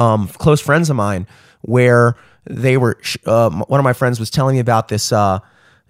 um, 0.00 0.28
close 0.28 0.60
friends 0.60 0.90
of 0.90 0.96
mine 0.96 1.26
where 1.60 2.16
they 2.44 2.76
were. 2.76 2.98
Uh, 3.26 3.50
one 3.50 3.78
of 3.78 3.84
my 3.84 3.92
friends 3.92 4.18
was 4.18 4.30
telling 4.30 4.56
me 4.56 4.60
about 4.60 4.88
this 4.88 5.12
uh, 5.12 5.38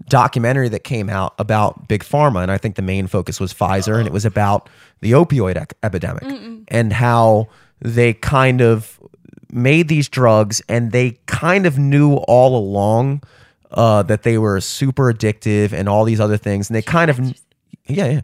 documentary 0.08 0.68
that 0.68 0.84
came 0.84 1.08
out 1.08 1.34
about 1.38 1.88
big 1.88 2.02
pharma, 2.02 2.42
and 2.42 2.50
I 2.50 2.58
think 2.58 2.74
the 2.74 2.82
main 2.82 3.06
focus 3.06 3.40
was 3.40 3.54
Pfizer, 3.54 3.96
and 3.96 4.06
it 4.06 4.12
was 4.12 4.24
about 4.24 4.68
the 5.00 5.12
opioid 5.12 5.56
ec- 5.56 5.74
epidemic 5.82 6.24
and 6.68 6.92
how 6.92 7.48
they 7.80 8.12
kind 8.12 8.60
of 8.60 9.00
made 9.50 9.88
these 9.88 10.08
drugs, 10.08 10.60
and 10.68 10.92
they 10.92 11.18
kind 11.26 11.66
of 11.66 11.78
knew 11.78 12.14
all 12.14 12.56
along 12.56 13.22
uh, 13.72 14.02
that 14.04 14.22
they 14.22 14.38
were 14.38 14.60
super 14.60 15.12
addictive 15.12 15.72
and 15.72 15.88
all 15.88 16.04
these 16.04 16.20
other 16.20 16.36
things, 16.36 16.68
and 16.68 16.76
they 16.76 16.82
kind 16.82 17.10
of, 17.10 17.18
yeah, 17.86 18.06
yeah, 18.06 18.20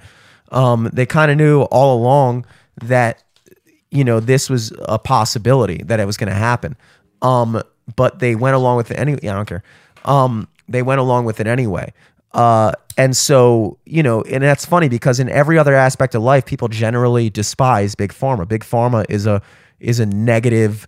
um, 0.51 0.91
they 0.93 1.07
kind 1.07 1.31
of 1.31 1.37
knew 1.37 1.63
all 1.63 1.97
along 1.99 2.47
that 2.83 3.23
you 3.91 4.05
know 4.05 4.21
this 4.21 4.51
was 4.51 4.73
a 4.89 4.99
possibility 4.99 5.83
that 5.85 6.01
it 6.01 6.07
was 6.07 6.17
going 6.17 6.29
to 6.29 6.35
happen. 6.35 6.77
Um 7.23 7.63
but 7.95 8.19
they 8.19 8.35
went 8.35 8.57
along 8.57 8.77
with 8.77 8.91
it 8.91 8.99
anyway 8.99 9.21
i 9.23 9.33
don't 9.33 9.47
care. 9.47 9.63
Um 10.05 10.49
they 10.69 10.83
went 10.83 11.01
along 11.01 11.25
with 11.25 11.41
it 11.41 11.47
anyway. 11.47 11.93
Uh 12.33 12.73
and 12.99 13.17
so 13.17 13.79
you 13.87 14.03
know 14.03 14.23
and 14.23 14.43
that's 14.43 14.65
funny 14.67 14.89
because 14.89 15.21
in 15.21 15.29
every 15.29 15.59
other 15.59 15.75
aspect 15.75 16.15
of 16.15 16.23
life 16.23 16.45
people 16.45 16.69
generally 16.69 17.31
despise 17.31 17.95
big 17.95 18.13
pharma. 18.13 18.47
Big 18.47 18.65
pharma 18.65 19.07
is 19.09 19.27
a 19.27 19.41
is 19.81 20.01
a 20.01 20.07
negative 20.07 20.87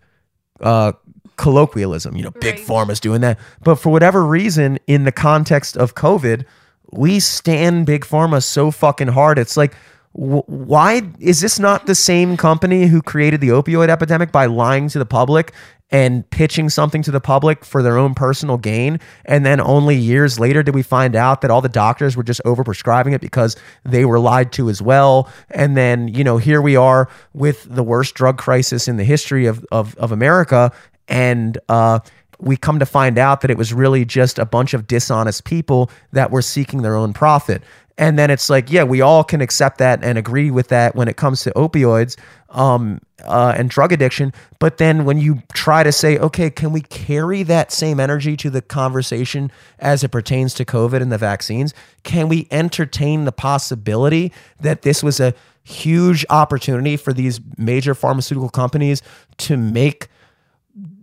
uh 0.60 0.92
colloquialism 1.38 2.16
you 2.16 2.22
know 2.22 2.30
big 2.32 2.56
Right. 2.56 2.66
pharma's 2.66 3.00
doing 3.00 3.20
that. 3.22 3.38
But 3.62 3.76
for 3.76 3.90
whatever 3.90 4.24
reason 4.26 4.78
in 4.86 5.04
the 5.04 5.12
context 5.12 5.76
of 5.76 5.94
covid 5.94 6.44
we 6.90 7.20
stand 7.20 7.84
big 7.86 8.04
pharma 8.04 8.42
so 8.42 8.70
fucking 8.70 9.08
hard. 9.08 9.38
It's 9.38 9.56
like 9.58 9.74
wh- 10.12 10.48
why 10.48 11.02
is 11.20 11.40
this 11.40 11.58
not 11.58 11.86
the 11.86 11.94
same 11.94 12.36
company 12.36 12.86
who 12.86 13.02
created 13.02 13.40
the 13.42 13.48
opioid 13.48 13.88
epidemic 13.90 14.32
by 14.32 14.46
lying 14.46 14.88
to 14.88 14.98
the 14.98 15.04
public 15.06 15.52
and 15.90 16.28
pitching 16.30 16.68
something 16.70 17.02
to 17.02 17.10
the 17.10 17.20
public 17.20 17.62
for 17.64 17.82
their 17.82 17.98
own 17.98 18.14
personal 18.14 18.56
gain? 18.56 19.00
And 19.26 19.44
then 19.44 19.60
only 19.60 19.96
years 19.96 20.38
later 20.40 20.62
did 20.62 20.74
we 20.74 20.82
find 20.82 21.14
out 21.14 21.42
that 21.42 21.50
all 21.50 21.60
the 21.60 21.68
doctors 21.68 22.16
were 22.16 22.22
just 22.22 22.40
overprescribing 22.46 23.12
it 23.12 23.20
because 23.20 23.54
they 23.84 24.06
were 24.06 24.18
lied 24.18 24.50
to 24.52 24.70
as 24.70 24.80
well. 24.80 25.28
And 25.50 25.76
then 25.76 26.08
you 26.08 26.24
know 26.24 26.38
here 26.38 26.62
we 26.62 26.74
are 26.74 27.08
with 27.34 27.66
the 27.68 27.82
worst 27.82 28.14
drug 28.14 28.38
crisis 28.38 28.88
in 28.88 28.96
the 28.96 29.04
history 29.04 29.44
of 29.44 29.62
of, 29.70 29.94
of 29.96 30.10
america 30.10 30.72
and 31.08 31.58
uh 31.68 31.98
we 32.40 32.56
come 32.56 32.78
to 32.78 32.86
find 32.86 33.18
out 33.18 33.40
that 33.40 33.50
it 33.50 33.58
was 33.58 33.72
really 33.72 34.04
just 34.04 34.38
a 34.38 34.46
bunch 34.46 34.74
of 34.74 34.86
dishonest 34.86 35.44
people 35.44 35.90
that 36.12 36.30
were 36.30 36.42
seeking 36.42 36.82
their 36.82 36.94
own 36.94 37.12
profit. 37.12 37.62
And 37.98 38.16
then 38.16 38.30
it's 38.30 38.48
like, 38.48 38.70
yeah, 38.70 38.84
we 38.84 39.00
all 39.00 39.24
can 39.24 39.40
accept 39.40 39.78
that 39.78 40.04
and 40.04 40.16
agree 40.16 40.52
with 40.52 40.68
that 40.68 40.94
when 40.94 41.08
it 41.08 41.16
comes 41.16 41.42
to 41.42 41.50
opioids 41.50 42.16
um, 42.50 43.00
uh, 43.24 43.54
and 43.56 43.68
drug 43.68 43.92
addiction. 43.92 44.32
But 44.60 44.76
then 44.78 45.04
when 45.04 45.18
you 45.18 45.42
try 45.52 45.82
to 45.82 45.90
say, 45.90 46.16
okay, 46.16 46.48
can 46.48 46.70
we 46.70 46.82
carry 46.82 47.42
that 47.42 47.72
same 47.72 47.98
energy 47.98 48.36
to 48.36 48.50
the 48.50 48.62
conversation 48.62 49.50
as 49.80 50.04
it 50.04 50.10
pertains 50.10 50.54
to 50.54 50.64
COVID 50.64 51.02
and 51.02 51.10
the 51.10 51.18
vaccines? 51.18 51.74
Can 52.04 52.28
we 52.28 52.46
entertain 52.52 53.24
the 53.24 53.32
possibility 53.32 54.32
that 54.60 54.82
this 54.82 55.02
was 55.02 55.18
a 55.18 55.34
huge 55.64 56.24
opportunity 56.30 56.96
for 56.96 57.12
these 57.12 57.40
major 57.58 57.96
pharmaceutical 57.96 58.48
companies 58.48 59.02
to 59.38 59.56
make 59.56 60.06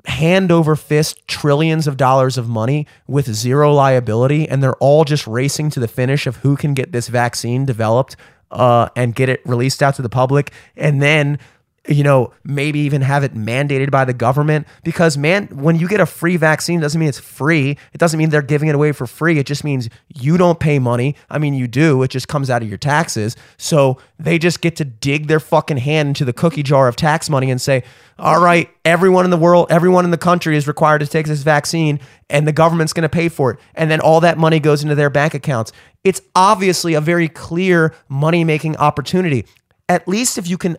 hand 0.07 0.51
over 0.51 0.75
fist 0.75 1.27
trillions 1.27 1.87
of 1.87 1.97
dollars 1.97 2.37
of 2.37 2.47
money 2.47 2.87
with 3.07 3.33
zero 3.33 3.73
liability 3.73 4.47
and 4.47 4.61
they're 4.61 4.75
all 4.75 5.03
just 5.03 5.25
racing 5.27 5.69
to 5.71 5.79
the 5.79 5.87
finish 5.87 6.27
of 6.27 6.37
who 6.37 6.55
can 6.55 6.73
get 6.73 6.91
this 6.91 7.07
vaccine 7.07 7.65
developed 7.65 8.15
uh, 8.51 8.89
and 8.95 9.15
get 9.15 9.29
it 9.29 9.41
released 9.45 9.81
out 9.83 9.95
to 9.95 10.01
the 10.01 10.09
public. 10.09 10.51
And 10.77 11.01
then 11.01 11.39
you 11.87 12.03
know 12.03 12.33
maybe 12.43 12.79
even 12.79 13.01
have 13.01 13.23
it 13.23 13.33
mandated 13.33 13.91
by 13.91 14.05
the 14.05 14.13
government? 14.13 14.67
Because 14.83 15.17
man 15.17 15.47
when 15.47 15.77
you 15.77 15.87
get 15.87 15.99
a 15.99 16.05
free 16.05 16.37
vaccine 16.37 16.79
doesn't 16.79 16.99
mean 16.99 17.09
it's 17.09 17.19
free. 17.19 17.77
It 17.93 17.97
doesn't 17.97 18.17
mean 18.17 18.29
they're 18.29 18.41
giving 18.41 18.69
it 18.69 18.75
away 18.75 18.91
for 18.91 19.07
free. 19.07 19.39
It 19.39 19.45
just 19.45 19.63
means 19.63 19.89
you 20.13 20.37
don't 20.37 20.59
pay 20.59 20.79
money. 20.79 21.15
I 21.29 21.37
mean 21.37 21.53
you 21.53 21.67
do. 21.67 22.03
It 22.03 22.09
just 22.09 22.27
comes 22.27 22.49
out 22.49 22.61
of 22.61 22.69
your 22.69 22.77
taxes. 22.77 23.35
So 23.57 23.99
they 24.19 24.37
just 24.39 24.61
get 24.61 24.75
to 24.77 24.85
dig 24.85 25.27
their 25.27 25.39
fucking 25.39 25.77
hand 25.77 26.09
into 26.09 26.25
the 26.25 26.33
cookie 26.33 26.63
jar 26.63 26.87
of 26.87 26.95
tax 26.95 27.29
money 27.29 27.51
and 27.51 27.61
say 27.61 27.83
all 28.17 28.41
right 28.41 28.69
everyone 28.85 29.25
in 29.25 29.31
the 29.31 29.37
world 29.37 29.67
everyone 29.69 30.05
in 30.05 30.11
the 30.11 30.17
country 30.17 30.55
is 30.55 30.67
required 30.67 30.99
to 30.99 31.07
take 31.07 31.27
this 31.27 31.43
vaccine 31.43 31.99
and 32.29 32.47
the 32.47 32.51
government's 32.51 32.93
going 32.93 33.03
to 33.03 33.09
pay 33.09 33.29
for 33.29 33.51
it. 33.51 33.59
And 33.75 33.89
then 33.91 33.99
all 33.99 34.21
that 34.21 34.37
money 34.37 34.59
goes 34.59 34.83
into 34.83 34.95
their 34.95 35.09
bank 35.09 35.33
accounts. 35.33 35.71
It's 36.03 36.21
obviously 36.35 36.93
a 36.93 37.01
very 37.01 37.27
clear 37.27 37.93
money 38.09 38.43
making 38.43 38.77
opportunity. 38.77 39.45
At 39.87 40.07
least 40.07 40.37
if 40.37 40.47
you 40.47 40.57
can 40.57 40.77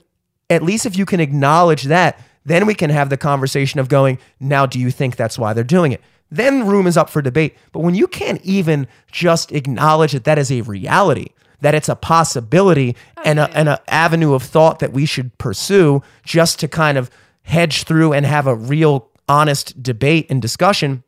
at 0.50 0.62
least 0.62 0.86
if 0.86 0.96
you 0.96 1.06
can 1.06 1.20
acknowledge 1.20 1.84
that, 1.84 2.20
then 2.44 2.66
we 2.66 2.74
can 2.74 2.90
have 2.90 3.10
the 3.10 3.16
conversation 3.16 3.80
of 3.80 3.88
going, 3.88 4.18
now, 4.38 4.66
do 4.66 4.78
you 4.78 4.90
think 4.90 5.16
that's 5.16 5.38
why 5.38 5.52
they're 5.52 5.64
doing 5.64 5.92
it? 5.92 6.00
Then 6.30 6.66
room 6.66 6.86
is 6.86 6.96
up 6.96 7.10
for 7.10 7.22
debate. 7.22 7.56
But 7.72 7.80
when 7.80 7.94
you 7.94 8.06
can't 8.06 8.40
even 8.42 8.86
just 9.10 9.52
acknowledge 9.52 10.12
that 10.12 10.24
that 10.24 10.38
is 10.38 10.50
a 10.50 10.62
reality, 10.62 11.28
that 11.60 11.74
it's 11.74 11.88
a 11.88 11.96
possibility 11.96 12.96
oh, 13.16 13.22
and 13.24 13.38
and 13.38 13.68
an 13.68 13.78
avenue 13.88 14.34
of 14.34 14.42
thought 14.42 14.78
that 14.80 14.92
we 14.92 15.06
should 15.06 15.36
pursue 15.38 16.02
just 16.24 16.60
to 16.60 16.68
kind 16.68 16.98
of 16.98 17.10
hedge 17.42 17.84
through 17.84 18.12
and 18.12 18.26
have 18.26 18.46
a 18.46 18.54
real 18.54 19.08
honest 19.28 19.82
debate 19.82 20.26
and 20.30 20.42
discussion, 20.42 21.02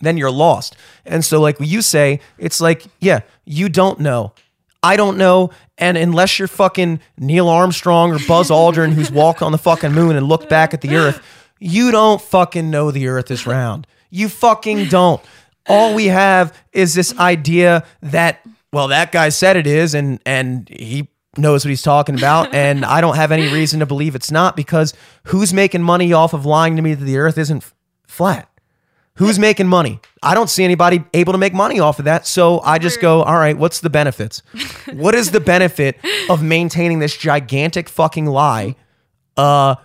then 0.00 0.16
you're 0.16 0.30
lost. 0.30 0.76
And 1.04 1.24
so, 1.24 1.40
like 1.40 1.56
you 1.60 1.82
say, 1.82 2.20
it's 2.38 2.60
like, 2.60 2.86
yeah, 3.00 3.20
you 3.44 3.68
don't 3.68 4.00
know. 4.00 4.32
I 4.84 4.96
don't 4.96 5.16
know. 5.16 5.50
And 5.78 5.96
unless 5.96 6.38
you're 6.38 6.46
fucking 6.46 7.00
Neil 7.18 7.48
Armstrong 7.48 8.12
or 8.12 8.18
Buzz 8.28 8.50
Aldrin, 8.50 8.92
who's 8.92 9.10
walked 9.10 9.40
on 9.40 9.50
the 9.50 9.58
fucking 9.58 9.92
moon 9.92 10.14
and 10.14 10.28
looked 10.28 10.50
back 10.50 10.74
at 10.74 10.82
the 10.82 10.94
earth, 10.96 11.20
you 11.58 11.90
don't 11.90 12.20
fucking 12.20 12.70
know 12.70 12.90
the 12.90 13.08
earth 13.08 13.30
is 13.30 13.46
round. 13.46 13.86
You 14.10 14.28
fucking 14.28 14.88
don't. 14.88 15.22
All 15.66 15.94
we 15.94 16.06
have 16.06 16.56
is 16.72 16.94
this 16.94 17.18
idea 17.18 17.84
that, 18.02 18.42
well, 18.72 18.88
that 18.88 19.10
guy 19.10 19.30
said 19.30 19.56
it 19.56 19.66
is, 19.66 19.94
and 19.94 20.20
and 20.26 20.68
he 20.68 21.08
knows 21.38 21.64
what 21.64 21.70
he's 21.70 21.82
talking 21.82 22.14
about, 22.14 22.54
and 22.54 22.84
I 22.84 23.00
don't 23.00 23.16
have 23.16 23.32
any 23.32 23.50
reason 23.52 23.80
to 23.80 23.86
believe 23.86 24.14
it's 24.14 24.30
not 24.30 24.54
because 24.54 24.92
who's 25.24 25.54
making 25.54 25.82
money 25.82 26.12
off 26.12 26.34
of 26.34 26.44
lying 26.44 26.76
to 26.76 26.82
me 26.82 26.92
that 26.94 27.04
the 27.04 27.16
earth 27.16 27.38
isn't 27.38 27.64
flat? 28.06 28.48
Who's 29.16 29.38
making 29.38 29.68
money? 29.68 30.00
I 30.24 30.34
don't 30.34 30.50
see 30.50 30.64
anybody 30.64 31.04
able 31.14 31.32
to 31.34 31.38
make 31.38 31.54
money 31.54 31.78
off 31.78 32.00
of 32.00 32.06
that. 32.06 32.26
So 32.26 32.60
I 32.60 32.78
just 32.78 33.00
go, 33.00 33.22
all 33.22 33.38
right, 33.38 33.56
what's 33.56 33.80
the 33.80 33.90
benefits? 33.90 34.42
what 34.92 35.14
is 35.14 35.30
the 35.30 35.38
benefit 35.40 35.98
of 36.28 36.42
maintaining 36.42 36.98
this 36.98 37.16
gigantic 37.16 37.88
fucking 37.88 38.26
lie? 38.26 38.74
Uh, 39.36 39.76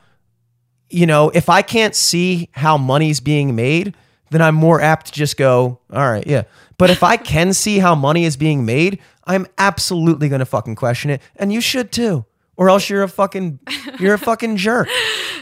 you 0.89 1.05
know, 1.05 1.29
if 1.29 1.47
I 1.47 1.61
can't 1.61 1.93
see 1.95 2.49
how 2.53 2.77
money's 2.77 3.19
being 3.19 3.55
made, 3.55 3.95
then 4.31 4.41
I'm 4.41 4.55
more 4.55 4.81
apt 4.81 5.07
to 5.07 5.11
just 5.11 5.37
go, 5.37 5.79
all 5.93 6.11
right, 6.11 6.25
yeah. 6.25 6.43
But 6.79 6.89
if 6.89 7.03
I 7.03 7.17
can 7.33 7.53
see 7.53 7.77
how 7.77 7.93
money 7.93 8.25
is 8.25 8.35
being 8.35 8.65
made, 8.65 8.99
I'm 9.25 9.45
absolutely 9.59 10.27
going 10.29 10.39
to 10.39 10.45
fucking 10.45 10.75
question 10.75 11.11
it. 11.11 11.21
And 11.35 11.53
you 11.53 11.61
should 11.61 11.91
too. 11.91 12.25
Or 12.57 12.69
else 12.69 12.89
you're 12.89 13.03
a 13.03 13.07
fucking, 13.07 13.59
you're 13.99 14.15
a 14.15 14.19
fucking 14.19 14.57
jerk. 14.57 14.89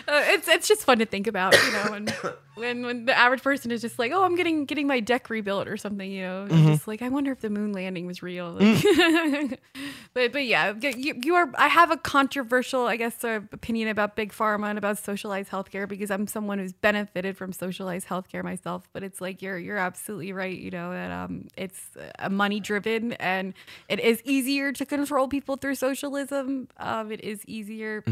Uh, 0.10 0.24
it's 0.28 0.48
it's 0.48 0.70
just 0.70 0.86
fun 0.86 1.00
to 1.00 1.06
think 1.06 1.28
about, 1.28 1.54
you 1.54 1.72
know, 1.74 1.86
when 1.90 2.06
when 2.58 2.86
when 2.86 3.06
the 3.06 3.18
average 3.18 3.42
person 3.44 3.72
is 3.72 3.82
just 3.82 3.98
like, 4.00 4.12
oh, 4.12 4.24
I'm 4.24 4.36
getting 4.36 4.66
getting 4.66 4.88
my 4.88 5.00
deck 5.00 5.30
rebuilt 5.30 5.68
or 5.68 5.78
something, 5.78 6.10
you 6.12 6.24
know, 6.24 6.48
Mm-hmm. 6.50 6.68
Just 6.74 6.88
like 6.88 7.02
I 7.02 7.10
wonder 7.10 7.32
if 7.32 7.40
the 7.42 7.50
moon 7.50 7.72
landing 7.74 8.06
was 8.08 8.22
real. 8.24 8.52
Like- 8.52 8.78
Mm. 8.78 9.58
but 10.14 10.32
but 10.34 10.46
yeah, 10.46 10.74
you, 10.82 11.20
you 11.24 11.36
are. 11.36 11.52
I 11.58 11.68
have 11.68 11.92
a 11.92 11.98
controversial, 11.98 12.88
I 12.88 12.96
guess, 12.98 13.24
uh, 13.24 13.42
opinion 13.52 13.88
about 13.90 14.16
big 14.16 14.32
pharma 14.34 14.70
and 14.70 14.78
about 14.78 14.98
socialized 14.98 15.50
healthcare 15.52 15.88
because 15.88 16.10
I'm 16.12 16.28
someone 16.28 16.60
who's 16.60 16.74
benefited 16.74 17.38
from 17.38 17.54
socialized 17.54 18.08
healthcare 18.08 18.44
myself. 18.44 18.88
But 18.94 19.04
it's 19.04 19.22
like 19.22 19.42
you're 19.42 19.58
you're 19.58 19.78
absolutely 19.78 20.34
right, 20.34 20.58
you 20.58 20.72
know, 20.72 20.92
that 20.92 21.12
um 21.12 21.48
it's 21.58 21.82
uh, 22.20 22.30
money 22.30 22.60
driven 22.60 23.14
and 23.14 23.54
it 23.90 24.00
is 24.00 24.22
easier 24.26 24.72
to 24.74 24.86
control 24.86 25.28
people 25.28 25.56
through 25.58 25.76
socialism. 25.76 26.68
Um, 26.78 27.12
it 27.12 27.24
is 27.24 27.44
easier 27.46 28.04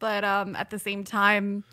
but 0.00 0.24
um, 0.24 0.54
at 0.56 0.68
the 0.70 0.78
same 0.78 1.02
time, 1.04 1.64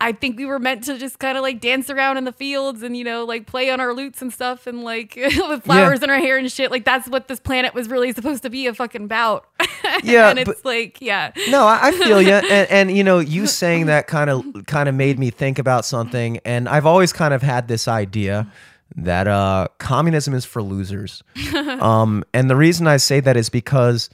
I 0.00 0.12
think 0.12 0.36
we 0.36 0.44
were 0.44 0.58
meant 0.58 0.84
to 0.84 0.98
just 0.98 1.18
kind 1.18 1.38
of 1.38 1.42
like 1.42 1.60
dance 1.60 1.88
around 1.88 2.18
in 2.18 2.24
the 2.24 2.32
fields 2.32 2.82
and 2.82 2.96
you 2.96 3.02
know 3.04 3.24
like 3.24 3.46
play 3.46 3.70
on 3.70 3.80
our 3.80 3.94
lutes 3.94 4.20
and 4.20 4.32
stuff 4.32 4.66
and 4.66 4.84
like 4.84 5.16
with 5.48 5.64
flowers 5.64 6.02
in 6.02 6.10
our 6.10 6.18
hair 6.18 6.36
and 6.36 6.50
shit. 6.52 6.70
Like 6.70 6.84
that's 6.84 7.08
what 7.08 7.28
this 7.28 7.40
planet 7.40 7.72
was 7.74 7.88
really 7.88 8.12
supposed 8.12 8.42
to 8.42 8.50
be 8.50 8.66
a 8.66 8.74
fucking 8.74 9.08
bout. 9.08 9.46
Yeah, 10.02 10.30
and 10.30 10.38
it's 10.38 10.48
but- 10.62 10.64
like 10.64 11.00
yeah, 11.00 11.32
No, 11.48 11.66
I, 11.66 11.78
I 11.88 11.92
feel 11.92 12.20
you, 12.20 12.32
and, 12.32 12.70
and 12.70 12.96
you 12.96 13.02
know, 13.04 13.18
you 13.18 13.46
saying 13.46 13.86
that 13.86 14.06
kind 14.08 14.28
of 14.28 14.44
kind 14.66 14.88
of 14.88 14.94
made 14.94 15.18
me 15.18 15.30
think 15.30 15.58
about 15.58 15.84
something, 15.84 16.38
and 16.44 16.68
I've 16.68 16.86
always 16.86 17.12
kind 17.12 17.32
of 17.32 17.40
had 17.40 17.68
this 17.68 17.88
idea 17.88 18.50
that 18.96 19.26
uh, 19.26 19.68
communism 19.78 20.34
is 20.34 20.44
for 20.44 20.62
losers, 20.62 21.22
um, 21.54 22.24
and 22.34 22.50
the 22.50 22.56
reason 22.56 22.86
I 22.86 22.96
say 22.98 23.20
that 23.20 23.36
is 23.36 23.48
because 23.48 24.10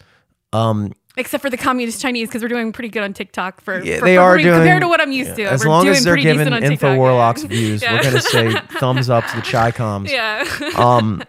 um, 0.53 0.93
except 1.17 1.43
for 1.43 1.51
the 1.51 1.57
communist 1.57 2.01
Chinese 2.01 2.29
because 2.29 2.43
we're 2.43 2.49
doing 2.49 2.73
pretty 2.73 2.89
good 2.89 3.03
on 3.03 3.13
TikTok 3.13 3.61
for, 3.61 3.83
yeah, 3.83 3.99
for- 3.99 4.05
they 4.07 4.17
for 4.17 4.23
are 4.23 4.39
doing 4.39 4.55
compared 4.55 4.83
to 4.83 4.89
what 4.89 5.01
I'm 5.01 5.13
used 5.13 5.37
to. 5.37 5.45
As 5.45 5.65
we're 5.65 5.71
long 5.71 5.85
doing 5.85 5.97
as 5.97 6.05
they're 6.05 6.17
giving 6.17 6.53
Info 6.53 6.97
Warlocks 6.97 7.43
views, 7.43 7.83
Yeah. 7.83 7.95
we're 7.97 8.03
gonna 8.03 8.21
say 8.21 8.53
thumbs 8.81 9.11
up 9.11 9.27
to 9.29 9.37
the 9.37 9.43
Chi 9.43 9.71
Coms. 9.73 10.11
yeah. 10.11 10.45
Um, 10.77 11.23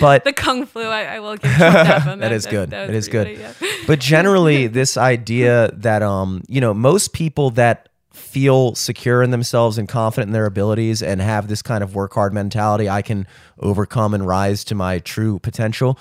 but 0.00 0.24
the 0.24 0.32
kung 0.32 0.66
flu, 0.66 0.84
I, 0.84 1.16
I 1.16 1.20
will 1.20 1.36
give 1.36 1.50
Trump 1.52 1.74
that 1.74 2.18
that 2.20 2.32
is 2.32 2.46
good. 2.46 2.70
was 2.70 2.70
That 2.70 2.90
is 2.90 3.08
good. 3.08 3.38
yeah. 3.38 3.52
but 3.86 3.98
generally 3.98 4.66
this 4.66 4.96
idea 4.96 5.70
that 5.74 6.02
um 6.02 6.42
you 6.48 6.60
know 6.60 6.74
most 6.74 7.12
people 7.12 7.50
that 7.52 7.88
feel 8.12 8.74
secure 8.74 9.22
in 9.22 9.30
themselves 9.30 9.78
and 9.78 9.88
confident 9.88 10.28
in 10.28 10.32
their 10.32 10.46
abilities 10.46 11.02
and 11.02 11.20
have 11.20 11.48
this 11.48 11.62
kind 11.62 11.82
of 11.82 11.94
work 11.94 12.12
hard 12.14 12.32
mentality, 12.32 12.88
I 12.88 13.02
can 13.02 13.26
overcome 13.58 14.14
and 14.14 14.24
rise 14.26 14.62
to 14.64 14.74
my 14.74 14.98
true 15.00 15.38
potential. 15.40 15.98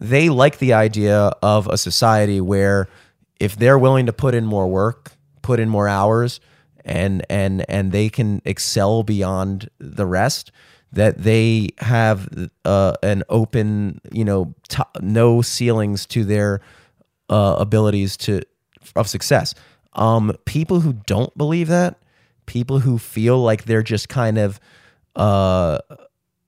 They 0.00 0.28
like 0.28 0.58
the 0.58 0.72
idea 0.72 1.32
of 1.42 1.66
a 1.68 1.78
society 1.78 2.40
where 2.40 2.88
if 3.40 3.56
they're 3.56 3.78
willing 3.78 4.06
to 4.06 4.12
put 4.12 4.34
in 4.34 4.46
more 4.46 4.68
work, 4.68 5.12
put 5.42 5.60
in 5.60 5.68
more 5.68 5.88
hours, 5.88 6.40
and 6.84 7.24
and 7.28 7.64
and 7.68 7.92
they 7.92 8.08
can 8.08 8.40
excel 8.44 9.02
beyond 9.02 9.68
the 9.78 10.06
rest, 10.06 10.52
that 10.92 11.18
they 11.18 11.68
have 11.78 12.48
uh, 12.64 12.94
an 13.02 13.22
open, 13.28 14.00
you 14.12 14.24
know, 14.24 14.54
t- 14.68 14.82
no 15.00 15.42
ceilings 15.42 16.06
to 16.06 16.24
their 16.24 16.60
uh, 17.28 17.56
abilities 17.58 18.16
to 18.16 18.42
of 18.94 19.08
success. 19.08 19.54
Um, 19.94 20.36
people 20.44 20.80
who 20.80 20.92
don't 21.06 21.36
believe 21.36 21.68
that, 21.68 21.98
people 22.46 22.80
who 22.80 22.98
feel 22.98 23.38
like 23.38 23.64
they're 23.64 23.82
just 23.82 24.08
kind 24.08 24.38
of 24.38 24.60
uh, 25.16 25.78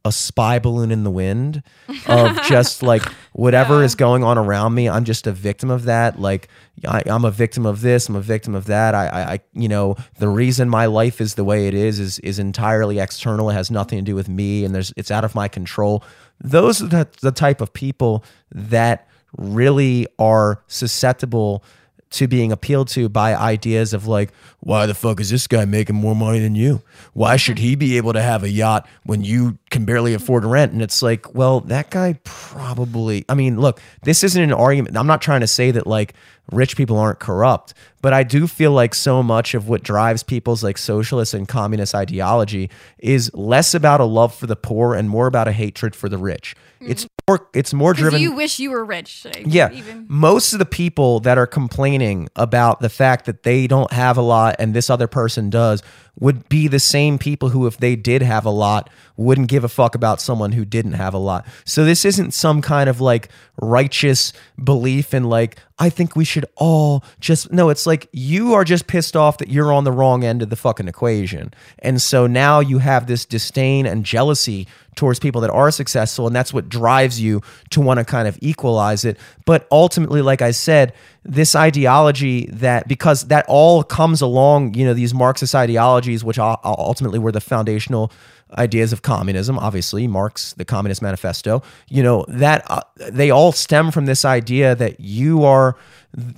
a 0.04 0.12
spy 0.12 0.58
balloon 0.58 0.90
in 0.90 1.04
the 1.04 1.10
wind 1.10 1.62
of 2.06 2.40
just 2.48 2.82
like 2.82 3.02
whatever 3.32 3.78
Yeah. 3.80 3.84
is 3.84 3.94
going 3.94 4.24
on 4.24 4.38
around 4.38 4.74
me, 4.74 4.88
I'm 4.88 5.04
just 5.04 5.26
a 5.26 5.32
victim 5.32 5.70
of 5.70 5.84
that. 5.84 6.20
Like 6.20 6.48
I, 6.86 7.02
I'm 7.06 7.24
a 7.24 7.30
victim 7.30 7.66
of 7.66 7.80
this, 7.80 8.08
I'm 8.08 8.16
a 8.16 8.20
victim 8.20 8.54
of 8.54 8.66
that. 8.66 8.94
I, 8.94 9.06
I, 9.08 9.32
I, 9.34 9.40
you 9.52 9.68
know, 9.68 9.96
the 10.18 10.28
reason 10.28 10.68
my 10.68 10.86
life 10.86 11.20
is 11.20 11.34
the 11.34 11.44
way 11.44 11.66
it 11.68 11.74
is 11.74 11.98
is 11.98 12.18
is 12.20 12.38
entirely 12.38 12.98
external. 13.00 13.50
It 13.50 13.54
has 13.54 13.70
nothing 13.70 13.98
to 13.98 14.02
do 14.04 14.14
with 14.14 14.28
me, 14.28 14.64
and 14.64 14.74
there's 14.74 14.92
it's 14.96 15.10
out 15.10 15.24
of 15.24 15.34
my 15.34 15.48
control. 15.48 16.02
Those 16.40 16.80
are 16.82 16.86
the, 16.86 17.08
the 17.20 17.32
type 17.32 17.60
of 17.60 17.72
people 17.72 18.24
that 18.52 19.08
really 19.36 20.06
are 20.18 20.62
susceptible 20.68 21.62
to 22.10 22.26
being 22.26 22.52
appealed 22.52 22.88
to 22.88 23.08
by 23.08 23.34
ideas 23.34 23.92
of 23.92 24.06
like, 24.06 24.32
why 24.60 24.86
the 24.86 24.94
fuck 24.94 25.20
is 25.20 25.30
this 25.30 25.46
guy 25.46 25.64
making 25.64 25.96
more 25.96 26.16
money 26.16 26.40
than 26.40 26.54
you? 26.54 26.82
Why 27.12 27.36
should 27.36 27.58
he 27.58 27.74
be 27.74 27.96
able 27.96 28.12
to 28.12 28.22
have 28.22 28.42
a 28.42 28.50
yacht 28.50 28.88
when 29.04 29.22
you 29.22 29.58
can 29.70 29.84
barely 29.84 30.14
afford 30.14 30.44
rent? 30.44 30.72
And 30.72 30.82
it's 30.82 31.02
like, 31.02 31.34
well, 31.34 31.60
that 31.60 31.90
guy 31.90 32.18
probably, 32.24 33.24
I 33.28 33.34
mean, 33.34 33.60
look, 33.60 33.80
this 34.02 34.24
isn't 34.24 34.42
an 34.42 34.52
argument. 34.52 34.96
I'm 34.96 35.06
not 35.06 35.22
trying 35.22 35.40
to 35.40 35.46
say 35.46 35.70
that 35.70 35.86
like 35.86 36.14
rich 36.52 36.76
people 36.76 36.98
aren't 36.98 37.18
corrupt, 37.18 37.74
but 38.00 38.12
I 38.12 38.22
do 38.22 38.46
feel 38.46 38.72
like 38.72 38.94
so 38.94 39.22
much 39.22 39.54
of 39.54 39.68
what 39.68 39.82
drives 39.82 40.22
people's 40.22 40.62
like 40.62 40.78
socialist 40.78 41.34
and 41.34 41.46
communist 41.46 41.94
ideology 41.94 42.70
is 42.98 43.30
less 43.34 43.74
about 43.74 44.00
a 44.00 44.04
love 44.04 44.34
for 44.34 44.46
the 44.46 44.56
poor 44.56 44.94
and 44.94 45.10
more 45.10 45.26
about 45.26 45.48
a 45.48 45.52
hatred 45.52 45.94
for 45.94 46.08
the 46.08 46.18
rich. 46.18 46.54
Mm-hmm. 46.80 46.92
It's 46.92 47.06
more, 47.28 47.48
it's 47.54 47.74
more 47.74 47.92
driven. 47.92 48.20
you 48.20 48.32
wish 48.32 48.58
you 48.58 48.70
were 48.70 48.84
rich. 48.84 49.24
like, 49.24 49.44
Yeah. 49.46 49.70
Even 49.72 50.06
Most 50.08 50.52
of 50.52 50.60
the 50.60 50.64
people 50.64 51.20
that 51.20 51.36
are 51.38 51.46
complaining 51.46 52.28
about 52.36 52.80
the 52.80 52.88
fact 52.88 53.26
that 53.26 53.42
they 53.42 53.66
don't 53.66 53.92
have 53.92 54.16
a 54.16 54.22
lot 54.22 54.56
and 54.58 54.74
this 54.74 54.88
other 54.88 55.08
person 55.08 55.50
does 55.50 55.82
would 56.20 56.48
be 56.48 56.68
the 56.68 56.80
same 56.80 57.18
people 57.18 57.50
who, 57.50 57.66
if 57.66 57.76
they 57.76 57.96
did 57.96 58.22
have 58.22 58.44
a 58.44 58.50
lot, 58.50 58.90
wouldn't 59.16 59.48
give 59.48 59.64
a 59.64 59.68
fuck 59.68 59.94
about 59.94 60.20
someone 60.20 60.52
who 60.52 60.64
didn't 60.64 60.92
have 60.92 61.14
a 61.14 61.18
lot. 61.18 61.46
So 61.64 61.84
this 61.84 62.04
isn't 62.04 62.32
some 62.32 62.62
kind 62.62 62.88
of 62.88 63.00
like 63.00 63.28
righteous 63.60 64.32
belief 64.62 65.14
in 65.14 65.24
like, 65.24 65.58
I 65.78 65.90
think 65.90 66.16
we 66.16 66.24
should 66.24 66.46
all 66.56 67.04
just, 67.20 67.52
no, 67.52 67.68
it's 67.68 67.86
like 67.86 68.08
you 68.12 68.54
are 68.54 68.64
just 68.64 68.86
pissed 68.86 69.16
off 69.16 69.38
that 69.38 69.48
you're 69.48 69.72
on 69.72 69.84
the 69.84 69.92
wrong 69.92 70.24
end 70.24 70.42
of 70.42 70.50
the 70.50 70.56
fucking 70.56 70.88
equation. 70.88 71.52
And 71.80 72.02
so 72.02 72.26
now 72.26 72.60
you 72.60 72.78
have 72.78 73.06
this 73.06 73.24
disdain 73.24 73.86
and 73.86 74.04
jealousy 74.04 74.66
towards 74.98 75.18
people 75.18 75.40
that 75.40 75.50
are 75.50 75.70
successful 75.70 76.26
and 76.26 76.36
that's 76.36 76.52
what 76.52 76.68
drives 76.68 77.20
you 77.20 77.40
to 77.70 77.80
want 77.80 77.98
to 77.98 78.04
kind 78.04 78.28
of 78.28 78.38
equalize 78.42 79.04
it. 79.04 79.16
But 79.46 79.66
ultimately 79.70 80.22
like 80.22 80.42
i 80.42 80.50
said 80.50 80.92
this 81.24 81.54
ideology 81.54 82.46
that 82.46 82.88
because 82.88 83.28
that 83.28 83.44
all 83.48 83.82
comes 83.82 84.20
along 84.20 84.74
you 84.74 84.84
know 84.84 84.94
these 84.94 85.14
marxist 85.14 85.54
ideologies 85.54 86.24
which 86.24 86.38
ultimately 86.38 87.18
were 87.18 87.32
the 87.32 87.40
foundational 87.40 88.10
ideas 88.56 88.92
of 88.92 89.02
communism 89.02 89.58
obviously 89.58 90.06
marx 90.06 90.54
the 90.54 90.64
communist 90.64 91.02
manifesto 91.02 91.62
you 91.88 92.02
know 92.02 92.24
that 92.28 92.62
uh, 92.70 92.80
they 93.10 93.30
all 93.30 93.52
stem 93.52 93.90
from 93.90 94.06
this 94.06 94.24
idea 94.24 94.74
that 94.74 94.98
you 95.00 95.44
are 95.44 95.76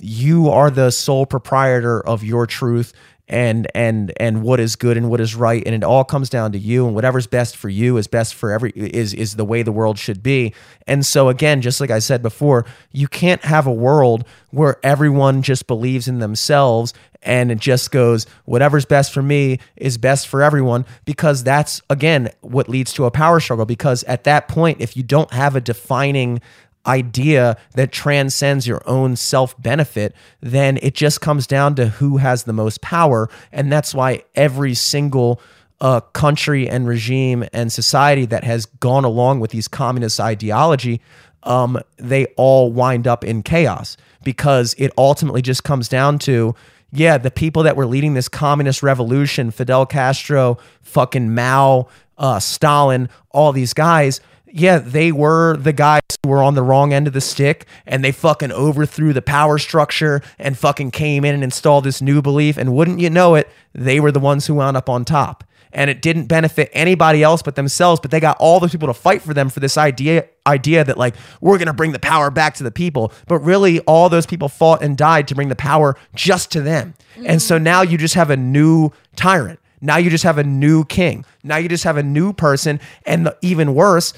you 0.00 0.48
are 0.48 0.70
the 0.70 0.90
sole 0.90 1.26
proprietor 1.26 2.04
of 2.06 2.22
your 2.24 2.46
truth 2.46 2.92
and 3.30 3.68
and 3.76 4.12
and 4.18 4.42
what 4.42 4.58
is 4.60 4.74
good 4.76 4.96
and 4.96 5.08
what 5.08 5.20
is 5.20 5.36
right 5.36 5.62
and 5.64 5.74
it 5.74 5.84
all 5.84 6.04
comes 6.04 6.28
down 6.28 6.50
to 6.50 6.58
you 6.58 6.84
and 6.84 6.94
whatever's 6.96 7.28
best 7.28 7.56
for 7.56 7.68
you 7.68 7.96
is 7.96 8.08
best 8.08 8.34
for 8.34 8.50
every 8.50 8.72
is 8.72 9.14
is 9.14 9.36
the 9.36 9.44
way 9.44 9.62
the 9.62 9.72
world 9.72 9.98
should 9.98 10.22
be. 10.22 10.52
And 10.86 11.06
so 11.06 11.28
again 11.28 11.62
just 11.62 11.80
like 11.80 11.90
i 11.90 12.00
said 12.00 12.20
before 12.22 12.66
you 12.92 13.06
can't 13.06 13.42
have 13.44 13.66
a 13.66 13.72
world 13.72 14.24
where 14.50 14.78
everyone 14.82 15.42
just 15.42 15.68
believes 15.68 16.08
in 16.08 16.18
themselves 16.18 16.92
and 17.22 17.52
it 17.52 17.58
just 17.58 17.92
goes 17.92 18.26
whatever's 18.46 18.84
best 18.84 19.12
for 19.12 19.22
me 19.22 19.60
is 19.76 19.96
best 19.96 20.26
for 20.26 20.42
everyone 20.42 20.84
because 21.04 21.44
that's 21.44 21.80
again 21.88 22.28
what 22.40 22.68
leads 22.68 22.92
to 22.92 23.04
a 23.04 23.10
power 23.10 23.38
struggle 23.38 23.66
because 23.66 24.02
at 24.04 24.24
that 24.24 24.48
point 24.48 24.80
if 24.80 24.96
you 24.96 25.04
don't 25.04 25.32
have 25.32 25.54
a 25.54 25.60
defining 25.60 26.40
idea 26.86 27.56
that 27.74 27.92
transcends 27.92 28.66
your 28.66 28.82
own 28.86 29.16
self 29.16 29.60
benefit, 29.60 30.14
then 30.40 30.78
it 30.82 30.94
just 30.94 31.20
comes 31.20 31.46
down 31.46 31.74
to 31.76 31.86
who 31.86 32.18
has 32.18 32.44
the 32.44 32.52
most 32.52 32.80
power. 32.80 33.28
And 33.52 33.70
that's 33.70 33.94
why 33.94 34.24
every 34.34 34.74
single 34.74 35.40
uh, 35.80 36.00
country 36.00 36.68
and 36.68 36.86
regime 36.86 37.44
and 37.52 37.72
society 37.72 38.26
that 38.26 38.44
has 38.44 38.66
gone 38.66 39.04
along 39.04 39.40
with 39.40 39.50
these 39.50 39.68
communist 39.68 40.20
ideology, 40.20 41.00
um, 41.42 41.80
they 41.96 42.26
all 42.36 42.70
wind 42.70 43.06
up 43.06 43.24
in 43.24 43.42
chaos 43.42 43.96
because 44.22 44.74
it 44.78 44.92
ultimately 44.98 45.40
just 45.40 45.64
comes 45.64 45.88
down 45.88 46.18
to 46.18 46.54
yeah, 46.92 47.18
the 47.18 47.30
people 47.30 47.62
that 47.62 47.76
were 47.76 47.86
leading 47.86 48.14
this 48.14 48.28
communist 48.28 48.82
revolution, 48.82 49.50
Fidel 49.52 49.86
Castro, 49.86 50.58
fucking 50.82 51.32
Mao, 51.32 51.86
uh, 52.18 52.40
Stalin, 52.40 53.08
all 53.30 53.52
these 53.52 53.72
guys, 53.72 54.20
yeah, 54.52 54.78
they 54.78 55.12
were 55.12 55.56
the 55.56 55.72
guys 55.72 56.00
who 56.22 56.30
were 56.30 56.42
on 56.42 56.54
the 56.54 56.62
wrong 56.62 56.92
end 56.92 57.06
of 57.06 57.12
the 57.12 57.20
stick 57.20 57.66
and 57.86 58.04
they 58.04 58.12
fucking 58.12 58.52
overthrew 58.52 59.12
the 59.12 59.22
power 59.22 59.58
structure 59.58 60.22
and 60.38 60.56
fucking 60.58 60.90
came 60.90 61.24
in 61.24 61.34
and 61.34 61.44
installed 61.44 61.84
this 61.84 62.02
new 62.02 62.20
belief. 62.20 62.56
And 62.56 62.74
wouldn't 62.74 63.00
you 63.00 63.10
know 63.10 63.34
it, 63.34 63.48
they 63.72 64.00
were 64.00 64.12
the 64.12 64.20
ones 64.20 64.46
who 64.46 64.54
wound 64.54 64.76
up 64.76 64.88
on 64.88 65.04
top. 65.04 65.44
And 65.72 65.88
it 65.88 66.02
didn't 66.02 66.26
benefit 66.26 66.68
anybody 66.72 67.22
else 67.22 67.42
but 67.42 67.54
themselves, 67.54 68.00
but 68.00 68.10
they 68.10 68.18
got 68.18 68.36
all 68.40 68.58
those 68.58 68.72
people 68.72 68.88
to 68.88 68.94
fight 68.94 69.22
for 69.22 69.32
them 69.32 69.48
for 69.48 69.60
this 69.60 69.78
idea 69.78 70.26
idea 70.44 70.82
that 70.82 70.98
like 70.98 71.14
we're 71.40 71.58
gonna 71.58 71.72
bring 71.72 71.92
the 71.92 72.00
power 72.00 72.28
back 72.28 72.54
to 72.54 72.64
the 72.64 72.72
people. 72.72 73.12
But 73.28 73.38
really 73.38 73.78
all 73.80 74.08
those 74.08 74.26
people 74.26 74.48
fought 74.48 74.82
and 74.82 74.96
died 74.96 75.28
to 75.28 75.36
bring 75.36 75.48
the 75.48 75.54
power 75.54 75.96
just 76.12 76.50
to 76.52 76.60
them. 76.60 76.94
And 77.24 77.40
so 77.40 77.56
mm. 77.56 77.62
now 77.62 77.82
you 77.82 77.98
just 77.98 78.14
have 78.14 78.30
a 78.30 78.36
new 78.36 78.90
tyrant. 79.14 79.60
Now 79.80 79.96
you 79.96 80.10
just 80.10 80.24
have 80.24 80.38
a 80.38 80.44
new 80.44 80.84
king. 80.84 81.24
Now 81.42 81.56
you 81.56 81.68
just 81.68 81.84
have 81.84 81.96
a 81.96 82.02
new 82.02 82.32
person. 82.32 82.80
And 83.06 83.26
the, 83.26 83.36
even 83.40 83.74
worse, 83.74 84.12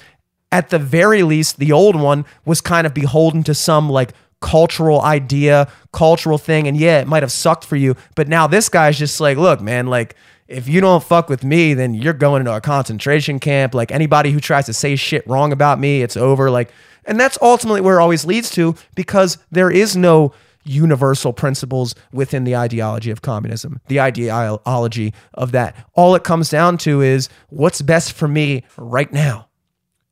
at 0.53 0.69
the 0.69 0.79
very 0.79 1.23
least, 1.23 1.59
the 1.59 1.73
old 1.73 1.97
one 1.97 2.25
was 2.45 2.61
kind 2.61 2.87
of 2.87 2.95
beholden 2.95 3.43
to 3.45 3.55
some 3.55 3.89
like 3.89 4.13
cultural 4.41 5.01
idea, 5.01 5.69
cultural 5.93 6.37
thing. 6.37 6.69
And 6.69 6.77
yeah, 6.77 7.01
it 7.01 7.09
might 7.09 7.23
have 7.23 7.33
sucked 7.33 7.65
for 7.65 7.77
you. 7.77 7.97
But 8.15 8.29
now 8.29 8.47
this 8.47 8.69
guy's 8.69 8.99
just 8.99 9.19
like, 9.21 9.39
look, 9.39 9.61
man, 9.61 9.87
like, 9.87 10.15
if 10.49 10.69
you 10.69 10.83
don't 10.83 11.03
fuck 11.03 11.31
with 11.31 11.45
me, 11.45 11.73
then 11.73 11.95
you're 11.95 12.13
going 12.13 12.41
into 12.41 12.55
a 12.55 12.61
concentration 12.61 13.41
camp. 13.41 13.75
Like 13.75 13.91
anybody 13.91 14.31
who 14.31 14.41
tries 14.41 14.67
to 14.67 14.75
say 14.75 14.97
shit 14.97 15.27
wrong 15.27 15.51
about 15.51 15.81
me, 15.81 16.03
it's 16.03 16.17
over. 16.17 16.51
Like, 16.51 16.71
and 17.07 17.19
that's 17.19 17.39
ultimately 17.41 17.81
where 17.81 17.99
it 17.99 18.03
always 18.03 18.27
leads 18.27 18.51
to 18.51 18.75
because 18.95 19.39
there 19.51 19.71
is 19.71 19.97
no 19.97 20.35
universal 20.65 21.33
principles 21.33 21.95
within 22.13 22.45
the 22.45 22.55
ideology 22.55 23.11
of 23.11 23.23
communism, 23.23 23.81
the 23.89 24.01
ideology 24.01 25.15
of 25.35 25.53
that. 25.53 25.75
All 25.95 26.15
it 26.15 26.23
comes 26.23 26.51
down 26.51 26.77
to 26.79 27.01
is 27.01 27.29
what's 27.49 27.81
best 27.81 28.13
for 28.13 28.29
me 28.29 28.65
right 28.77 29.11
now. 29.13 29.49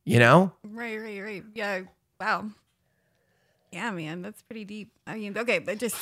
You 0.05 0.19
know? 0.19 0.53
Right, 0.65 0.99
right, 0.99 1.21
right. 1.21 1.45
Yeah. 1.55 1.83
Wow. 2.21 2.51
Yeah, 3.73 3.91
man, 3.93 4.23
that's 4.23 4.43
pretty 4.43 4.65
deep. 4.65 4.91
I 5.07 5.17
mean, 5.17 5.39
okay, 5.39 5.59
but 5.59 5.79
just 5.79 5.97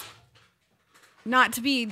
not 1.24 1.52
to 1.54 1.60
be. 1.60 1.90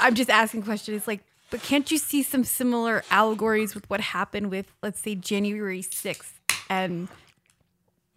I'm 0.00 0.14
just 0.14 0.30
asking 0.30 0.62
questions. 0.62 1.06
Like, 1.06 1.22
but 1.50 1.62
can't 1.62 1.90
you 1.90 1.98
see 1.98 2.22
some 2.22 2.44
similar 2.44 3.02
allegories 3.10 3.74
with 3.74 3.88
what 3.90 4.00
happened 4.00 4.50
with, 4.50 4.72
let's 4.82 5.00
say, 5.00 5.14
January 5.14 5.82
6th 5.82 6.32
and 6.70 7.08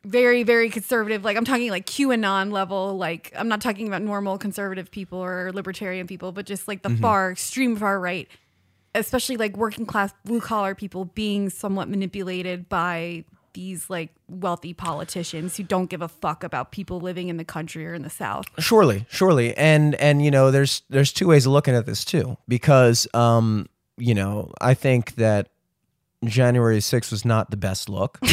very, 0.05 0.43
very 0.43 0.69
conservative? 0.69 1.25
Like, 1.25 1.35
I'm 1.35 1.45
talking 1.45 1.69
like 1.69 1.85
QAnon 1.85 2.51
level. 2.51 2.97
Like, 2.97 3.33
I'm 3.35 3.49
not 3.49 3.61
talking 3.61 3.87
about 3.87 4.01
normal 4.01 4.37
conservative 4.37 4.89
people 4.89 5.19
or 5.19 5.51
libertarian 5.53 6.07
people, 6.07 6.31
but 6.31 6.45
just 6.45 6.67
like 6.67 6.81
the 6.81 6.89
mm-hmm. 6.89 7.01
far 7.01 7.31
extreme 7.31 7.75
far 7.75 7.99
right 7.99 8.29
especially 8.95 9.37
like 9.37 9.55
working 9.57 9.85
class 9.85 10.13
blue 10.25 10.41
collar 10.41 10.75
people 10.75 11.05
being 11.05 11.49
somewhat 11.49 11.87
manipulated 11.89 12.67
by 12.69 13.23
these 13.53 13.89
like 13.89 14.11
wealthy 14.27 14.73
politicians 14.73 15.57
who 15.57 15.63
don't 15.63 15.89
give 15.89 16.01
a 16.01 16.07
fuck 16.07 16.43
about 16.43 16.71
people 16.71 16.99
living 16.99 17.27
in 17.27 17.37
the 17.37 17.45
country 17.45 17.85
or 17.85 17.93
in 17.93 18.01
the 18.01 18.09
south. 18.09 18.45
Surely, 18.59 19.05
surely, 19.09 19.55
and 19.57 19.95
and 19.95 20.23
you 20.23 20.31
know, 20.31 20.51
there's 20.51 20.83
there's 20.89 21.11
two 21.11 21.27
ways 21.27 21.45
of 21.45 21.51
looking 21.51 21.75
at 21.75 21.85
this 21.85 22.05
too, 22.05 22.37
because 22.47 23.07
um, 23.13 23.67
you 23.97 24.13
know, 24.13 24.51
I 24.61 24.73
think 24.73 25.15
that 25.15 25.49
January 26.25 26.77
6th 26.77 27.11
was 27.11 27.25
not 27.25 27.49
the 27.49 27.57
best 27.57 27.89
look. 27.89 28.19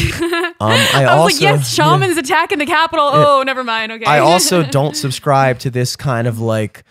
Um, 0.61 0.71
I, 0.71 0.89
I, 0.93 1.05
also 1.05 1.23
was 1.23 1.33
like, 1.35 1.41
yes, 1.41 1.73
shamans 1.73 2.17
attacking 2.17 2.57
the 2.57 2.65
Capitol. 2.65 3.09
Oh, 3.13 3.43
never 3.43 3.63
mind. 3.63 3.93
Okay. 3.93 4.03
I 4.03 4.19
also 4.19 4.61
don't 4.61 4.93
subscribe 4.93 5.59
to 5.59 5.69
this 5.69 5.95
kind 5.95 6.27
of 6.27 6.41
like 6.41 6.83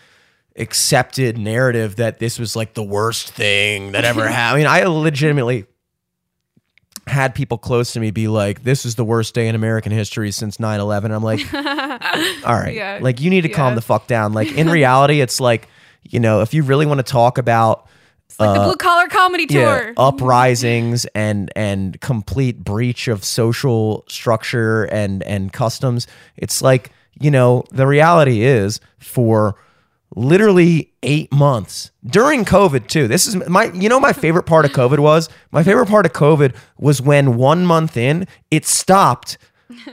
accepted 0.58 1.38
narrative 1.38 1.96
that 1.96 2.18
this 2.18 2.38
was 2.38 2.56
like 2.56 2.74
the 2.74 2.82
worst 2.82 3.30
thing 3.30 3.92
that 3.92 4.04
ever 4.04 4.26
happened. 4.28 4.66
I 4.66 4.78
mean, 4.80 4.84
I 4.88 4.88
legitimately 4.88 5.66
had 7.06 7.34
people 7.34 7.56
close 7.56 7.92
to 7.94 8.00
me 8.00 8.10
be 8.10 8.28
like, 8.28 8.64
"This 8.64 8.84
is 8.84 8.96
the 8.96 9.04
worst 9.04 9.34
day 9.34 9.48
in 9.48 9.54
American 9.54 9.92
history 9.92 10.30
since 10.30 10.58
9/11." 10.58 11.10
I'm 11.14 11.22
like, 11.22 11.40
"All 12.46 12.54
right, 12.54 12.74
Yeah. 12.74 12.98
like 13.00 13.20
you 13.20 13.30
need 13.30 13.42
to 13.42 13.48
calm 13.48 13.74
the 13.74 13.80
fuck 13.80 14.06
down." 14.06 14.32
Like 14.34 14.52
in 14.52 14.68
reality, 14.78 15.20
it's 15.20 15.40
like, 15.40 15.68
you 16.02 16.20
know, 16.20 16.42
if 16.42 16.52
you 16.52 16.62
really 16.62 16.84
want 16.86 16.98
to 16.98 17.10
talk 17.10 17.38
about 17.38 17.86
Like 18.38 18.58
the 18.58 18.64
blue 18.64 18.76
collar 18.76 19.06
comedy 19.08 19.44
Uh, 19.44 19.52
yeah, 19.58 19.80
tour. 19.80 19.94
uprisings 19.96 21.06
and 21.14 21.50
and 21.56 21.98
complete 22.02 22.62
breach 22.62 23.08
of 23.08 23.24
social 23.24 24.04
structure 24.08 24.84
and 24.84 25.22
and 25.22 25.50
customs. 25.52 26.06
It's 26.36 26.60
like 26.60 26.90
you 27.20 27.30
know 27.30 27.64
the 27.70 27.86
reality 27.86 28.42
is 28.42 28.80
for 28.98 29.56
literally 30.16 30.92
eight 31.02 31.32
months 31.32 31.90
during 32.04 32.44
COVID 32.44 32.86
too. 32.88 33.08
This 33.08 33.26
is 33.26 33.36
my 33.48 33.70
you 33.72 33.88
know 33.88 34.00
my 34.00 34.12
favorite 34.12 34.44
part 34.44 34.64
of 34.64 34.72
COVID 34.72 34.98
was 34.98 35.28
my 35.52 35.62
favorite 35.62 35.86
part 35.88 36.06
of 36.06 36.12
COVID 36.12 36.54
was 36.78 37.00
when 37.02 37.36
one 37.36 37.64
month 37.66 37.96
in 37.96 38.26
it 38.50 38.66
stopped. 38.66 39.38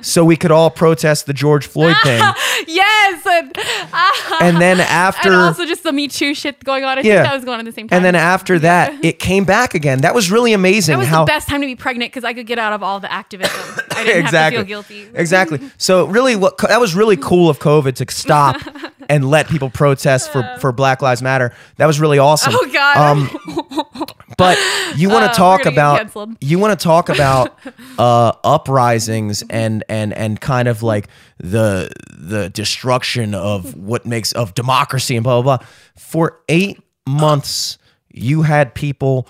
So 0.01 0.23
we 0.23 0.35
could 0.37 0.51
all 0.51 0.71
protest 0.71 1.25
the 1.25 1.33
George 1.33 1.67
Floyd 1.67 1.97
thing, 2.01 2.19
yes, 2.67 3.25
and, 3.27 3.51
ah, 3.57 4.37
and 4.41 4.57
then 4.57 4.79
after, 4.79 5.27
and 5.31 5.41
also 5.41 5.65
just 5.65 5.83
the 5.83 5.91
Me 5.91 6.07
Too 6.07 6.33
shit 6.33 6.63
going 6.63 6.85
on. 6.85 6.97
I 6.97 7.01
Yeah. 7.01 7.15
think 7.17 7.25
that 7.27 7.35
was 7.35 7.45
going 7.45 7.59
on 7.59 7.59
at 7.59 7.65
the 7.65 7.71
same 7.73 7.89
time. 7.89 7.97
and 7.97 8.05
then 8.05 8.15
after 8.15 8.57
that, 8.59 9.03
it 9.03 9.19
came 9.19 9.43
back 9.43 9.75
again. 9.75 9.99
That 9.99 10.15
was 10.15 10.31
really 10.31 10.53
amazing. 10.53 10.93
that 10.93 10.99
was 10.99 11.07
how 11.09 11.25
the 11.25 11.29
best 11.29 11.49
time 11.49 11.59
to 11.61 11.67
be 11.67 11.75
pregnant 11.75 12.11
because 12.11 12.23
I 12.23 12.33
could 12.33 12.47
get 12.47 12.57
out 12.57 12.71
of 12.71 12.83
all 12.83 13.01
the 13.01 13.11
activism. 13.11 13.53
I 13.91 14.03
didn't 14.05 14.23
exactly. 14.25 14.57
have 14.57 14.65
to 14.65 14.83
feel 14.83 14.99
guilty. 15.03 15.17
Exactly. 15.19 15.59
So 15.77 16.05
really, 16.07 16.35
what 16.37 16.57
that 16.59 16.79
was 16.79 16.95
really 16.95 17.17
cool 17.17 17.49
of 17.49 17.59
COVID 17.59 17.95
to 17.95 18.11
stop 18.11 18.57
and 19.09 19.29
let 19.29 19.47
people 19.47 19.69
protest 19.69 20.31
for 20.31 20.43
for 20.59 20.71
Black 20.71 21.01
Lives 21.01 21.21
Matter. 21.21 21.53
That 21.77 21.85
was 21.85 21.99
really 21.99 22.19
awesome. 22.19 22.53
Oh 22.55 22.69
God. 22.71 22.97
Um, 22.97 24.07
but 24.37 24.57
you 24.95 25.09
want 25.09 25.25
Uh, 25.25 25.33
to 25.33 25.41
we're 25.41 25.57
talk 25.57 25.65
about 25.65 26.37
you 26.41 26.59
want 26.59 26.77
to 26.77 26.83
talk 26.83 27.09
about 27.09 27.57
uh, 27.97 28.33
uprisings 28.43 29.43
and 29.49 29.83
and 29.89 30.13
and 30.13 30.39
kind 30.39 30.67
of 30.67 30.83
like 30.83 31.07
the 31.37 31.89
the 32.17 32.49
destruction 32.49 33.33
of 33.33 33.75
what 33.75 34.05
makes 34.05 34.31
of 34.33 34.53
democracy 34.53 35.15
and 35.15 35.23
blah 35.23 35.41
blah 35.41 35.57
blah. 35.57 35.67
For 35.97 36.41
eight 36.49 36.79
months, 37.07 37.77
you 38.11 38.43
had 38.43 38.73
people 38.75 39.27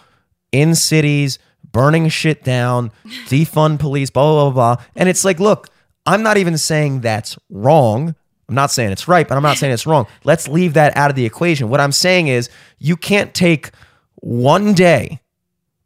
in 0.51 0.75
cities 0.75 1.39
burning 1.71 2.07
shit 2.09 2.43
down, 2.43 2.91
defund 3.27 3.79
police, 3.79 4.09
blah 4.09 4.23
blah 4.23 4.49
blah 4.51 4.75
blah. 4.75 4.85
And 4.95 5.09
it's 5.09 5.25
like, 5.25 5.39
look, 5.39 5.67
I'm 6.05 6.23
not 6.23 6.37
even 6.37 6.57
saying 6.57 7.01
that's 7.01 7.37
wrong. 7.49 8.15
I'm 8.47 8.55
not 8.55 8.71
saying 8.71 8.91
it's 8.91 9.07
right, 9.07 9.27
but 9.27 9.35
I'm 9.35 9.43
not 9.43 9.57
saying 9.57 9.73
it's 9.73 9.87
wrong. 9.87 10.07
Let's 10.23 10.47
leave 10.47 10.73
that 10.75 10.95
out 10.95 11.09
of 11.09 11.15
the 11.15 11.25
equation. 11.25 11.69
What 11.69 11.79
I'm 11.79 11.91
saying 11.91 12.27
is 12.27 12.49
you 12.77 12.95
can't 12.95 13.33
take 13.33 13.71
one 14.15 14.73
day 14.73 15.21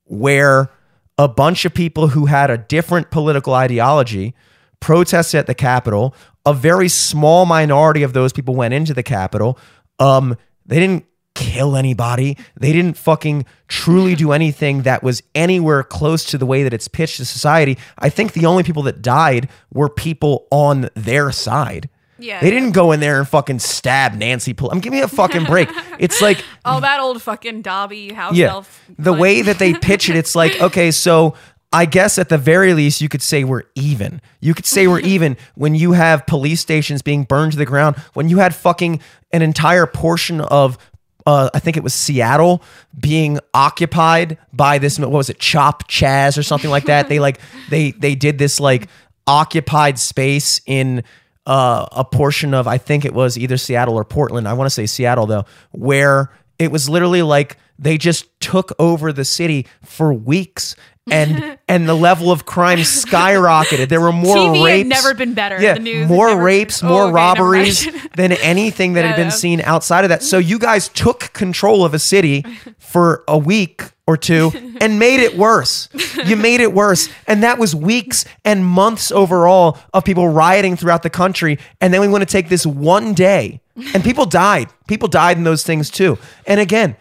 where 0.06 0.70
a 1.18 1.28
bunch 1.28 1.66
of 1.66 1.74
people 1.74 2.10
who 2.10 2.26
had 2.26 2.50
a 2.50 2.58
different 2.58 3.12
political 3.12 3.54
ideology 3.54 4.34
protested 4.80 5.40
at 5.40 5.48
the 5.48 5.56
Capitol. 5.56 6.16
A 6.46 6.54
very 6.54 6.90
small 6.90 7.46
minority 7.46 8.04
of 8.04 8.14
those 8.14 8.34
people 8.34 8.56
went 8.56 8.74
into 8.74 8.94
the 8.94 9.04
Capitol. 9.04 9.58
Um, 10.00 10.38
they 10.66 10.80
didn't 10.80 11.06
kill 11.36 11.76
anybody. 11.76 12.38
They 12.60 12.74
didn't 12.74 12.98
fucking 12.98 13.46
truly 13.68 14.16
do 14.16 14.32
anything 14.32 14.82
that 14.84 15.04
was 15.04 15.24
anywhere 15.36 15.84
close 15.84 16.26
to 16.26 16.38
the 16.38 16.46
way 16.46 16.64
that 16.64 16.74
it's 16.74 16.88
pitched 16.88 17.18
to 17.18 17.26
society. 17.26 17.78
I 17.98 18.10
think 18.10 18.34
the 18.34 18.46
only 18.46 18.64
people 18.64 18.84
that 18.84 19.02
died 19.02 19.50
were 19.74 19.90
people 19.90 20.48
on 20.52 20.90
their 20.96 21.32
side. 21.32 21.90
Yeah. 22.20 22.42
They 22.42 22.52
didn't 22.52 22.72
go 22.72 22.92
in 22.92 23.00
there 23.00 23.20
and 23.20 23.28
fucking 23.28 23.60
stab 23.60 24.14
Nancy 24.14 24.54
Pelosi. 24.54 24.74
I'm 24.74 24.80
giving 24.80 25.00
me 25.00 25.04
a 25.04 25.08
fucking 25.08 25.46
break. 25.46 25.70
It's 26.00 26.22
like 26.22 26.46
oh, 26.64 26.80
that 26.80 27.02
old 27.02 27.22
fucking 27.22 27.62
Dobby 27.62 28.14
house 28.14 28.34
yeah. 28.34 28.52
elf. 28.52 28.86
The 28.98 29.12
way 29.12 29.42
that 29.42 29.60
they 29.60 29.74
pitch 29.82 30.10
it, 30.10 30.16
it's 30.16 30.34
like, 30.34 30.62
okay, 30.62 30.92
so 30.92 31.36
I 31.72 31.86
guess 31.86 32.18
at 32.18 32.30
the 32.30 32.38
very 32.38 32.74
least, 32.74 33.02
you 33.02 33.10
could 33.10 33.22
say 33.22 33.44
we're 33.44 33.64
even. 33.76 34.22
You 34.40 34.54
could 34.54 34.66
say 34.66 34.88
we're 34.88 35.00
even 35.16 35.38
when 35.56 35.76
you 35.76 35.92
have 35.92 36.26
police 36.26 36.62
stations 36.62 37.02
being 37.02 37.24
burned 37.24 37.52
to 37.52 37.58
the 37.58 37.66
ground, 37.66 37.98
when 38.14 38.30
you 38.30 38.40
had 38.40 38.56
fucking 38.56 39.02
an 39.32 39.42
entire 39.42 39.86
portion 39.86 40.42
of, 40.42 40.78
uh, 41.26 41.50
I 41.54 41.60
think 41.60 41.78
it 41.78 41.84
was 41.84 41.94
Seattle, 41.94 42.64
being 42.98 43.40
occupied 43.54 44.38
by 44.54 44.80
this, 44.80 44.98
what 44.98 45.12
was 45.12 45.30
it, 45.30 45.38
Chop 45.40 45.90
Chaz 45.90 46.38
or 46.38 46.44
something 46.44 46.72
like 46.72 46.86
that. 46.86 47.10
they 47.10 47.20
like, 47.20 47.40
they, 47.70 47.92
they 47.92 48.16
did 48.16 48.38
this 48.38 48.60
like 48.60 48.88
occupied 49.28 50.00
space 50.00 50.62
in, 50.66 51.04
uh, 51.50 51.88
a 51.92 52.06
portion 52.06 52.54
of 52.54 52.68
I 52.68 52.78
think 52.78 53.06
it 53.06 53.14
was 53.14 53.36
either 53.36 53.58
Seattle 53.58 53.96
or 53.96 54.06
Portland. 54.06 54.48
I 54.48 54.54
want 54.54 54.68
to 54.68 54.70
say 54.70 54.86
Seattle 54.86 55.26
though, 55.26 55.46
where 55.72 56.32
it 56.60 56.72
was 56.72 56.88
literally 56.88 57.24
like 57.24 57.58
they 57.80 57.98
just 57.98 58.40
took 58.40 58.72
over 58.78 59.12
the 59.12 59.26
city 59.26 59.66
for 59.84 60.14
weeks. 60.14 60.76
And 61.12 61.58
and 61.68 61.88
the 61.88 61.94
level 61.96 62.32
of 62.32 62.46
crime 62.46 62.80
skyrocketed. 62.80 63.90
There 63.90 64.02
were 64.02 64.12
more 64.12 64.36
TV 64.36 64.66
rapes. 64.66 64.90
never 64.90 65.14
been 65.14 65.34
better. 65.34 65.62
Yeah, 65.62 65.76
The 65.76 65.80
news 65.82 66.08
more 66.10 66.36
rapes, 66.42 66.84
Oh, 66.84 66.88
more 66.88 67.04
mind. 67.06 67.16
robberies 67.16 67.88
than 68.16 68.32
anything 68.34 68.94
that 68.94 69.06
had 69.06 69.16
been 69.16 69.28
yeah. 69.28 69.32
seen 69.32 69.62
outside 69.62 70.04
of 70.06 70.10
that. 70.10 70.24
So 70.24 70.38
you 70.38 70.60
guys 70.60 70.90
took 70.90 71.32
control 71.34 71.84
of 71.86 71.94
a 71.94 72.00
city 72.00 72.44
for 72.80 73.24
a 73.28 73.38
week 73.38 73.84
or 74.08 74.18
two 74.18 74.52
and 74.82 74.98
made 74.98 75.20
it 75.20 75.38
worse. 75.38 75.88
You 76.26 76.36
made 76.36 76.62
it 76.62 76.74
worse. 76.74 77.10
And 77.28 77.44
that 77.44 77.60
was 77.60 77.76
weeks 77.76 78.26
and 78.44 78.66
months 78.66 79.12
overall 79.12 79.78
of 79.94 80.04
people 80.04 80.28
rioting 80.28 80.76
throughout 80.76 81.04
the 81.04 81.12
country. 81.12 81.60
And 81.80 81.94
then 81.94 82.02
we 82.02 82.08
want 82.08 82.24
to 82.24 82.26
take 82.26 82.50
this 82.50 82.66
one 82.66 83.14
day. 83.14 83.62
And 83.94 84.04
people 84.04 84.26
died. 84.26 84.70
People 84.88 85.08
died 85.08 85.38
in 85.38 85.44
those 85.44 85.64
things 85.64 85.92
too. 85.92 86.18
And 86.48 86.60
again, 86.60 86.96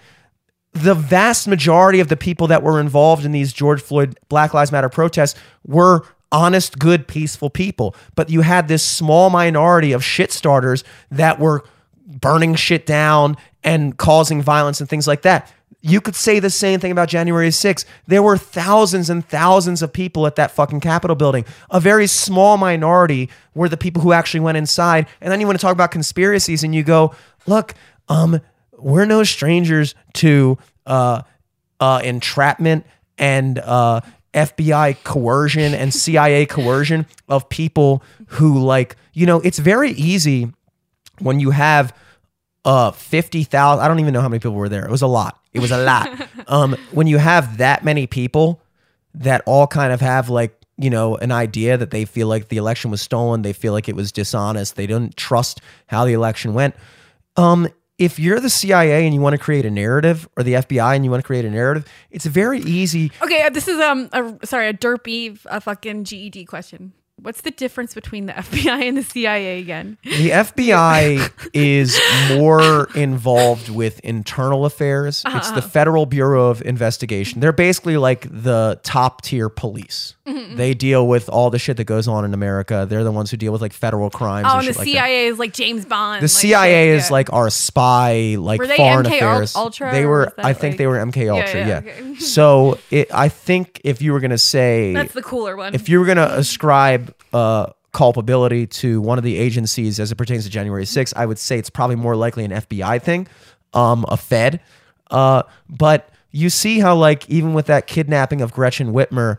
the 0.82 0.94
vast 0.94 1.48
majority 1.48 2.00
of 2.00 2.08
the 2.08 2.16
people 2.16 2.46
that 2.48 2.62
were 2.62 2.80
involved 2.80 3.24
in 3.24 3.32
these 3.32 3.52
George 3.52 3.82
Floyd 3.82 4.18
Black 4.28 4.54
Lives 4.54 4.72
Matter 4.72 4.88
protests 4.88 5.38
were 5.66 6.04
honest, 6.30 6.78
good, 6.78 7.08
peaceful 7.08 7.50
people. 7.50 7.94
But 8.14 8.30
you 8.30 8.42
had 8.42 8.68
this 8.68 8.84
small 8.84 9.30
minority 9.30 9.92
of 9.92 10.04
shit 10.04 10.32
starters 10.32 10.84
that 11.10 11.38
were 11.38 11.64
burning 12.06 12.54
shit 12.54 12.86
down 12.86 13.36
and 13.64 13.96
causing 13.96 14.42
violence 14.42 14.80
and 14.80 14.88
things 14.88 15.06
like 15.06 15.22
that. 15.22 15.52
You 15.80 16.00
could 16.00 16.16
say 16.16 16.40
the 16.40 16.50
same 16.50 16.80
thing 16.80 16.90
about 16.90 17.08
January 17.08 17.48
6th. 17.50 17.84
There 18.06 18.22
were 18.22 18.36
thousands 18.36 19.10
and 19.10 19.24
thousands 19.26 19.80
of 19.80 19.92
people 19.92 20.26
at 20.26 20.34
that 20.36 20.50
fucking 20.50 20.80
Capitol 20.80 21.14
building. 21.14 21.44
A 21.70 21.78
very 21.78 22.08
small 22.08 22.56
minority 22.56 23.30
were 23.54 23.68
the 23.68 23.76
people 23.76 24.02
who 24.02 24.12
actually 24.12 24.40
went 24.40 24.58
inside. 24.58 25.06
And 25.20 25.30
then 25.30 25.40
you 25.40 25.46
want 25.46 25.58
to 25.58 25.62
talk 25.62 25.72
about 25.72 25.92
conspiracies 25.92 26.64
and 26.64 26.74
you 26.74 26.82
go, 26.82 27.14
look, 27.46 27.74
um, 28.08 28.40
we're 28.78 29.04
no 29.04 29.24
strangers 29.24 29.94
to 30.14 30.58
uh, 30.86 31.22
uh, 31.80 32.00
entrapment 32.02 32.86
and 33.18 33.58
uh, 33.58 34.00
FBI 34.34 35.02
coercion 35.04 35.74
and 35.74 35.92
CIA 35.92 36.46
coercion 36.46 37.06
of 37.28 37.48
people 37.48 38.02
who, 38.28 38.58
like, 38.58 38.96
you 39.12 39.26
know, 39.26 39.40
it's 39.40 39.58
very 39.58 39.90
easy 39.92 40.52
when 41.18 41.40
you 41.40 41.50
have 41.50 41.94
uh 42.64 42.90
50,000 42.90 43.82
I 43.82 43.88
don't 43.88 44.00
even 44.00 44.12
know 44.12 44.20
how 44.20 44.28
many 44.28 44.40
people 44.40 44.54
were 44.54 44.68
there. 44.68 44.84
It 44.84 44.90
was 44.90 45.02
a 45.02 45.06
lot. 45.06 45.40
It 45.52 45.60
was 45.60 45.70
a 45.70 45.78
lot. 45.78 46.08
um 46.48 46.76
when 46.92 47.06
you 47.06 47.18
have 47.18 47.58
that 47.58 47.84
many 47.84 48.06
people 48.06 48.60
that 49.14 49.42
all 49.46 49.66
kind 49.66 49.92
of 49.92 50.00
have 50.00 50.28
like, 50.28 50.54
you 50.76 50.90
know, 50.90 51.16
an 51.16 51.32
idea 51.32 51.76
that 51.76 51.90
they 51.90 52.04
feel 52.04 52.28
like 52.28 52.48
the 52.48 52.56
election 52.56 52.90
was 52.90 53.00
stolen, 53.00 53.42
they 53.42 53.52
feel 53.52 53.72
like 53.72 53.88
it 53.88 53.96
was 53.96 54.12
dishonest, 54.12 54.76
they 54.76 54.86
don't 54.86 55.16
trust 55.16 55.60
how 55.86 56.04
the 56.04 56.12
election 56.12 56.52
went. 56.52 56.74
Um 57.36 57.68
if 57.98 58.18
you're 58.18 58.40
the 58.40 58.50
CIA 58.50 59.04
and 59.04 59.14
you 59.14 59.20
want 59.20 59.34
to 59.34 59.38
create 59.38 59.66
a 59.66 59.70
narrative 59.70 60.28
or 60.36 60.42
the 60.42 60.54
FBI 60.54 60.94
and 60.94 61.04
you 61.04 61.10
want 61.10 61.22
to 61.22 61.26
create 61.26 61.44
a 61.44 61.50
narrative, 61.50 61.84
it's 62.10 62.26
very 62.26 62.60
easy 62.60 63.10
Okay, 63.22 63.42
uh, 63.42 63.50
this 63.50 63.68
is 63.68 63.80
um 63.80 64.08
a 64.12 64.46
sorry 64.46 64.68
a 64.68 64.74
derpy 64.74 65.38
a 65.46 65.60
fucking 65.60 66.04
GED 66.04 66.44
question. 66.44 66.92
What's 67.20 67.40
the 67.40 67.50
difference 67.50 67.94
between 67.94 68.26
the 68.26 68.32
FBI 68.34 68.88
and 68.88 68.96
the 68.96 69.02
CIA 69.02 69.60
again? 69.60 69.98
The 70.04 70.30
FBI 70.30 71.50
is 71.52 71.98
more 72.36 72.88
involved 72.94 73.68
with 73.68 74.00
internal 74.00 74.64
affairs. 74.64 75.22
It's 75.26 75.50
the 75.50 75.58
uh-huh. 75.58 75.68
Federal 75.68 76.06
Bureau 76.06 76.48
of 76.48 76.62
Investigation. 76.62 77.40
They're 77.40 77.52
basically 77.52 77.96
like 77.96 78.26
the 78.30 78.80
top 78.82 79.22
tier 79.22 79.48
police. 79.48 80.14
Mm-hmm. 80.26 80.56
They 80.56 80.74
deal 80.74 81.08
with 81.08 81.28
all 81.28 81.50
the 81.50 81.58
shit 81.58 81.76
that 81.78 81.84
goes 81.84 82.06
on 82.06 82.24
in 82.24 82.34
America. 82.34 82.86
They're 82.88 83.04
the 83.04 83.12
ones 83.12 83.30
who 83.30 83.36
deal 83.36 83.52
with 83.52 83.62
like 83.62 83.72
federal 83.72 84.10
crimes. 84.10 84.46
Oh, 84.48 84.58
and 84.58 84.66
and 84.66 84.68
the 84.68 84.72
shit 84.72 84.78
like. 84.78 84.88
CIA 84.88 85.26
is 85.26 85.38
like 85.38 85.52
James 85.52 85.84
Bond. 85.84 86.20
The 86.20 86.24
like, 86.24 86.30
CIA 86.30 86.90
is 86.90 87.08
yeah. 87.08 87.12
like 87.12 87.32
our 87.32 87.50
spy, 87.50 88.36
like 88.38 88.60
Were 88.60 88.66
they 88.66 88.76
foreign 88.76 89.06
MK 89.06 89.16
affairs. 89.16 89.56
Ultra, 89.56 89.90
they 89.92 90.06
were. 90.06 90.32
I 90.38 90.52
think 90.52 90.76
they 90.76 90.86
were 90.86 90.96
MK 90.96 91.30
Ultra. 91.30 91.60
yeah, 91.60 91.66
Yeah. 91.66 91.78
okay. 91.78 92.14
so 92.16 92.78
it, 92.90 93.12
I 93.12 93.28
think 93.28 93.80
if 93.84 94.02
you 94.02 94.12
were 94.12 94.20
gonna 94.20 94.38
say 94.38 94.92
that's 94.92 95.14
the 95.14 95.22
cooler 95.22 95.56
one. 95.56 95.74
if 95.74 95.88
you 95.88 95.98
were 95.98 96.06
going 96.06 96.18
to 96.18 96.44
ascribe 97.08 97.34
uh, 97.34 97.72
culpability 97.92 98.66
to 98.66 99.00
one 99.00 99.18
of 99.18 99.24
the 99.24 99.36
agencies 99.36 99.98
as 99.98 100.12
it 100.12 100.16
pertains 100.16 100.44
to 100.44 100.50
January 100.50 100.84
6th, 100.84 101.12
I 101.16 101.26
would 101.26 101.38
say 101.38 101.58
it's 101.58 101.70
probably 101.70 101.96
more 101.96 102.14
likely 102.16 102.44
an 102.44 102.50
FBI 102.50 103.02
thing, 103.02 103.26
um, 103.74 104.04
a 104.08 104.16
Fed. 104.16 104.60
Uh, 105.10 105.42
but 105.68 106.10
you 106.30 106.50
see 106.50 106.80
how, 106.80 106.94
like, 106.94 107.28
even 107.30 107.54
with 107.54 107.66
that 107.66 107.86
kidnapping 107.86 108.40
of 108.42 108.52
Gretchen 108.52 108.92
Whitmer, 108.92 109.38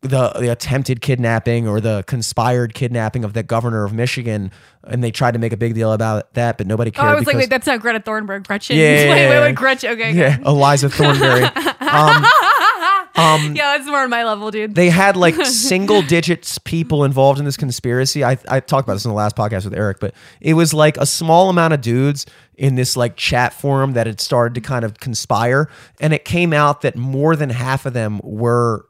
the 0.00 0.30
the 0.38 0.52
attempted 0.52 1.00
kidnapping 1.00 1.66
or 1.66 1.80
the 1.80 2.04
conspired 2.06 2.72
kidnapping 2.72 3.24
of 3.24 3.32
the 3.32 3.42
governor 3.42 3.82
of 3.84 3.92
Michigan, 3.92 4.52
and 4.84 5.02
they 5.02 5.10
tried 5.10 5.32
to 5.32 5.40
make 5.40 5.52
a 5.52 5.56
big 5.56 5.74
deal 5.74 5.92
about 5.92 6.32
that, 6.34 6.56
but 6.56 6.68
nobody 6.68 6.90
Oh, 6.90 7.00
cared. 7.00 7.08
I 7.08 7.14
was 7.16 7.26
like, 7.26 7.34
wait, 7.34 7.50
that's 7.50 7.66
not 7.66 7.80
Greta 7.80 7.98
Thunberg. 7.98 8.46
Gretchen. 8.46 8.76
Yeah, 8.76 8.82
yeah, 8.84 8.90
wait, 8.94 9.06
yeah, 9.22 9.28
wait, 9.28 9.34
yeah. 9.34 9.40
wait, 9.46 9.54
Gretchen. 9.56 9.90
Okay. 9.90 10.10
okay. 10.10 10.18
yeah, 10.18 10.38
Eliza 10.46 10.88
Thornberry. 10.88 11.42
um, 11.80 12.24
um, 13.18 13.54
Yeah, 13.56 13.76
that's 13.76 13.86
more 13.86 14.00
on 14.00 14.10
my 14.10 14.24
level, 14.24 14.50
dude. 14.50 14.74
they 14.74 14.90
had 14.90 15.16
like 15.16 15.34
single 15.44 16.02
digits 16.02 16.58
people 16.58 17.04
involved 17.04 17.38
in 17.38 17.44
this 17.44 17.56
conspiracy. 17.56 18.24
I, 18.24 18.38
I 18.48 18.60
talked 18.60 18.86
about 18.86 18.94
this 18.94 19.04
in 19.04 19.10
the 19.10 19.14
last 19.16 19.36
podcast 19.36 19.64
with 19.64 19.74
Eric, 19.74 19.98
but 20.00 20.14
it 20.40 20.54
was 20.54 20.72
like 20.72 20.96
a 20.96 21.06
small 21.06 21.50
amount 21.50 21.74
of 21.74 21.80
dudes 21.80 22.26
in 22.56 22.74
this 22.76 22.96
like 22.96 23.16
chat 23.16 23.52
forum 23.52 23.92
that 23.92 24.06
had 24.06 24.20
started 24.20 24.54
to 24.54 24.60
kind 24.60 24.84
of 24.84 24.98
conspire. 25.00 25.68
And 26.00 26.12
it 26.12 26.24
came 26.24 26.52
out 26.52 26.80
that 26.82 26.96
more 26.96 27.36
than 27.36 27.50
half 27.50 27.86
of 27.86 27.92
them 27.92 28.20
were 28.24 28.86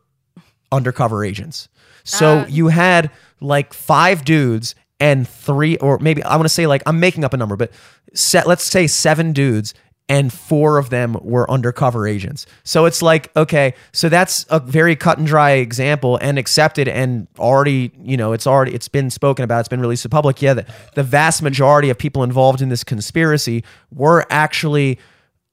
undercover 0.70 1.24
agents. 1.24 1.68
So 2.04 2.38
Uh. 2.40 2.46
you 2.48 2.68
had 2.68 3.10
like 3.40 3.72
five 3.72 4.24
dudes 4.24 4.74
and 5.00 5.28
three, 5.28 5.76
or 5.78 5.98
maybe 6.00 6.22
I 6.24 6.34
want 6.36 6.44
to 6.46 6.48
say 6.50 6.66
like, 6.66 6.82
I'm 6.86 6.98
making 7.00 7.24
up 7.24 7.32
a 7.32 7.36
number, 7.36 7.56
but 7.56 7.70
set, 8.14 8.46
let's 8.46 8.64
say 8.64 8.86
seven 8.86 9.32
dudes 9.32 9.74
and 10.08 10.32
four 10.32 10.78
of 10.78 10.90
them 10.90 11.18
were 11.20 11.50
undercover 11.50 12.06
agents. 12.06 12.46
So 12.64 12.86
it's 12.86 13.02
like, 13.02 13.34
okay, 13.36 13.74
so 13.92 14.08
that's 14.08 14.46
a 14.48 14.58
very 14.58 14.96
cut 14.96 15.18
and 15.18 15.26
dry 15.26 15.52
example 15.52 16.18
and 16.22 16.38
accepted 16.38 16.88
and 16.88 17.28
already, 17.38 17.92
you 18.02 18.16
know, 18.16 18.32
it's 18.32 18.46
already, 18.46 18.74
it's 18.74 18.88
been 18.88 19.10
spoken 19.10 19.44
about, 19.44 19.60
it's 19.60 19.68
been 19.68 19.80
released 19.80 20.02
to 20.02 20.08
public. 20.08 20.40
Yeah, 20.40 20.54
the, 20.54 20.66
the 20.94 21.02
vast 21.02 21.42
majority 21.42 21.90
of 21.90 21.98
people 21.98 22.22
involved 22.22 22.62
in 22.62 22.70
this 22.70 22.84
conspiracy 22.84 23.64
were 23.92 24.24
actually 24.30 24.98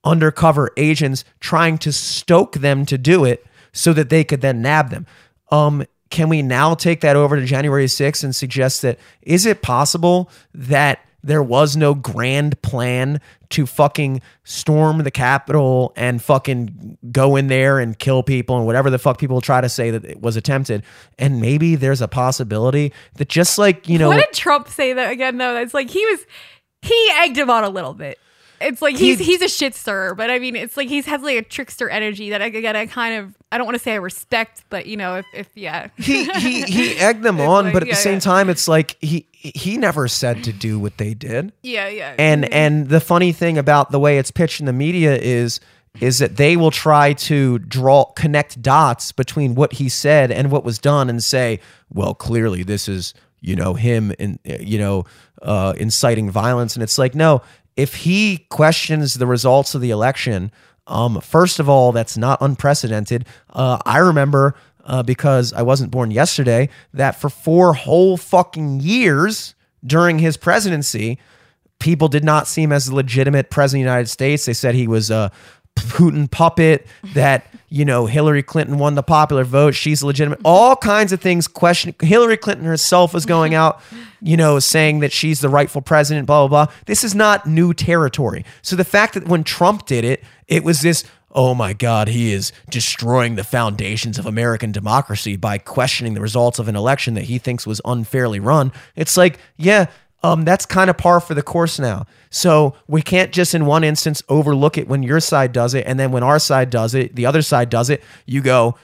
undercover 0.05 0.71
agents 0.77 1.25
trying 1.39 1.77
to 1.79 1.91
stoke 1.91 2.53
them 2.53 2.85
to 2.85 2.97
do 2.97 3.25
it 3.25 3.45
so 3.73 3.91
that 3.91 4.09
they 4.09 4.23
could 4.23 4.39
then 4.39 4.61
nab 4.61 4.89
them. 4.89 5.05
Um, 5.51 5.85
can 6.09 6.29
we 6.29 6.41
now 6.41 6.75
take 6.75 7.01
that 7.01 7.17
over 7.17 7.35
to 7.35 7.45
January 7.45 7.87
6th 7.87 8.23
and 8.23 8.33
suggest 8.33 8.81
that 8.83 8.99
is 9.21 9.45
it 9.45 9.61
possible 9.61 10.29
that 10.53 10.99
there 11.25 11.43
was 11.43 11.75
no 11.75 11.93
grand 11.93 12.61
plan 12.61 13.19
to 13.49 13.65
fucking 13.65 14.21
storm 14.43 14.99
the 14.99 15.11
Capitol 15.11 15.93
and 15.95 16.21
fucking 16.21 16.97
go 17.11 17.35
in 17.35 17.47
there 17.47 17.79
and 17.79 17.97
kill 17.97 18.23
people 18.23 18.57
and 18.57 18.65
whatever 18.65 18.89
the 18.89 18.99
fuck 18.99 19.17
people 19.17 19.41
try 19.41 19.61
to 19.61 19.69
say 19.69 19.91
that 19.91 20.05
it 20.05 20.21
was 20.21 20.35
attempted? 20.35 20.83
And 21.17 21.41
maybe 21.41 21.75
there's 21.75 22.01
a 22.01 22.07
possibility 22.07 22.93
that 23.15 23.29
just 23.29 23.57
like, 23.57 23.89
you 23.89 23.97
know, 23.97 24.09
what 24.09 24.17
did 24.17 24.33
Trump 24.33 24.67
say 24.67 24.93
that 24.93 25.11
again? 25.11 25.37
Though 25.37 25.57
it's 25.57 25.73
like 25.73 25.89
he 25.89 26.05
was, 26.05 26.25
he 26.81 27.09
egged 27.15 27.37
him 27.37 27.49
on 27.49 27.63
a 27.63 27.69
little 27.69 27.93
bit. 27.93 28.19
It's 28.61 28.81
like 28.81 28.95
he's 28.95 29.19
he's 29.19 29.41
a 29.41 29.47
shit 29.47 29.75
stirrer, 29.75 30.15
but 30.15 30.29
I 30.29 30.39
mean, 30.39 30.55
it's 30.55 30.77
like 30.77 30.87
he's 30.87 31.05
has 31.05 31.21
like 31.21 31.37
a 31.37 31.41
trickster 31.41 31.89
energy 31.89 32.29
that 32.31 32.41
I 32.41 32.45
again 32.47 32.75
I 32.75 32.85
kind 32.85 33.15
of 33.15 33.35
I 33.51 33.57
don't 33.57 33.65
want 33.65 33.75
to 33.77 33.83
say 33.83 33.93
I 33.93 33.97
respect, 33.97 34.63
but 34.69 34.85
you 34.85 34.97
know 34.97 35.15
if 35.17 35.25
if 35.33 35.49
yeah 35.55 35.89
he 35.97 36.25
he 36.25 36.63
he 36.63 36.95
egged 36.97 37.23
them 37.23 37.39
on, 37.41 37.65
like, 37.65 37.73
but 37.73 37.83
at 37.83 37.87
yeah, 37.87 37.93
the 37.93 37.99
same 38.01 38.13
yeah. 38.15 38.19
time, 38.19 38.49
it's 38.49 38.67
like 38.67 38.97
he 39.01 39.27
he 39.31 39.77
never 39.77 40.07
said 40.07 40.43
to 40.43 40.53
do 40.53 40.79
what 40.79 40.97
they 40.97 41.13
did. 41.13 41.51
yeah 41.63 41.87
yeah 41.87 42.15
And 42.17 42.51
and 42.53 42.89
the 42.89 42.99
funny 42.99 43.31
thing 43.31 43.57
about 43.57 43.91
the 43.91 43.99
way 43.99 44.17
it's 44.17 44.31
pitched 44.31 44.59
in 44.59 44.65
the 44.65 44.73
media 44.73 45.15
is 45.15 45.59
is 46.01 46.19
that 46.19 46.35
they 46.35 46.57
will 46.57 46.71
try 46.71 47.13
to 47.13 47.59
draw 47.59 48.05
connect 48.15 48.61
dots 48.61 49.11
between 49.11 49.55
what 49.55 49.73
he 49.73 49.87
said 49.87 50.31
and 50.31 50.51
what 50.51 50.63
was 50.65 50.77
done 50.77 51.09
and 51.09 51.23
say, 51.23 51.59
well, 51.93 52.13
clearly 52.13 52.63
this 52.63 52.89
is 52.89 53.13
you 53.41 53.55
know 53.55 53.75
him 53.75 54.11
and 54.19 54.39
you 54.43 54.77
know 54.79 55.03
uh, 55.41 55.73
inciting 55.77 56.29
violence, 56.31 56.75
and 56.75 56.83
it's 56.83 56.97
like 56.97 57.13
no, 57.15 57.41
if 57.75 57.95
he 57.95 58.45
questions 58.49 59.15
the 59.15 59.27
results 59.27 59.75
of 59.75 59.81
the 59.81 59.91
election. 59.91 60.51
Um, 60.87 61.19
first 61.19 61.59
of 61.59 61.67
all, 61.67 61.91
that's 61.91 62.17
not 62.17 62.41
unprecedented. 62.41 63.25
Uh, 63.49 63.79
I 63.85 63.97
remember 63.97 64.55
uh, 64.85 65.03
because 65.03 65.51
I 65.51 65.63
wasn't 65.63 65.91
born 65.91 66.11
yesterday 66.11 66.69
that 66.93 67.19
for 67.19 67.29
four 67.29 67.73
whole 67.73 68.17
fucking 68.17 68.81
years 68.81 69.55
during 69.83 70.19
his 70.19 70.37
presidency, 70.37 71.17
people 71.79 72.07
did 72.07 72.23
not 72.23 72.47
see 72.47 72.63
him 72.63 72.71
as 72.71 72.87
a 72.87 72.95
legitimate 72.95 73.49
president 73.49 73.81
of 73.81 73.85
the 73.85 73.91
United 73.91 74.09
States. 74.09 74.45
They 74.45 74.53
said 74.53 74.75
he 74.75 74.87
was 74.87 75.09
a 75.09 75.31
Putin 75.75 76.29
puppet, 76.29 76.87
that, 77.13 77.47
you 77.69 77.85
know, 77.85 78.05
Hillary 78.05 78.43
Clinton 78.43 78.77
won 78.77 78.95
the 78.95 79.03
popular 79.03 79.43
vote. 79.43 79.75
She's 79.75 80.03
legitimate. 80.03 80.39
All 80.43 80.75
kinds 80.75 81.11
of 81.11 81.21
things 81.21 81.47
question. 81.47 81.95
Hillary 82.01 82.37
Clinton 82.37 82.65
herself 82.65 83.13
was 83.13 83.25
going 83.25 83.53
out, 83.55 83.81
you 84.21 84.37
know, 84.37 84.59
saying 84.59 84.99
that 84.99 85.11
she's 85.11 85.41
the 85.41 85.49
rightful 85.49 85.81
president, 85.81 86.27
blah, 86.27 86.47
blah, 86.47 86.65
blah. 86.65 86.73
This 86.85 87.03
is 87.03 87.15
not 87.15 87.45
new 87.45 87.73
territory. 87.73 88.45
So 88.61 88.75
the 88.75 88.83
fact 88.83 89.13
that 89.13 89.27
when 89.27 89.43
Trump 89.43 89.85
did 89.85 90.03
it, 90.03 90.23
it 90.47 90.63
was 90.63 90.81
this, 90.81 91.03
oh 91.35 91.53
my 91.53 91.73
God, 91.73 92.07
he 92.07 92.31
is 92.31 92.51
destroying 92.69 93.35
the 93.35 93.43
foundations 93.43 94.17
of 94.17 94.25
American 94.25 94.71
democracy 94.71 95.35
by 95.35 95.57
questioning 95.57 96.13
the 96.13 96.21
results 96.21 96.59
of 96.59 96.67
an 96.67 96.75
election 96.75 97.13
that 97.15 97.25
he 97.25 97.37
thinks 97.37 97.67
was 97.67 97.81
unfairly 97.83 98.39
run. 98.39 98.71
It's 98.95 99.17
like, 99.17 99.37
yeah, 99.57 99.87
um, 100.25 100.45
that's 100.45 100.65
kind 100.65 100.89
of 100.89 100.97
par 100.97 101.19
for 101.19 101.33
the 101.33 101.41
course 101.41 101.79
now. 101.79 102.05
So 102.29 102.75
we 102.87 103.01
can't 103.01 103.31
just 103.31 103.53
in 103.53 103.65
one 103.65 103.83
instance 103.83 104.21
overlook 104.29 104.77
it 104.77 104.87
when 104.87 105.03
your 105.03 105.19
side 105.19 105.51
does 105.51 105.73
it, 105.73 105.85
and 105.87 105.99
then 105.99 106.11
when 106.11 106.23
our 106.23 106.39
side 106.39 106.69
does 106.69 106.93
it, 106.93 107.15
the 107.15 107.25
other 107.25 107.41
side 107.41 107.69
does 107.69 107.89
it. 107.89 108.03
You 108.25 108.41
go, 108.41 108.77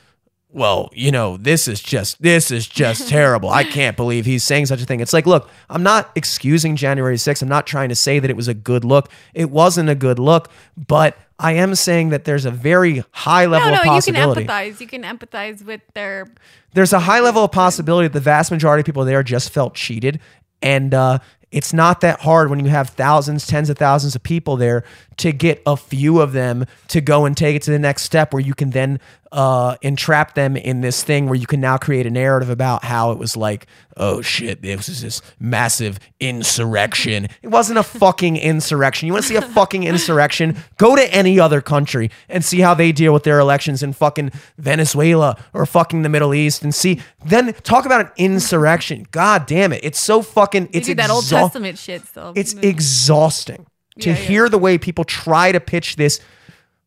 well, 0.53 0.89
you 0.93 1.11
know, 1.11 1.37
this 1.37 1.67
is 1.67 1.81
just 1.81 2.21
this 2.21 2.51
is 2.51 2.67
just 2.67 3.07
terrible. 3.09 3.49
I 3.49 3.63
can't 3.63 3.97
believe 3.97 4.25
he's 4.25 4.43
saying 4.43 4.67
such 4.67 4.81
a 4.81 4.85
thing. 4.85 4.99
It's 4.99 5.13
like, 5.13 5.25
look, 5.25 5.49
I'm 5.69 5.83
not 5.83 6.11
excusing 6.15 6.75
January 6.75 7.15
6th. 7.15 7.41
I'm 7.41 7.49
not 7.49 7.67
trying 7.67 7.89
to 7.89 7.95
say 7.95 8.19
that 8.19 8.29
it 8.29 8.35
was 8.35 8.47
a 8.47 8.53
good 8.53 8.83
look. 8.83 9.09
It 9.33 9.49
wasn't 9.49 9.89
a 9.89 9.95
good 9.95 10.19
look, 10.19 10.49
but 10.75 11.17
I 11.41 11.53
am 11.53 11.73
saying 11.73 12.09
that 12.09 12.25
there's 12.25 12.45
a 12.45 12.51
very 12.51 13.03
high 13.11 13.47
level 13.47 13.71
no 13.71 13.79
of 13.79 13.85
no 13.85 13.95
you 13.95 14.01
can 14.01 14.15
empathize 14.15 14.79
you 14.79 14.87
can 14.87 15.03
empathize 15.03 15.65
with 15.65 15.81
their 15.95 16.27
there's 16.73 16.93
a 16.93 16.99
high 16.99 17.19
level 17.19 17.43
of 17.43 17.51
possibility 17.51 18.07
that 18.07 18.13
the 18.13 18.19
vast 18.19 18.51
majority 18.51 18.81
of 18.81 18.85
people 18.85 19.03
there 19.05 19.23
just 19.23 19.49
felt 19.49 19.73
cheated 19.73 20.19
and 20.61 20.93
uh, 20.93 21.19
it's 21.51 21.73
not 21.73 22.01
that 22.01 22.21
hard 22.21 22.49
when 22.49 22.59
you 22.63 22.69
have 22.69 22.89
thousands 22.89 23.45
tens 23.45 23.69
of 23.69 23.77
thousands 23.77 24.15
of 24.15 24.23
people 24.23 24.57
there 24.57 24.83
to 25.17 25.31
get 25.31 25.61
a 25.65 25.77
few 25.77 26.19
of 26.21 26.31
them 26.33 26.65
to 26.87 27.01
go 27.01 27.25
and 27.25 27.35
take 27.37 27.55
it 27.55 27.61
to 27.63 27.71
the 27.71 27.79
next 27.79 28.03
step 28.03 28.33
where 28.33 28.41
you 28.41 28.53
can 28.53 28.71
then 28.71 28.99
uh, 29.31 29.77
entrap 29.81 30.33
them 30.35 30.57
in 30.57 30.81
this 30.81 31.03
thing 31.03 31.25
where 31.25 31.35
you 31.35 31.47
can 31.47 31.61
now 31.61 31.77
create 31.77 32.05
a 32.05 32.09
narrative 32.09 32.49
about 32.49 32.83
how 32.83 33.11
it 33.11 33.17
was 33.17 33.37
like 33.37 33.65
oh 33.97 34.21
shit 34.21 34.61
this 34.61 34.87
was 34.89 35.01
this 35.01 35.21
massive 35.39 35.99
insurrection. 36.19 37.27
It 37.41 37.47
wasn't 37.47 37.79
a 37.79 37.83
fucking 37.83 38.37
insurrection. 38.37 39.07
You 39.07 39.13
want 39.13 39.23
to 39.23 39.29
see 39.29 39.35
a 39.35 39.41
fucking 39.41 39.83
insurrection? 39.83 40.57
Go 40.77 40.95
to 40.95 41.13
any 41.13 41.39
other 41.39 41.61
country 41.61 42.09
and 42.29 42.43
see 42.43 42.59
how 42.59 42.73
they 42.73 42.91
deal 42.91 43.13
with 43.13 43.23
their 43.23 43.39
elections 43.39 43.83
in 43.83 43.93
fucking 43.93 44.31
venezuela 44.57 45.37
or 45.53 45.65
fucking 45.65 46.01
the 46.01 46.09
middle 46.09 46.33
east 46.33 46.63
and 46.63 46.73
see 46.73 47.01
then 47.25 47.53
talk 47.63 47.85
about 47.85 48.01
an 48.01 48.11
insurrection. 48.17 49.05
God 49.11 49.45
damn 49.45 49.71
it. 49.73 49.81
It's 49.83 49.99
so 49.99 50.21
fucking 50.21 50.69
it's 50.73 50.87
exau- 51.31 51.40
Testament 51.43 51.77
shit 51.77 52.05
still. 52.05 52.33
it's 52.35 52.53
exhausting 52.55 53.65
to 53.99 54.09
Yeah, 54.09 54.15
yeah. 54.17 54.21
hear 54.23 54.49
the 54.49 54.57
way 54.57 54.77
people 54.77 55.03
try 55.03 55.51
to 55.51 55.59
pitch 55.59 55.95
this 55.97 56.19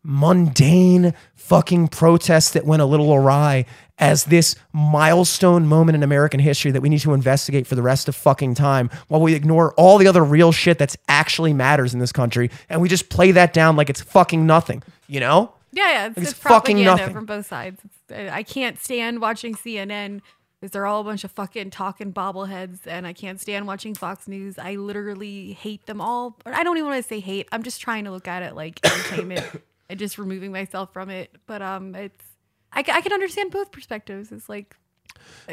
mundane 0.02 1.14
fucking 1.34 1.88
protest 1.88 2.52
that 2.54 2.64
went 2.64 2.82
a 2.82 2.84
little 2.84 3.14
awry 3.14 3.64
as 3.98 4.24
this 4.24 4.56
milestone 4.72 5.66
moment 5.66 5.96
in 5.96 6.02
American 6.02 6.40
history 6.40 6.70
that 6.70 6.80
we 6.82 6.88
need 6.88 6.98
to 7.00 7.12
investigate 7.14 7.66
for 7.66 7.74
the 7.74 7.82
rest 7.82 8.08
of 8.08 8.14
fucking 8.16 8.54
time 8.54 8.90
while 9.08 9.20
we 9.20 9.34
ignore 9.34 9.72
all 9.74 9.98
the 9.98 10.06
other 10.06 10.22
real 10.24 10.52
shit 10.52 10.78
that's 10.78 10.96
actually 11.08 11.52
matters 11.52 11.94
in 11.94 12.00
this 12.00 12.12
country 12.12 12.50
and 12.68 12.80
we 12.80 12.88
just 12.88 13.08
play 13.08 13.30
that 13.32 13.52
down 13.52 13.76
like 13.76 13.88
it's 13.88 14.00
fucking 14.02 14.44
nothing, 14.46 14.82
you 15.06 15.20
know? 15.20 15.52
Yeah, 15.72 15.90
yeah, 15.90 16.06
it's, 16.08 16.18
It's 16.18 16.30
it's 16.32 16.38
fucking 16.38 16.82
nothing. 16.84 17.12
from 17.12 17.24
both 17.26 17.46
sides. 17.46 17.80
It's, 18.08 18.30
I 18.32 18.42
can't 18.42 18.78
stand 18.78 19.20
watching 19.20 19.54
CNN 19.54 20.20
because 20.64 20.72
they're 20.72 20.86
all 20.86 21.02
a 21.02 21.04
bunch 21.04 21.24
of 21.24 21.30
fucking 21.30 21.68
talking 21.68 22.10
bobbleheads, 22.10 22.86
and 22.86 23.06
I 23.06 23.12
can't 23.12 23.38
stand 23.38 23.66
watching 23.66 23.94
Fox 23.94 24.26
News. 24.26 24.58
I 24.58 24.76
literally 24.76 25.52
hate 25.52 25.84
them 25.84 26.00
all. 26.00 26.38
Or 26.46 26.54
I 26.54 26.62
don't 26.62 26.78
even 26.78 26.88
want 26.88 27.02
to 27.02 27.06
say 27.06 27.20
hate. 27.20 27.50
I'm 27.52 27.62
just 27.62 27.82
trying 27.82 28.04
to 28.06 28.10
look 28.10 28.26
at 28.26 28.42
it 28.42 28.54
like 28.54 28.80
entertainment 28.86 29.44
and 29.90 29.98
just 29.98 30.16
removing 30.16 30.52
myself 30.52 30.90
from 30.90 31.10
it. 31.10 31.36
But 31.44 31.60
um, 31.60 31.94
it's 31.94 32.24
I, 32.72 32.78
I 32.78 33.02
can 33.02 33.12
understand 33.12 33.50
both 33.50 33.72
perspectives. 33.72 34.32
It's 34.32 34.48
like, 34.48 34.74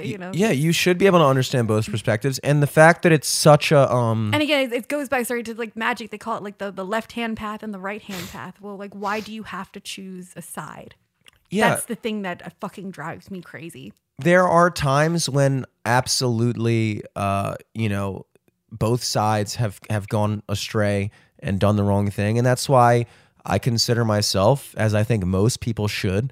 you 0.01 0.17
know, 0.17 0.31
Yeah, 0.33 0.51
you 0.51 0.71
should 0.71 0.97
be 0.97 1.07
able 1.07 1.19
to 1.19 1.25
understand 1.25 1.67
both 1.67 1.91
perspectives 1.91 2.39
and 2.39 2.63
the 2.63 2.67
fact 2.67 3.01
that 3.01 3.11
it's 3.11 3.27
such 3.27 3.73
a 3.73 3.93
um 3.93 4.31
And 4.33 4.41
again, 4.41 4.71
it, 4.71 4.87
goes 4.87 5.09
back 5.09 5.25
sorry 5.25 5.43
to 5.43 5.53
like 5.55 5.75
magic. 5.75 6.11
They 6.11 6.17
call 6.17 6.37
it 6.37 6.43
like 6.43 6.59
the 6.59 6.71
the 6.71 6.85
left 6.85 7.11
hand 7.11 7.35
path 7.35 7.63
and 7.63 7.73
the 7.73 7.79
right 7.79 8.01
hand 8.01 8.29
path. 8.29 8.61
Well, 8.61 8.77
like 8.77 8.93
why 8.93 9.19
do 9.19 9.33
you 9.33 9.43
have 9.43 9.73
to 9.73 9.81
choose 9.81 10.31
a 10.37 10.41
side? 10.41 10.95
yeah, 11.49 11.71
That's 11.71 11.83
the 11.83 11.95
thing 11.95 12.21
that 12.21 12.45
uh, 12.45 12.49
fucking 12.61 12.91
drives 12.91 13.29
me 13.29 13.41
crazy. 13.41 13.91
There 14.23 14.47
are 14.47 14.69
times 14.69 15.29
when 15.29 15.65
absolutely 15.85 17.01
uh 17.15 17.55
you 17.73 17.89
know 17.89 18.25
both 18.71 19.03
sides 19.03 19.55
have 19.55 19.79
have 19.89 20.07
gone 20.07 20.43
astray 20.47 21.09
and 21.39 21.59
done 21.59 21.75
the 21.75 21.83
wrong 21.83 22.09
thing 22.09 22.37
and 22.37 22.45
that's 22.45 22.69
why 22.69 23.05
i 23.45 23.57
consider 23.57 24.05
myself 24.05 24.75
as 24.77 24.93
i 24.93 25.03
think 25.03 25.25
most 25.25 25.59
people 25.59 25.87
should 25.87 26.31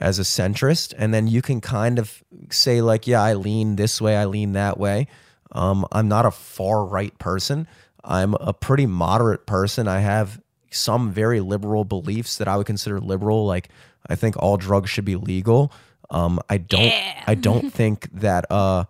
as 0.00 0.18
a 0.18 0.22
centrist. 0.22 0.94
And 0.96 1.12
then 1.12 1.26
you 1.26 1.42
can 1.42 1.60
kind 1.60 1.98
of 1.98 2.22
say 2.50 2.80
like 2.80 3.06
yeah 3.06 3.22
i 3.22 3.34
lean 3.34 3.76
this 3.76 4.00
way 4.00 4.16
i 4.16 4.24
lean 4.24 4.52
that 4.52 4.78
way. 4.78 5.06
Um 5.52 5.86
i'm 5.92 6.08
not 6.08 6.26
a 6.26 6.30
far 6.30 6.84
right 6.84 7.16
person. 7.18 7.66
I'm 8.04 8.34
a 8.34 8.52
pretty 8.52 8.86
moderate 8.86 9.46
person. 9.46 9.88
I 9.88 10.00
have 10.00 10.40
some 10.70 11.10
very 11.10 11.40
liberal 11.40 11.82
beliefs 11.84 12.36
that 12.36 12.46
i 12.46 12.54
would 12.54 12.66
consider 12.66 13.00
liberal 13.00 13.46
like 13.46 13.70
i 14.06 14.14
think 14.14 14.36
all 14.36 14.58
drugs 14.58 14.90
should 14.90 15.04
be 15.06 15.16
legal 15.16 15.72
Um, 16.10 16.40
I 16.48 16.58
don't. 16.58 16.92
I 17.26 17.34
don't 17.34 17.70
think 17.74 18.08
that 18.12 18.50
uh, 18.50 18.84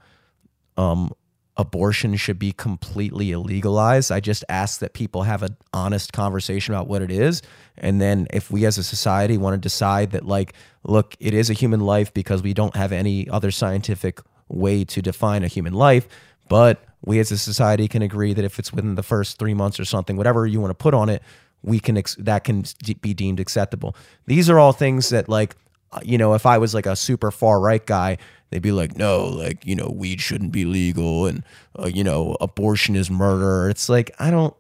um, 0.77 1.13
abortion 1.57 2.17
should 2.17 2.39
be 2.39 2.53
completely 2.53 3.29
illegalized. 3.29 4.11
I 4.11 4.21
just 4.21 4.45
ask 4.49 4.81
that 4.81 4.93
people 4.93 5.25
have 5.25 5.43
an 5.43 5.57
honest 5.73 6.13
conversation 6.13 6.75
about 6.75 6.89
what 6.89 7.03
it 7.03 7.11
is, 7.11 7.43
and 7.77 8.01
then 8.01 8.27
if 8.33 8.51
we 8.51 8.65
as 8.67 8.79
a 8.79 8.85
society 8.85 9.37
want 9.37 9.55
to 9.55 9.59
decide 9.59 10.13
that, 10.13 10.25
like, 10.27 10.55
look, 10.85 11.17
it 11.19 11.35
is 11.35 11.51
a 11.51 11.55
human 11.55 11.81
life 11.81 12.15
because 12.15 12.43
we 12.43 12.55
don't 12.55 12.77
have 12.77 12.93
any 12.93 13.29
other 13.29 13.51
scientific 13.51 14.21
way 14.49 14.85
to 14.85 15.03
define 15.03 15.43
a 15.43 15.49
human 15.49 15.75
life, 15.75 16.09
but 16.49 16.85
we 17.05 17.19
as 17.21 17.31
a 17.31 17.39
society 17.39 17.89
can 17.89 18.03
agree 18.03 18.35
that 18.35 18.45
if 18.45 18.59
it's 18.59 18.73
within 18.73 18.95
the 18.95 19.03
first 19.03 19.39
three 19.39 19.55
months 19.55 19.79
or 19.79 19.85
something, 19.85 20.17
whatever 20.17 20.47
you 20.47 20.61
want 20.61 20.71
to 20.71 20.75
put 20.75 20.95
on 20.95 21.09
it, 21.09 21.23
we 21.63 21.81
can 21.81 21.97
ex- 21.97 22.17
that 22.17 22.45
can 22.45 22.65
be 23.01 23.15
deemed 23.15 23.41
acceptable. 23.41 23.95
These 24.27 24.49
are 24.51 24.59
all 24.59 24.73
things 24.73 25.09
that 25.11 25.29
like 25.29 25.57
Uh, 25.93 26.01
you 26.03 26.19
know, 26.19 26.35
if 26.35 26.47
I 26.47 26.59
was 26.59 26.75
like 26.75 26.87
a 26.87 26.97
super 26.97 27.31
far 27.31 27.61
right 27.61 27.85
guy, 27.85 28.19
they'd 28.51 28.63
be 28.63 28.73
like, 28.73 28.97
no, 28.97 29.27
like, 29.27 29.65
you 29.67 29.75
know, 29.75 29.89
weed 29.89 30.21
shouldn't 30.21 30.53
be 30.53 30.65
legal 30.65 31.27
and, 31.27 31.45
uh, 31.79 31.87
you 31.87 32.05
know, 32.05 32.37
abortion 32.41 32.97
is 32.97 33.11
murder. 33.11 33.69
It's 33.71 33.89
like, 33.89 34.11
I 34.19 34.31
don't 34.31 34.55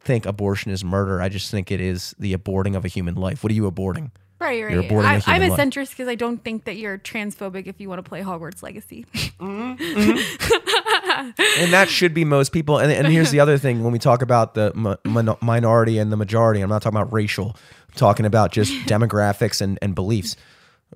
think 0.00 0.26
abortion 0.26 0.70
is 0.70 0.84
murder. 0.84 1.20
I 1.20 1.28
just 1.28 1.50
think 1.50 1.70
it 1.70 1.80
is 1.80 2.14
the 2.18 2.36
aborting 2.36 2.76
of 2.76 2.84
a 2.84 2.88
human 2.88 3.14
life. 3.14 3.42
What 3.42 3.50
are 3.50 3.54
you 3.54 3.70
aborting? 3.70 4.10
Right, 4.40 4.62
right. 4.62 4.72
You're 4.72 4.82
aborting 4.82 5.26
a 5.26 5.30
I, 5.30 5.36
I'm 5.36 5.42
a 5.42 5.56
centrist 5.56 5.90
because 5.90 6.08
I 6.08 6.16
don't 6.16 6.42
think 6.42 6.64
that 6.64 6.76
you're 6.76 6.98
transphobic 6.98 7.66
if 7.66 7.80
you 7.80 7.88
want 7.88 8.04
to 8.04 8.08
play 8.08 8.20
Hogwarts 8.20 8.62
Legacy. 8.62 9.06
Mm-hmm, 9.14 9.82
mm-hmm. 9.82 11.62
and 11.62 11.72
that 11.72 11.88
should 11.88 12.12
be 12.12 12.24
most 12.24 12.52
people. 12.52 12.78
And, 12.78 12.92
and 12.92 13.06
here's 13.06 13.30
the 13.30 13.40
other 13.40 13.56
thing: 13.58 13.82
when 13.82 13.92
we 13.92 13.98
talk 13.98 14.22
about 14.22 14.54
the 14.54 14.72
mi- 15.04 15.36
minority 15.40 15.98
and 15.98 16.12
the 16.12 16.16
majority, 16.16 16.60
I'm 16.60 16.68
not 16.68 16.82
talking 16.82 16.98
about 16.98 17.12
racial. 17.12 17.56
I'm 17.88 17.94
talking 17.94 18.26
about 18.26 18.52
just 18.52 18.72
demographics 18.86 19.60
and, 19.60 19.78
and 19.80 19.94
beliefs. 19.94 20.36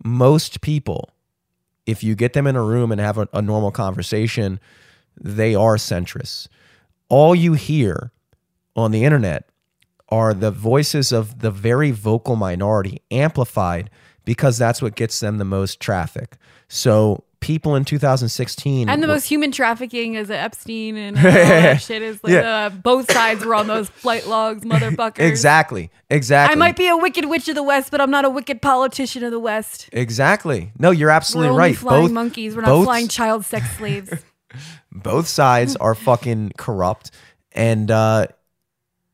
Most 0.05 0.61
people, 0.61 1.11
if 1.87 2.03
you 2.03 2.15
get 2.15 2.33
them 2.33 2.47
in 2.47 2.57
a 2.57 2.62
room 2.62 2.93
and 2.93 3.01
have 3.01 3.19
a, 3.19 3.29
a 3.33 3.43
normal 3.43 3.70
conversation, 3.70 4.61
they 5.20 5.55
are 5.55 5.77
centrists. 5.77 6.49
All 7.09 7.35
you 7.35 7.55
hear 7.55 8.12
on 8.77 8.91
the 8.91 9.05
internet 9.05 9.49
are 10.09 10.33
the 10.33 10.51
voices 10.51 11.12
of 11.12 11.41
the 11.41 11.51
very 11.51 11.91
vocal 11.91 12.37
minority 12.37 13.03
amplified 13.11 13.91
because 14.25 14.59
that's 14.59 14.83
what 14.83 14.95
gets 14.95 15.20
them 15.20 15.39
the 15.39 15.45
most 15.45 15.81
traffic. 15.81 16.37
So 16.69 17.25
people 17.40 17.77
in 17.77 17.85
2016 17.85 18.89
And 18.89 19.02
the 19.02 19.06
were- 19.06 19.15
most 19.15 19.24
human 19.27 19.52
trafficking 19.52 20.15
is 20.15 20.31
Epstein 20.31 20.97
and 20.97 21.16
all 21.19 21.23
that 21.23 21.81
shit 21.81 22.02
is 22.02 22.23
like 22.24 22.32
Yeah. 22.32 22.66
uh, 22.66 22.70
both 22.70 23.10
sides 23.12 23.44
were 23.44 23.55
on 23.55 23.66
those 23.69 23.89
flight 23.89 24.27
logs, 24.27 24.65
motherfuckers. 24.65 25.20
Exactly. 25.20 25.90
Exactly. 26.10 26.52
I 26.52 26.56
might 26.59 26.77
be 26.77 26.89
a 26.89 26.97
wicked 26.97 27.27
witch 27.27 27.48
of 27.48 27.55
the 27.55 27.62
West, 27.62 27.90
but 27.90 28.01
I'm 28.01 28.10
not 28.10 28.24
a 28.24 28.31
wicked 28.31 28.60
politician 28.60 29.23
of 29.23 29.31
the 29.31 29.39
West. 29.39 29.89
Exactly. 29.93 30.73
No, 30.78 30.90
you're 30.90 31.09
We're 31.09 31.12
absolutely 31.12 31.51
only 31.51 31.59
right. 31.60 31.77
flying 31.77 32.02
Both 32.06 32.12
monkeys. 32.12 32.56
We're 32.56 32.62
not 32.62 32.69
both- 32.69 32.85
flying 32.86 33.09
child 33.09 33.44
sex 33.44 33.70
slaves. 33.77 34.10
both 34.93 35.28
sides 35.28 35.77
are 35.77 35.94
fucking 35.94 36.52
corrupt, 36.56 37.10
and 37.52 37.90
uh, 37.90 38.27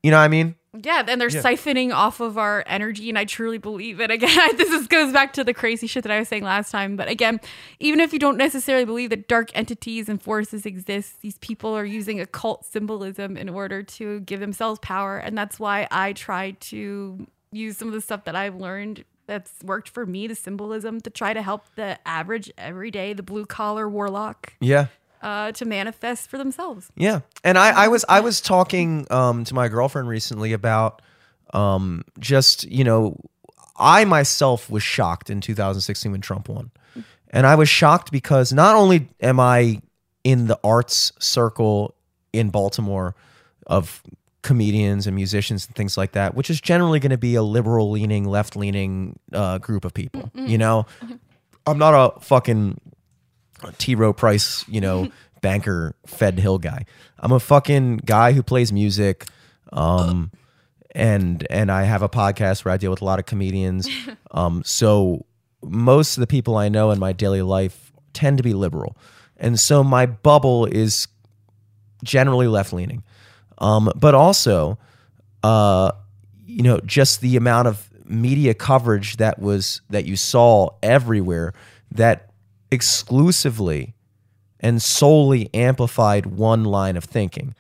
you 0.03 0.11
know 0.13 0.17
what 0.19 0.23
I 0.25 0.29
mean. 0.29 0.55
Yeah, 0.83 1.05
and 1.07 1.21
they're 1.21 1.31
siphoning 1.43 1.93
off 1.95 2.21
of 2.21 2.37
our 2.37 2.65
energy, 2.67 3.09
and 3.09 3.17
I 3.19 3.25
truly 3.25 3.59
believe 3.59 4.01
it. 4.01 4.11
Again, 4.15 4.57
this 4.57 4.71
is, 4.71 4.87
goes 4.89 5.13
back 5.13 5.33
to 5.35 5.45
the 5.45 5.55
crazy 5.55 5.87
shit 5.87 6.03
that 6.03 6.13
I 6.13 6.19
was 6.19 6.29
saying 6.29 6.43
last 6.43 6.71
time. 6.71 6.97
But 6.97 7.09
again, 7.09 7.41
even 7.79 8.01
if 8.01 8.13
you 8.13 8.19
don't 8.19 8.37
necessarily 8.37 8.85
believe 8.85 9.11
that 9.11 9.29
dark 9.29 9.51
entities 9.55 10.09
and 10.09 10.21
forces 10.21 10.67
exist, 10.67 11.21
these 11.21 11.39
people 11.39 11.75
are 11.75 11.85
using 11.85 12.21
occult 12.21 12.65
symbolism 12.65 13.37
in 13.37 13.49
order 13.49 13.83
to 13.83 14.21
give 14.21 14.41
themselves 14.41 14.81
power, 14.83 15.19
and 15.19 15.37
that's 15.39 15.61
why 15.61 15.87
I 15.91 16.13
try 16.13 16.53
to 16.53 17.27
use 17.53 17.77
some 17.77 17.89
of 17.89 17.95
the 17.95 18.01
stuff 18.01 18.25
that 18.25 18.35
I've 18.35 18.57
learned 18.57 19.05
that's 19.27 19.53
worked 19.63 19.89
for 19.89 20.05
me, 20.05 20.27
the 20.27 20.35
symbolism, 20.35 21.01
to 21.01 21.11
try 21.11 21.33
to 21.33 21.41
help 21.41 21.67
the 21.77 21.99
average, 22.07 22.53
everyday, 22.59 23.13
the 23.13 23.23
blue 23.23 23.47
collar 23.47 23.89
warlock, 23.89 24.55
Yeah. 24.61 24.87
Uh, 25.25 25.53
to 25.53 25.65
manifest 25.65 26.29
for 26.29 26.37
themselves. 26.37 26.93
Yeah, 26.95 27.21
and 27.43 27.59
I, 27.59 27.85
I 27.85 27.89
was 27.89 28.05
I 28.09 28.21
was 28.21 28.41
talking 28.41 29.07
um, 29.11 29.45
to 29.45 29.55
my 29.55 29.69
girlfriend 29.69 30.07
recently 30.07 30.53
about 30.53 31.03
um, 31.53 32.05
just 32.21 32.65
you 32.71 32.85
know 32.85 33.19
I 33.77 34.05
myself 34.05 34.71
was 34.71 34.83
shocked 34.83 35.31
in 35.31 35.41
2016 35.41 36.13
when 36.13 36.21
Trump 36.21 36.49
won, 36.49 36.71
and 37.31 37.47
I 37.47 37.55
was 37.55 37.71
shocked 37.71 38.13
because 38.13 38.53
not 38.53 38.77
only 38.77 39.09
am 39.21 39.41
I 39.41 39.81
in 40.23 40.47
the 40.47 40.61
arts 40.63 41.13
circle 41.19 41.95
in 42.35 42.51
Baltimore 42.51 43.17
of 43.67 44.03
comedians 44.43 45.07
and 45.07 45.17
musicians 45.17 45.67
and 45.67 45.75
things 45.75 45.97
like 45.97 46.13
that, 46.13 46.35
which 46.35 46.51
is 46.51 46.61
generally 46.61 47.01
going 47.01 47.11
to 47.11 47.19
be 47.19 47.35
a 47.35 47.43
liberal 47.43 47.91
leaning, 47.91 48.27
left 48.27 48.57
leaning 48.57 49.19
uh, 49.33 49.57
group 49.57 49.87
of 49.87 49.95
people. 49.95 50.31
You 50.35 50.59
know, 50.59 50.85
I'm 51.67 51.79
not 51.79 51.95
a 51.95 52.21
fucking 52.21 52.81
T. 53.79 53.95
Rowe 53.95 54.13
Price, 54.13 54.65
you 54.69 54.81
know, 54.81 55.09
banker, 55.41 55.95
Fed 56.07 56.39
Hill 56.39 56.59
guy. 56.59 56.87
I'm 57.19 57.33
a 57.33 57.41
fucking 57.41 57.99
guy 57.99 58.33
who 58.33 58.43
plays 58.43 58.73
music, 58.73 59.27
um, 59.73 60.31
and 60.95 61.47
and 61.51 61.71
I 61.71 61.85
have 61.85 62.03
a 62.03 62.09
podcast 62.09 62.65
where 62.65 62.73
I 62.73 62.77
deal 62.77 62.91
with 62.91 63.03
a 63.03 63.05
lot 63.05 63.19
of 63.19 63.27
comedians. 63.27 63.89
Um, 64.31 64.65
so 64.65 65.27
most 65.63 66.17
of 66.17 66.21
the 66.21 66.27
people 66.27 66.57
I 66.57 66.69
know 66.69 66.91
in 66.91 66.99
my 66.99 67.13
daily 67.13 67.41
life 67.41 67.93
tend 68.15 68.39
to 68.39 68.43
be 68.43 68.53
liberal, 68.53 68.97
and 69.37 69.61
so 69.61 69.85
my 69.85 70.07
bubble 70.07 70.67
is 70.67 71.07
generally 72.03 72.49
left 72.49 72.73
leaning, 72.73 73.05
um, 73.59 73.93
but 73.95 74.13
also, 74.13 74.77
uh, 75.45 75.93
you 76.45 76.65
know, 76.65 76.81
just 76.81 77.21
the 77.21 77.37
amount 77.37 77.69
of 77.69 77.89
media 78.05 78.55
coverage 78.55 79.19
that 79.19 79.39
was 79.39 79.81
that 79.89 80.05
you 80.05 80.17
saw 80.17 80.71
everywhere 80.83 81.53
that 81.93 82.34
exclusively 82.75 83.95
and 84.61 84.83
solely 84.83 85.51
amplified 85.55 86.27
one 86.27 86.65
line 86.65 86.97
of 86.97 87.05
thinking. 87.05 87.55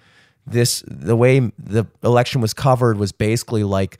This 0.47 0.83
the 0.87 1.17
way 1.17 1.39
the 1.59 1.87
election 2.03 2.41
was 2.41 2.53
covered 2.53 2.99
was 2.99 3.13
basically 3.13 3.65
like 3.65 3.99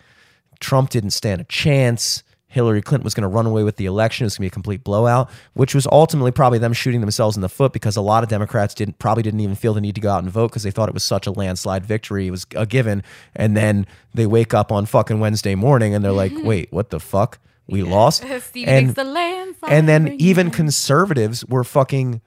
Trump 0.61 0.91
didn't 0.91 1.11
stand 1.11 1.41
a 1.41 1.45
chance. 1.45 2.23
Hillary 2.49 2.83
Clinton 2.83 3.03
was 3.05 3.15
going 3.15 3.23
to 3.23 3.29
run 3.29 3.47
away 3.47 3.65
with 3.65 3.77
the 3.77 3.87
election. 3.87 4.25
It 4.25 4.27
was 4.27 4.35
going 4.35 4.49
to 4.49 4.51
be 4.51 4.53
a 4.53 4.59
complete 4.63 4.85
blowout, 4.85 5.29
which 5.55 5.75
was 5.75 5.89
ultimately 5.91 6.31
probably 6.31 6.59
them 6.61 6.73
shooting 6.73 7.01
themselves 7.01 7.35
in 7.37 7.43
the 7.43 7.49
foot 7.49 7.73
because 7.73 7.97
a 7.97 8.01
lot 8.01 8.23
of 8.23 8.29
Democrats 8.29 8.75
didn't 8.75 8.99
probably 9.01 9.25
didn't 9.25 9.41
even 9.41 9.57
feel 9.57 9.75
the 9.75 9.81
need 9.81 9.97
to 9.97 10.01
go 10.01 10.11
out 10.11 10.23
and 10.23 10.31
vote 10.31 10.49
because 10.49 10.63
they 10.63 10.71
thought 10.71 10.89
it 10.89 10.95
was 10.95 11.03
such 11.03 11.27
a 11.27 11.33
landslide 11.33 11.85
victory. 11.85 12.29
It 12.29 12.31
was 12.31 12.47
a 12.55 12.65
given, 12.65 13.03
and 13.35 13.57
then 13.57 13.87
they 14.15 14.27
wake 14.27 14.55
up 14.55 14.71
on 14.71 14.87
fucking 14.87 15.19
Wednesday 15.19 15.55
morning 15.55 15.95
and 15.95 16.05
they're 16.05 16.13
like, 16.13 16.33
"Wait, 16.45 16.73
what 16.73 16.91
the 16.91 17.01
fuck? 17.01 17.41
We 17.67 17.83
lost." 17.83 18.25
Stevie 18.41 18.67
and 18.67 18.87
makes 18.89 18.97
the 18.97 19.05
landslide 19.05 19.73
and 19.73 19.89
then 19.89 20.05
ring. 20.05 20.17
even 20.21 20.51
conservatives 20.51 21.45
were 21.47 21.65
fucking 21.65 22.21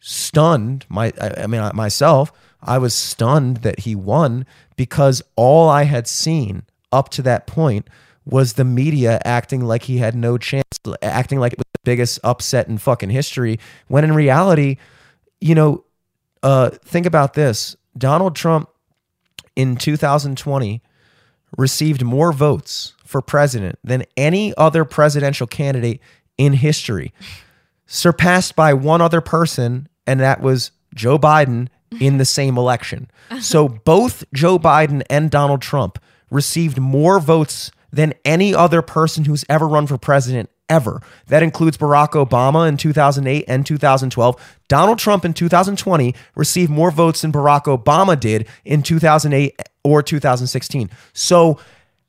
stunned 0.00 0.84
my 0.88 1.12
I, 1.20 1.42
I 1.42 1.46
mean 1.46 1.60
I- 1.60 1.72
myself 1.72 2.30
i 2.62 2.78
was 2.78 2.94
stunned 2.94 3.58
that 3.58 3.80
he 3.80 3.94
won 3.94 4.46
because 4.76 5.22
all 5.36 5.68
i 5.68 5.84
had 5.84 6.06
seen 6.06 6.62
up 6.92 7.08
to 7.10 7.22
that 7.22 7.46
point 7.46 7.88
was 8.24 8.52
the 8.54 8.64
media 8.64 9.20
acting 9.24 9.62
like 9.64 9.84
he 9.84 9.98
had 9.98 10.14
no 10.14 10.38
chance 10.38 10.64
acting 11.02 11.40
like 11.40 11.54
it 11.54 11.58
was 11.58 11.64
the 11.72 11.80
biggest 11.84 12.20
upset 12.22 12.68
in 12.68 12.78
fucking 12.78 13.10
history 13.10 13.58
when 13.88 14.04
in 14.04 14.12
reality 14.14 14.76
you 15.40 15.54
know 15.54 15.84
uh 16.42 16.70
think 16.84 17.06
about 17.06 17.34
this 17.34 17.74
donald 17.96 18.36
trump 18.36 18.68
in 19.56 19.76
2020 19.76 20.82
received 21.56 22.04
more 22.04 22.32
votes 22.32 22.94
for 23.06 23.22
president 23.22 23.78
than 23.82 24.04
any 24.16 24.54
other 24.56 24.84
presidential 24.84 25.46
candidate 25.46 26.00
in 26.38 26.52
history, 26.54 27.12
surpassed 27.86 28.56
by 28.56 28.74
one 28.74 29.00
other 29.00 29.20
person, 29.20 29.88
and 30.06 30.20
that 30.20 30.40
was 30.40 30.70
Joe 30.94 31.18
Biden 31.18 31.68
in 32.00 32.18
the 32.18 32.24
same 32.24 32.56
election. 32.58 33.10
So 33.40 33.68
both 33.68 34.22
Joe 34.32 34.56
Biden 34.56 35.02
and 35.10 35.32
Donald 35.32 35.60
Trump 35.60 35.98
received 36.30 36.78
more 36.78 37.18
votes 37.18 37.72
than 37.92 38.14
any 38.24 38.54
other 38.54 38.82
person 38.82 39.24
who's 39.24 39.44
ever 39.48 39.66
run 39.66 39.88
for 39.88 39.98
president 39.98 40.48
ever. 40.68 41.00
That 41.26 41.42
includes 41.42 41.76
Barack 41.76 42.10
Obama 42.10 42.68
in 42.68 42.76
2008 42.76 43.44
and 43.48 43.66
2012. 43.66 44.58
Donald 44.68 44.98
Trump 44.98 45.24
in 45.24 45.32
2020 45.32 46.14
received 46.34 46.70
more 46.70 46.90
votes 46.90 47.22
than 47.22 47.32
Barack 47.32 47.64
Obama 47.64 48.18
did 48.18 48.46
in 48.64 48.82
2008 48.82 49.60
or 49.84 50.02
2016. 50.02 50.90
So, 51.12 51.58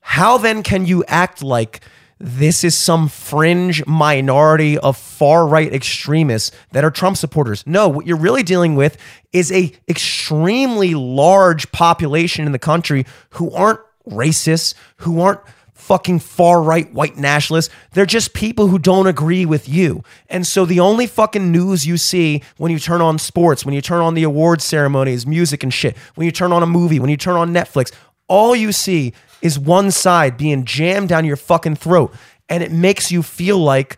how 0.08 0.38
then 0.38 0.64
can 0.64 0.86
you 0.86 1.04
act 1.10 1.44
like 1.44 1.82
this 2.18 2.64
is 2.64 2.78
some 2.78 3.10
fringe 3.10 3.86
minority 3.86 4.78
of 4.78 4.96
far 4.96 5.46
right 5.46 5.72
extremists 5.72 6.56
that 6.72 6.86
are 6.86 6.90
Trump 6.90 7.18
supporters? 7.18 7.62
No, 7.68 7.90
what 7.90 8.08
you're 8.08 8.16
really 8.16 8.42
dealing 8.42 8.76
with 8.76 8.98
is 9.34 9.52
a 9.52 9.74
extremely 9.90 10.96
large 10.96 11.70
population 11.74 12.46
in 12.46 12.54
the 12.54 12.58
country 12.58 13.06
who 13.32 13.52
aren't 13.52 13.82
racists, 14.10 14.76
who 14.96 15.20
aren't 15.20 15.42
fucking 15.74 16.20
far 16.20 16.64
right 16.64 16.92
white 16.94 17.18
nationalists. 17.18 17.72
They're 17.92 18.06
just 18.06 18.34
people 18.34 18.70
who 18.70 18.80
don't 18.80 19.08
agree 19.08 19.46
with 19.46 19.68
you. 19.68 20.04
And 20.30 20.48
so 20.48 20.66
the 20.66 20.80
only 20.80 21.06
fucking 21.06 21.52
news 21.52 21.86
you 21.86 21.98
see 21.98 22.44
when 22.56 22.72
you 22.72 22.80
turn 22.80 23.02
on 23.02 23.20
sports, 23.20 23.66
when 23.66 23.76
you 23.76 23.82
turn 23.82 24.00
on 24.00 24.14
the 24.14 24.24
awards 24.24 24.64
ceremonies, 24.64 25.28
music 25.28 25.64
and 25.64 25.74
shit, 25.74 25.98
when 26.16 26.24
you 26.24 26.32
turn 26.32 26.54
on 26.54 26.64
a 26.64 26.66
movie, 26.66 27.00
when 27.02 27.10
you 27.10 27.18
turn 27.18 27.36
on 27.36 27.54
Netflix, 27.54 27.92
all 28.28 28.56
you 28.56 28.72
see 28.72 29.14
is 29.42 29.60
one 29.60 29.92
side 29.92 30.38
being 30.38 30.66
jammed 30.66 31.10
down 31.10 31.26
your 31.26 31.36
fucking 31.36 31.76
throat. 31.76 32.14
And 32.50 32.64
it 32.64 32.72
makes 32.72 33.12
you 33.12 33.24
feel 33.24 33.58
like 33.58 33.98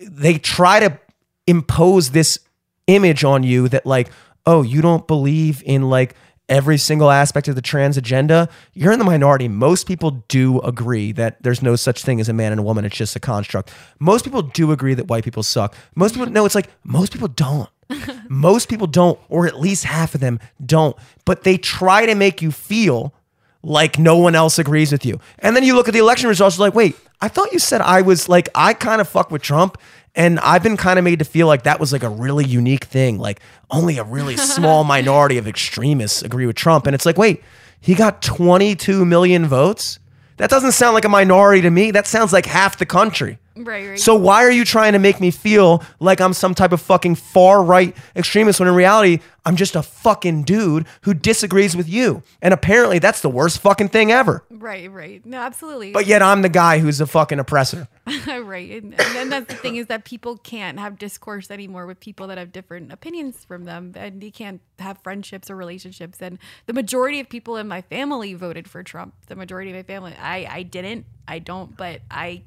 they 0.00 0.38
try 0.38 0.80
to 0.80 0.98
impose 1.46 2.10
this 2.10 2.38
image 2.86 3.24
on 3.24 3.42
you 3.42 3.68
that 3.68 3.86
like, 3.86 4.10
oh, 4.46 4.62
you 4.62 4.80
don't 4.80 5.06
believe 5.06 5.62
in 5.64 5.90
like 5.90 6.14
every 6.48 6.78
single 6.78 7.10
aspect 7.10 7.48
of 7.48 7.54
the 7.54 7.62
trans 7.62 7.96
agenda, 7.96 8.48
you're 8.72 8.92
in 8.92 8.98
the 8.98 9.04
minority. 9.04 9.48
Most 9.48 9.86
people 9.86 10.22
do 10.28 10.60
agree 10.60 11.12
that 11.12 11.42
there's 11.42 11.62
no 11.62 11.76
such 11.76 12.02
thing 12.02 12.20
as 12.20 12.28
a 12.28 12.32
man 12.32 12.52
and 12.52 12.60
a 12.60 12.64
woman. 12.64 12.84
It's 12.84 12.96
just 12.96 13.16
a 13.16 13.20
construct. 13.20 13.70
Most 13.98 14.24
people 14.24 14.42
do 14.42 14.72
agree 14.72 14.94
that 14.94 15.08
white 15.08 15.24
people 15.24 15.42
suck. 15.42 15.74
Most 15.94 16.14
people, 16.14 16.30
no, 16.30 16.44
it's 16.44 16.54
like 16.54 16.70
most 16.84 17.12
people 17.12 17.28
don't. 17.28 17.68
most 18.28 18.68
people 18.68 18.86
don't, 18.86 19.18
or 19.28 19.46
at 19.46 19.60
least 19.60 19.84
half 19.84 20.14
of 20.14 20.20
them 20.20 20.38
don't. 20.64 20.96
But 21.24 21.44
they 21.44 21.58
try 21.58 22.06
to 22.06 22.14
make 22.14 22.42
you 22.42 22.50
feel 22.50 23.14
like 23.62 23.98
no 23.98 24.16
one 24.16 24.34
else 24.34 24.58
agrees 24.58 24.92
with 24.92 25.04
you. 25.04 25.20
And 25.40 25.54
then 25.56 25.64
you 25.64 25.74
look 25.74 25.88
at 25.88 25.94
the 25.94 26.00
election 26.00 26.28
results, 26.28 26.58
you're 26.58 26.66
like, 26.66 26.74
wait, 26.74 26.96
I 27.20 27.28
thought 27.28 27.52
you 27.52 27.58
said 27.58 27.80
I 27.80 28.02
was 28.02 28.28
like, 28.28 28.48
I 28.54 28.74
kind 28.74 29.00
of 29.00 29.08
fuck 29.08 29.30
with 29.30 29.42
Trump. 29.42 29.78
And 30.14 30.40
I've 30.40 30.62
been 30.62 30.76
kind 30.76 30.98
of 30.98 31.04
made 31.04 31.18
to 31.20 31.24
feel 31.24 31.46
like 31.46 31.64
that 31.64 31.78
was 31.78 31.92
like 31.92 32.02
a 32.02 32.08
really 32.08 32.44
unique 32.44 32.84
thing. 32.84 33.18
Like 33.18 33.40
only 33.70 33.98
a 33.98 34.04
really 34.04 34.36
small 34.54 34.84
minority 34.84 35.38
of 35.38 35.46
extremists 35.46 36.22
agree 36.22 36.46
with 36.46 36.56
Trump. 36.56 36.86
And 36.86 36.94
it's 36.94 37.06
like, 37.06 37.18
wait, 37.18 37.42
he 37.80 37.94
got 37.94 38.22
22 38.22 39.04
million 39.04 39.46
votes? 39.46 39.98
That 40.38 40.50
doesn't 40.50 40.72
sound 40.72 40.94
like 40.94 41.04
a 41.04 41.08
minority 41.08 41.62
to 41.62 41.70
me. 41.70 41.90
That 41.90 42.06
sounds 42.06 42.32
like 42.32 42.46
half 42.46 42.78
the 42.78 42.86
country. 42.86 43.38
Right, 43.64 43.88
right. 43.88 43.98
So 43.98 44.14
why 44.14 44.44
are 44.44 44.50
you 44.50 44.64
trying 44.64 44.92
to 44.92 44.98
make 44.98 45.20
me 45.20 45.30
feel 45.30 45.82
like 46.00 46.20
I'm 46.20 46.32
some 46.32 46.54
type 46.54 46.72
of 46.72 46.80
fucking 46.80 47.16
far 47.16 47.62
right 47.62 47.96
extremist 48.14 48.60
when 48.60 48.68
in 48.68 48.74
reality 48.74 49.20
I'm 49.44 49.56
just 49.56 49.74
a 49.74 49.82
fucking 49.82 50.44
dude 50.44 50.86
who 51.02 51.14
disagrees 51.14 51.76
with 51.76 51.88
you? 51.88 52.22
And 52.40 52.54
apparently 52.54 52.98
that's 52.98 53.20
the 53.20 53.28
worst 53.28 53.60
fucking 53.60 53.88
thing 53.88 54.12
ever. 54.12 54.44
right, 54.50 54.90
right. 54.90 55.24
No, 55.26 55.38
absolutely. 55.38 55.92
But 55.92 56.06
yet 56.06 56.22
I'm 56.22 56.42
the 56.42 56.48
guy 56.48 56.78
who's 56.78 57.00
a 57.00 57.06
fucking 57.06 57.38
oppressor. 57.38 57.88
right. 58.26 58.70
And, 58.70 58.94
and 58.94 59.16
then 59.16 59.28
that's 59.30 59.46
the 59.46 59.54
thing 59.54 59.76
is 59.76 59.86
that 59.86 60.04
people 60.04 60.36
can't 60.36 60.78
have 60.78 60.98
discourse 60.98 61.50
anymore 61.50 61.86
with 61.86 61.98
people 62.00 62.28
that 62.28 62.38
have 62.38 62.52
different 62.52 62.92
opinions 62.92 63.44
from 63.44 63.64
them. 63.64 63.92
And 63.96 64.20
they 64.20 64.30
can't 64.30 64.60
have 64.78 64.98
friendships 65.02 65.50
or 65.50 65.56
relationships. 65.56 66.18
And 66.20 66.38
the 66.66 66.72
majority 66.72 67.18
of 67.20 67.28
people 67.28 67.56
in 67.56 67.66
my 67.66 67.82
family 67.82 68.34
voted 68.34 68.68
for 68.68 68.82
Trump. 68.82 69.14
The 69.26 69.36
majority 69.36 69.70
of 69.70 69.76
my 69.76 69.82
family. 69.82 70.14
I, 70.20 70.46
I 70.48 70.62
didn't. 70.62 71.06
I 71.26 71.38
don't, 71.40 71.76
but 71.76 72.00
I 72.10 72.42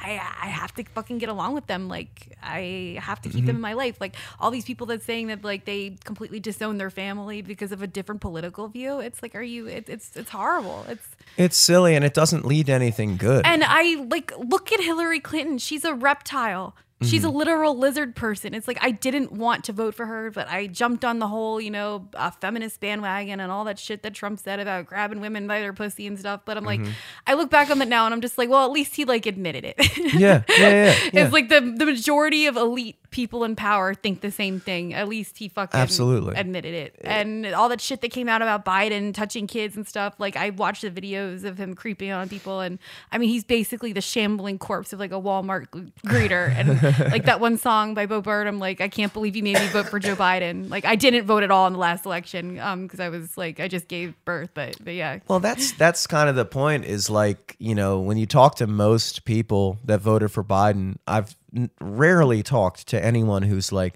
I, 0.00 0.12
I 0.42 0.46
have 0.46 0.74
to 0.76 0.84
fucking 0.84 1.18
get 1.18 1.28
along 1.28 1.54
with 1.54 1.66
them. 1.66 1.88
Like 1.88 2.36
I 2.42 2.98
have 3.00 3.20
to 3.22 3.28
keep 3.28 3.46
them 3.46 3.56
mm-hmm. 3.56 3.56
in 3.56 3.60
my 3.60 3.72
life. 3.74 4.00
Like 4.00 4.14
all 4.38 4.50
these 4.50 4.64
people 4.64 4.86
that 4.88 5.02
saying 5.02 5.26
that 5.28 5.42
like 5.44 5.64
they 5.64 5.96
completely 6.04 6.40
disown 6.40 6.78
their 6.78 6.90
family 6.90 7.42
because 7.42 7.72
of 7.72 7.82
a 7.82 7.86
different 7.86 8.20
political 8.20 8.68
view. 8.68 9.00
It's 9.00 9.22
like, 9.22 9.34
are 9.34 9.42
you? 9.42 9.66
It, 9.66 9.88
it's 9.88 10.16
it's 10.16 10.30
horrible. 10.30 10.84
It's 10.88 11.06
It's 11.36 11.56
silly 11.56 11.94
and 11.96 12.04
it 12.04 12.14
doesn't 12.14 12.44
lead 12.44 12.66
to 12.66 12.72
anything 12.72 13.16
good. 13.16 13.44
and 13.44 13.64
I 13.66 14.06
like 14.08 14.32
look 14.38 14.72
at 14.72 14.80
Hillary 14.80 15.20
Clinton. 15.20 15.58
She's 15.58 15.84
a 15.84 15.94
reptile. 15.94 16.74
She's 17.00 17.22
Mm-hmm. 17.22 17.28
a 17.30 17.38
literal 17.38 17.78
lizard 17.78 18.16
person. 18.16 18.54
It's 18.54 18.66
like 18.66 18.78
I 18.80 18.90
didn't 18.90 19.30
want 19.30 19.62
to 19.64 19.72
vote 19.72 19.94
for 19.94 20.04
her, 20.06 20.32
but 20.32 20.48
I 20.48 20.66
jumped 20.66 21.04
on 21.04 21.20
the 21.20 21.28
whole, 21.28 21.60
you 21.60 21.70
know, 21.70 22.08
uh, 22.14 22.32
feminist 22.32 22.80
bandwagon 22.80 23.38
and 23.38 23.52
all 23.52 23.64
that 23.66 23.78
shit 23.78 24.02
that 24.02 24.14
Trump 24.14 24.40
said 24.40 24.58
about 24.58 24.86
grabbing 24.86 25.20
women 25.20 25.46
by 25.46 25.60
their 25.60 25.72
pussy 25.72 26.08
and 26.08 26.18
stuff. 26.18 26.40
But 26.44 26.56
I'm 26.56 26.64
Mm-hmm. 26.64 26.84
like, 26.84 26.94
I 27.26 27.34
look 27.34 27.50
back 27.50 27.70
on 27.70 27.78
that 27.78 27.86
now 27.88 28.04
and 28.06 28.12
I'm 28.12 28.20
just 28.20 28.36
like, 28.36 28.48
well, 28.50 28.64
at 28.64 28.72
least 28.72 28.96
he 28.96 29.04
like 29.04 29.26
admitted 29.26 29.64
it. 29.64 29.76
yeah, 30.14 30.42
yeah, 30.48 30.56
yeah. 30.58 30.96
yeah. 31.12 31.24
It's 31.24 31.32
like 31.32 31.48
the 31.48 31.60
the 31.60 31.86
majority 31.86 32.46
of 32.46 32.56
elite 32.56 32.96
people 33.10 33.44
in 33.44 33.56
power 33.56 33.94
think 33.94 34.20
the 34.20 34.30
same 34.30 34.60
thing. 34.60 34.92
At 34.94 35.08
least 35.08 35.38
he 35.38 35.48
fucking 35.48 35.78
Absolutely. 35.78 36.36
admitted 36.36 36.74
it. 36.74 36.96
And 37.02 37.46
all 37.46 37.68
that 37.70 37.80
shit 37.80 38.00
that 38.02 38.10
came 38.10 38.28
out 38.28 38.42
about 38.42 38.64
Biden 38.64 39.14
touching 39.14 39.46
kids 39.46 39.76
and 39.76 39.86
stuff. 39.86 40.14
Like 40.18 40.36
I 40.36 40.50
watched 40.50 40.82
the 40.82 40.90
videos 40.90 41.44
of 41.44 41.58
him 41.58 41.74
creeping 41.74 42.10
on 42.10 42.28
people, 42.28 42.60
and 42.60 42.78
I 43.10 43.18
mean 43.18 43.28
he's 43.28 43.44
basically 43.44 43.92
the 43.92 44.00
shambling 44.00 44.58
corpse 44.58 44.92
of 44.92 44.98
like 44.98 45.12
a 45.12 45.20
Walmart 45.20 45.68
greeter. 46.06 46.50
And 46.50 47.10
like 47.12 47.24
that 47.24 47.40
one 47.40 47.56
song 47.56 47.94
by 47.94 48.06
Bo 48.06 48.20
Bird, 48.20 48.46
I'm 48.46 48.58
like 48.58 48.80
I 48.80 48.88
can't 48.88 49.12
believe 49.12 49.36
you 49.36 49.42
made 49.42 49.58
me 49.58 49.66
vote 49.68 49.88
for 49.88 49.98
Joe 49.98 50.16
Biden. 50.16 50.68
Like 50.68 50.84
I 50.84 50.96
didn't 50.96 51.24
vote 51.24 51.42
at 51.42 51.50
all 51.50 51.66
in 51.66 51.72
the 51.72 51.78
last 51.78 52.04
election, 52.04 52.58
um, 52.58 52.82
because 52.82 53.00
I 53.00 53.08
was 53.08 53.36
like 53.38 53.60
I 53.60 53.68
just 53.68 53.88
gave 53.88 54.14
birth, 54.24 54.50
but 54.54 54.76
but 54.82 54.94
yeah. 54.94 55.20
Well, 55.28 55.40
that's 55.40 55.72
that's 55.72 56.06
kind 56.06 56.28
of 56.28 56.36
the 56.36 56.44
point. 56.44 56.84
Is 56.84 57.08
like 57.08 57.56
you 57.58 57.74
know 57.74 58.00
when 58.00 58.18
you 58.18 58.26
talk 58.26 58.56
to 58.56 58.66
most 58.66 59.24
people 59.24 59.78
that 59.84 60.00
voted 60.00 60.30
for 60.30 60.44
Biden, 60.44 60.96
I've 61.06 61.34
rarely 61.80 62.42
talked 62.42 62.88
to 62.88 63.02
anyone 63.04 63.42
who's 63.42 63.72
like, 63.72 63.94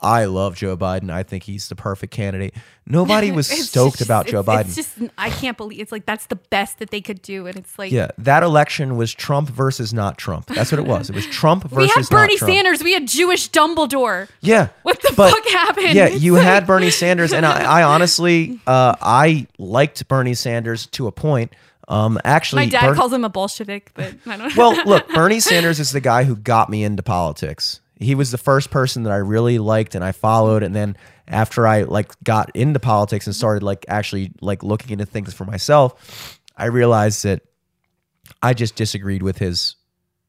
"I 0.00 0.24
love 0.26 0.56
Joe 0.56 0.76
Biden. 0.76 1.10
I 1.10 1.22
think 1.22 1.44
he's 1.44 1.68
the 1.68 1.76
perfect 1.76 2.12
candidate." 2.12 2.54
Nobody 2.86 3.30
was 3.32 3.46
stoked 3.46 3.98
just- 3.98 4.08
about 4.08 4.26
Joe 4.26 4.42
Biden. 4.42 4.66
It's 4.66 4.74
just 4.74 4.98
I 5.16 5.30
can't 5.30 5.56
believe 5.56 5.80
it's 5.80 5.92
like 5.92 6.04
that's 6.06 6.26
the 6.26 6.36
best 6.36 6.78
that 6.80 6.90
they 6.90 7.00
could 7.00 7.22
do, 7.22 7.46
and 7.46 7.56
it's 7.56 7.78
like 7.78 7.92
yeah, 7.92 8.08
that 8.18 8.42
election 8.42 8.96
was 8.96 9.12
Trump 9.14 9.48
versus 9.48 9.94
not 9.94 10.18
Trump. 10.18 10.46
That's 10.46 10.70
what 10.72 10.78
it 10.78 10.86
was. 10.86 11.08
It 11.08 11.14
was 11.14 11.26
Trump 11.30 11.70
we 11.70 11.86
versus 11.86 12.08
had 12.08 12.16
Bernie. 12.16 12.36
Sanders, 12.36 12.82
we 12.82 12.92
had 12.92 13.06
Jewish 13.08 13.50
Dumbledore. 13.50 14.28
Yeah. 14.40 14.68
What 14.82 15.00
the 15.02 15.12
but- 15.16 15.30
fuck 15.32 15.46
happened? 15.48 15.94
Yeah, 15.94 16.08
you 16.08 16.34
had 16.34 16.66
Bernie 16.66 16.90
Sanders, 16.90 17.32
and 17.32 17.46
I, 17.46 17.80
I 17.80 17.82
honestly, 17.84 18.60
uh, 18.66 18.96
I 19.00 19.46
liked 19.58 20.06
Bernie 20.08 20.34
Sanders 20.34 20.86
to 20.88 21.06
a 21.06 21.12
point. 21.12 21.52
Um, 21.92 22.18
actually, 22.24 22.62
My 22.62 22.68
dad 22.70 22.86
Bern- 22.88 22.96
calls 22.96 23.12
him 23.12 23.24
a 23.24 23.28
Bolshevik, 23.28 23.92
but 23.94 24.14
I 24.26 24.36
don't. 24.36 24.56
well, 24.56 24.74
look, 24.86 25.08
Bernie 25.14 25.40
Sanders 25.40 25.78
is 25.78 25.92
the 25.92 26.00
guy 26.00 26.24
who 26.24 26.36
got 26.36 26.70
me 26.70 26.84
into 26.84 27.02
politics. 27.02 27.80
He 27.98 28.14
was 28.14 28.30
the 28.30 28.38
first 28.38 28.70
person 28.70 29.02
that 29.04 29.12
I 29.12 29.16
really 29.18 29.58
liked 29.58 29.94
and 29.94 30.02
I 30.02 30.12
followed 30.12 30.62
and 30.62 30.74
then 30.74 30.96
after 31.28 31.66
I 31.66 31.82
like 31.82 32.12
got 32.24 32.50
into 32.56 32.80
politics 32.80 33.26
and 33.26 33.36
started 33.36 33.62
like 33.62 33.84
actually 33.88 34.32
like 34.40 34.62
looking 34.62 34.90
into 34.90 35.06
things 35.06 35.32
for 35.32 35.44
myself, 35.44 36.40
I 36.56 36.66
realized 36.66 37.24
that 37.24 37.42
I 38.42 38.54
just 38.54 38.74
disagreed 38.74 39.22
with 39.22 39.38
his 39.38 39.76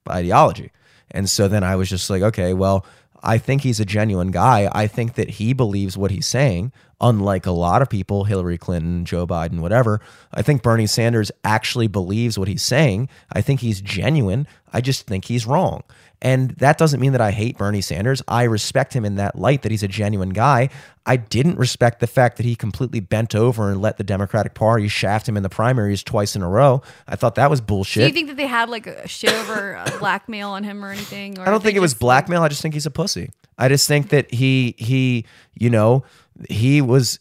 ideology. 0.07 0.72
And 1.11 1.30
so 1.30 1.48
then 1.48 1.64
I 1.64 1.76
was 1.76 1.90
just 1.90 2.10
like, 2.10 2.22
okay, 2.22 2.53
well, 2.53 2.85
I 3.23 3.38
think 3.38 3.61
he's 3.61 3.80
a 3.80 3.85
genuine 3.85 4.31
guy. 4.31 4.69
I 4.72 4.88
think 4.88 5.15
that 5.15 5.30
he 5.30 5.53
believes 5.53 5.98
what 5.98 6.11
he's 6.11 6.27
saying, 6.27 6.73
unlike 7.03 7.45
a 7.45 7.51
lot 7.51 7.81
of 7.81 7.89
people, 7.89 8.23
Hillary 8.23 8.57
Clinton, 8.57 9.03
Joe 9.03 9.27
Biden, 9.27 9.59
whatever. 9.59 9.99
I 10.34 10.41
think 10.41 10.63
Bernie 10.63 10.88
Sanders 10.88 11.31
actually 11.43 11.88
believes 11.88 12.39
what 12.39 12.47
he's 12.47 12.63
saying. 12.63 13.09
I 13.31 13.41
think 13.41 13.59
he's 13.59 13.81
genuine. 13.81 14.47
I 14.71 14.80
just 14.81 15.05
think 15.05 15.25
he's 15.25 15.45
wrong. 15.45 15.84
And 16.21 16.51
that 16.51 16.77
doesn't 16.77 17.01
mean 17.01 17.11
that 17.11 17.19
I 17.19 17.31
hate 17.31 17.57
Bernie 17.57 17.81
Sanders. 17.81 18.23
I 18.30 18.43
respect 18.43 18.93
him 18.93 19.03
in 19.03 19.15
that 19.15 19.38
light 19.38 19.63
that 19.63 19.71
he's 19.71 19.84
a 19.84 19.89
genuine 19.89 20.30
guy. 20.30 20.69
I 21.05 21.17
didn't 21.17 21.57
respect 21.57 21.99
the 21.99 22.07
fact 22.07 22.38
that 22.38 22.45
he 22.45 22.55
completely 22.55 23.01
bent 23.01 23.35
over 23.35 23.69
and 23.69 23.81
let 23.81 23.97
the 23.97 24.05
Democratic 24.05 24.53
Party 24.53 24.88
shaft 24.88 25.27
him 25.27 25.35
in 25.35 25.43
the 25.43 25.49
primaries 25.49 26.01
twice 26.01 26.38
in 26.38 26.41
a 26.41 26.47
row. 26.47 26.81
I 27.09 27.17
thought 27.17 27.35
that 27.35 27.49
was 27.49 27.59
bullshit. 27.59 28.03
Do 28.03 28.07
you 28.07 28.13
think 28.13 28.30
that 28.30 28.38
they 28.38 28.47
had 28.47 28.69
like 28.69 28.88
a 28.88 29.05
shit 29.05 29.34
over 29.34 29.75
uh, 29.75 29.99
blackmail 29.99 30.51
on 30.51 30.63
him 30.63 30.85
or 30.85 30.91
anything? 30.91 31.38
Or 31.38 31.41
I 31.41 31.51
don't 31.51 31.61
think 31.61 31.75
it 31.75 31.81
was 31.81 31.93
blackmail. 31.93 32.41
I 32.41 32.47
just 32.47 32.61
think 32.61 32.73
he's 32.73 32.85
a 32.85 32.91
pussy. 32.91 33.30
I 33.57 33.67
just 33.67 33.88
think 33.88 34.09
that 34.09 34.34
he 34.34 34.75
he 34.77 35.25
you 35.53 35.69
know 35.69 36.03
he 36.49 36.81
was 36.81 37.19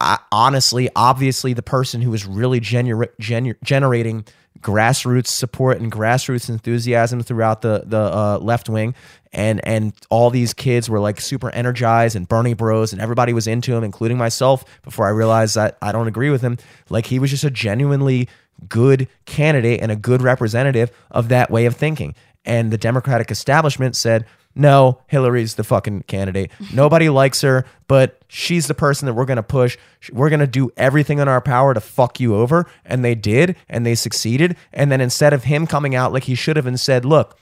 uh, 0.00 0.18
honestly 0.32 0.88
obviously 0.96 1.52
the 1.52 1.62
person 1.62 2.02
who 2.02 2.10
was 2.10 2.26
really 2.26 2.60
genu- 2.60 3.06
genu- 3.20 3.54
generating 3.62 4.24
grassroots 4.60 5.26
support 5.26 5.78
and 5.80 5.92
grassroots 5.92 6.48
enthusiasm 6.48 7.22
throughout 7.22 7.62
the 7.62 7.84
the 7.86 7.98
uh, 7.98 8.38
left 8.38 8.68
wing. 8.68 8.94
And 9.32 9.60
and 9.66 9.92
all 10.10 10.30
these 10.30 10.54
kids 10.54 10.88
were 10.88 11.00
like 11.00 11.20
super 11.20 11.50
energized 11.50 12.16
and 12.16 12.28
Bernie 12.28 12.54
Bros 12.54 12.92
and 12.92 13.02
everybody 13.02 13.32
was 13.32 13.46
into 13.46 13.74
him 13.74 13.84
including 13.84 14.16
myself 14.16 14.64
before 14.82 15.06
I 15.06 15.10
realized 15.10 15.54
that 15.56 15.76
I 15.82 15.92
don't 15.92 16.08
agree 16.08 16.30
with 16.30 16.40
him. 16.40 16.58
Like 16.88 17.06
he 17.06 17.18
was 17.18 17.30
just 17.30 17.44
a 17.44 17.50
genuinely 17.50 18.28
good 18.68 19.08
candidate 19.26 19.80
and 19.80 19.90
a 19.90 19.96
good 19.96 20.22
representative 20.22 20.90
of 21.10 21.28
that 21.28 21.50
way 21.50 21.66
of 21.66 21.76
thinking. 21.76 22.14
And 22.44 22.70
the 22.70 22.78
Democratic 22.78 23.30
establishment 23.30 23.96
said, 23.96 24.26
no, 24.54 25.00
Hillary's 25.08 25.54
the 25.54 25.64
fucking 25.64 26.02
candidate. 26.02 26.50
Nobody 26.72 27.08
likes 27.08 27.40
her, 27.40 27.64
but 27.88 28.20
she's 28.28 28.66
the 28.66 28.74
person 28.74 29.06
that 29.06 29.14
we're 29.14 29.24
going 29.24 29.36
to 29.36 29.42
push. 29.42 29.76
We're 30.12 30.30
going 30.30 30.40
to 30.40 30.46
do 30.46 30.70
everything 30.76 31.18
in 31.18 31.28
our 31.28 31.40
power 31.40 31.74
to 31.74 31.80
fuck 31.80 32.20
you 32.20 32.36
over. 32.36 32.66
And 32.84 33.04
they 33.04 33.14
did, 33.14 33.56
and 33.68 33.84
they 33.84 33.94
succeeded. 33.94 34.56
And 34.72 34.92
then 34.92 35.00
instead 35.00 35.32
of 35.32 35.44
him 35.44 35.66
coming 35.66 35.94
out 35.94 36.12
like 36.12 36.24
he 36.24 36.34
should 36.34 36.56
have 36.56 36.66
and 36.66 36.78
said, 36.78 37.04
look, 37.04 37.38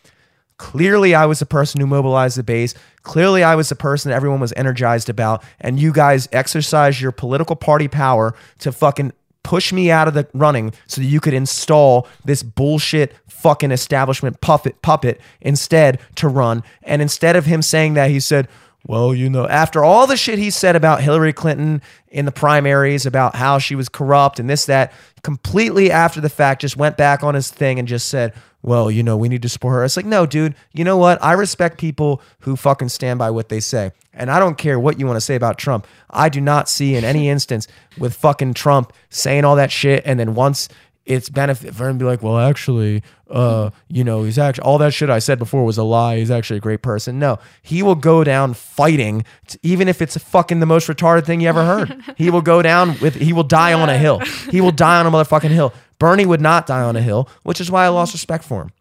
Clearly, 0.58 1.12
I 1.12 1.26
was 1.26 1.40
the 1.40 1.46
person 1.46 1.80
who 1.80 1.88
mobilized 1.88 2.36
the 2.36 2.44
base. 2.44 2.72
Clearly, 3.02 3.42
I 3.42 3.56
was 3.56 3.68
the 3.68 3.74
person 3.74 4.10
that 4.10 4.14
everyone 4.14 4.38
was 4.38 4.52
energized 4.56 5.08
about. 5.08 5.42
And 5.60 5.80
you 5.80 5.92
guys 5.92 6.28
exercised 6.30 7.00
your 7.00 7.10
political 7.10 7.56
party 7.56 7.88
power 7.88 8.32
to 8.58 8.70
fucking 8.70 9.12
push 9.42 9.72
me 9.72 9.90
out 9.90 10.08
of 10.08 10.14
the 10.14 10.26
running 10.34 10.72
so 10.86 11.00
that 11.00 11.06
you 11.06 11.20
could 11.20 11.34
install 11.34 12.06
this 12.24 12.42
bullshit 12.42 13.14
fucking 13.26 13.70
establishment 13.72 14.40
puppet 14.40 14.80
puppet 14.82 15.20
instead 15.40 16.00
to 16.14 16.28
run. 16.28 16.62
And 16.82 17.02
instead 17.02 17.36
of 17.36 17.46
him 17.46 17.62
saying 17.62 17.94
that, 17.94 18.10
he 18.10 18.20
said, 18.20 18.48
well, 18.86 19.14
you 19.14 19.30
know, 19.30 19.46
after 19.46 19.84
all 19.84 20.06
the 20.06 20.16
shit 20.16 20.38
he 20.38 20.50
said 20.50 20.74
about 20.74 21.02
Hillary 21.02 21.32
Clinton 21.32 21.82
in 22.08 22.24
the 22.24 22.32
primaries, 22.32 23.06
about 23.06 23.36
how 23.36 23.58
she 23.58 23.74
was 23.74 23.88
corrupt 23.88 24.40
and 24.40 24.50
this, 24.50 24.66
that, 24.66 24.92
completely 25.22 25.90
after 25.90 26.20
the 26.20 26.28
fact, 26.28 26.62
just 26.62 26.76
went 26.76 26.96
back 26.96 27.22
on 27.22 27.34
his 27.34 27.50
thing 27.50 27.78
and 27.78 27.86
just 27.86 28.08
said, 28.08 28.34
well, 28.62 28.90
you 28.90 29.02
know, 29.02 29.16
we 29.16 29.28
need 29.28 29.42
to 29.42 29.48
support 29.48 29.74
her. 29.74 29.84
It's 29.84 29.96
like, 29.96 30.06
no, 30.06 30.26
dude, 30.26 30.54
you 30.72 30.84
know 30.84 30.96
what? 30.96 31.22
I 31.22 31.32
respect 31.32 31.78
people 31.78 32.22
who 32.40 32.56
fucking 32.56 32.88
stand 32.88 33.18
by 33.18 33.30
what 33.30 33.48
they 33.48 33.60
say. 33.60 33.92
And 34.12 34.30
I 34.30 34.38
don't 34.38 34.58
care 34.58 34.78
what 34.78 34.98
you 34.98 35.06
want 35.06 35.16
to 35.16 35.20
say 35.20 35.34
about 35.36 35.58
Trump. 35.58 35.86
I 36.10 36.28
do 36.28 36.40
not 36.40 36.68
see 36.68 36.94
in 36.94 37.04
any 37.04 37.28
instance 37.28 37.66
with 37.98 38.14
fucking 38.14 38.54
Trump 38.54 38.92
saying 39.10 39.44
all 39.44 39.56
that 39.56 39.72
shit 39.72 40.02
and 40.04 40.18
then 40.18 40.34
once 40.34 40.68
it's 41.04 41.28
benefit 41.28 41.74
for 41.74 41.88
him 41.88 41.98
to 41.98 42.04
be 42.04 42.08
like, 42.08 42.22
well, 42.22 42.38
actually, 42.38 43.02
uh, 43.30 43.70
you 43.88 44.04
know, 44.04 44.22
he's 44.22 44.38
actually 44.38 44.62
all 44.62 44.78
that 44.78 44.94
shit 44.94 45.10
I 45.10 45.18
said 45.18 45.38
before 45.38 45.64
was 45.64 45.78
a 45.78 45.82
lie. 45.82 46.18
He's 46.18 46.30
actually 46.30 46.58
a 46.58 46.60
great 46.60 46.82
person. 46.82 47.18
No, 47.18 47.38
he 47.62 47.82
will 47.82 47.94
go 47.94 48.22
down 48.22 48.54
fighting, 48.54 49.24
t- 49.46 49.58
even 49.62 49.88
if 49.88 50.00
it's 50.00 50.16
fucking 50.16 50.60
the 50.60 50.66
most 50.66 50.88
retarded 50.88 51.24
thing 51.24 51.40
you 51.40 51.48
ever 51.48 51.64
heard. 51.64 52.00
he 52.16 52.30
will 52.30 52.42
go 52.42 52.62
down 52.62 52.98
with, 53.00 53.14
he 53.14 53.32
will 53.32 53.42
die 53.42 53.72
on 53.72 53.88
a 53.88 53.98
hill. 53.98 54.20
He 54.50 54.60
will 54.60 54.72
die 54.72 55.00
on 55.00 55.06
a 55.06 55.10
motherfucking 55.10 55.50
hill. 55.50 55.74
Bernie 55.98 56.26
would 56.26 56.40
not 56.40 56.66
die 56.66 56.82
on 56.82 56.96
a 56.96 57.02
hill, 57.02 57.28
which 57.42 57.60
is 57.60 57.70
why 57.70 57.84
I 57.84 57.88
lost 57.88 58.12
respect 58.12 58.44
for 58.44 58.62
him. 58.62 58.72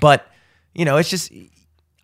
But 0.00 0.26
you 0.74 0.84
know, 0.84 0.96
it's 0.96 1.10
just, 1.10 1.32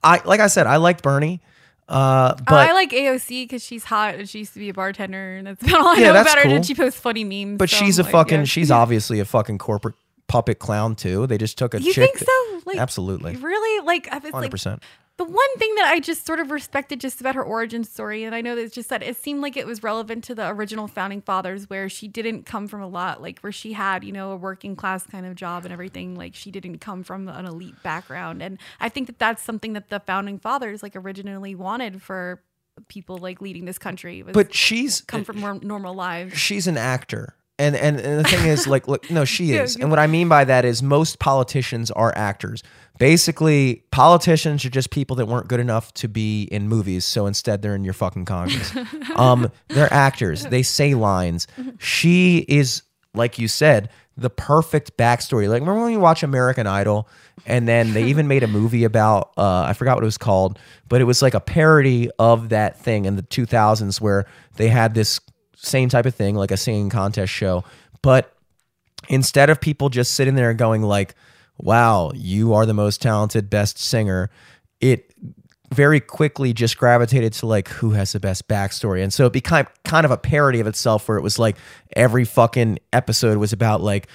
I 0.03 0.21
like 0.25 0.41
I 0.41 0.49
said, 0.49 0.67
I 0.67 0.77
liked 0.77 1.03
Bernie. 1.03 1.41
Uh, 1.89 2.35
but 2.35 2.53
Oh, 2.53 2.57
I 2.57 2.73
like 2.73 2.91
AOC 2.93 3.45
because 3.45 3.63
she's 3.63 3.85
hot 3.85 4.15
and 4.15 4.29
she 4.29 4.39
used 4.41 4.55
to 4.55 4.59
be 4.59 4.69
a 4.71 4.75
bartender, 4.75 5.37
and 5.37 5.47
that's 5.47 5.63
about 5.63 5.81
all 5.81 5.89
I 5.89 5.97
Yeah, 5.99 6.13
know 6.13 6.21
about 6.23 6.37
her. 6.39 6.45
cool. 6.45 6.53
And 6.55 6.67
she 6.67 6.75
posts 6.75 6.99
funny 6.99 7.25
memes. 7.25 7.59
But 7.59 7.71
so 7.71 7.77
she's 7.77 7.99
a 7.99 8.03
I'm 8.03 8.07
like, 8.07 8.13
fucking. 8.13 8.39
yeah. 8.41 8.45
She's 8.45 8.71
obviously 8.71 9.21
a 9.21 9.25
fucking 9.25 9.59
corporate 9.59 9.95
puppet 10.27 10.59
clown 10.59 10.97
too. 10.97 11.27
They 11.27 11.37
just 11.39 11.59
took 11.59 11.75
a 11.75 11.81
You 11.83 11.93
chick. 11.93 12.17
think 12.17 12.19
so? 12.19 12.61
Like, 12.65 12.79
absolutely, 12.79 13.37
Really? 13.37 13.85
Like, 13.87 14.09
I 14.11 14.17
was 14.19 14.31
hundred 14.31 14.43
like, 14.45 14.51
percent. 14.51 14.83
The 15.17 15.25
one 15.25 15.59
thing 15.59 15.73
that 15.77 15.87
I 15.93 16.01
just 16.01 16.27
sort 16.27 16.41
of 16.41 16.51
respected 16.51 17.01
just 17.01 17.21
about 17.21 17.37
her 17.37 17.43
origin 17.43 17.85
story, 17.85 18.25
and 18.25 18.35
I 18.35 18.41
know 18.41 18.57
that 18.57 18.63
it's 18.63 18.75
just 18.75 18.89
that 18.89 19.03
it 19.03 19.17
seemed 19.17 19.43
like 19.43 19.57
it 19.57 19.67
was 19.67 19.83
relevant 19.83 20.25
to 20.25 20.35
the 20.35 20.49
original 20.49 20.89
founding 20.89 21.21
fathers, 21.21 21.71
where 21.71 21.89
she 21.89 22.09
didn't 22.09 22.47
come 22.47 22.67
from 22.67 22.83
a 22.83 22.89
lot, 22.89 23.23
like 23.23 23.39
where 23.41 23.53
she 23.53 23.75
had, 23.75 24.03
you 24.03 24.11
know, 24.13 24.33
a 24.33 24.37
working 24.37 24.75
class 24.75 25.07
kind 25.07 25.25
of 25.25 25.37
job 25.37 25.65
and 25.65 25.73
everything. 25.73 26.17
Like 26.17 26.35
she 26.35 26.51
didn't 26.51 26.79
come 26.79 27.05
from 27.05 27.29
an 27.29 27.47
elite 27.47 27.81
background, 27.85 28.43
and 28.43 28.59
I 28.81 28.89
think 28.89 29.07
that 29.07 29.19
that's 29.21 29.43
something 29.43 29.75
that 29.75 29.89
the 29.89 30.01
founding 30.01 30.39
fathers 30.41 30.83
like 30.83 30.97
originally 30.97 31.55
wanted 31.55 32.03
for 32.03 32.43
people 32.89 33.19
like 33.19 33.41
leading 33.41 33.67
this 33.67 33.79
country. 33.79 34.23
Was 34.25 34.33
But 34.35 34.53
she's 34.53 35.01
come 35.03 35.23
from 35.23 35.39
more 35.39 35.55
normal 35.63 35.95
lives. 35.95 36.37
she's 36.37 36.67
an 36.67 36.77
actor. 36.77 37.37
And, 37.57 37.77
and 37.77 38.01
and 38.01 38.19
the 38.19 38.29
thing 38.29 38.49
is, 38.49 38.67
like, 38.67 38.89
look, 38.89 39.09
no, 39.13 39.25
she 39.25 39.53
is. 39.57 39.77
yeah. 39.77 39.83
And 39.85 39.91
what 39.91 40.01
I 40.01 40.09
mean 40.09 40.29
by 40.29 40.43
that 40.45 40.65
is 40.65 40.83
most 40.83 41.21
politicians 41.21 41.93
are 41.93 42.13
actors. 42.17 42.65
Basically, 42.99 43.83
politicians 43.91 44.65
are 44.65 44.71
just 44.71 44.91
people 44.91 45.17
that 45.17 45.27
weren't 45.27 45.49
good 45.49 45.59
enough 45.59 45.93
to 45.95 46.09
be 46.09 46.45
in 46.45 46.69
movies, 46.69 47.05
so 47.05 47.27
instead 47.27 47.61
they're 47.61 47.75
in 47.75 47.85
your 47.85 47.93
fucking 47.93 48.25
Congress. 48.25 48.73
um, 49.17 49.51
they're 49.69 49.93
actors. 49.93 50.45
They 50.45 50.63
say 50.63 50.95
lines. 50.95 51.49
She 51.79 52.45
is, 52.49 52.83
like 53.13 53.39
you 53.39 53.49
said, 53.49 53.91
the 54.17 54.31
perfect 54.31 54.97
backstory. 54.97 55.49
Like, 55.49 55.61
remember 55.61 55.83
when 55.83 55.93
you 55.93 55.99
watch 55.99 56.23
American 56.23 56.69
Idol, 56.69 57.09
and 57.47 57.67
then 57.67 57.95
they 57.95 58.05
even 58.05 58.29
made 58.29 58.45
a 58.45 58.47
movie 58.47 58.85
about 58.85 59.33
uh, 59.37 59.63
I 59.63 59.73
forgot 59.73 59.97
what 59.97 60.05
it 60.05 60.07
was 60.07 60.19
called, 60.19 60.59
but 60.89 61.01
it 61.01 61.05
was 61.05 61.21
like 61.21 61.35
a 61.35 61.41
parody 61.41 62.11
of 62.19 62.51
that 62.51 62.79
thing 62.79 63.07
in 63.07 63.17
the 63.17 63.23
2000s 63.23 64.01
where 64.01 64.27
they 64.57 64.69
had 64.69 64.95
this 64.95 65.19
same 65.57 65.89
type 65.89 66.07
of 66.07 66.15
thing, 66.15 66.37
like 66.37 66.53
a 66.53 66.57
singing 66.57 66.91
contest 66.91 67.33
show, 67.33 67.65
but 68.03 68.33
instead 69.09 69.51
of 69.51 69.61
people 69.61 69.89
just 69.89 70.15
sitting 70.15 70.35
there 70.35 70.55
going 70.55 70.83
like 70.83 71.15
wow 71.59 72.11
you 72.15 72.53
are 72.55 72.67
the 72.67 72.75
most 72.75 73.01
talented 73.01 73.49
best 73.51 73.79
singer 73.79 74.31
it 74.81 75.13
very 75.73 75.99
quickly 76.01 76.53
just 76.53 76.79
gravitated 76.79 77.33
to 77.33 77.47
like 77.47 77.69
who 77.69 77.91
has 77.93 78.13
the 78.13 78.21
best 78.21 78.47
backstory 78.49 79.03
and 79.03 79.13
so 79.13 79.27
it 79.27 79.33
became 79.33 79.67
kind 79.85 80.05
of 80.05 80.11
a 80.11 80.17
parody 80.17 80.61
of 80.61 80.67
itself 80.67 81.09
where 81.09 81.17
it 81.19 81.23
was 81.23 81.39
like 81.39 81.57
every 81.97 82.25
fucking 82.25 82.79
episode 82.93 83.39
was 83.39 83.53
about 83.53 83.81
like 83.81 84.07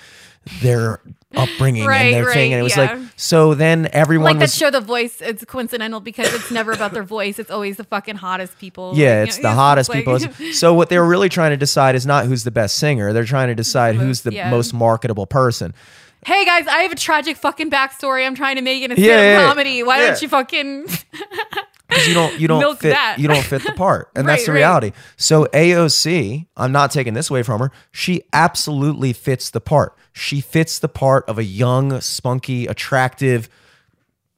their 0.62 1.02
upbringing 1.36 1.86
Right, 1.86 2.14
and 2.14 2.26
their 2.26 2.34
thing 2.34 2.54
and 2.54 2.60
it 2.60 2.64
was 2.64 2.76
yeah. 2.78 2.94
like 2.94 3.00
so 3.18 3.54
then 3.54 3.90
everyone 3.92 4.38
Like 4.38 4.40
that 4.40 4.52
show, 4.52 4.72
The 4.72 4.80
Voice. 4.82 5.22
It's 5.22 5.44
coincidental 5.46 6.00
because 6.00 6.34
it's 6.34 6.50
never 6.50 6.72
about 6.72 6.94
their 6.94 7.04
voice. 7.04 7.38
It's 7.38 7.52
always 7.52 7.78
the 7.78 7.84
fucking 7.84 8.16
hottest 8.16 8.58
people. 8.58 8.94
Yeah, 8.96 9.20
Like, 9.20 9.28
it's 9.28 9.38
you 9.38 9.44
the 9.44 9.52
hottest 9.52 9.90
like- 9.90 10.00
people. 10.06 10.18
So 10.54 10.74
what 10.74 10.90
they're 10.90 11.06
really 11.06 11.30
trying 11.30 11.52
to 11.52 11.58
decide 11.58 11.94
is 11.96 12.06
not 12.06 12.26
who's 12.26 12.46
the 12.46 12.52
best 12.52 12.76
singer. 12.80 13.14
They're 13.14 13.26
trying 13.26 13.50
to 13.50 13.56
decide 13.56 13.96
who's 13.96 14.22
the 14.22 14.34
yeah. 14.34 14.50
most 14.50 14.74
marketable 14.74 15.28
person. 15.28 15.76
Hey 16.26 16.46
guys, 16.46 16.68
I 16.68 16.80
have 16.84 16.92
a 16.92 16.96
tragic 16.96 17.38
fucking 17.38 17.70
backstory. 17.72 18.26
I'm 18.26 18.36
trying 18.36 18.56
to 18.58 18.62
make 18.62 18.84
it 18.84 18.92
a 18.92 19.00
Yeah, 19.00 19.22
yeah, 19.22 19.48
comedy. 19.48 19.84
Why 19.84 20.00
Yeah. 20.00 20.08
don't 20.08 20.22
you 20.22 20.28
fucking? 20.30 20.88
because 21.90 22.08
you 22.08 22.14
don't 22.14 22.40
you 22.40 22.48
don't 22.48 22.80
fit 22.80 22.92
that. 22.92 23.18
you 23.18 23.28
don't 23.28 23.44
fit 23.44 23.64
the 23.64 23.72
part 23.72 24.10
and 24.16 24.28
that's 24.28 24.42
Right, 24.42 24.46
the 24.46 24.52
right. 24.52 24.58
reality 24.60 24.92
so 25.18 25.46
aoc 25.46 26.46
i'm 26.56 26.72
not 26.72 26.92
taking 26.92 27.16
this 27.16 27.32
away 27.32 27.42
from 27.42 27.60
her 27.62 27.72
she 27.92 28.22
absolutely 28.32 29.12
fits 29.12 29.50
the 29.50 29.60
part 29.60 29.98
she 30.14 30.40
fits 30.40 30.78
the 30.78 30.88
part 30.88 31.28
of 31.28 31.40
a 31.40 31.44
young 31.44 32.00
spunky 32.00 32.68
attractive 32.68 33.50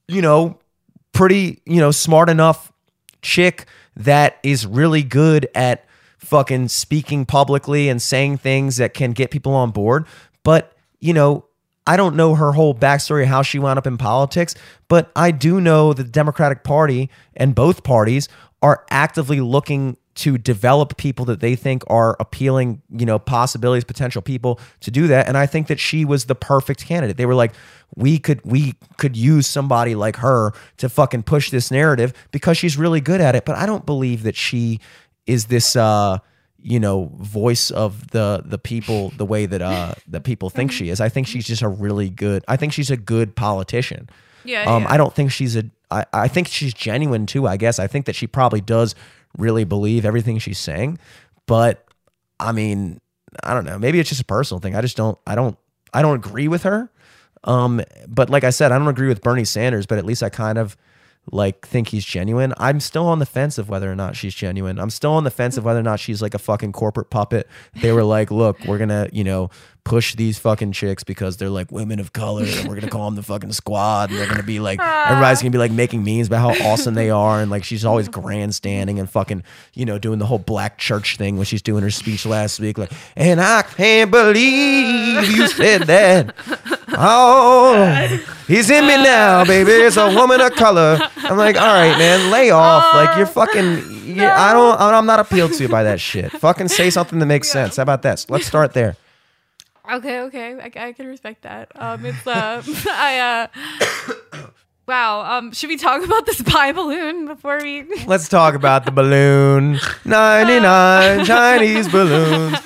you 0.08 0.22
know 0.22 0.58
pretty 1.12 1.60
you 1.66 1.78
know 1.78 1.90
smart 1.90 2.30
enough 2.30 2.72
chick 3.20 3.66
that 3.96 4.38
is 4.42 4.66
really 4.66 5.02
good 5.02 5.46
at 5.54 5.84
fucking 6.16 6.68
speaking 6.68 7.26
publicly 7.26 7.90
and 7.90 8.00
saying 8.00 8.38
things 8.38 8.78
that 8.78 8.94
can 8.94 9.12
get 9.12 9.30
people 9.30 9.52
on 9.52 9.70
board 9.70 10.06
but 10.42 10.74
you 11.00 11.12
know 11.12 11.44
I 11.86 11.96
don't 11.96 12.16
know 12.16 12.34
her 12.34 12.52
whole 12.52 12.74
backstory, 12.74 13.24
how 13.24 13.42
she 13.42 13.58
wound 13.58 13.78
up 13.78 13.86
in 13.86 13.98
politics, 13.98 14.54
but 14.88 15.10
I 15.16 15.30
do 15.30 15.60
know 15.60 15.92
the 15.92 16.04
Democratic 16.04 16.62
Party 16.62 17.10
and 17.34 17.54
both 17.54 17.82
parties 17.82 18.28
are 18.62 18.84
actively 18.90 19.40
looking 19.40 19.96
to 20.14 20.36
develop 20.36 20.96
people 20.96 21.24
that 21.24 21.40
they 21.40 21.56
think 21.56 21.82
are 21.88 22.16
appealing, 22.20 22.82
you 22.90 23.06
know, 23.06 23.18
possibilities, 23.18 23.82
potential 23.82 24.20
people 24.20 24.60
to 24.80 24.90
do 24.90 25.06
that. 25.06 25.26
And 25.26 25.36
I 25.38 25.46
think 25.46 25.68
that 25.68 25.80
she 25.80 26.04
was 26.04 26.26
the 26.26 26.34
perfect 26.34 26.84
candidate. 26.84 27.16
They 27.16 27.26
were 27.26 27.34
like, 27.34 27.54
we 27.96 28.18
could 28.18 28.40
we 28.44 28.74
could 28.98 29.16
use 29.16 29.46
somebody 29.46 29.94
like 29.94 30.16
her 30.16 30.52
to 30.78 30.88
fucking 30.88 31.22
push 31.24 31.50
this 31.50 31.70
narrative 31.70 32.12
because 32.30 32.58
she's 32.58 32.76
really 32.76 33.00
good 33.00 33.20
at 33.20 33.34
it. 33.34 33.44
But 33.44 33.56
I 33.56 33.66
don't 33.66 33.86
believe 33.86 34.22
that 34.24 34.36
she 34.36 34.80
is 35.26 35.46
this 35.46 35.76
uh 35.76 36.18
you 36.62 36.78
know 36.78 37.10
voice 37.16 37.70
of 37.70 38.08
the 38.10 38.42
the 38.44 38.58
people 38.58 39.10
the 39.16 39.24
way 39.24 39.46
that 39.46 39.60
uh 39.60 39.94
that 40.06 40.22
people 40.22 40.48
think 40.48 40.70
she 40.72 40.88
is. 40.88 41.00
I 41.00 41.08
think 41.08 41.26
she's 41.26 41.46
just 41.46 41.62
a 41.62 41.68
really 41.68 42.08
good 42.08 42.44
i 42.48 42.56
think 42.56 42.72
she's 42.72 42.90
a 42.90 42.96
good 42.96 43.34
politician. 43.34 44.08
Yeah, 44.44 44.64
um 44.64 44.82
yeah. 44.82 44.92
i 44.92 44.96
don't 44.96 45.14
think 45.14 45.30
she's 45.32 45.56
a 45.56 45.64
I, 45.90 46.04
I 46.12 46.28
think 46.28 46.48
she's 46.48 46.72
genuine 46.72 47.26
too 47.26 47.46
i 47.46 47.56
guess. 47.56 47.78
I 47.78 47.86
think 47.86 48.06
that 48.06 48.14
she 48.14 48.26
probably 48.26 48.60
does 48.60 48.94
really 49.36 49.64
believe 49.64 50.04
everything 50.04 50.38
she's 50.38 50.58
saying 50.58 50.98
but 51.46 51.84
i 52.38 52.52
mean 52.52 53.00
i 53.42 53.54
don't 53.54 53.64
know. 53.64 53.78
Maybe 53.78 53.98
it's 53.98 54.08
just 54.08 54.20
a 54.20 54.26
personal 54.26 54.60
thing. 54.60 54.76
I 54.76 54.80
just 54.80 54.96
don't 54.96 55.18
i 55.26 55.34
don't 55.34 55.58
i 55.92 56.02
don't 56.02 56.16
agree 56.16 56.48
with 56.48 56.62
her. 56.62 56.90
Um 57.44 57.82
but 58.06 58.30
like 58.30 58.44
i 58.44 58.50
said 58.50 58.70
i 58.70 58.78
don't 58.78 58.88
agree 58.88 59.08
with 59.08 59.20
bernie 59.20 59.44
sanders 59.44 59.84
but 59.84 59.98
at 59.98 60.04
least 60.04 60.22
i 60.22 60.28
kind 60.28 60.58
of 60.58 60.76
like 61.30 61.66
think 61.66 61.88
he's 61.88 62.04
genuine. 62.04 62.52
I'm 62.56 62.80
still 62.80 63.06
on 63.06 63.18
the 63.18 63.26
fence 63.26 63.56
of 63.58 63.68
whether 63.68 63.90
or 63.90 63.94
not 63.94 64.16
she's 64.16 64.34
genuine. 64.34 64.78
I'm 64.78 64.90
still 64.90 65.12
on 65.12 65.24
the 65.24 65.30
fence 65.30 65.56
of 65.56 65.64
whether 65.64 65.78
or 65.78 65.84
not 65.84 66.00
she's 66.00 66.20
like 66.20 66.34
a 66.34 66.38
fucking 66.38 66.72
corporate 66.72 67.10
puppet. 67.10 67.48
They 67.80 67.92
were 67.92 68.04
like, 68.04 68.30
look, 68.30 68.58
we're 68.66 68.78
gonna, 68.78 69.08
you 69.12 69.22
know, 69.22 69.50
push 69.84 70.14
these 70.14 70.38
fucking 70.38 70.70
chicks 70.72 71.02
because 71.02 71.36
they're 71.36 71.50
like 71.50 71.72
women 71.72 71.98
of 71.98 72.12
color 72.12 72.44
and 72.46 72.68
we're 72.68 72.76
gonna 72.76 72.90
call 72.90 73.06
them 73.06 73.16
the 73.16 73.22
fucking 73.22 73.52
squad 73.52 74.10
and 74.10 74.18
they're 74.18 74.28
gonna 74.28 74.42
be 74.42 74.60
like 74.60 74.80
everybody's 74.80 75.40
gonna 75.42 75.50
be 75.50 75.58
like 75.58 75.72
making 75.72 76.04
memes 76.04 76.28
about 76.28 76.56
how 76.56 76.70
awesome 76.70 76.94
they 76.94 77.10
are 77.10 77.40
and 77.40 77.50
like 77.50 77.64
she's 77.64 77.84
always 77.84 78.08
grandstanding 78.08 79.00
and 79.00 79.10
fucking, 79.10 79.42
you 79.74 79.84
know, 79.84 79.98
doing 79.98 80.18
the 80.20 80.26
whole 80.26 80.38
black 80.38 80.78
church 80.78 81.16
thing 81.16 81.36
when 81.36 81.44
she's 81.44 81.62
doing 81.62 81.82
her 81.82 81.90
speech 81.90 82.24
last 82.24 82.60
week, 82.60 82.78
like, 82.78 82.92
and 83.16 83.40
I 83.40 83.62
can't 83.62 84.10
believe 84.10 85.30
you 85.30 85.48
said 85.48 85.82
that. 85.82 86.34
Oh, 86.94 88.06
he's 88.46 88.70
in 88.70 88.86
me 88.86 88.96
now, 88.96 89.44
baby. 89.44 89.72
It's 89.72 89.96
a 89.96 90.14
woman 90.14 90.40
of 90.40 90.52
color. 90.52 90.98
I'm 91.16 91.36
like, 91.36 91.56
all 91.56 91.66
right, 91.74 91.96
man, 91.98 92.30
lay 92.30 92.50
off. 92.50 92.94
Like 92.94 93.16
you're 93.16 93.26
fucking. 93.26 94.14
You're, 94.14 94.30
I 94.30 94.52
don't. 94.52 94.78
I'm 94.78 95.06
not 95.06 95.18
appealed 95.18 95.54
to 95.54 95.68
by 95.68 95.84
that 95.84 96.00
shit. 96.00 96.30
Fucking 96.32 96.68
say 96.68 96.90
something 96.90 97.18
that 97.18 97.26
makes 97.26 97.50
sense. 97.50 97.76
How 97.76 97.82
about 97.82 98.02
that? 98.02 98.26
Let's 98.28 98.46
start 98.46 98.74
there. 98.74 98.96
Okay, 99.90 100.20
okay, 100.20 100.54
I, 100.60 100.88
I 100.88 100.92
can 100.92 101.06
respect 101.06 101.42
that. 101.42 101.72
Um, 101.74 102.04
it's 102.06 102.24
uh, 102.26 102.62
I 102.88 103.48
uh, 104.32 104.46
wow. 104.86 105.38
Um, 105.38 105.52
should 105.52 105.68
we 105.68 105.76
talk 105.76 106.04
about 106.04 106.24
the 106.26 106.32
spy 106.34 106.72
balloon 106.72 107.26
before 107.26 107.58
we? 107.60 107.84
Let's 108.06 108.28
talk 108.28 108.54
about 108.54 108.84
the 108.84 108.92
balloon. 108.92 109.80
99 110.04 111.24
Chinese 111.24 111.88
balloons. 111.88 112.58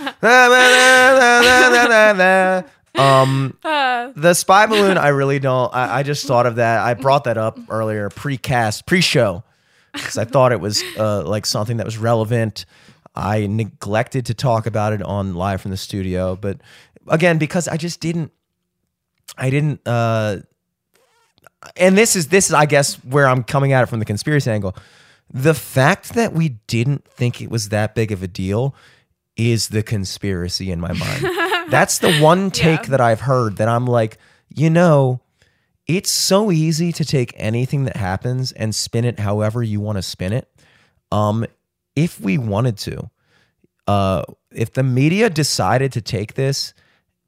Um, 2.94 3.56
Uh, 3.62 4.12
the 4.16 4.34
spy 4.34 4.66
balloon, 4.66 4.96
I 4.98 5.08
really 5.08 5.38
don't. 5.38 5.74
I, 5.74 5.98
I 5.98 6.02
just 6.02 6.26
thought 6.26 6.46
of 6.46 6.56
that. 6.56 6.80
I 6.80 6.94
brought 6.94 7.24
that 7.24 7.36
up 7.36 7.58
earlier, 7.68 8.08
pre-cast, 8.08 8.86
pre-show, 8.86 9.42
because 9.92 10.16
I 10.16 10.24
thought 10.24 10.52
it 10.52 10.60
was 10.60 10.82
uh, 10.98 11.22
like 11.24 11.44
something 11.44 11.76
that 11.78 11.84
was 11.84 11.98
relevant. 11.98 12.64
I 13.14 13.46
neglected 13.46 14.26
to 14.26 14.34
talk 14.34 14.66
about 14.66 14.92
it 14.92 15.02
on 15.02 15.34
live 15.34 15.60
from 15.62 15.70
the 15.72 15.76
studio, 15.76 16.36
but 16.36 16.60
again, 17.08 17.38
because 17.38 17.68
I 17.68 17.76
just 17.76 18.00
didn't. 18.00 18.32
I 19.36 19.50
didn't. 19.50 19.80
uh 19.86 20.38
And 21.76 21.96
this 21.96 22.16
is 22.16 22.28
this 22.28 22.46
is, 22.48 22.54
I 22.54 22.66
guess, 22.66 22.94
where 23.04 23.26
I'm 23.26 23.42
coming 23.42 23.72
at 23.72 23.82
it 23.82 23.86
from 23.86 23.98
the 23.98 24.04
conspiracy 24.04 24.50
angle. 24.50 24.74
The 25.32 25.54
fact 25.54 26.14
that 26.14 26.32
we 26.32 26.50
didn't 26.68 27.04
think 27.08 27.40
it 27.42 27.50
was 27.50 27.70
that 27.70 27.94
big 27.94 28.12
of 28.12 28.22
a 28.22 28.28
deal 28.28 28.74
is 29.36 29.68
the 29.68 29.82
conspiracy 29.82 30.70
in 30.70 30.80
my 30.80 30.92
mind. 30.92 31.24
That's 31.70 31.98
the 31.98 32.16
one 32.20 32.50
take 32.50 32.82
Yeah. 32.84 32.90
that 32.90 33.00
I've 33.00 33.20
heard 33.22 33.56
that 33.56 33.68
I'm 33.68 33.86
like, 33.86 34.18
you 34.48 34.70
know, 34.70 35.20
it's 35.86 36.10
so 36.10 36.50
easy 36.52 36.92
to 36.92 37.04
take 37.04 37.32
anything 37.36 37.84
that 37.84 37.96
happens 37.96 38.52
and 38.52 38.74
spin 38.74 39.04
it 39.04 39.18
however 39.18 39.62
you 39.62 39.80
want 39.80 39.98
to 39.98 40.02
spin 40.02 40.32
it. 40.32 40.48
Um, 41.10 41.44
if 41.96 42.20
we 42.20 42.38
wanted 42.38 42.78
to, 42.78 43.10
uh, 43.88 44.22
if 44.52 44.72
the 44.72 44.82
media 44.82 45.28
decided 45.28 45.92
to 45.92 46.00
take 46.00 46.34
this 46.34 46.72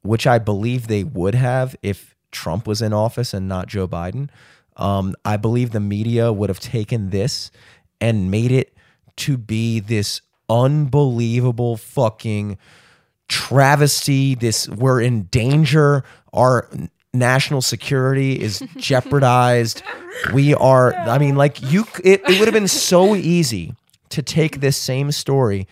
which 0.01 0.25
I 0.27 0.39
believe 0.39 0.87
they 0.87 1.03
would 1.03 1.35
have 1.35 1.75
if 1.81 2.15
Trump 2.31 2.67
was 2.67 2.81
in 2.81 2.93
office 2.93 3.33
and 3.33 3.47
not 3.47 3.67
Joe 3.67 3.87
Biden. 3.87 4.29
Um, 4.77 5.15
I 5.25 5.37
believe 5.37 5.71
the 5.71 5.79
media 5.79 6.31
would 6.31 6.49
have 6.49 6.59
taken 6.59 7.09
this 7.09 7.51
and 7.99 8.31
made 8.31 8.51
it 8.51 8.73
to 9.17 9.37
be 9.37 9.79
this 9.79 10.21
unbelievable 10.49 11.77
fucking 11.77 12.57
travesty. 13.27 14.35
This 14.35 14.69
we're 14.69 15.01
in 15.01 15.23
danger. 15.23 16.03
Our 16.33 16.69
national 17.13 17.61
security 17.61 18.39
is 18.39 18.63
jeopardized. 18.77 19.83
we 20.33 20.53
are. 20.55 20.93
I 20.93 21.17
mean, 21.17 21.35
like 21.35 21.61
you. 21.61 21.85
It, 22.03 22.21
it 22.21 22.39
would 22.39 22.47
have 22.47 22.53
been 22.53 22.67
so 22.67 23.15
easy 23.15 23.75
to 24.09 24.21
take 24.21 24.59
this 24.59 24.77
same 24.77 25.11
story 25.11 25.67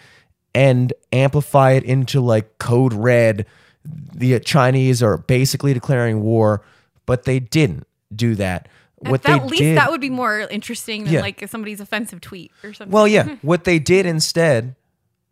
and 0.54 0.94
amplify 1.12 1.72
it 1.72 1.84
into 1.84 2.22
like 2.22 2.58
code 2.58 2.94
red. 2.94 3.46
The 4.14 4.40
Chinese 4.40 5.02
are 5.04 5.18
basically 5.18 5.74
declaring 5.74 6.22
war, 6.22 6.64
but 7.06 7.24
they 7.24 7.40
didn't 7.40 7.86
do 8.16 8.36
that. 8.36 8.68
What 9.00 9.24
At 9.30 9.42
they 9.42 9.48
least 9.48 9.62
did, 9.62 9.78
that 9.78 9.92
would 9.92 10.02
be 10.02 10.10
more 10.10 10.40
interesting 10.40 11.04
than 11.04 11.14
Yeah. 11.14 11.22
like 11.22 11.48
somebody's 11.48 11.80
offensive 11.80 12.20
tweet 12.20 12.52
or 12.64 12.74
something. 12.74 12.92
well, 12.92 13.08
yeah. 13.08 13.36
What 13.44 13.64
they 13.64 13.78
did 13.80 14.06
instead 14.08 14.76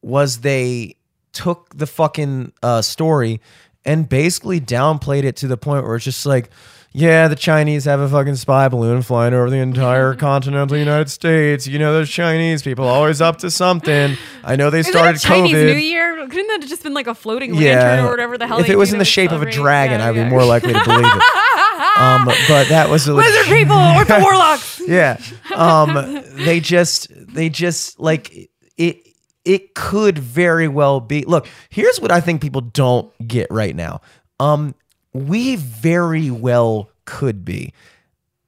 was 0.01 0.41
they 0.41 0.97
took 1.33 1.75
the 1.75 1.87
fucking 1.87 2.51
uh, 2.61 2.81
story 2.83 3.41
and 3.83 4.07
basically 4.07 4.61
downplayed 4.61 5.23
it 5.23 5.35
to 5.37 5.47
the 5.47 5.57
point 5.57 5.83
where 5.85 5.95
it's 5.95 6.05
just 6.05 6.25
like, 6.25 6.49
yeah, 6.97 7.27
the 7.27 7.35
Chinese 7.35 7.83
have 7.83 7.99
a 7.99 8.07
fucking 8.07 8.37
spy 8.37 8.69
balloon 8.69 9.01
flying 9.01 9.33
over 9.33 9.49
the 9.49 9.57
entire 9.57 10.15
continental 10.15 10.77
United 10.77 11.09
States. 11.09 11.67
You 11.67 11.77
know, 11.77 11.91
those 11.91 12.09
Chinese 12.09 12.61
people 12.63 12.87
always 12.87 13.19
up 13.19 13.39
to 13.39 13.51
something. 13.51 14.15
I 14.45 14.55
know 14.55 14.69
they 14.69 14.79
Isn't 14.79 14.93
started 14.93 15.17
it 15.17 15.19
Chinese 15.21 15.53
COVID. 15.55 15.65
New 15.65 15.77
Year? 15.79 16.15
Couldn't 16.27 16.47
that 16.47 16.61
have 16.61 16.69
just 16.69 16.83
been 16.83 16.93
like 16.93 17.07
a 17.07 17.13
floating 17.13 17.53
lantern 17.53 18.05
or 18.05 18.11
whatever 18.11 18.37
the 18.37 18.47
hell? 18.47 18.59
If 18.59 18.69
it 18.69 18.77
was 18.77 18.93
in 18.93 18.99
the 18.99 19.05
shape 19.05 19.31
of 19.33 19.41
a 19.41 19.51
dragon, 19.51 19.99
Yeah, 19.99 20.07
I'd 20.07 20.15
yeah. 20.15 20.23
be 20.23 20.29
more 20.29 20.45
likely 20.45 20.71
to 20.71 20.83
believe 20.85 21.05
it. 21.05 21.97
Um, 21.97 22.25
but 22.47 22.69
that 22.69 22.87
was 22.89 23.07
a 23.09 23.13
Lizard 23.13 23.45
people 23.47 23.75
or 23.75 24.05
the 24.05 24.19
warlocks. 24.23 24.81
yeah. 24.87 25.19
Um, 25.53 26.23
they 26.45 26.61
just, 26.61 27.07
they 27.11 27.49
just 27.49 27.99
like 27.99 28.49
it. 28.77 29.01
It 29.43 29.75
could 29.75 30.17
very 30.17 30.67
well 30.67 30.99
be. 31.01 31.23
Look, 31.25 31.47
here's 31.69 31.99
what 31.99 32.09
I 32.11 32.19
think 32.21 32.41
people 32.41 32.61
don't 32.61 33.11
get 33.27 33.45
right 33.51 33.75
now. 33.75 34.01
Um, 34.39 34.73
we 35.15 35.55
very 35.55 36.29
well 36.29 36.89
could 37.05 37.45
be 37.45 37.73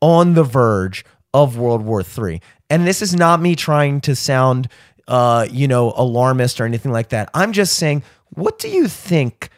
on 0.02 0.34
the 0.34 0.44
verge 0.44 1.06
of 1.34 1.58
World 1.58 1.84
War 1.84 2.02
III, 2.02 2.42
and 2.70 2.86
this 2.86 3.02
is 3.02 3.16
not 3.16 3.42
me 3.42 3.56
trying 3.56 4.02
to 4.02 4.16
sound, 4.16 4.68
uh, 5.08 5.48
you 5.50 5.68
know, 5.68 5.94
alarmist 5.96 6.60
or 6.60 6.66
anything 6.66 6.92
like 6.92 7.10
that. 7.10 7.30
I'm 7.34 7.54
just 7.54 7.76
saying, 7.76 8.04
what 8.30 8.60
do 8.60 8.70
you 8.70 8.88
think? 8.88 9.50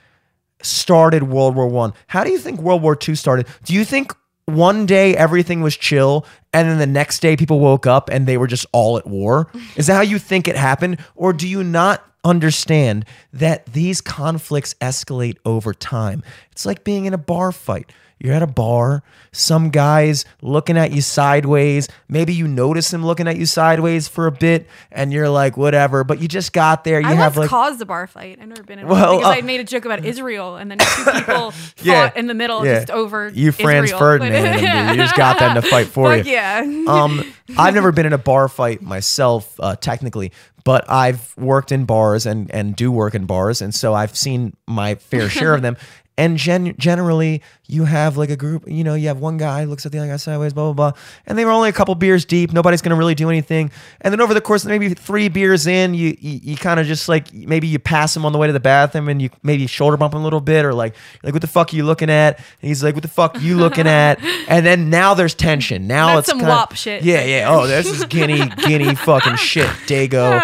started 0.62 1.24
World 1.24 1.56
War 1.56 1.68
One? 1.68 1.94
How 2.08 2.24
do 2.24 2.32
you 2.32 2.38
think 2.38 2.60
World 2.60 2.82
War 2.82 2.96
Two 2.96 3.16
started? 3.16 3.48
Do 3.64 3.74
you 3.74 3.86
think 3.86 4.14
one 4.46 4.86
day 4.86 5.16
everything 5.16 5.62
was 5.62 5.78
chill 5.78 6.26
and 6.54 6.68
then 6.68 6.80
the 6.80 6.88
next 6.88 7.20
day 7.20 7.38
people 7.38 7.60
woke 7.60 7.86
up 7.86 8.10
and 8.10 8.28
they 8.28 8.38
were 8.38 8.48
just 8.48 8.66
all 8.72 8.98
at 8.98 9.08
war? 9.08 9.50
Is 9.76 9.88
that 9.88 9.96
how 9.96 10.02
you 10.02 10.20
think 10.20 10.48
it 10.48 10.56
happened? 10.56 11.00
Or 11.16 11.34
do 11.34 11.48
you 11.48 11.64
not 11.64 12.04
understand 12.24 13.06
that 13.34 13.66
these 13.68 14.02
conflicts 14.02 14.74
escalate 14.76 15.38
over 15.46 15.74
time? 15.74 16.24
It's 16.52 16.66
like 16.66 16.84
being 16.84 17.06
in 17.06 17.14
a 17.14 17.18
bar 17.18 17.52
fight. 17.52 17.92
You're 18.20 18.34
at 18.34 18.44
a 18.44 18.48
bar, 18.48 19.02
some 19.32 19.70
guy's 19.70 20.26
looking 20.42 20.76
at 20.78 20.92
you 20.92 21.02
sideways. 21.02 21.88
Maybe 22.10 22.34
you 22.34 22.48
notice 22.50 22.92
him 22.94 23.06
looking 23.06 23.28
at 23.30 23.38
you 23.38 23.46
sideways 23.46 24.10
for 24.10 24.28
a 24.28 24.32
bit 24.32 24.68
and 24.92 25.14
you're 25.14 25.30
like, 25.30 25.56
whatever, 25.56 26.04
but 26.04 26.20
you 26.22 26.28
just 26.28 26.52
got 26.52 26.84
there. 26.84 27.00
You 27.00 27.08
I 27.08 27.14
have 27.14 27.38
like 27.38 27.50
caused 27.50 27.82
a 27.82 27.86
bar 27.86 28.08
fight. 28.08 28.40
I've 28.42 28.50
never 28.50 28.64
been 28.64 28.80
in 28.80 28.88
Well, 28.88 29.12
one 29.14 29.18
because 29.20 29.36
uh, 29.36 29.38
I 29.38 29.42
made 29.42 29.62
a 29.62 29.64
joke 29.64 29.86
about 29.86 30.04
Israel 30.04 30.58
and 30.58 30.70
then 30.70 30.80
two 30.80 31.04
people 31.12 31.54
Yeah. 31.82 32.10
fought 32.10 32.18
in 32.18 32.28
the 32.28 32.34
middle 32.34 32.66
Yeah. 32.66 32.80
just 32.80 32.92
over 32.92 33.30
you 33.30 33.54
Franz. 33.54 33.92
Ferdinand 33.94 34.34
and 34.36 34.64
them. 34.66 34.90
You 34.90 34.96
just 35.04 35.16
got 35.16 35.40
them 35.40 35.56
to 35.56 35.62
fight 35.62 35.88
for 35.88 36.14
you. 36.16 36.24
yeah. 36.26 36.60
Um, 36.88 37.24
I've 37.58 37.74
never 37.74 37.92
been 37.94 38.06
in 38.06 38.14
a 38.14 38.18
bar 38.18 38.50
fight 38.50 38.82
myself, 38.82 39.58
uh, 39.62 39.76
technically, 39.78 40.34
but 40.66 40.90
I've 40.92 41.34
worked 41.38 41.72
in 41.72 41.86
bars 41.86 42.26
and 42.26 42.52
and 42.52 42.76
do 42.76 42.92
work 42.92 43.16
in 43.16 43.26
bars, 43.26 43.62
and 43.62 43.74
so 43.74 43.94
I've 43.94 44.16
seen 44.18 44.56
my 44.68 44.96
fair 44.96 45.30
share 45.30 45.54
of 45.56 45.62
them. 45.68 45.78
And 46.18 46.38
gen- 46.38 46.76
generally, 46.78 47.42
you 47.70 47.86
have 47.86 48.18
like 48.18 48.30
a 48.32 48.36
group. 48.36 48.68
You 48.68 48.84
know, 48.84 48.96
you 48.96 49.08
have 49.08 49.20
one 49.20 49.38
guy 49.38 49.64
looks 49.66 49.86
at 49.86 49.92
the 49.92 50.00
other 50.00 50.08
guy 50.08 50.18
sideways, 50.18 50.54
blah 50.54 50.74
blah 50.74 50.92
blah, 50.92 51.00
and 51.28 51.38
they 51.38 51.46
were 51.46 51.52
only 51.52 51.70
a 51.70 51.74
couple 51.74 51.94
beers 51.96 52.26
deep. 52.26 52.52
Nobody's 52.52 52.82
gonna 52.82 52.96
really 52.96 53.16
do 53.16 53.30
anything. 53.30 53.72
And 54.02 54.12
then 54.12 54.20
over 54.22 54.34
the 54.34 54.42
course 54.42 54.64
of 54.64 54.70
maybe 54.70 54.90
three 54.94 55.30
beers 55.30 55.68
in, 55.68 55.94
you 55.94 56.18
you, 56.20 56.40
you 56.44 56.58
kind 56.58 56.80
of 56.80 56.88
just 56.88 57.08
like 57.08 57.32
maybe 57.34 57.68
you 57.68 57.78
pass 57.80 58.16
him 58.16 58.26
on 58.26 58.32
the 58.32 58.38
way 58.40 58.48
to 58.48 58.54
the 58.54 58.60
bathroom, 58.60 59.08
and 59.08 59.22
you 59.22 59.30
maybe 59.44 59.68
shoulder 59.68 59.98
bump 59.98 60.14
him 60.14 60.22
a 60.22 60.24
little 60.24 60.42
bit, 60.42 60.66
or 60.66 60.74
like 60.74 60.96
like 61.24 61.34
what 61.34 61.42
the 61.42 61.48
fuck 61.48 61.72
are 61.72 61.76
you 61.76 61.84
looking 61.86 62.10
at? 62.10 62.38
And 62.38 62.68
he's 62.68 62.84
like, 62.84 62.96
what 62.96 63.04
the 63.04 63.08
fuck 63.08 63.36
are 63.36 63.40
you 63.40 63.56
looking 63.56 63.88
at? 64.02 64.20
And 64.48 64.66
then 64.66 64.90
now 64.90 65.14
there's 65.14 65.36
tension. 65.36 65.86
Now 65.88 66.08
That's 66.16 66.20
it's 66.22 66.30
some 66.30 66.40
kinda- 66.40 66.54
WAP 66.56 66.76
shit 66.76 67.04
Yeah, 67.04 67.24
yeah. 67.24 67.50
Oh, 67.50 67.68
this 67.68 67.86
is 67.86 68.04
guinea, 68.06 68.48
guinea 68.66 68.96
fucking 68.96 69.36
shit. 69.36 69.68
Dago, 69.86 70.42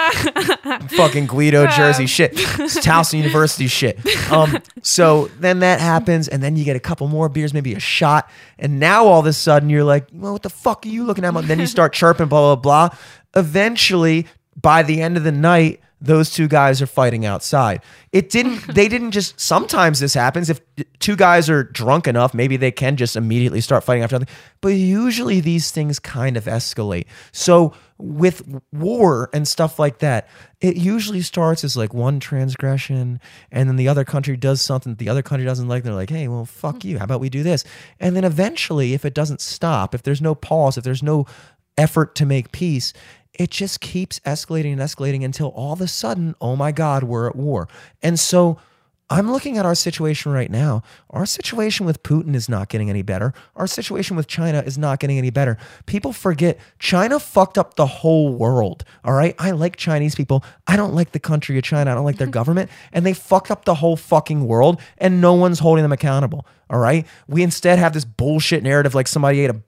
fucking 0.91 1.25
Guido, 1.27 1.65
Jersey 1.67 2.05
shit. 2.05 2.33
It's 2.33 2.77
Towson 2.79 3.17
University 3.17 3.67
shit. 3.67 3.99
Um, 4.31 4.57
so 4.81 5.27
then 5.39 5.59
that 5.59 5.79
happens, 5.79 6.27
and 6.27 6.43
then 6.43 6.55
you 6.55 6.63
get 6.65 6.75
a 6.75 6.79
couple 6.79 7.07
more 7.07 7.14
beers, 7.29 7.53
maybe 7.53 7.73
a 7.73 7.79
shot, 7.79 8.29
and 8.59 8.79
now 8.79 9.05
all 9.05 9.19
of 9.19 9.25
a 9.25 9.33
sudden 9.33 9.69
you're 9.69 9.83
like, 9.83 10.07
well, 10.13 10.33
what 10.33 10.43
the 10.43 10.49
fuck 10.49 10.85
are 10.85 10.89
you 10.89 11.03
looking 11.03 11.25
at? 11.25 11.35
And 11.35 11.47
then 11.47 11.59
you 11.59 11.67
start 11.67 11.93
chirping, 12.01 12.27
blah 12.27 12.55
blah 12.55 12.89
blah. 12.89 12.97
Eventually, 13.35 14.27
by 14.59 14.83
the 14.83 15.01
end 15.01 15.17
of 15.17 15.23
the 15.23 15.31
night. 15.31 15.81
Those 16.01 16.29
two 16.29 16.49
guys 16.49 16.81
are 16.83 16.87
fighting 16.87 17.25
outside. 17.25 17.81
It 18.11 18.29
didn't, 18.29 18.67
they 18.75 18.89
didn't 18.89 19.11
just, 19.11 19.39
sometimes 19.39 20.01
this 20.01 20.13
happens. 20.13 20.49
If 20.49 20.59
two 20.99 21.15
guys 21.15 21.49
are 21.49 21.63
drunk 21.63 22.05
enough, 22.07 22.33
maybe 22.33 22.57
they 22.57 22.69
can 22.69 22.95
just 22.95 23.15
immediately 23.15 23.61
start 23.61 23.83
fighting 23.83 24.03
after. 24.03 24.19
But 24.61 24.69
usually 24.75 25.39
these 25.39 25.71
things 25.71 25.97
kind 25.97 26.37
of 26.37 26.45
escalate. 26.45 27.05
So 27.31 27.73
with 27.97 28.61
war 28.73 29.29
and 29.33 29.47
stuff 29.47 29.79
like 29.79 29.99
that, 29.99 30.27
it 30.59 30.75
usually 30.75 31.21
starts 31.21 31.63
as 31.63 31.77
like 31.77 31.93
one 31.93 32.19
transgression, 32.19 33.19
and 33.51 33.69
then 33.69 33.77
the 33.77 33.87
other 33.87 34.03
country 34.03 34.35
does 34.35 34.61
something 34.61 34.93
that 34.93 34.99
the 34.99 35.09
other 35.09 35.21
country 35.21 35.45
doesn't 35.45 35.67
like. 35.67 35.83
They're 35.83 35.93
like, 35.93 36.09
hey, 36.09 36.27
well, 36.27 36.45
fuck 36.45 36.83
you. 36.83 36.97
How 36.97 37.05
about 37.05 37.21
we 37.21 37.29
do 37.29 37.43
this? 37.43 37.63
And 37.99 38.15
then 38.15 38.23
eventually, 38.23 38.93
if 38.93 39.05
it 39.05 39.13
doesn't 39.13 39.41
stop, 39.41 39.95
if 39.95 40.03
there's 40.03 40.21
no 40.21 40.35
pause, 40.35 40.77
if 40.77 40.83
there's 40.83 41.03
no 41.03 41.25
effort 41.77 42.15
to 42.15 42.25
make 42.25 42.51
peace, 42.51 42.93
it 43.33 43.51
just 43.51 43.81
keeps 43.81 44.19
escalating 44.21 44.73
and 44.73 44.81
escalating 44.81 45.23
until 45.23 45.49
all 45.49 45.73
of 45.73 45.81
a 45.81 45.87
sudden, 45.87 46.35
oh 46.41 46.55
my 46.55 46.71
God, 46.71 47.03
we're 47.03 47.29
at 47.29 47.35
war. 47.35 47.67
And 48.01 48.19
so 48.19 48.57
I'm 49.09 49.31
looking 49.31 49.59
at 49.59 49.65
our 49.67 49.75
situation 49.75 50.31
right 50.31 50.49
now. 50.49 50.81
Our 51.11 51.27
situation 51.27 51.85
with 51.85 52.01
Putin 52.01 52.33
is 52.33 52.49
not 52.49 52.69
getting 52.69 52.89
any 52.89 53.03
better. 53.03 53.33
Our 53.55 53.67
situation 53.67 54.15
with 54.15 54.25
China 54.25 54.63
is 54.65 54.79
not 54.79 54.99
getting 54.99 55.19
any 55.19 55.29
better. 55.29 55.57
People 55.85 56.11
forget 56.11 56.59
China 56.79 57.19
fucked 57.19 57.59
up 57.59 57.75
the 57.75 57.85
whole 57.85 58.33
world. 58.33 58.83
All 59.03 59.13
right. 59.13 59.35
I 59.37 59.51
like 59.51 59.75
Chinese 59.75 60.15
people. 60.15 60.43
I 60.65 60.75
don't 60.75 60.95
like 60.95 61.11
the 61.11 61.19
country 61.19 61.55
of 61.59 61.63
China. 61.63 61.91
I 61.91 61.93
don't 61.93 62.05
like 62.05 62.17
their 62.17 62.27
government. 62.39 62.71
And 62.91 63.05
they 63.05 63.13
fucked 63.13 63.51
up 63.51 63.65
the 63.65 63.75
whole 63.75 63.95
fucking 63.95 64.47
world 64.47 64.81
and 64.97 65.21
no 65.21 65.33
one's 65.33 65.59
holding 65.59 65.83
them 65.83 65.91
accountable. 65.91 66.47
All 66.71 66.79
right. 66.79 67.05
We 67.27 67.43
instead 67.43 67.77
have 67.77 67.93
this 67.93 68.05
bullshit 68.05 68.63
narrative 68.63 68.95
like 68.95 69.07
somebody 69.07 69.41
ate 69.41 69.51
a, 69.51 69.61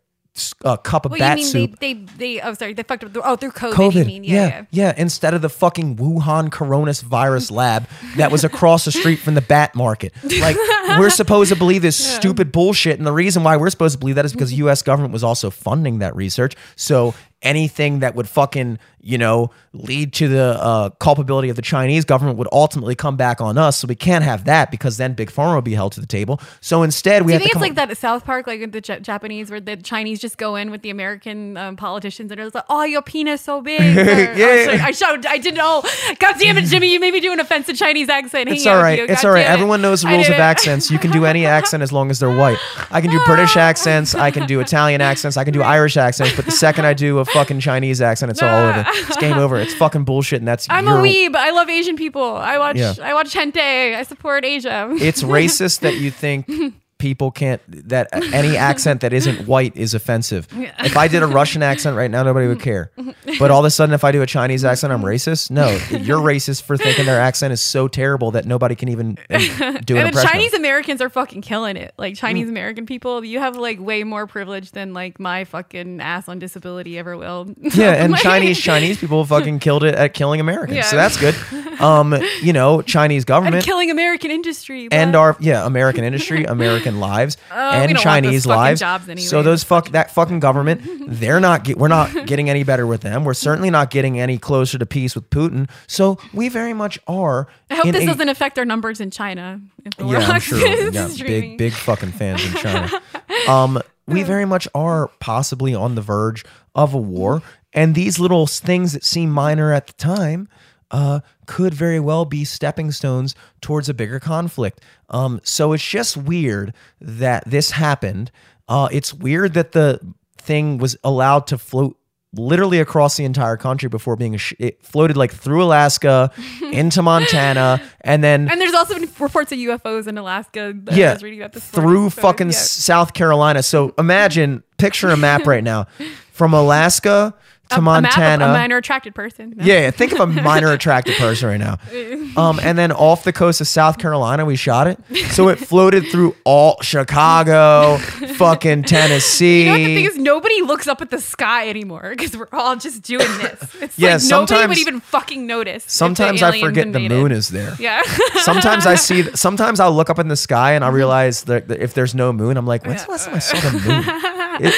a 0.63 0.77
cup 0.77 1.05
of 1.05 1.11
What 1.11 1.19
bat 1.19 1.37
you 1.37 1.43
mean 1.43 1.51
soup. 1.51 1.79
they, 1.79 1.93
they 1.93 2.05
they 2.17 2.41
oh 2.41 2.53
sorry 2.53 2.73
they 2.73 2.83
fucked 2.83 3.03
up 3.03 3.13
through, 3.13 3.21
oh 3.23 3.35
through 3.35 3.51
COVID, 3.51 3.73
COVID. 3.73 4.05
mean 4.05 4.23
yeah, 4.23 4.47
yeah. 4.47 4.65
yeah, 4.71 4.93
Instead 4.97 5.33
of 5.33 5.41
the 5.41 5.49
fucking 5.49 5.95
Wuhan 5.97 6.49
coronavirus 6.49 7.51
lab 7.51 7.87
that 8.15 8.31
was 8.31 8.43
across 8.43 8.85
the 8.85 8.91
street 8.91 9.17
from 9.17 9.33
the 9.35 9.41
bat 9.41 9.75
market. 9.75 10.13
Like, 10.23 10.55
we're 10.99 11.09
supposed 11.09 11.51
to 11.51 11.55
believe 11.57 11.81
this 11.81 11.97
stupid 11.97 12.51
bullshit. 12.51 12.97
And 12.97 13.05
the 13.07 13.11
reason 13.13 13.43
why 13.43 13.57
we're 13.57 13.69
supposed 13.69 13.93
to 13.93 13.99
believe 13.99 14.15
that 14.15 14.25
is 14.25 14.33
because 14.33 14.49
the 14.49 14.57
US 14.57 14.81
government 14.81 15.13
was 15.13 15.23
also 15.23 15.49
funding 15.49 15.99
that 15.99 16.15
research. 16.15 16.55
So 16.75 17.13
anything 17.43 17.99
that 17.99 18.15
would 18.15 18.27
fucking, 18.27 18.79
you 18.99 19.17
know, 19.17 19.51
lead 19.73 20.11
to 20.11 20.27
the 20.27 20.57
uh, 20.59 20.89
culpability 20.91 21.49
of 21.49 21.55
the 21.55 21.61
Chinese 21.61 22.03
government 22.03 22.37
would 22.37 22.47
ultimately 22.51 22.95
come 22.95 23.15
back 23.15 23.39
on 23.39 23.57
us. 23.59 23.77
So 23.77 23.87
we 23.87 23.93
can't 23.95 24.23
have 24.23 24.45
that 24.45 24.71
because 24.71 24.97
then 24.97 25.13
Big 25.13 25.29
Pharma 25.29 25.53
will 25.53 25.61
be 25.61 25.75
held 25.75 25.91
to 25.93 26.01
the 26.01 26.07
table. 26.07 26.41
So 26.61 26.81
instead, 26.81 27.21
we 27.21 27.27
Do 27.27 27.33
you 27.33 27.37
have 27.37 27.41
think 27.43 27.51
to 27.53 27.57
it's 27.57 27.77
like 27.77 27.87
that 27.89 27.97
South 27.97 28.25
Park, 28.25 28.47
like 28.47 28.71
the 28.71 28.81
J- 28.81 28.99
Japanese, 29.01 29.51
where 29.51 29.59
the 29.59 29.77
Chinese 29.77 30.19
just 30.19 30.37
go 30.37 30.55
in 30.55 30.71
with 30.71 30.81
the 30.81 30.89
American 30.89 31.57
um, 31.57 31.75
politicians 31.75 32.31
and 32.31 32.41
it's 32.41 32.55
like, 32.55 32.65
"Oh, 32.69 32.83
your 32.83 33.01
penis 33.03 33.41
so 33.41 33.61
big." 33.61 33.81
Or, 33.97 34.01
Yeah. 34.03 34.33
oh, 34.39 34.65
sorry, 34.65 34.79
I 34.79 34.91
showed, 34.91 35.25
I 35.27 35.37
didn't 35.37 35.57
know. 35.57 35.83
God 36.19 36.35
damn 36.39 36.57
it, 36.57 36.65
Jimmy, 36.65 36.91
you 36.91 36.99
made 36.99 37.13
me 37.13 37.19
do 37.19 37.31
an 37.31 37.39
offensive 37.39 37.75
Chinese 37.77 38.09
accent. 38.09 38.49
It's 38.49 38.65
all 38.65 38.77
right. 38.81 38.99
It's 38.99 39.23
all 39.23 39.31
right. 39.31 39.45
Everyone 39.45 39.81
knows 39.81 40.01
the 40.01 40.07
rules 40.09 40.27
of 40.27 40.35
accents. 40.35 40.89
You 40.89 40.97
can 40.97 41.11
do 41.11 41.25
any 41.25 41.45
accent 41.45 41.83
as 41.83 41.91
long 41.93 42.09
as 42.09 42.19
they're 42.19 42.35
white. 42.35 42.57
I 42.89 42.99
can 43.01 43.11
do 43.11 43.19
British 43.25 43.55
accents. 43.69 44.15
I 44.15 44.31
can 44.31 44.47
do 44.47 44.59
Italian 44.59 45.01
accents. 45.01 45.37
I 45.37 45.43
can 45.43 45.53
do 45.53 45.61
Irish 45.61 45.97
accents. 45.97 46.35
But 46.35 46.45
the 46.45 46.51
second 46.51 46.85
I 46.85 46.93
do 46.93 47.19
a 47.19 47.25
fucking 47.27 47.59
Chinese 47.59 48.01
accent, 48.01 48.31
it's 48.31 48.41
all 48.41 48.69
over. 48.69 48.83
It's 48.87 49.17
game 49.17 49.37
over. 49.37 49.57
It's 49.57 49.73
fucking 49.73 50.03
bullshit, 50.03 50.39
and 50.39 50.47
that's 50.47 50.67
I'm 50.69 50.85
your, 50.85 50.99
a 50.99 51.01
weeb. 51.01 51.35
I 51.35 51.51
love 51.51 51.69
Asian 51.69 51.95
people. 51.95 52.35
I 52.35 52.57
watch. 52.57 52.77
Yeah. 52.77 52.93
I 53.01 53.13
watch 53.13 53.33
hentai. 53.33 53.95
I 53.95 54.03
support 54.03 54.45
Asia. 54.45 54.89
It's 54.99 55.23
racist 55.37 55.81
that 55.81 55.95
you 55.95 56.11
think 56.11 56.47
people 56.97 57.31
can't 57.31 57.61
that 57.89 58.07
any 58.33 58.57
accent 58.57 59.01
that 59.01 59.13
isn't 59.13 59.47
white 59.47 59.75
is 59.75 59.93
offensive. 59.93 60.47
If 60.79 60.95
I 60.95 61.07
did 61.07 61.21
a 61.23 61.27
Russian 61.27 61.63
accent 61.63 61.97
right 61.97 62.09
now, 62.09 62.23
nobody 62.23 62.47
would 62.47 62.61
care. 62.61 62.91
But 63.39 63.51
all 63.51 63.59
of 63.59 63.65
a 63.65 63.69
sudden, 63.69 63.93
if 63.93 64.03
I 64.05 64.11
do 64.13 64.21
a 64.21 64.25
Chinese 64.25 64.63
accent, 64.65 64.91
I'm 64.93 65.01
racist. 65.01 65.51
No, 65.51 65.67
you're 65.95 66.19
racist 66.33 66.63
for 66.63 66.77
thinking 66.77 67.05
their 67.05 67.19
accent 67.19 67.51
is 67.53 67.59
so 67.61 67.87
terrible 67.89 68.31
that 68.31 68.45
nobody 68.45 68.73
can 68.73 68.87
even 68.89 69.17
uh, 69.29 69.37
do 69.37 69.43
an 69.43 69.67
and 69.69 69.83
the 69.85 69.97
impression. 69.97 70.17
of. 70.17 70.23
Chinese 70.31 70.53
Americans 70.53 71.01
are 71.01 71.09
fucking 71.09 71.41
killing 71.41 71.75
it. 71.77 71.93
Like 71.97 72.15
Chinese 72.15 72.47
American 72.49 72.85
people, 72.85 73.23
you 73.25 73.39
have 73.39 73.57
like 73.57 73.79
way 73.79 74.03
more 74.05 74.27
privilege 74.27 74.71
than 74.71 74.93
like 74.93 75.19
my 75.19 75.43
fucking 75.43 75.99
ass 75.99 76.27
on 76.29 76.39
disability 76.39 76.97
ever 76.97 77.17
will. 77.17 77.53
Yeah, 77.59 77.91
and 77.91 78.13
Like- 78.13 78.21
Chinese 78.23 78.59
Chinese 78.59 78.97
people 78.97 79.23
fucking 79.25 79.59
killed 79.59 79.83
it 79.83 79.93
at 79.93 80.13
killing 80.13 80.39
Americans. 80.39 80.77
Yeah. 80.77 80.83
So 80.83 80.95
that's 80.95 81.17
good. 81.17 81.35
Um, 81.81 82.15
you 82.41 82.53
know, 82.53 82.81
Chinese 82.81 83.21
and 83.23 83.27
government 83.27 83.65
killing 83.65 83.91
American 83.91 84.31
industry. 84.31 84.87
and 84.91 85.15
our 85.15 85.35
yeah 85.39 85.65
American 85.65 86.03
industry, 86.05 86.45
American 86.45 86.86
lives, 86.95 87.37
we 87.51 87.55
and 87.55 87.71
don't 87.73 87.81
want 87.81 87.93
those 87.93 88.03
Chinese 88.03 88.45
lives. 88.45 89.27
So 89.29 89.43
those 89.43 89.63
fuck 89.63 89.89
that 89.89 90.11
fucking 90.11 90.39
government, 90.39 90.81
they're 91.07 91.39
not 91.39 91.63
get, 91.63 91.77
we're 91.77 91.87
not 91.87 92.25
getting 92.25 92.49
any 92.49 92.63
better 92.63 92.87
with 92.87 93.01
them. 93.01 93.23
We're 93.23 93.33
certainly 93.33 93.69
not 93.69 93.89
getting 93.89 94.19
any 94.19 94.37
closer 94.37 94.77
to 94.77 94.85
peace 94.85 95.15
with 95.15 95.29
Putin. 95.29 95.69
So 95.87 96.17
we 96.33 96.49
very 96.49 96.73
much 96.73 96.99
are. 97.07 97.47
I 97.69 97.75
hope 97.75 97.91
this 97.91 98.03
a- 98.03 98.07
doesn't 98.07 98.29
affect 98.29 98.57
our 98.57 98.65
numbers 98.65 98.99
in 99.01 99.11
China. 99.11 99.59
If 99.85 99.93
yeah, 99.99 100.19
I'm 100.19 100.39
sure. 100.39 100.59
Yeah, 100.59 101.09
big, 101.19 101.57
big 101.57 101.73
fucking 101.73 102.11
fans 102.13 102.45
in 102.45 102.53
China. 102.53 102.89
Um, 103.47 103.81
we 104.07 104.23
very 104.23 104.45
much 104.45 104.67
are 104.73 105.09
possibly 105.19 105.75
on 105.75 105.95
the 105.95 106.01
verge 106.01 106.43
of 106.73 106.93
a 106.93 106.97
war, 106.97 107.41
and 107.71 107.93
these 107.93 108.19
little 108.19 108.47
things 108.47 108.93
that 108.93 109.03
seem 109.03 109.29
minor 109.29 109.71
at 109.71 109.87
the 109.87 109.93
time 109.93 110.49
uh, 110.91 111.19
could 111.45 111.73
very 111.73 111.99
well 111.99 112.25
be 112.25 112.45
stepping 112.45 112.91
stones 112.91 113.35
towards 113.61 113.89
a 113.89 113.93
bigger 113.93 114.19
conflict. 114.19 114.81
Um, 115.09 115.39
so 115.43 115.73
it's 115.73 115.85
just 115.85 116.17
weird 116.17 116.73
that 117.01 117.43
this 117.45 117.71
happened. 117.71 118.31
Uh, 118.67 118.89
it's 118.91 119.13
weird 119.13 119.53
that 119.53 119.71
the 119.71 119.99
thing 120.37 120.77
was 120.77 120.97
allowed 121.03 121.47
to 121.47 121.57
float 121.57 121.97
literally 122.33 122.79
across 122.79 123.17
the 123.17 123.23
entire 123.23 123.57
country 123.57 123.89
before 123.89 124.15
being 124.15 124.35
sh- 124.37 124.53
it 124.59 124.83
floated 124.83 125.17
like 125.17 125.31
through 125.31 125.63
Alaska 125.63 126.31
into 126.71 127.01
Montana 127.01 127.81
and 128.01 128.23
then 128.23 128.49
And 128.49 128.59
there's 128.59 128.73
also 128.73 128.95
been 128.95 129.09
reports 129.19 129.51
of 129.51 129.57
UFOs 129.57 130.07
in 130.07 130.17
Alaska. 130.17 130.73
That 130.75 130.93
I 130.93 130.97
yeah, 130.97 131.13
was 131.13 131.23
reading 131.23 131.39
about 131.39 131.53
this 131.53 131.65
through 131.65 131.83
morning, 131.83 132.09
so, 132.09 132.21
fucking 132.21 132.47
yeah. 132.47 132.57
South 132.57 133.13
Carolina. 133.13 133.63
So 133.63 133.93
imagine, 133.97 134.63
picture 134.77 135.09
a 135.09 135.17
map 135.17 135.45
right 135.47 135.63
now 135.63 135.87
from 136.31 136.53
Alaska 136.53 137.33
to 137.69 137.75
A- 137.75 137.79
a 137.79 137.81
map 137.81 138.03
Montana. 138.03 138.45
A, 138.45 138.47
minor 138.53 138.77
attracted 138.77 139.13
person. 139.15 139.53
yeah, 139.57 139.91
think 139.91 140.11
of 140.13 140.19
a 140.19 140.27
minor 140.27 140.71
attracted 140.73 141.15
person 141.17 141.49
right 141.49 141.59
now. 141.59 141.77
Um, 142.37 142.59
and 142.61 142.77
then 142.77 142.91
off 142.91 143.23
the 143.23 143.33
coast 143.33 143.61
of 143.61 143.67
South 143.67 143.97
Carolina, 143.97 144.45
we 144.45 144.55
shot 144.55 144.85
it. 144.85 144.99
So 145.31 145.47
it 145.49 145.55
floated 145.57 146.05
through 146.07 146.35
all 146.43 146.79
Chicago, 146.83 147.97
fucking 148.35 148.83
Tennessee. 148.83 149.63
You 149.65 149.71
know 149.71 149.77
the 149.77 149.85
thing 149.95 150.05
is? 150.05 150.17
Nobody 150.17 150.61
looks 150.61 150.87
up 150.87 151.01
at 151.01 151.09
the 151.09 151.19
sky 151.19 151.67
anymore 151.69 152.11
because 152.11 152.37
we're 152.37 152.47
all 152.51 152.75
just 152.75 153.01
doing 153.01 153.25
this. 153.39 153.75
It's 153.81 153.97
Yeah, 153.99 154.15
like 154.17 154.23
nobody 154.29 154.67
would 154.67 154.77
even 154.77 154.99
fucking 154.99 155.47
notice. 155.47 155.83
Sometimes 155.87 156.43
I 156.43 156.59
forget 156.59 156.93
the 156.93 157.09
moon 157.09 157.31
is 157.31 157.49
there. 157.49 157.75
Yeah. 157.79 158.01
Sometimes 158.41 158.85
I 158.85 158.95
see. 158.95 159.23
Sometimes 159.35 159.79
I'll 159.79 159.91
look 159.93 160.09
up 160.11 160.19
in 160.19 160.27
the 160.27 160.35
sky 160.37 160.73
and 160.73 160.83
I 160.85 160.89
realize 160.89 161.43
that 161.45 161.71
if 161.71 161.93
there's 161.95 162.13
no 162.13 162.31
moon, 162.31 162.55
I'm 162.57 162.67
like, 162.67 162.85
when's 162.85 163.03
the 163.05 163.11
last 163.11 163.25
time 163.25 163.35
I 163.35 163.39
saw 163.39 163.59
the 163.59 163.71
moon? 163.79 164.03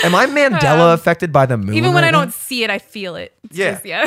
Am 0.03 0.15
I 0.15 0.25
Mandela 0.27 0.93
affected 0.93 1.31
by 1.33 1.45
the 1.45 1.57
moon? 1.57 1.75
Even 1.75 1.93
when 1.93 2.03
right 2.03 2.09
I 2.09 2.11
don't 2.11 2.33
see 2.33 2.63
it, 2.63 2.69
I 2.69 2.78
feel 2.79 3.15
it. 3.15 3.33
Yeah. 3.51 3.79
yeah. 3.83 4.05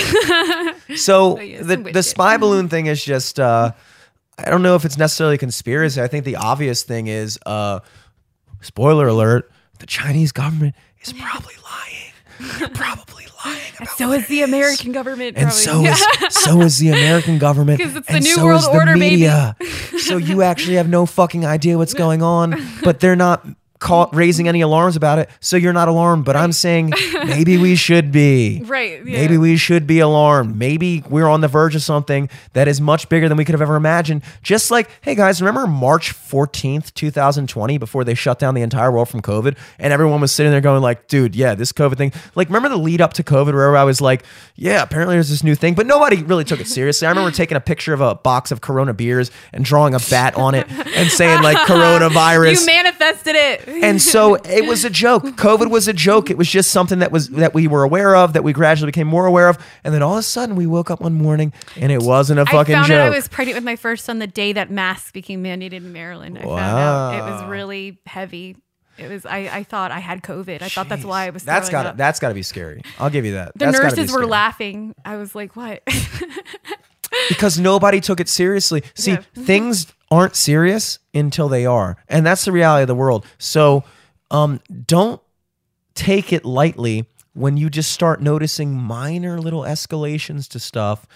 So 0.97 1.39
yeah, 1.41 1.63
the 1.63 1.77
the 1.77 2.03
spy 2.03 2.37
balloon 2.37 2.69
thing 2.69 2.87
is 2.87 3.03
just 3.05 3.39
uh 3.39 3.73
I 4.39 4.51
don't 4.51 4.63
know 4.63 4.75
if 4.75 4.85
it's 4.85 4.99
necessarily 4.99 5.37
a 5.37 5.39
conspiracy. 5.39 6.01
I 6.03 6.09
think 6.09 6.25
the 6.25 6.37
obvious 6.37 6.83
thing 6.83 7.07
is 7.07 7.39
uh 7.47 7.81
spoiler 8.61 9.09
alert, 9.09 9.51
the 9.79 9.87
Chinese 9.87 10.33
government 10.33 10.75
is 11.03 11.13
probably 11.13 11.55
lying. 11.65 12.59
They're 12.59 12.69
probably 12.71 13.27
lying 13.45 13.61
about 13.77 13.97
so 13.99 14.13
is 14.13 14.27
the 14.29 14.43
American 14.43 14.93
government. 14.93 15.37
and 15.37 15.49
probably. 15.51 15.63
so 15.63 15.85
is 15.85 16.35
so 16.45 16.61
is 16.63 16.79
the 16.79 16.89
American 16.91 17.39
government 17.39 17.81
'Cause 17.81 17.97
it's 17.97 18.07
the 18.07 18.15
and 18.15 18.25
New 18.25 18.35
so 18.35 18.45
World 18.45 18.61
is 18.61 18.67
the 18.67 18.73
Order, 18.73 18.97
media. 18.97 19.57
so 19.99 20.17
you 20.17 20.43
actually 20.43 20.77
have 20.77 20.89
no 20.89 21.07
fucking 21.07 21.45
idea 21.47 21.79
what's 21.79 21.95
going 21.95 22.23
on, 22.23 22.55
but 22.83 23.01
they're 23.01 23.17
not 23.17 23.47
call, 23.83 24.09
raising 24.13 24.49
any 24.49 24.61
alarms 24.61 24.97
about 24.97 25.19
it. 25.19 25.29
So 25.41 25.57
you're 25.57 25.73
not 25.73 25.89
alarmed, 25.89 26.25
but 26.25 26.37
I'm 26.37 26.53
saying 26.53 26.93
maybe 27.27 27.59
we 27.59 27.75
should 27.77 28.13
be. 28.13 28.63
Right, 28.65 29.05
yeah. 29.05 29.19
Maybe 29.19 29.37
we 29.37 29.57
should 29.57 29.87
be 29.87 29.99
alarmed. 29.99 30.57
Maybe 30.57 31.03
we're 31.11 31.27
on 31.27 31.41
the 31.41 31.49
verge 31.49 31.75
of 31.75 31.83
something 31.83 32.31
that 32.55 32.69
is 32.69 32.81
much 32.81 33.09
bigger 33.09 33.29
than 33.29 33.37
we 33.37 33.45
could 33.45 33.55
have 33.55 33.61
ever 33.61 33.77
imagined. 33.77 34.23
Just 34.43 34.71
like, 34.71 34.89
hey 35.03 35.15
guys, 35.15 35.43
remember 35.43 35.67
March 35.67 36.15
14th, 36.15 36.95
2020, 36.95 37.77
before 37.77 38.05
they 38.05 38.15
shut 38.15 38.39
down 38.39 38.55
the 38.55 38.63
entire 38.63 38.91
world 38.91 39.09
from 39.09 39.21
COVID? 39.21 39.59
And 39.79 39.93
everyone 39.93 40.21
was 40.21 40.33
sitting 40.33 40.53
there 40.53 40.61
going, 40.61 40.81
like, 40.81 41.09
dude, 41.09 41.35
yeah, 41.35 41.55
this 41.55 41.73
COVID 41.73 41.97
thing. 41.97 42.13
Like, 42.35 42.49
remember 42.49 42.69
the 42.69 42.79
lead 42.79 43.01
up 43.01 43.13
to 43.15 43.25
COVID 43.25 43.53
where 43.53 43.77
I 43.77 43.85
was 43.85 44.01
like, 44.01 44.25
yeah, 44.55 44.83
apparently 44.83 45.17
there's 45.17 45.31
this 45.31 45.43
new 45.43 45.57
thing, 45.57 45.75
but 45.75 45.87
nobody 45.87 46.23
really 46.23 46.45
took 46.45 46.61
it 46.61 46.69
seriously. 46.69 47.07
I 47.07 47.11
remember 47.11 47.31
taking 47.43 47.57
a 47.57 47.61
picture 47.61 47.93
of 47.93 48.01
a 48.01 48.15
box 48.15 48.53
of 48.53 48.61
Corona 48.61 48.95
beers 48.95 49.31
and 49.53 49.65
drawing 49.65 49.95
a 49.95 50.01
bat 50.09 50.37
on 50.37 50.55
it 50.55 50.71
and 50.71 51.11
saying, 51.11 51.43
like, 51.43 51.57
coronavirus 51.67 52.61
You 52.61 52.67
manifested 52.67 53.35
it. 53.35 53.72
And 53.83 54.01
so 54.03 54.35
it 54.45 54.67
was 54.67 54.85
a 54.85 54.91
joke. 54.91 55.25
COVID 55.25 55.71
was 55.71 55.89
a 55.89 55.93
joke. 55.93 56.31
It 56.31 56.37
was 56.39 56.49
just 56.49 56.71
something 56.71 56.99
that 57.01 57.13
was 57.13 57.29
that 57.31 57.55
we 57.55 57.69
were 57.69 57.83
aware 57.83 58.15
of, 58.17 58.33
that 58.33 58.45
we 58.45 58.53
gradually 58.53 58.89
became 58.89 59.07
more 59.07 59.27
aware 59.27 59.49
of, 59.49 59.59
and 59.85 59.95
then 59.95 60.03
all 60.03 60.15
of 60.15 60.19
a 60.19 60.23
sudden 60.23 60.57
we 60.57 60.67
woke 60.67 60.91
up 60.91 61.01
one 61.01 61.15
morning 61.15 61.53
and 61.77 61.91
it 61.91 62.03
wasn't 62.03 62.41
a 62.41 62.47
fucking 62.47 62.75
I 62.75 62.79
found 62.79 62.89
joke. 62.89 63.01
out 63.01 63.07
I 63.07 63.11
was 63.11 63.29
pregnant 63.29 63.57
with 63.57 63.65
my 63.65 63.77
first 63.77 64.05
son 64.05 64.19
the 64.19 64.27
day 64.27 64.53
that 64.53 64.71
masks 64.71 65.13
became 65.13 65.43
mandated 65.43 65.75
in 65.75 65.93
Maryland. 65.93 66.39
I 66.39 66.43
found 66.43 66.61
out 66.61 67.15
it 67.17 67.33
was 67.33 67.45
really 67.51 67.99
heavy. 68.07 68.57
It 68.99 69.09
was. 69.09 69.25
I, 69.25 69.39
I 69.51 69.63
thought 69.63 69.91
I 69.91 70.01
had 70.01 70.23
COVID. 70.23 70.61
I 70.61 70.69
thought 70.69 70.89
that's 70.89 71.05
why 71.05 71.27
I 71.27 71.31
was. 71.31 71.45
That's 71.45 71.71
got 71.71 71.97
that's 71.97 72.21
got 72.21 72.29
to 72.29 72.35
be 72.35 72.43
scary. 72.43 72.83
I'll 72.99 73.11
give 73.11 73.25
you 73.25 73.33
that. 73.33 73.53
the 73.55 73.67
That's 73.67 73.79
nurses 73.79 74.13
were 74.13 74.27
laughing. 74.27 74.95
I 75.05 75.17
was 75.17 75.35
like, 75.35 75.57
"What?" 75.57 75.83
because 77.29 77.59
nobody 77.59 78.01
took 78.01 78.21
it 78.21 78.29
seriously. 78.29 78.83
See, 78.95 79.13
Yeah. 79.13 79.23
things 79.35 79.87
aren't 80.11 80.37
serious 80.37 80.99
until 81.15 81.49
they 81.49 81.65
are, 81.67 81.97
and 82.09 82.25
that's 82.27 82.45
the 82.45 82.53
reality 82.53 82.83
of 82.83 82.89
the 82.89 82.95
world. 82.95 83.25
So, 83.39 83.85
um, 84.31 84.61
don't 84.87 85.21
take 85.95 86.33
it 86.33 86.45
lightly 86.45 87.07
when 87.35 87.57
you 87.57 87.71
just 87.71 87.93
start 87.93 88.21
noticing 88.21 88.75
minor 88.75 89.39
little 89.41 89.63
escalations 89.63 90.49
to 90.49 90.59
stuff. 90.59 91.07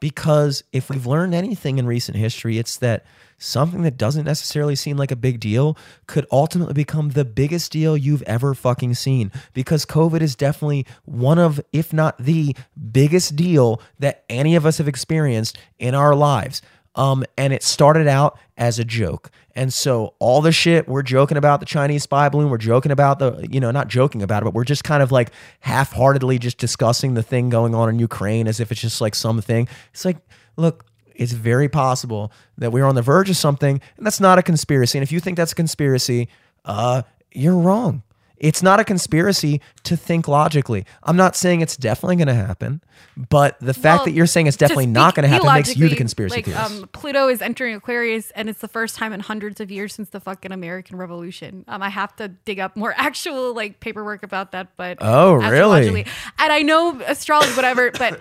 Because 0.00 0.62
if 0.72 0.90
we've 0.90 1.06
learned 1.06 1.34
anything 1.34 1.78
in 1.78 1.86
recent 1.86 2.16
history, 2.16 2.58
it's 2.58 2.76
that 2.78 3.04
something 3.38 3.82
that 3.82 3.96
doesn't 3.96 4.24
necessarily 4.24 4.74
seem 4.74 4.96
like 4.96 5.10
a 5.10 5.16
big 5.16 5.40
deal 5.40 5.76
could 6.06 6.26
ultimately 6.30 6.74
become 6.74 7.10
the 7.10 7.24
biggest 7.24 7.72
deal 7.72 7.96
you've 7.96 8.22
ever 8.22 8.54
fucking 8.54 8.94
seen. 8.94 9.30
Because 9.52 9.84
COVID 9.84 10.20
is 10.20 10.34
definitely 10.34 10.86
one 11.04 11.38
of, 11.38 11.60
if 11.72 11.92
not 11.92 12.18
the 12.18 12.56
biggest 12.92 13.36
deal 13.36 13.80
that 13.98 14.24
any 14.28 14.54
of 14.54 14.66
us 14.66 14.78
have 14.78 14.88
experienced 14.88 15.58
in 15.78 15.94
our 15.94 16.14
lives. 16.14 16.62
Um, 16.96 17.24
and 17.36 17.52
it 17.52 17.62
started 17.62 18.08
out 18.08 18.38
as 18.56 18.78
a 18.78 18.84
joke. 18.84 19.30
And 19.54 19.72
so 19.72 20.14
all 20.18 20.40
the 20.40 20.50
shit 20.50 20.88
we're 20.88 21.02
joking 21.02 21.36
about 21.36 21.60
the 21.60 21.66
Chinese 21.66 22.02
spy 22.02 22.28
balloon, 22.28 22.50
we're 22.50 22.58
joking 22.58 22.90
about 22.90 23.18
the, 23.18 23.46
you 23.50 23.60
know, 23.60 23.70
not 23.70 23.88
joking 23.88 24.22
about 24.22 24.42
it, 24.42 24.44
but 24.44 24.54
we're 24.54 24.64
just 24.64 24.82
kind 24.82 25.02
of 25.02 25.12
like 25.12 25.30
half 25.60 25.92
heartedly 25.92 26.38
just 26.38 26.58
discussing 26.58 27.14
the 27.14 27.22
thing 27.22 27.50
going 27.50 27.74
on 27.74 27.88
in 27.88 27.98
Ukraine 27.98 28.48
as 28.48 28.60
if 28.60 28.72
it's 28.72 28.80
just 28.80 29.00
like 29.00 29.14
something. 29.14 29.68
It's 29.92 30.04
like, 30.04 30.16
look, 30.56 30.86
it's 31.14 31.32
very 31.32 31.68
possible 31.68 32.32
that 32.58 32.72
we're 32.72 32.84
on 32.84 32.94
the 32.94 33.02
verge 33.02 33.30
of 33.30 33.36
something, 33.36 33.80
and 33.96 34.06
that's 34.06 34.20
not 34.20 34.38
a 34.38 34.42
conspiracy. 34.42 34.98
And 34.98 35.02
if 35.02 35.12
you 35.12 35.20
think 35.20 35.36
that's 35.36 35.52
a 35.52 35.54
conspiracy, 35.54 36.28
uh, 36.64 37.02
you're 37.32 37.56
wrong. 37.56 38.02
It's 38.38 38.62
not 38.62 38.80
a 38.80 38.84
conspiracy 38.84 39.60
to 39.84 39.96
think 39.96 40.28
logically. 40.28 40.84
I'm 41.02 41.16
not 41.16 41.36
saying 41.36 41.60
it's 41.60 41.76
definitely 41.76 42.16
going 42.16 42.28
to 42.28 42.34
happen, 42.34 42.82
but 43.16 43.58
the 43.60 43.74
fact 43.74 44.00
Well, 44.00 44.04
that 44.06 44.12
you're 44.12 44.26
saying 44.26 44.46
it's 44.46 44.56
definitely 44.56 44.86
not 44.86 45.14
going 45.14 45.22
to 45.22 45.28
happen 45.28 45.52
makes 45.52 45.76
you 45.76 45.88
the 45.88 45.96
conspiracy 45.96 46.36
like, 46.36 46.44
theorist. 46.44 46.82
Um, 46.82 46.88
Pluto 46.92 47.28
is 47.28 47.40
entering 47.40 47.74
Aquarius, 47.74 48.30
and 48.32 48.48
it's 48.48 48.60
the 48.60 48.68
first 48.68 48.96
time 48.96 49.12
in 49.12 49.20
hundreds 49.20 49.60
of 49.60 49.70
years 49.70 49.94
since 49.94 50.10
the 50.10 50.20
fucking 50.20 50.52
American 50.52 50.96
Revolution. 50.96 51.64
Um, 51.68 51.82
I 51.82 51.88
have 51.88 52.14
to 52.16 52.28
dig 52.28 52.60
up 52.60 52.76
more 52.76 52.94
actual 52.96 53.54
like 53.54 53.80
paperwork 53.80 54.22
about 54.22 54.52
that, 54.52 54.76
but 54.76 54.98
Oh, 55.00 55.34
really? 55.34 56.04
And 56.38 56.52
I 56.52 56.62
know 56.62 57.00
astrology, 57.06 57.52
whatever, 57.52 57.90
but 57.90 58.20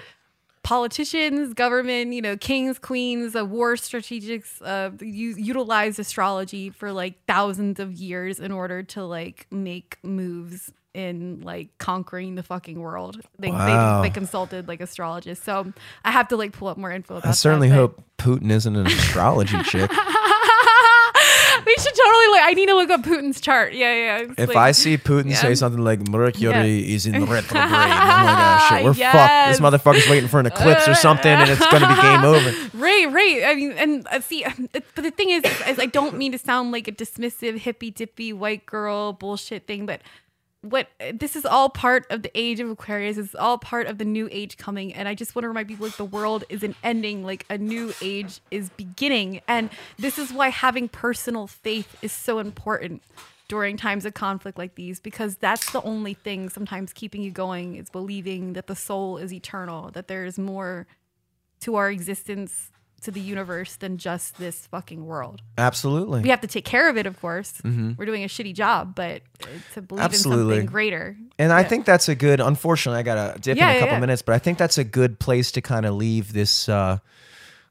politicians, 0.65 1.53
government, 1.53 2.11
you 2.11 2.21
know, 2.21 2.35
kings, 2.35 2.79
queens, 2.79 3.35
uh, 3.35 3.45
war 3.45 3.75
strategics, 3.75 4.61
uh, 4.63 4.89
u- 4.99 5.35
utilize 5.37 5.99
astrology 5.99 6.71
for 6.71 6.91
like 6.91 7.23
thousands 7.27 7.79
of 7.79 7.93
years 7.93 8.39
in 8.39 8.51
order 8.51 8.81
to 8.83 9.05
like 9.05 9.47
make 9.51 9.97
moves 10.03 10.73
in 10.95 11.41
like 11.41 11.69
conquering 11.77 12.33
the 12.35 12.41
fucking 12.43 12.79
world. 12.79 13.19
They, 13.37 13.51
Wow. 13.51 14.01
they, 14.01 14.09
they 14.09 14.13
consulted 14.13 14.67
like 14.67 14.81
astrologists. 14.81 15.45
So 15.45 15.71
I 16.03 16.11
have 16.11 16.29
to 16.29 16.35
like 16.35 16.51
pull 16.53 16.67
up 16.67 16.77
more 16.77 16.91
info 16.91 17.17
about 17.17 17.29
I 17.29 17.31
certainly 17.33 17.69
that, 17.69 17.75
hope 17.75 18.03
Putin 18.17 18.49
isn't 18.51 18.75
an 18.75 18.87
astrology 18.87 19.61
chick. 19.63 19.91
totally 22.05 22.27
like 22.31 22.41
I 22.43 22.53
need 22.53 22.67
to 22.67 22.75
look 22.75 22.89
up 22.89 23.01
Putin's 23.01 23.41
chart. 23.41 23.73
Yeah, 23.73 23.93
yeah. 23.93 24.17
It's 24.29 24.33
If 24.37 24.49
like- 24.49 24.57
I 24.57 24.71
see 24.71 24.97
Putin 24.97 25.29
Yeah. 25.31 25.35
say 25.37 25.55
something 25.55 25.83
like 25.83 26.07
Mercury 26.07 26.43
Yeah. 26.51 26.63
is 26.63 27.05
in 27.05 27.13
retrograde, 27.25 27.63
I'm 27.63 28.25
like, 28.25 28.37
oh 28.37 28.67
shit, 28.69 28.83
we're 28.85 28.93
fucked. 29.11 29.47
This 29.49 29.59
motherfucker's 29.59 30.09
waiting 30.09 30.29
for 30.29 30.39
an 30.39 30.45
eclipse 30.45 30.87
or 30.87 30.95
something, 30.95 31.31
and 31.31 31.49
it's 31.49 31.65
gonna 31.71 31.87
be 31.87 32.01
game 32.01 32.23
over. 32.33 32.49
Right, 32.77 33.11
right. 33.11 33.43
I 33.45 33.55
mean, 33.55 33.71
and 33.73 34.07
uh, 34.11 34.19
see, 34.21 34.43
it, 34.45 34.83
but 34.95 35.03
the 35.03 35.11
thing 35.11 35.29
is, 35.31 35.43
is, 35.67 35.79
I 35.79 35.85
don't 35.87 36.17
mean 36.17 36.31
to 36.31 36.37
sound 36.37 36.71
like 36.71 36.87
a 36.87 36.91
dismissive, 36.91 37.57
hippy 37.59 37.91
dippy 37.91 38.31
white 38.33 38.65
girl 38.65 39.13
bullshit 39.13 39.65
thing, 39.67 39.85
but 39.85 40.01
what 40.65 40.87
this 41.13 41.35
is 41.35 41.45
all 41.45 41.69
part 41.69 42.05
of 42.09 42.23
the 42.23 42.31
age 42.35 42.59
of 42.59 42.69
Aquarius. 42.69 43.17
It's 43.17 43.35
all 43.35 43.57
part 43.57 43.87
of 43.87 43.97
the 43.97 44.05
new 44.05 44.27
age 44.31 44.57
coming, 44.57 44.93
and 44.93 45.07
I 45.07 45.13
just 45.13 45.35
want 45.35 45.43
to 45.43 45.47
remind 45.47 45.67
people 45.67 45.85
like 45.85 45.97
the 45.97 46.05
world 46.05 46.43
isn't 46.49 46.75
ending, 46.83 47.23
like 47.23 47.45
a 47.49 47.57
new 47.57 47.93
age 48.01 48.41
is 48.51 48.69
beginning, 48.71 49.41
and 49.47 49.69
this 49.97 50.17
is 50.17 50.33
why 50.33 50.49
having 50.49 50.89
personal 50.89 51.47
faith 51.47 51.95
is 52.01 52.11
so 52.11 52.39
important 52.39 53.01
during 53.47 53.77
times 53.77 54.05
of 54.05 54.13
conflict 54.13 54.57
like 54.57 54.75
these 54.75 54.99
because 54.99 55.35
that's 55.37 55.71
the 55.71 55.81
only 55.83 56.15
thing 56.15 56.49
sometimes 56.49 56.91
keeping 56.91 57.21
you 57.21 57.29
going 57.29 57.75
is 57.75 57.89
believing 57.89 58.53
that 58.53 58.65
the 58.65 58.75
soul 58.75 59.17
is 59.17 59.31
eternal 59.31 59.91
that 59.91 60.07
there 60.07 60.25
is 60.25 60.39
more 60.39 60.87
to 61.59 61.75
our 61.75 61.91
existence 61.91 62.71
to 63.05 63.11
the 63.11 63.19
universe 63.21 63.75
than 63.77 63.97
just 63.97 64.37
this 64.37 64.67
fucking 64.67 65.05
world. 65.05 65.41
Absolutely. 65.57 66.21
We 66.21 66.29
have 66.29 66.41
to 66.41 66.47
take 66.47 66.65
care 66.65 66.89
of 66.89 66.97
it, 66.97 67.05
of 67.05 67.19
course. 67.19 67.53
We're 67.63 68.05
doing 68.05 68.23
a 68.23 68.27
shitty 68.27 68.53
job, 68.53 68.93
but 68.95 69.21
to 69.73 69.81
believe 69.81 70.03
Absolutely. 70.03 70.41
in 70.55 70.61
something 70.61 70.65
greater. 70.71 71.17
And 71.39 71.51
I 71.53 71.63
think 71.63 71.85
that's 71.85 72.09
a 72.09 72.15
good. 72.15 72.39
Unfortunately, 72.39 72.99
I 72.99 73.03
gotta 73.03 73.39
dip 73.39 73.57
Yeah, 73.57 73.69
in 73.69 73.69
a 73.69 73.73
yeah, 73.73 73.79
couple 73.79 73.95
yeah. 73.95 73.99
minutes, 74.01 74.21
but 74.21 74.35
I 74.35 74.39
think 74.39 74.57
that's 74.57 74.77
a 74.77 74.83
good 74.83 75.19
place 75.19 75.51
to 75.53 75.61
kind 75.61 75.85
of 75.85 75.95
leave 75.95 76.33
this 76.33 76.67
uh, 76.69 76.99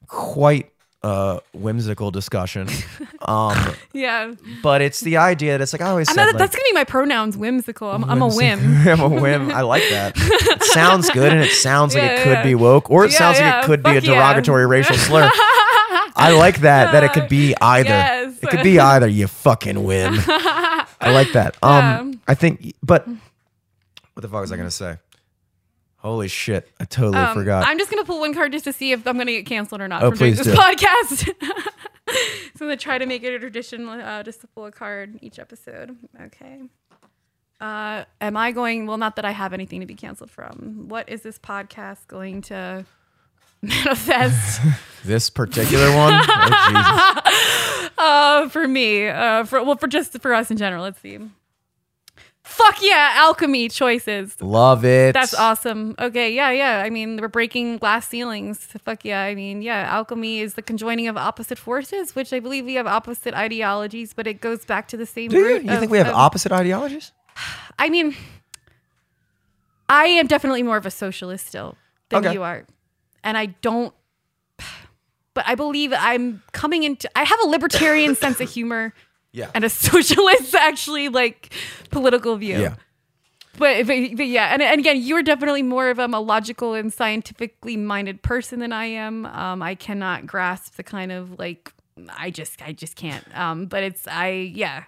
quite 0.07 0.71
uh, 1.05 1.41
whimsical 1.53 2.11
discussion. 2.11 2.67
um, 3.23 3.75
Yeah. 3.93 4.33
but 4.63 4.81
it's 4.81 5.01
the 5.01 5.19
idea 5.19 5.53
that 5.53 5.61
it's 5.63 5.73
like 5.75 5.83
I 5.83 5.89
always 5.91 6.09
I'm 6.09 6.15
said. 6.15 6.25
not, 6.25 6.35
like, 6.35 6.39
that's 6.39 6.55
gonna 6.57 6.65
be 6.71 6.73
my 6.73 6.85
pronouns, 6.85 7.37
whimsical. 7.37 7.91
I'm, 7.91 8.05
I'm 8.05 8.23
a 8.23 8.29
whim. 8.29 8.59
I'm 8.89 9.01
a 9.01 9.09
whim. 9.09 9.51
I 9.51 9.61
like 9.61 9.83
that. 9.91 10.15
It 10.17 10.63
sounds 10.65 11.11
good, 11.11 11.33
and 11.33 11.43
it 11.43 11.53
sounds 11.53 11.95
like 11.95 12.05
Yeah, 12.05 12.15
it 12.21 12.23
could 12.25 12.33
yeah. 12.33 12.43
be 12.43 12.55
woke, 12.55 12.91
or 12.91 13.05
it 13.05 13.13
Yeah, 13.13 13.19
sounds 13.19 13.39
like 13.41 13.65
it 13.65 13.67
could 13.67 13.83
be 13.83 13.91
a 13.91 13.95
fuck 14.01 14.05
derogatory 14.05 14.67
racial 14.67 14.97
slur. 14.97 15.29
I 16.17 16.33
like 16.37 16.61
that. 16.61 16.93
That 16.93 17.05
it 17.05 17.13
could 17.13 17.29
be 17.29 17.55
either. 17.61 17.89
Yes. 17.91 18.39
It 18.43 18.49
could 18.51 18.63
be 18.63 18.79
either. 18.81 19.07
You 19.09 19.27
fucking 19.27 19.83
whim. 19.85 20.15
I 20.27 20.87
like 21.13 21.33
that. 21.33 21.57
Um. 21.63 22.21
I 22.27 22.35
think, 22.35 22.73
but 22.83 23.07
what 23.07 24.23
the 24.23 24.29
fuck 24.29 24.41
was 24.41 24.53
I 24.53 24.57
gonna 24.57 24.71
say? 24.71 24.97
Holy 26.05 26.29
shit! 26.29 26.71
I 26.79 26.85
totally 26.85 27.17
Um, 27.17 27.33
forgot. 27.35 27.67
I'm 27.67 27.79
just 27.79 27.91
gonna 27.91 28.05
pull 28.05 28.21
one 28.21 28.35
card 28.35 28.53
just 28.53 28.65
to 28.67 28.75
see 28.75 28.93
if 28.93 29.07
I'm 29.07 29.17
gonna 29.17 29.33
get 29.33 29.47
canceled 29.47 29.81
or 29.81 29.89
not 29.89 30.03
Oh, 30.03 30.11
from 30.11 30.19
doing 30.19 30.35
this 30.35 30.47
do. 30.47 30.53
podcast. 30.55 31.25
so 32.09 32.13
I'm 32.13 32.59
gonna 32.59 32.77
try 32.77 32.99
to 32.99 33.07
make 33.07 33.23
it 33.23 33.33
a 33.33 33.39
tradition 33.39 33.89
uh, 33.89 34.23
just 34.23 34.43
to 34.43 34.47
pull 34.49 34.67
a 34.67 34.71
card 34.71 35.19
each 35.23 35.39
episode. 35.39 35.97
Okay. 36.21 36.61
Uh, 37.59 38.05
am 38.21 38.37
I 38.37 38.53
going? 38.53 38.87
Well, 38.87 38.99
not 38.99 39.17
that 39.17 39.25
I 39.25 39.31
have 39.31 39.55
anything 39.55 39.81
to 39.81 39.87
be 39.87 39.95
canceled 39.95 40.31
from. 40.31 40.89
What 40.89 41.09
is 41.09 41.23
this 41.23 41.39
podcast 41.39 42.07
going 42.07 42.43
to 42.43 42.85
manifest 43.63 44.61
this 45.07 45.31
particular 45.31 45.87
one. 45.97 46.13
Oh, 46.23 47.21
Jesus. 47.79 47.91
uh, 47.97 48.49
for 48.51 48.69
me? 48.69 49.09
Uh, 49.09 49.45
for 49.45 49.65
well, 49.65 49.77
for 49.77 49.87
just 49.87 50.21
for 50.21 50.35
us 50.35 50.51
in 50.51 50.59
general. 50.59 50.83
Let's 50.83 51.01
see. 51.01 51.19
Fuck 52.45 52.83
yeah, 52.83 53.13
alchemy 53.15 53.71
choices. 53.71 54.37
Love 54.41 54.85
it. 54.85 55.15
That's 55.15 55.33
awesome. 55.33 55.95
Okay, 55.99 56.31
yeah, 56.35 56.51
yeah. 56.51 56.83
I 56.85 56.91
mean, 56.91 57.17
we're 57.19 57.29
breaking 57.29 57.79
glass 57.79 58.07
ceilings. 58.07 58.59
Fuck 58.85 59.03
yeah. 59.05 59.23
I 59.23 59.35
mean, 59.35 59.63
yeah, 59.63 59.89
alchemy 59.91 60.41
is 60.41 60.53
the 60.55 60.61
conjoining 60.63 61.09
of 61.09 61.17
opposite 61.17 61.59
forces, 61.59 62.15
which 62.15 62.35
I 62.35 62.41
believe 62.41 62.67
we 62.67 62.75
have 62.75 62.87
opposite 62.87 63.33
ideologies, 63.33 64.13
but 64.13 64.27
it 64.27 64.43
goes 64.43 64.65
back 64.67 64.89
to 64.89 64.97
the 64.99 65.07
same 65.07 65.31
Do 65.31 65.39
you? 65.39 65.59
You 65.61 65.71
of- 65.71 65.79
think 65.81 65.91
we 65.91 65.97
have 65.99 66.09
of- 66.09 66.15
opposite 66.15 66.53
ideologies? 66.53 67.13
I 67.79 67.89
mean, 67.89 68.15
I 69.89 70.07
am 70.07 70.27
definitely 70.27 70.63
more 70.63 70.77
of 70.77 70.85
a 70.87 70.91
socialist 70.91 71.47
still 71.47 71.77
than 72.11 72.25
Okay. 72.27 72.35
you 72.35 72.43
are. 72.43 72.67
And 73.23 73.39
I 73.39 73.47
don't 73.47 73.95
but 75.33 75.45
I 75.49 75.55
believe 75.57 75.93
I'm 75.97 76.43
coming 76.53 76.85
into 76.85 77.11
I 77.19 77.25
have 77.25 77.41
a 77.43 77.47
libertarian 77.49 78.15
sense 78.15 78.39
of 78.41 78.49
humor 78.59 78.95
Yeah. 79.35 79.51
and 79.55 79.65
a 79.65 79.69
socialist 79.71 80.55
actually 80.55 81.09
like 81.09 81.53
political 81.91 82.37
view. 82.37 82.61
Yeah. 82.61 82.75
But, 83.57 83.87
but, 83.87 84.17
but 84.17 84.27
yeah, 84.27 84.53
and, 84.53 84.63
and 84.63 84.81
again, 84.81 85.01
you're 85.01 85.23
definitely 85.23 85.63
more 85.63 85.89
of 85.89 86.01
um, 86.01 86.13
a 86.13 86.21
logical 86.21 86.75
and 86.75 86.93
scientifically 86.93 87.77
minded 87.77 88.23
person 88.23 88.59
than 88.59 88.73
I 88.73 88.87
am. 88.87 89.27
Um, 89.27 89.63
I 89.63 89.77
cannot 89.77 90.27
grasp 90.27 90.75
the 90.75 90.83
kind 90.83 91.13
of 91.13 91.39
like 91.39 91.73
I 92.09 92.31
just 92.31 92.61
I 92.63 92.73
just 92.73 92.97
can't. 92.97 93.25
Um, 93.37 93.67
but 93.67 93.83
it's 93.83 94.09
I 94.09 94.51
yeah. 94.55 94.85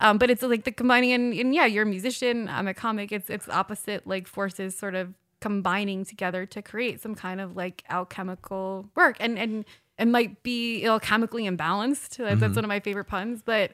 Um, 0.00 0.18
but 0.18 0.30
it's 0.30 0.42
like 0.42 0.64
the 0.64 0.72
combining 0.72 1.12
and, 1.12 1.32
and 1.34 1.54
yeah, 1.54 1.66
you're 1.66 1.82
a 1.82 1.86
musician. 1.86 2.48
I'm 2.48 2.68
a 2.68 2.74
comic. 2.74 3.12
It's 3.12 3.30
it's 3.30 3.48
opposite 3.48 4.06
like 4.06 4.26
forces 4.26 4.76
sort 4.76 4.94
of 4.94 5.14
combining 5.40 6.04
together 6.04 6.46
to 6.46 6.62
create 6.62 7.00
some 7.00 7.14
kind 7.14 7.40
of 7.40 7.56
like 7.56 7.84
alchemical 7.88 8.88
work 8.96 9.16
and 9.20 9.38
and 9.38 9.64
it 9.98 10.06
might 10.06 10.42
be 10.42 10.82
alchemically 10.84 11.50
imbalanced. 11.50 12.16
That's, 12.18 12.40
that's 12.40 12.54
one 12.54 12.64
of 12.64 12.68
my 12.68 12.80
favorite 12.80 13.06
puns. 13.06 13.42
But 13.42 13.72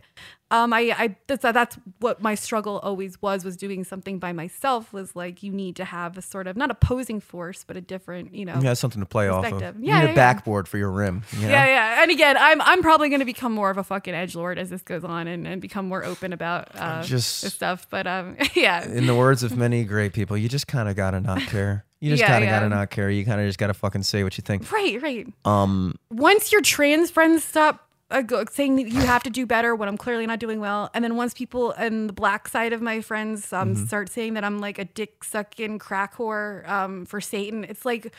um, 0.50 0.72
I, 0.72 0.94
I 0.96 1.16
that's, 1.26 1.42
that's 1.42 1.76
what 2.00 2.22
my 2.22 2.34
struggle 2.34 2.78
always 2.80 3.20
was 3.22 3.44
was 3.44 3.56
doing 3.56 3.82
something 3.82 4.18
by 4.18 4.32
myself 4.32 4.92
was 4.92 5.16
like 5.16 5.42
you 5.42 5.50
need 5.50 5.74
to 5.76 5.84
have 5.84 6.16
a 6.18 6.22
sort 6.22 6.46
of 6.46 6.56
not 6.56 6.70
opposing 6.70 7.18
force 7.20 7.64
but 7.66 7.76
a 7.76 7.80
different 7.80 8.34
you 8.34 8.44
know 8.44 8.54
You 8.60 8.68
have 8.68 8.78
something 8.78 9.00
to 9.00 9.06
play 9.06 9.28
off 9.28 9.44
of. 9.44 9.50
Perspective. 9.52 9.80
You 9.82 9.88
Yeah, 9.88 9.94
need 10.00 10.04
a 10.04 10.04
yeah, 10.04 10.08
yeah. 10.10 10.14
backboard 10.14 10.68
for 10.68 10.78
your 10.78 10.90
rim. 10.90 11.22
You 11.32 11.42
know? 11.42 11.48
yeah 11.48 11.66
yeah 11.66 12.02
and 12.02 12.10
again 12.10 12.36
I'm 12.38 12.60
I'm 12.60 12.82
probably 12.82 13.08
going 13.08 13.20
to 13.20 13.24
become 13.26 13.52
more 13.52 13.70
of 13.70 13.78
a 13.78 13.84
fucking 13.84 14.14
edge 14.14 14.34
lord 14.36 14.58
as 14.58 14.70
this 14.70 14.82
goes 14.82 15.02
on 15.02 15.26
and, 15.26 15.46
and 15.46 15.60
become 15.62 15.88
more 15.88 16.04
open 16.04 16.32
about 16.32 16.68
uh, 16.74 17.02
Just- 17.02 17.42
this 17.42 17.54
stuff 17.54 17.86
but 17.90 18.06
um 18.06 18.36
yeah 18.54 18.84
In 18.86 19.06
the 19.06 19.14
words 19.14 19.42
of 19.42 19.56
many 19.56 19.84
great 19.84 20.12
people, 20.12 20.36
you 20.36 20.48
just 20.48 20.66
kind 20.68 20.88
of 20.88 20.94
gotta 20.96 21.20
not 21.20 21.40
care. 21.40 21.84
You 22.00 22.10
just 22.10 22.20
Yeah, 22.20 22.26
kind 22.28 22.44
of 22.44 22.48
yeah. 22.48 22.56
gotta 22.60 22.68
not 22.68 22.90
care. 22.90 23.08
You 23.08 23.24
kind 23.24 23.40
of 23.40 23.46
just 23.46 23.58
gotta 23.58 23.72
fucking 23.74 24.02
say 24.02 24.22
what 24.24 24.36
you 24.36 24.42
think. 24.42 24.70
right 24.70 25.00
right 25.02 25.26
Um, 25.46 25.94
once 26.10 26.52
your 26.52 26.60
trans 26.60 27.10
friends 27.10 27.42
stop 27.44 27.83
go, 28.22 28.44
saying 28.50 28.76
that 28.76 28.88
you 28.88 29.00
have 29.00 29.22
to 29.24 29.30
do 29.30 29.46
better 29.46 29.74
when 29.74 29.88
I'm 29.88 29.96
clearly 29.96 30.26
not 30.26 30.38
doing 30.38 30.60
well, 30.60 30.90
and 30.94 31.02
then 31.04 31.16
once 31.16 31.34
people 31.34 31.72
and 31.72 32.08
the 32.08 32.12
black 32.12 32.48
side 32.48 32.72
of 32.72 32.80
my 32.82 33.00
friends 33.00 33.52
um, 33.52 33.74
Mm-hmm. 33.74 33.86
start 33.86 34.08
saying 34.10 34.34
that 34.34 34.44
I'm 34.44 34.58
like 34.58 34.78
a 34.78 34.84
dick 34.84 35.24
sucking 35.24 35.78
crack 35.78 36.14
whore 36.16 36.68
um, 36.68 37.04
for 37.06 37.20
Satan, 37.20 37.64
it's 37.64 37.84
like. 37.84 38.12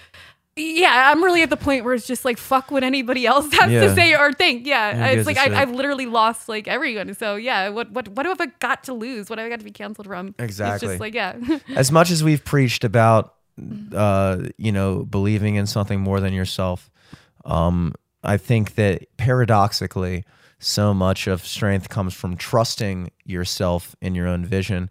Yeah, 0.57 1.11
I'm 1.11 1.21
really 1.21 1.41
at 1.41 1.49
the 1.49 1.57
point 1.57 1.83
where 1.83 1.93
it's 1.93 2.07
just 2.07 2.23
like 2.23 2.37
fuck 2.37 2.71
what 2.71 2.81
anybody 2.81 3.25
else 3.27 3.51
has 3.59 3.69
Yeah. 3.69 3.81
to 3.81 3.93
say 3.93 4.15
or 4.15 4.31
think. 4.31 4.65
Yeah, 4.65 5.07
it's 5.07 5.27
like 5.27 5.35
a 5.35 5.53
I. 5.53 5.61
I've 5.63 5.71
literally 5.71 6.05
lost 6.05 6.47
like 6.47 6.69
everyone. 6.69 7.13
So 7.13 7.35
yeah, 7.35 7.67
what 7.67 7.91
what 7.91 8.07
what 8.07 8.25
have 8.25 8.39
I 8.39 8.45
got 8.59 8.85
to 8.85 8.93
lose? 8.93 9.29
What 9.29 9.37
have 9.37 9.45
I 9.47 9.49
got 9.49 9.59
to 9.59 9.65
be 9.65 9.71
canceled 9.71 10.07
from? 10.07 10.33
Exactly. 10.39 10.75
It's 10.75 10.81
just 10.93 10.99
like 11.01 11.13
yeah, 11.13 11.35
as 11.75 11.91
much 11.91 12.09
as 12.09 12.23
we've 12.23 12.41
preached 12.45 12.85
about, 12.85 13.33
uh, 13.93 14.43
you 14.57 14.71
know, 14.71 15.03
believing 15.03 15.55
in 15.55 15.65
something 15.65 15.99
more 15.99 16.21
than 16.21 16.31
yourself, 16.31 16.89
um, 17.43 17.93
I 18.25 18.37
think 18.37 18.75
that 18.75 19.05
paradoxically, 19.17 20.25
so 20.59 20.93
much 20.93 21.27
of 21.27 21.45
strength 21.45 21.89
comes 21.89 22.13
from 22.13 22.37
trusting 22.37 23.11
yourself 23.25 23.95
in 24.01 24.15
your 24.15 24.27
own 24.27 24.45
vision, 24.45 24.89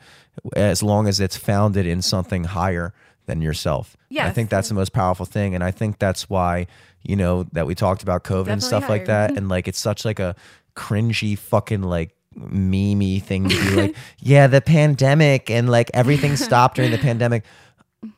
as 0.55 0.83
long 0.83 1.09
as 1.09 1.21
it's 1.21 1.37
founded 1.37 1.87
in 1.87 2.03
something 2.03 2.45
higher 2.45 2.93
than 3.27 3.41
yourself. 3.41 3.97
I 4.27 4.31
think 4.31 4.51
that's 4.51 4.69
the 4.69 4.75
most 4.75 4.93
powerful 4.93 5.27
thing, 5.27 5.55
and 5.55 5.65
I 5.65 5.71
think 5.71 5.99
that's 5.99 6.29
why 6.29 6.67
you 7.03 7.17
know 7.17 7.45
that 7.53 7.67
we 7.67 7.75
talked 7.75 8.03
about 8.03 8.25
COVID 8.25 8.49
and 8.49 8.61
Definitely 8.61 8.67
stuff 8.69 8.89
like 8.89 9.07
that, 9.07 9.37
and 9.37 9.49
like 9.49 9.69
it's 9.69 9.79
such 9.79 10.05
like 10.05 10.19
a 10.19 10.37
cringy 10.77 11.39
fucking 11.39 11.83
like 11.83 12.15
memey 12.37 13.23
thing 13.23 13.49
to 13.49 13.57
be 13.57 13.71
like, 13.71 13.97
yeah, 14.21 14.47
the 14.47 14.61
pandemic 14.61 15.51
and 15.51 15.69
like 15.69 15.91
everything 15.95 16.37
stopped 16.37 16.77
during 16.77 16.91
the 16.91 16.99
pandemic. 17.11 17.45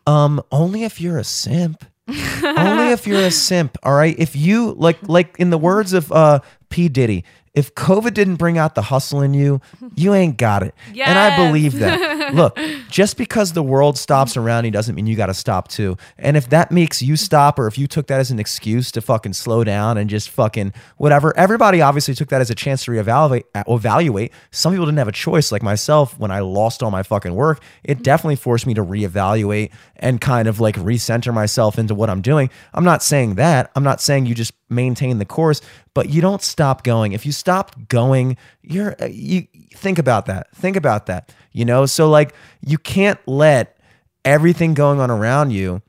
Um, 0.06 0.42
only 0.50 0.84
if 0.84 1.00
you're 1.00 1.18
a 1.18 1.24
simp. 1.24 1.84
Only 2.08 2.92
if 2.92 3.06
you're 3.06 3.20
a 3.20 3.30
simp. 3.30 3.76
All 3.82 3.94
right. 3.94 4.14
If 4.18 4.36
you 4.36 4.72
like, 4.74 4.98
like 5.08 5.36
in 5.38 5.50
the 5.50 5.58
words 5.58 5.92
of 5.92 6.12
uh 6.12 6.40
P 6.68 6.88
Diddy, 6.88 7.24
if 7.56 7.74
COVID 7.74 8.12
didn't 8.12 8.36
bring 8.36 8.58
out 8.58 8.74
the 8.74 8.82
hustle 8.82 9.22
in 9.22 9.32
you, 9.32 9.62
you 9.94 10.12
ain't 10.12 10.36
got 10.36 10.62
it. 10.62 10.74
And 11.08 11.18
I 11.18 11.36
believe 11.48 11.78
that. 11.78 12.34
Look, 12.34 12.58
just 12.90 13.16
because 13.16 13.54
the 13.54 13.62
world 13.62 13.96
stops 13.96 14.36
around 14.36 14.66
you 14.66 14.70
doesn't 14.70 14.94
mean 14.94 15.06
you 15.06 15.16
got 15.16 15.26
to 15.26 15.34
stop 15.34 15.68
too. 15.68 15.96
And 16.18 16.36
if 16.36 16.50
that 16.50 16.70
makes 16.70 17.00
you 17.00 17.16
stop, 17.16 17.58
or 17.58 17.66
if 17.66 17.78
you 17.78 17.86
took 17.86 18.08
that 18.08 18.20
as 18.20 18.30
an 18.30 18.38
excuse 18.38 18.92
to 18.92 19.00
fucking 19.00 19.32
slow 19.32 19.64
down 19.64 19.96
and 19.96 20.10
just 20.10 20.28
fucking 20.28 20.74
whatever, 20.98 21.34
everybody 21.36 21.80
obviously 21.80 22.14
took 22.14 22.28
that 22.28 22.42
as 22.42 22.50
a 22.50 22.54
chance 22.54 22.84
to 22.84 22.90
reevaluate. 22.90 23.44
Evaluate. 23.66 24.32
Some 24.50 24.72
people 24.74 24.84
didn't 24.84 24.98
have 24.98 25.08
a 25.08 25.12
choice. 25.12 25.50
Like 25.50 25.62
myself, 25.62 26.18
when 26.18 26.30
I 26.30 26.40
lost 26.40 26.82
all 26.82 26.90
my 26.90 27.02
fucking 27.02 27.34
work, 27.34 27.62
it 27.82 28.02
definitely 28.02 28.36
forced 28.36 28.66
me 28.66 28.74
to 28.74 28.84
reevaluate 28.84 29.70
and 29.96 30.20
kind 30.20 30.46
of 30.46 30.60
like 30.60 30.76
recenter 30.76 31.32
myself 31.32 31.78
into 31.78 31.94
what 31.94 32.10
I'm 32.10 32.20
doing. 32.20 32.50
I'm 32.74 32.84
not 32.84 33.02
saying 33.02 33.36
that. 33.36 33.70
I'm 33.74 33.84
not 33.84 34.02
saying 34.02 34.26
you 34.26 34.34
just 34.34 34.52
maintain 34.68 35.18
the 35.18 35.24
course, 35.24 35.60
but 35.94 36.08
you 36.08 36.20
don't 36.20 36.42
stop 36.42 36.82
going. 36.82 37.12
If 37.12 37.24
you 37.24 37.32
stop 37.32 37.88
going, 37.88 38.36
you're 38.62 38.96
uh, 39.00 39.06
you 39.06 39.46
think 39.74 39.98
about 39.98 40.26
that. 40.26 40.54
Think 40.54 40.76
about 40.76 41.06
that. 41.06 41.32
You 41.52 41.64
know, 41.64 41.86
so 41.86 42.08
like 42.08 42.34
you 42.60 42.78
can't 42.78 43.18
let 43.26 43.78
everything 44.24 44.74
going 44.74 45.00
on 45.00 45.10
around 45.10 45.50
you 45.50 45.82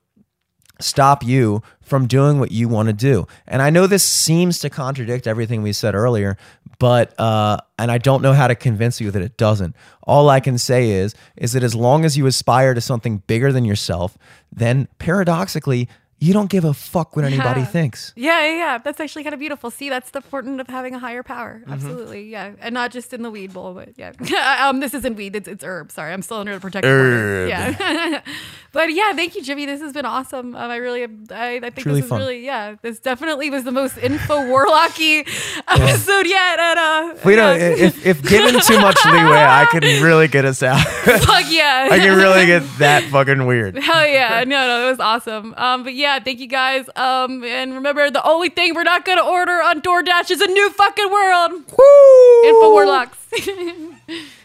stop 0.80 1.24
you 1.24 1.64
from 1.82 2.08
doing 2.08 2.40
what 2.40 2.52
you 2.52 2.68
want 2.68 2.88
to 2.88 2.94
do. 2.94 3.26
And 3.48 3.62
I 3.62 3.70
know 3.70 3.88
this 3.88 4.08
seems 4.08 4.60
to 4.60 4.70
contradict 4.70 5.26
everything 5.26 5.64
we 5.64 5.74
said 5.74 5.96
earlier, 5.96 6.38
but 6.80 7.20
uh, 7.20 7.58
and 7.80 7.92
I 7.92 7.98
don't 7.98 8.22
know 8.22 8.34
how 8.34 8.48
to 8.48 8.56
convince 8.56 9.02
you 9.02 9.10
that 9.12 9.22
it 9.22 9.38
doesn't. 9.38 9.76
All 10.04 10.30
I 10.30 10.40
can 10.40 10.58
say 10.58 10.92
is 10.92 11.16
is 11.36 11.54
that 11.54 11.64
as 11.64 11.74
long 11.74 12.06
as 12.06 12.18
you 12.18 12.26
aspire 12.26 12.74
to 12.74 12.82
something 12.82 13.24
bigger 13.28 13.52
than 13.52 13.66
yourself, 13.66 14.18
then 14.52 14.88
paradoxically 15.00 15.90
you 16.20 16.34
don't 16.34 16.50
give 16.50 16.66
a 16.66 16.74
fuck 16.74 17.16
what 17.16 17.26
anybody 17.26 17.62
Yeah. 17.62 17.66
thinks. 17.68 18.12
Yeah, 18.16 18.44
yeah, 18.46 18.58
yeah. 18.58 18.78
That's 18.80 19.00
actually 19.00 19.24
kind 19.24 19.34
of 19.34 19.40
beautiful. 19.40 19.70
See, 19.70 19.90
that's 19.90 20.10
the 20.12 20.18
important 20.20 20.60
of 20.60 20.68
having 20.68 20.94
a 20.96 21.00
higher 21.00 21.24
power. 21.24 21.60
Mm-hmm. 21.62 21.74
Absolutely, 21.74 22.30
yeah, 22.30 22.52
and 22.60 22.74
not 22.74 22.92
just 22.92 23.14
in 23.14 23.22
the 23.24 23.30
weed 23.32 23.54
bowl, 23.54 23.74
but 23.74 23.90
yeah. 23.98 24.12
um, 24.68 24.80
this 24.80 24.94
isn't 24.94 25.16
weed; 25.16 25.36
it's, 25.36 25.48
it's 25.48 25.64
herb. 25.64 25.92
Sorry, 25.92 26.12
I'm 26.12 26.22
still 26.22 26.38
under 26.38 26.54
the 26.54 26.60
protective 26.60 26.90
order. 26.92 27.04
Herb. 27.04 27.50
Yeah, 27.50 28.22
but 28.72 28.92
yeah, 28.94 29.14
thank 29.14 29.36
you, 29.36 29.44
Jimmy. 29.44 29.66
This 29.66 29.80
has 29.82 29.94
been 29.94 30.06
awesome. 30.06 30.56
Um, 30.56 30.72
I 30.72 30.78
really, 30.78 31.04
I, 31.04 31.58
I 31.58 31.60
think 31.60 31.78
Truly 31.78 32.00
this 32.02 32.06
is 32.06 32.10
fun. 32.10 32.20
really, 32.20 32.44
yeah. 32.46 32.76
This 32.82 33.00
definitely 33.00 33.50
was 33.50 33.64
the 33.64 33.72
most 33.72 33.98
info 34.00 34.38
warlocky 34.38 35.20
episode 35.68 36.26
yet. 36.28 36.60
And 36.60 36.80
uh, 36.80 37.16
We 37.24 37.36
don't. 37.36 37.60
If 37.62 38.06
if 38.06 38.24
given 38.24 38.60
too 38.62 38.80
much 38.80 38.98
leeway, 39.06 39.44
I 39.44 39.68
can 39.72 39.82
really 40.04 40.28
get 40.28 40.46
us 40.46 40.64
out. 40.64 40.80
fuck 40.88 41.46
yeah. 41.50 41.90
I 41.92 42.00
can 42.00 42.18
really 42.18 42.46
get 42.48 42.64
that 42.80 43.04
fucking 43.04 43.46
weird. 43.46 43.78
Hell 43.78 44.08
yeah. 44.08 44.44
No, 44.46 44.66
no, 44.68 44.88
it 44.88 44.90
was 44.92 45.00
awesome. 45.00 45.54
Um, 45.58 45.84
but 45.84 45.94
yeah, 45.94 46.07
thank 46.24 46.40
you 46.40 46.48
guys. 46.48 46.90
Um, 46.96 47.44
and 47.44 47.74
remember, 47.74 48.10
the 48.10 48.26
only 48.28 48.50
thing 48.50 48.74
we're 48.74 48.84
not 48.84 49.06
going 49.06 49.18
to 49.18 49.26
order 49.26 49.62
on 49.62 49.82
DoorDash 49.82 50.32
is 50.32 50.42
a 50.42 50.48
new 50.48 50.70
fucking 50.72 51.12
world. 51.12 51.52
Woo! 51.52 52.44
Info 52.50 52.72
Warlocks. 52.72 53.18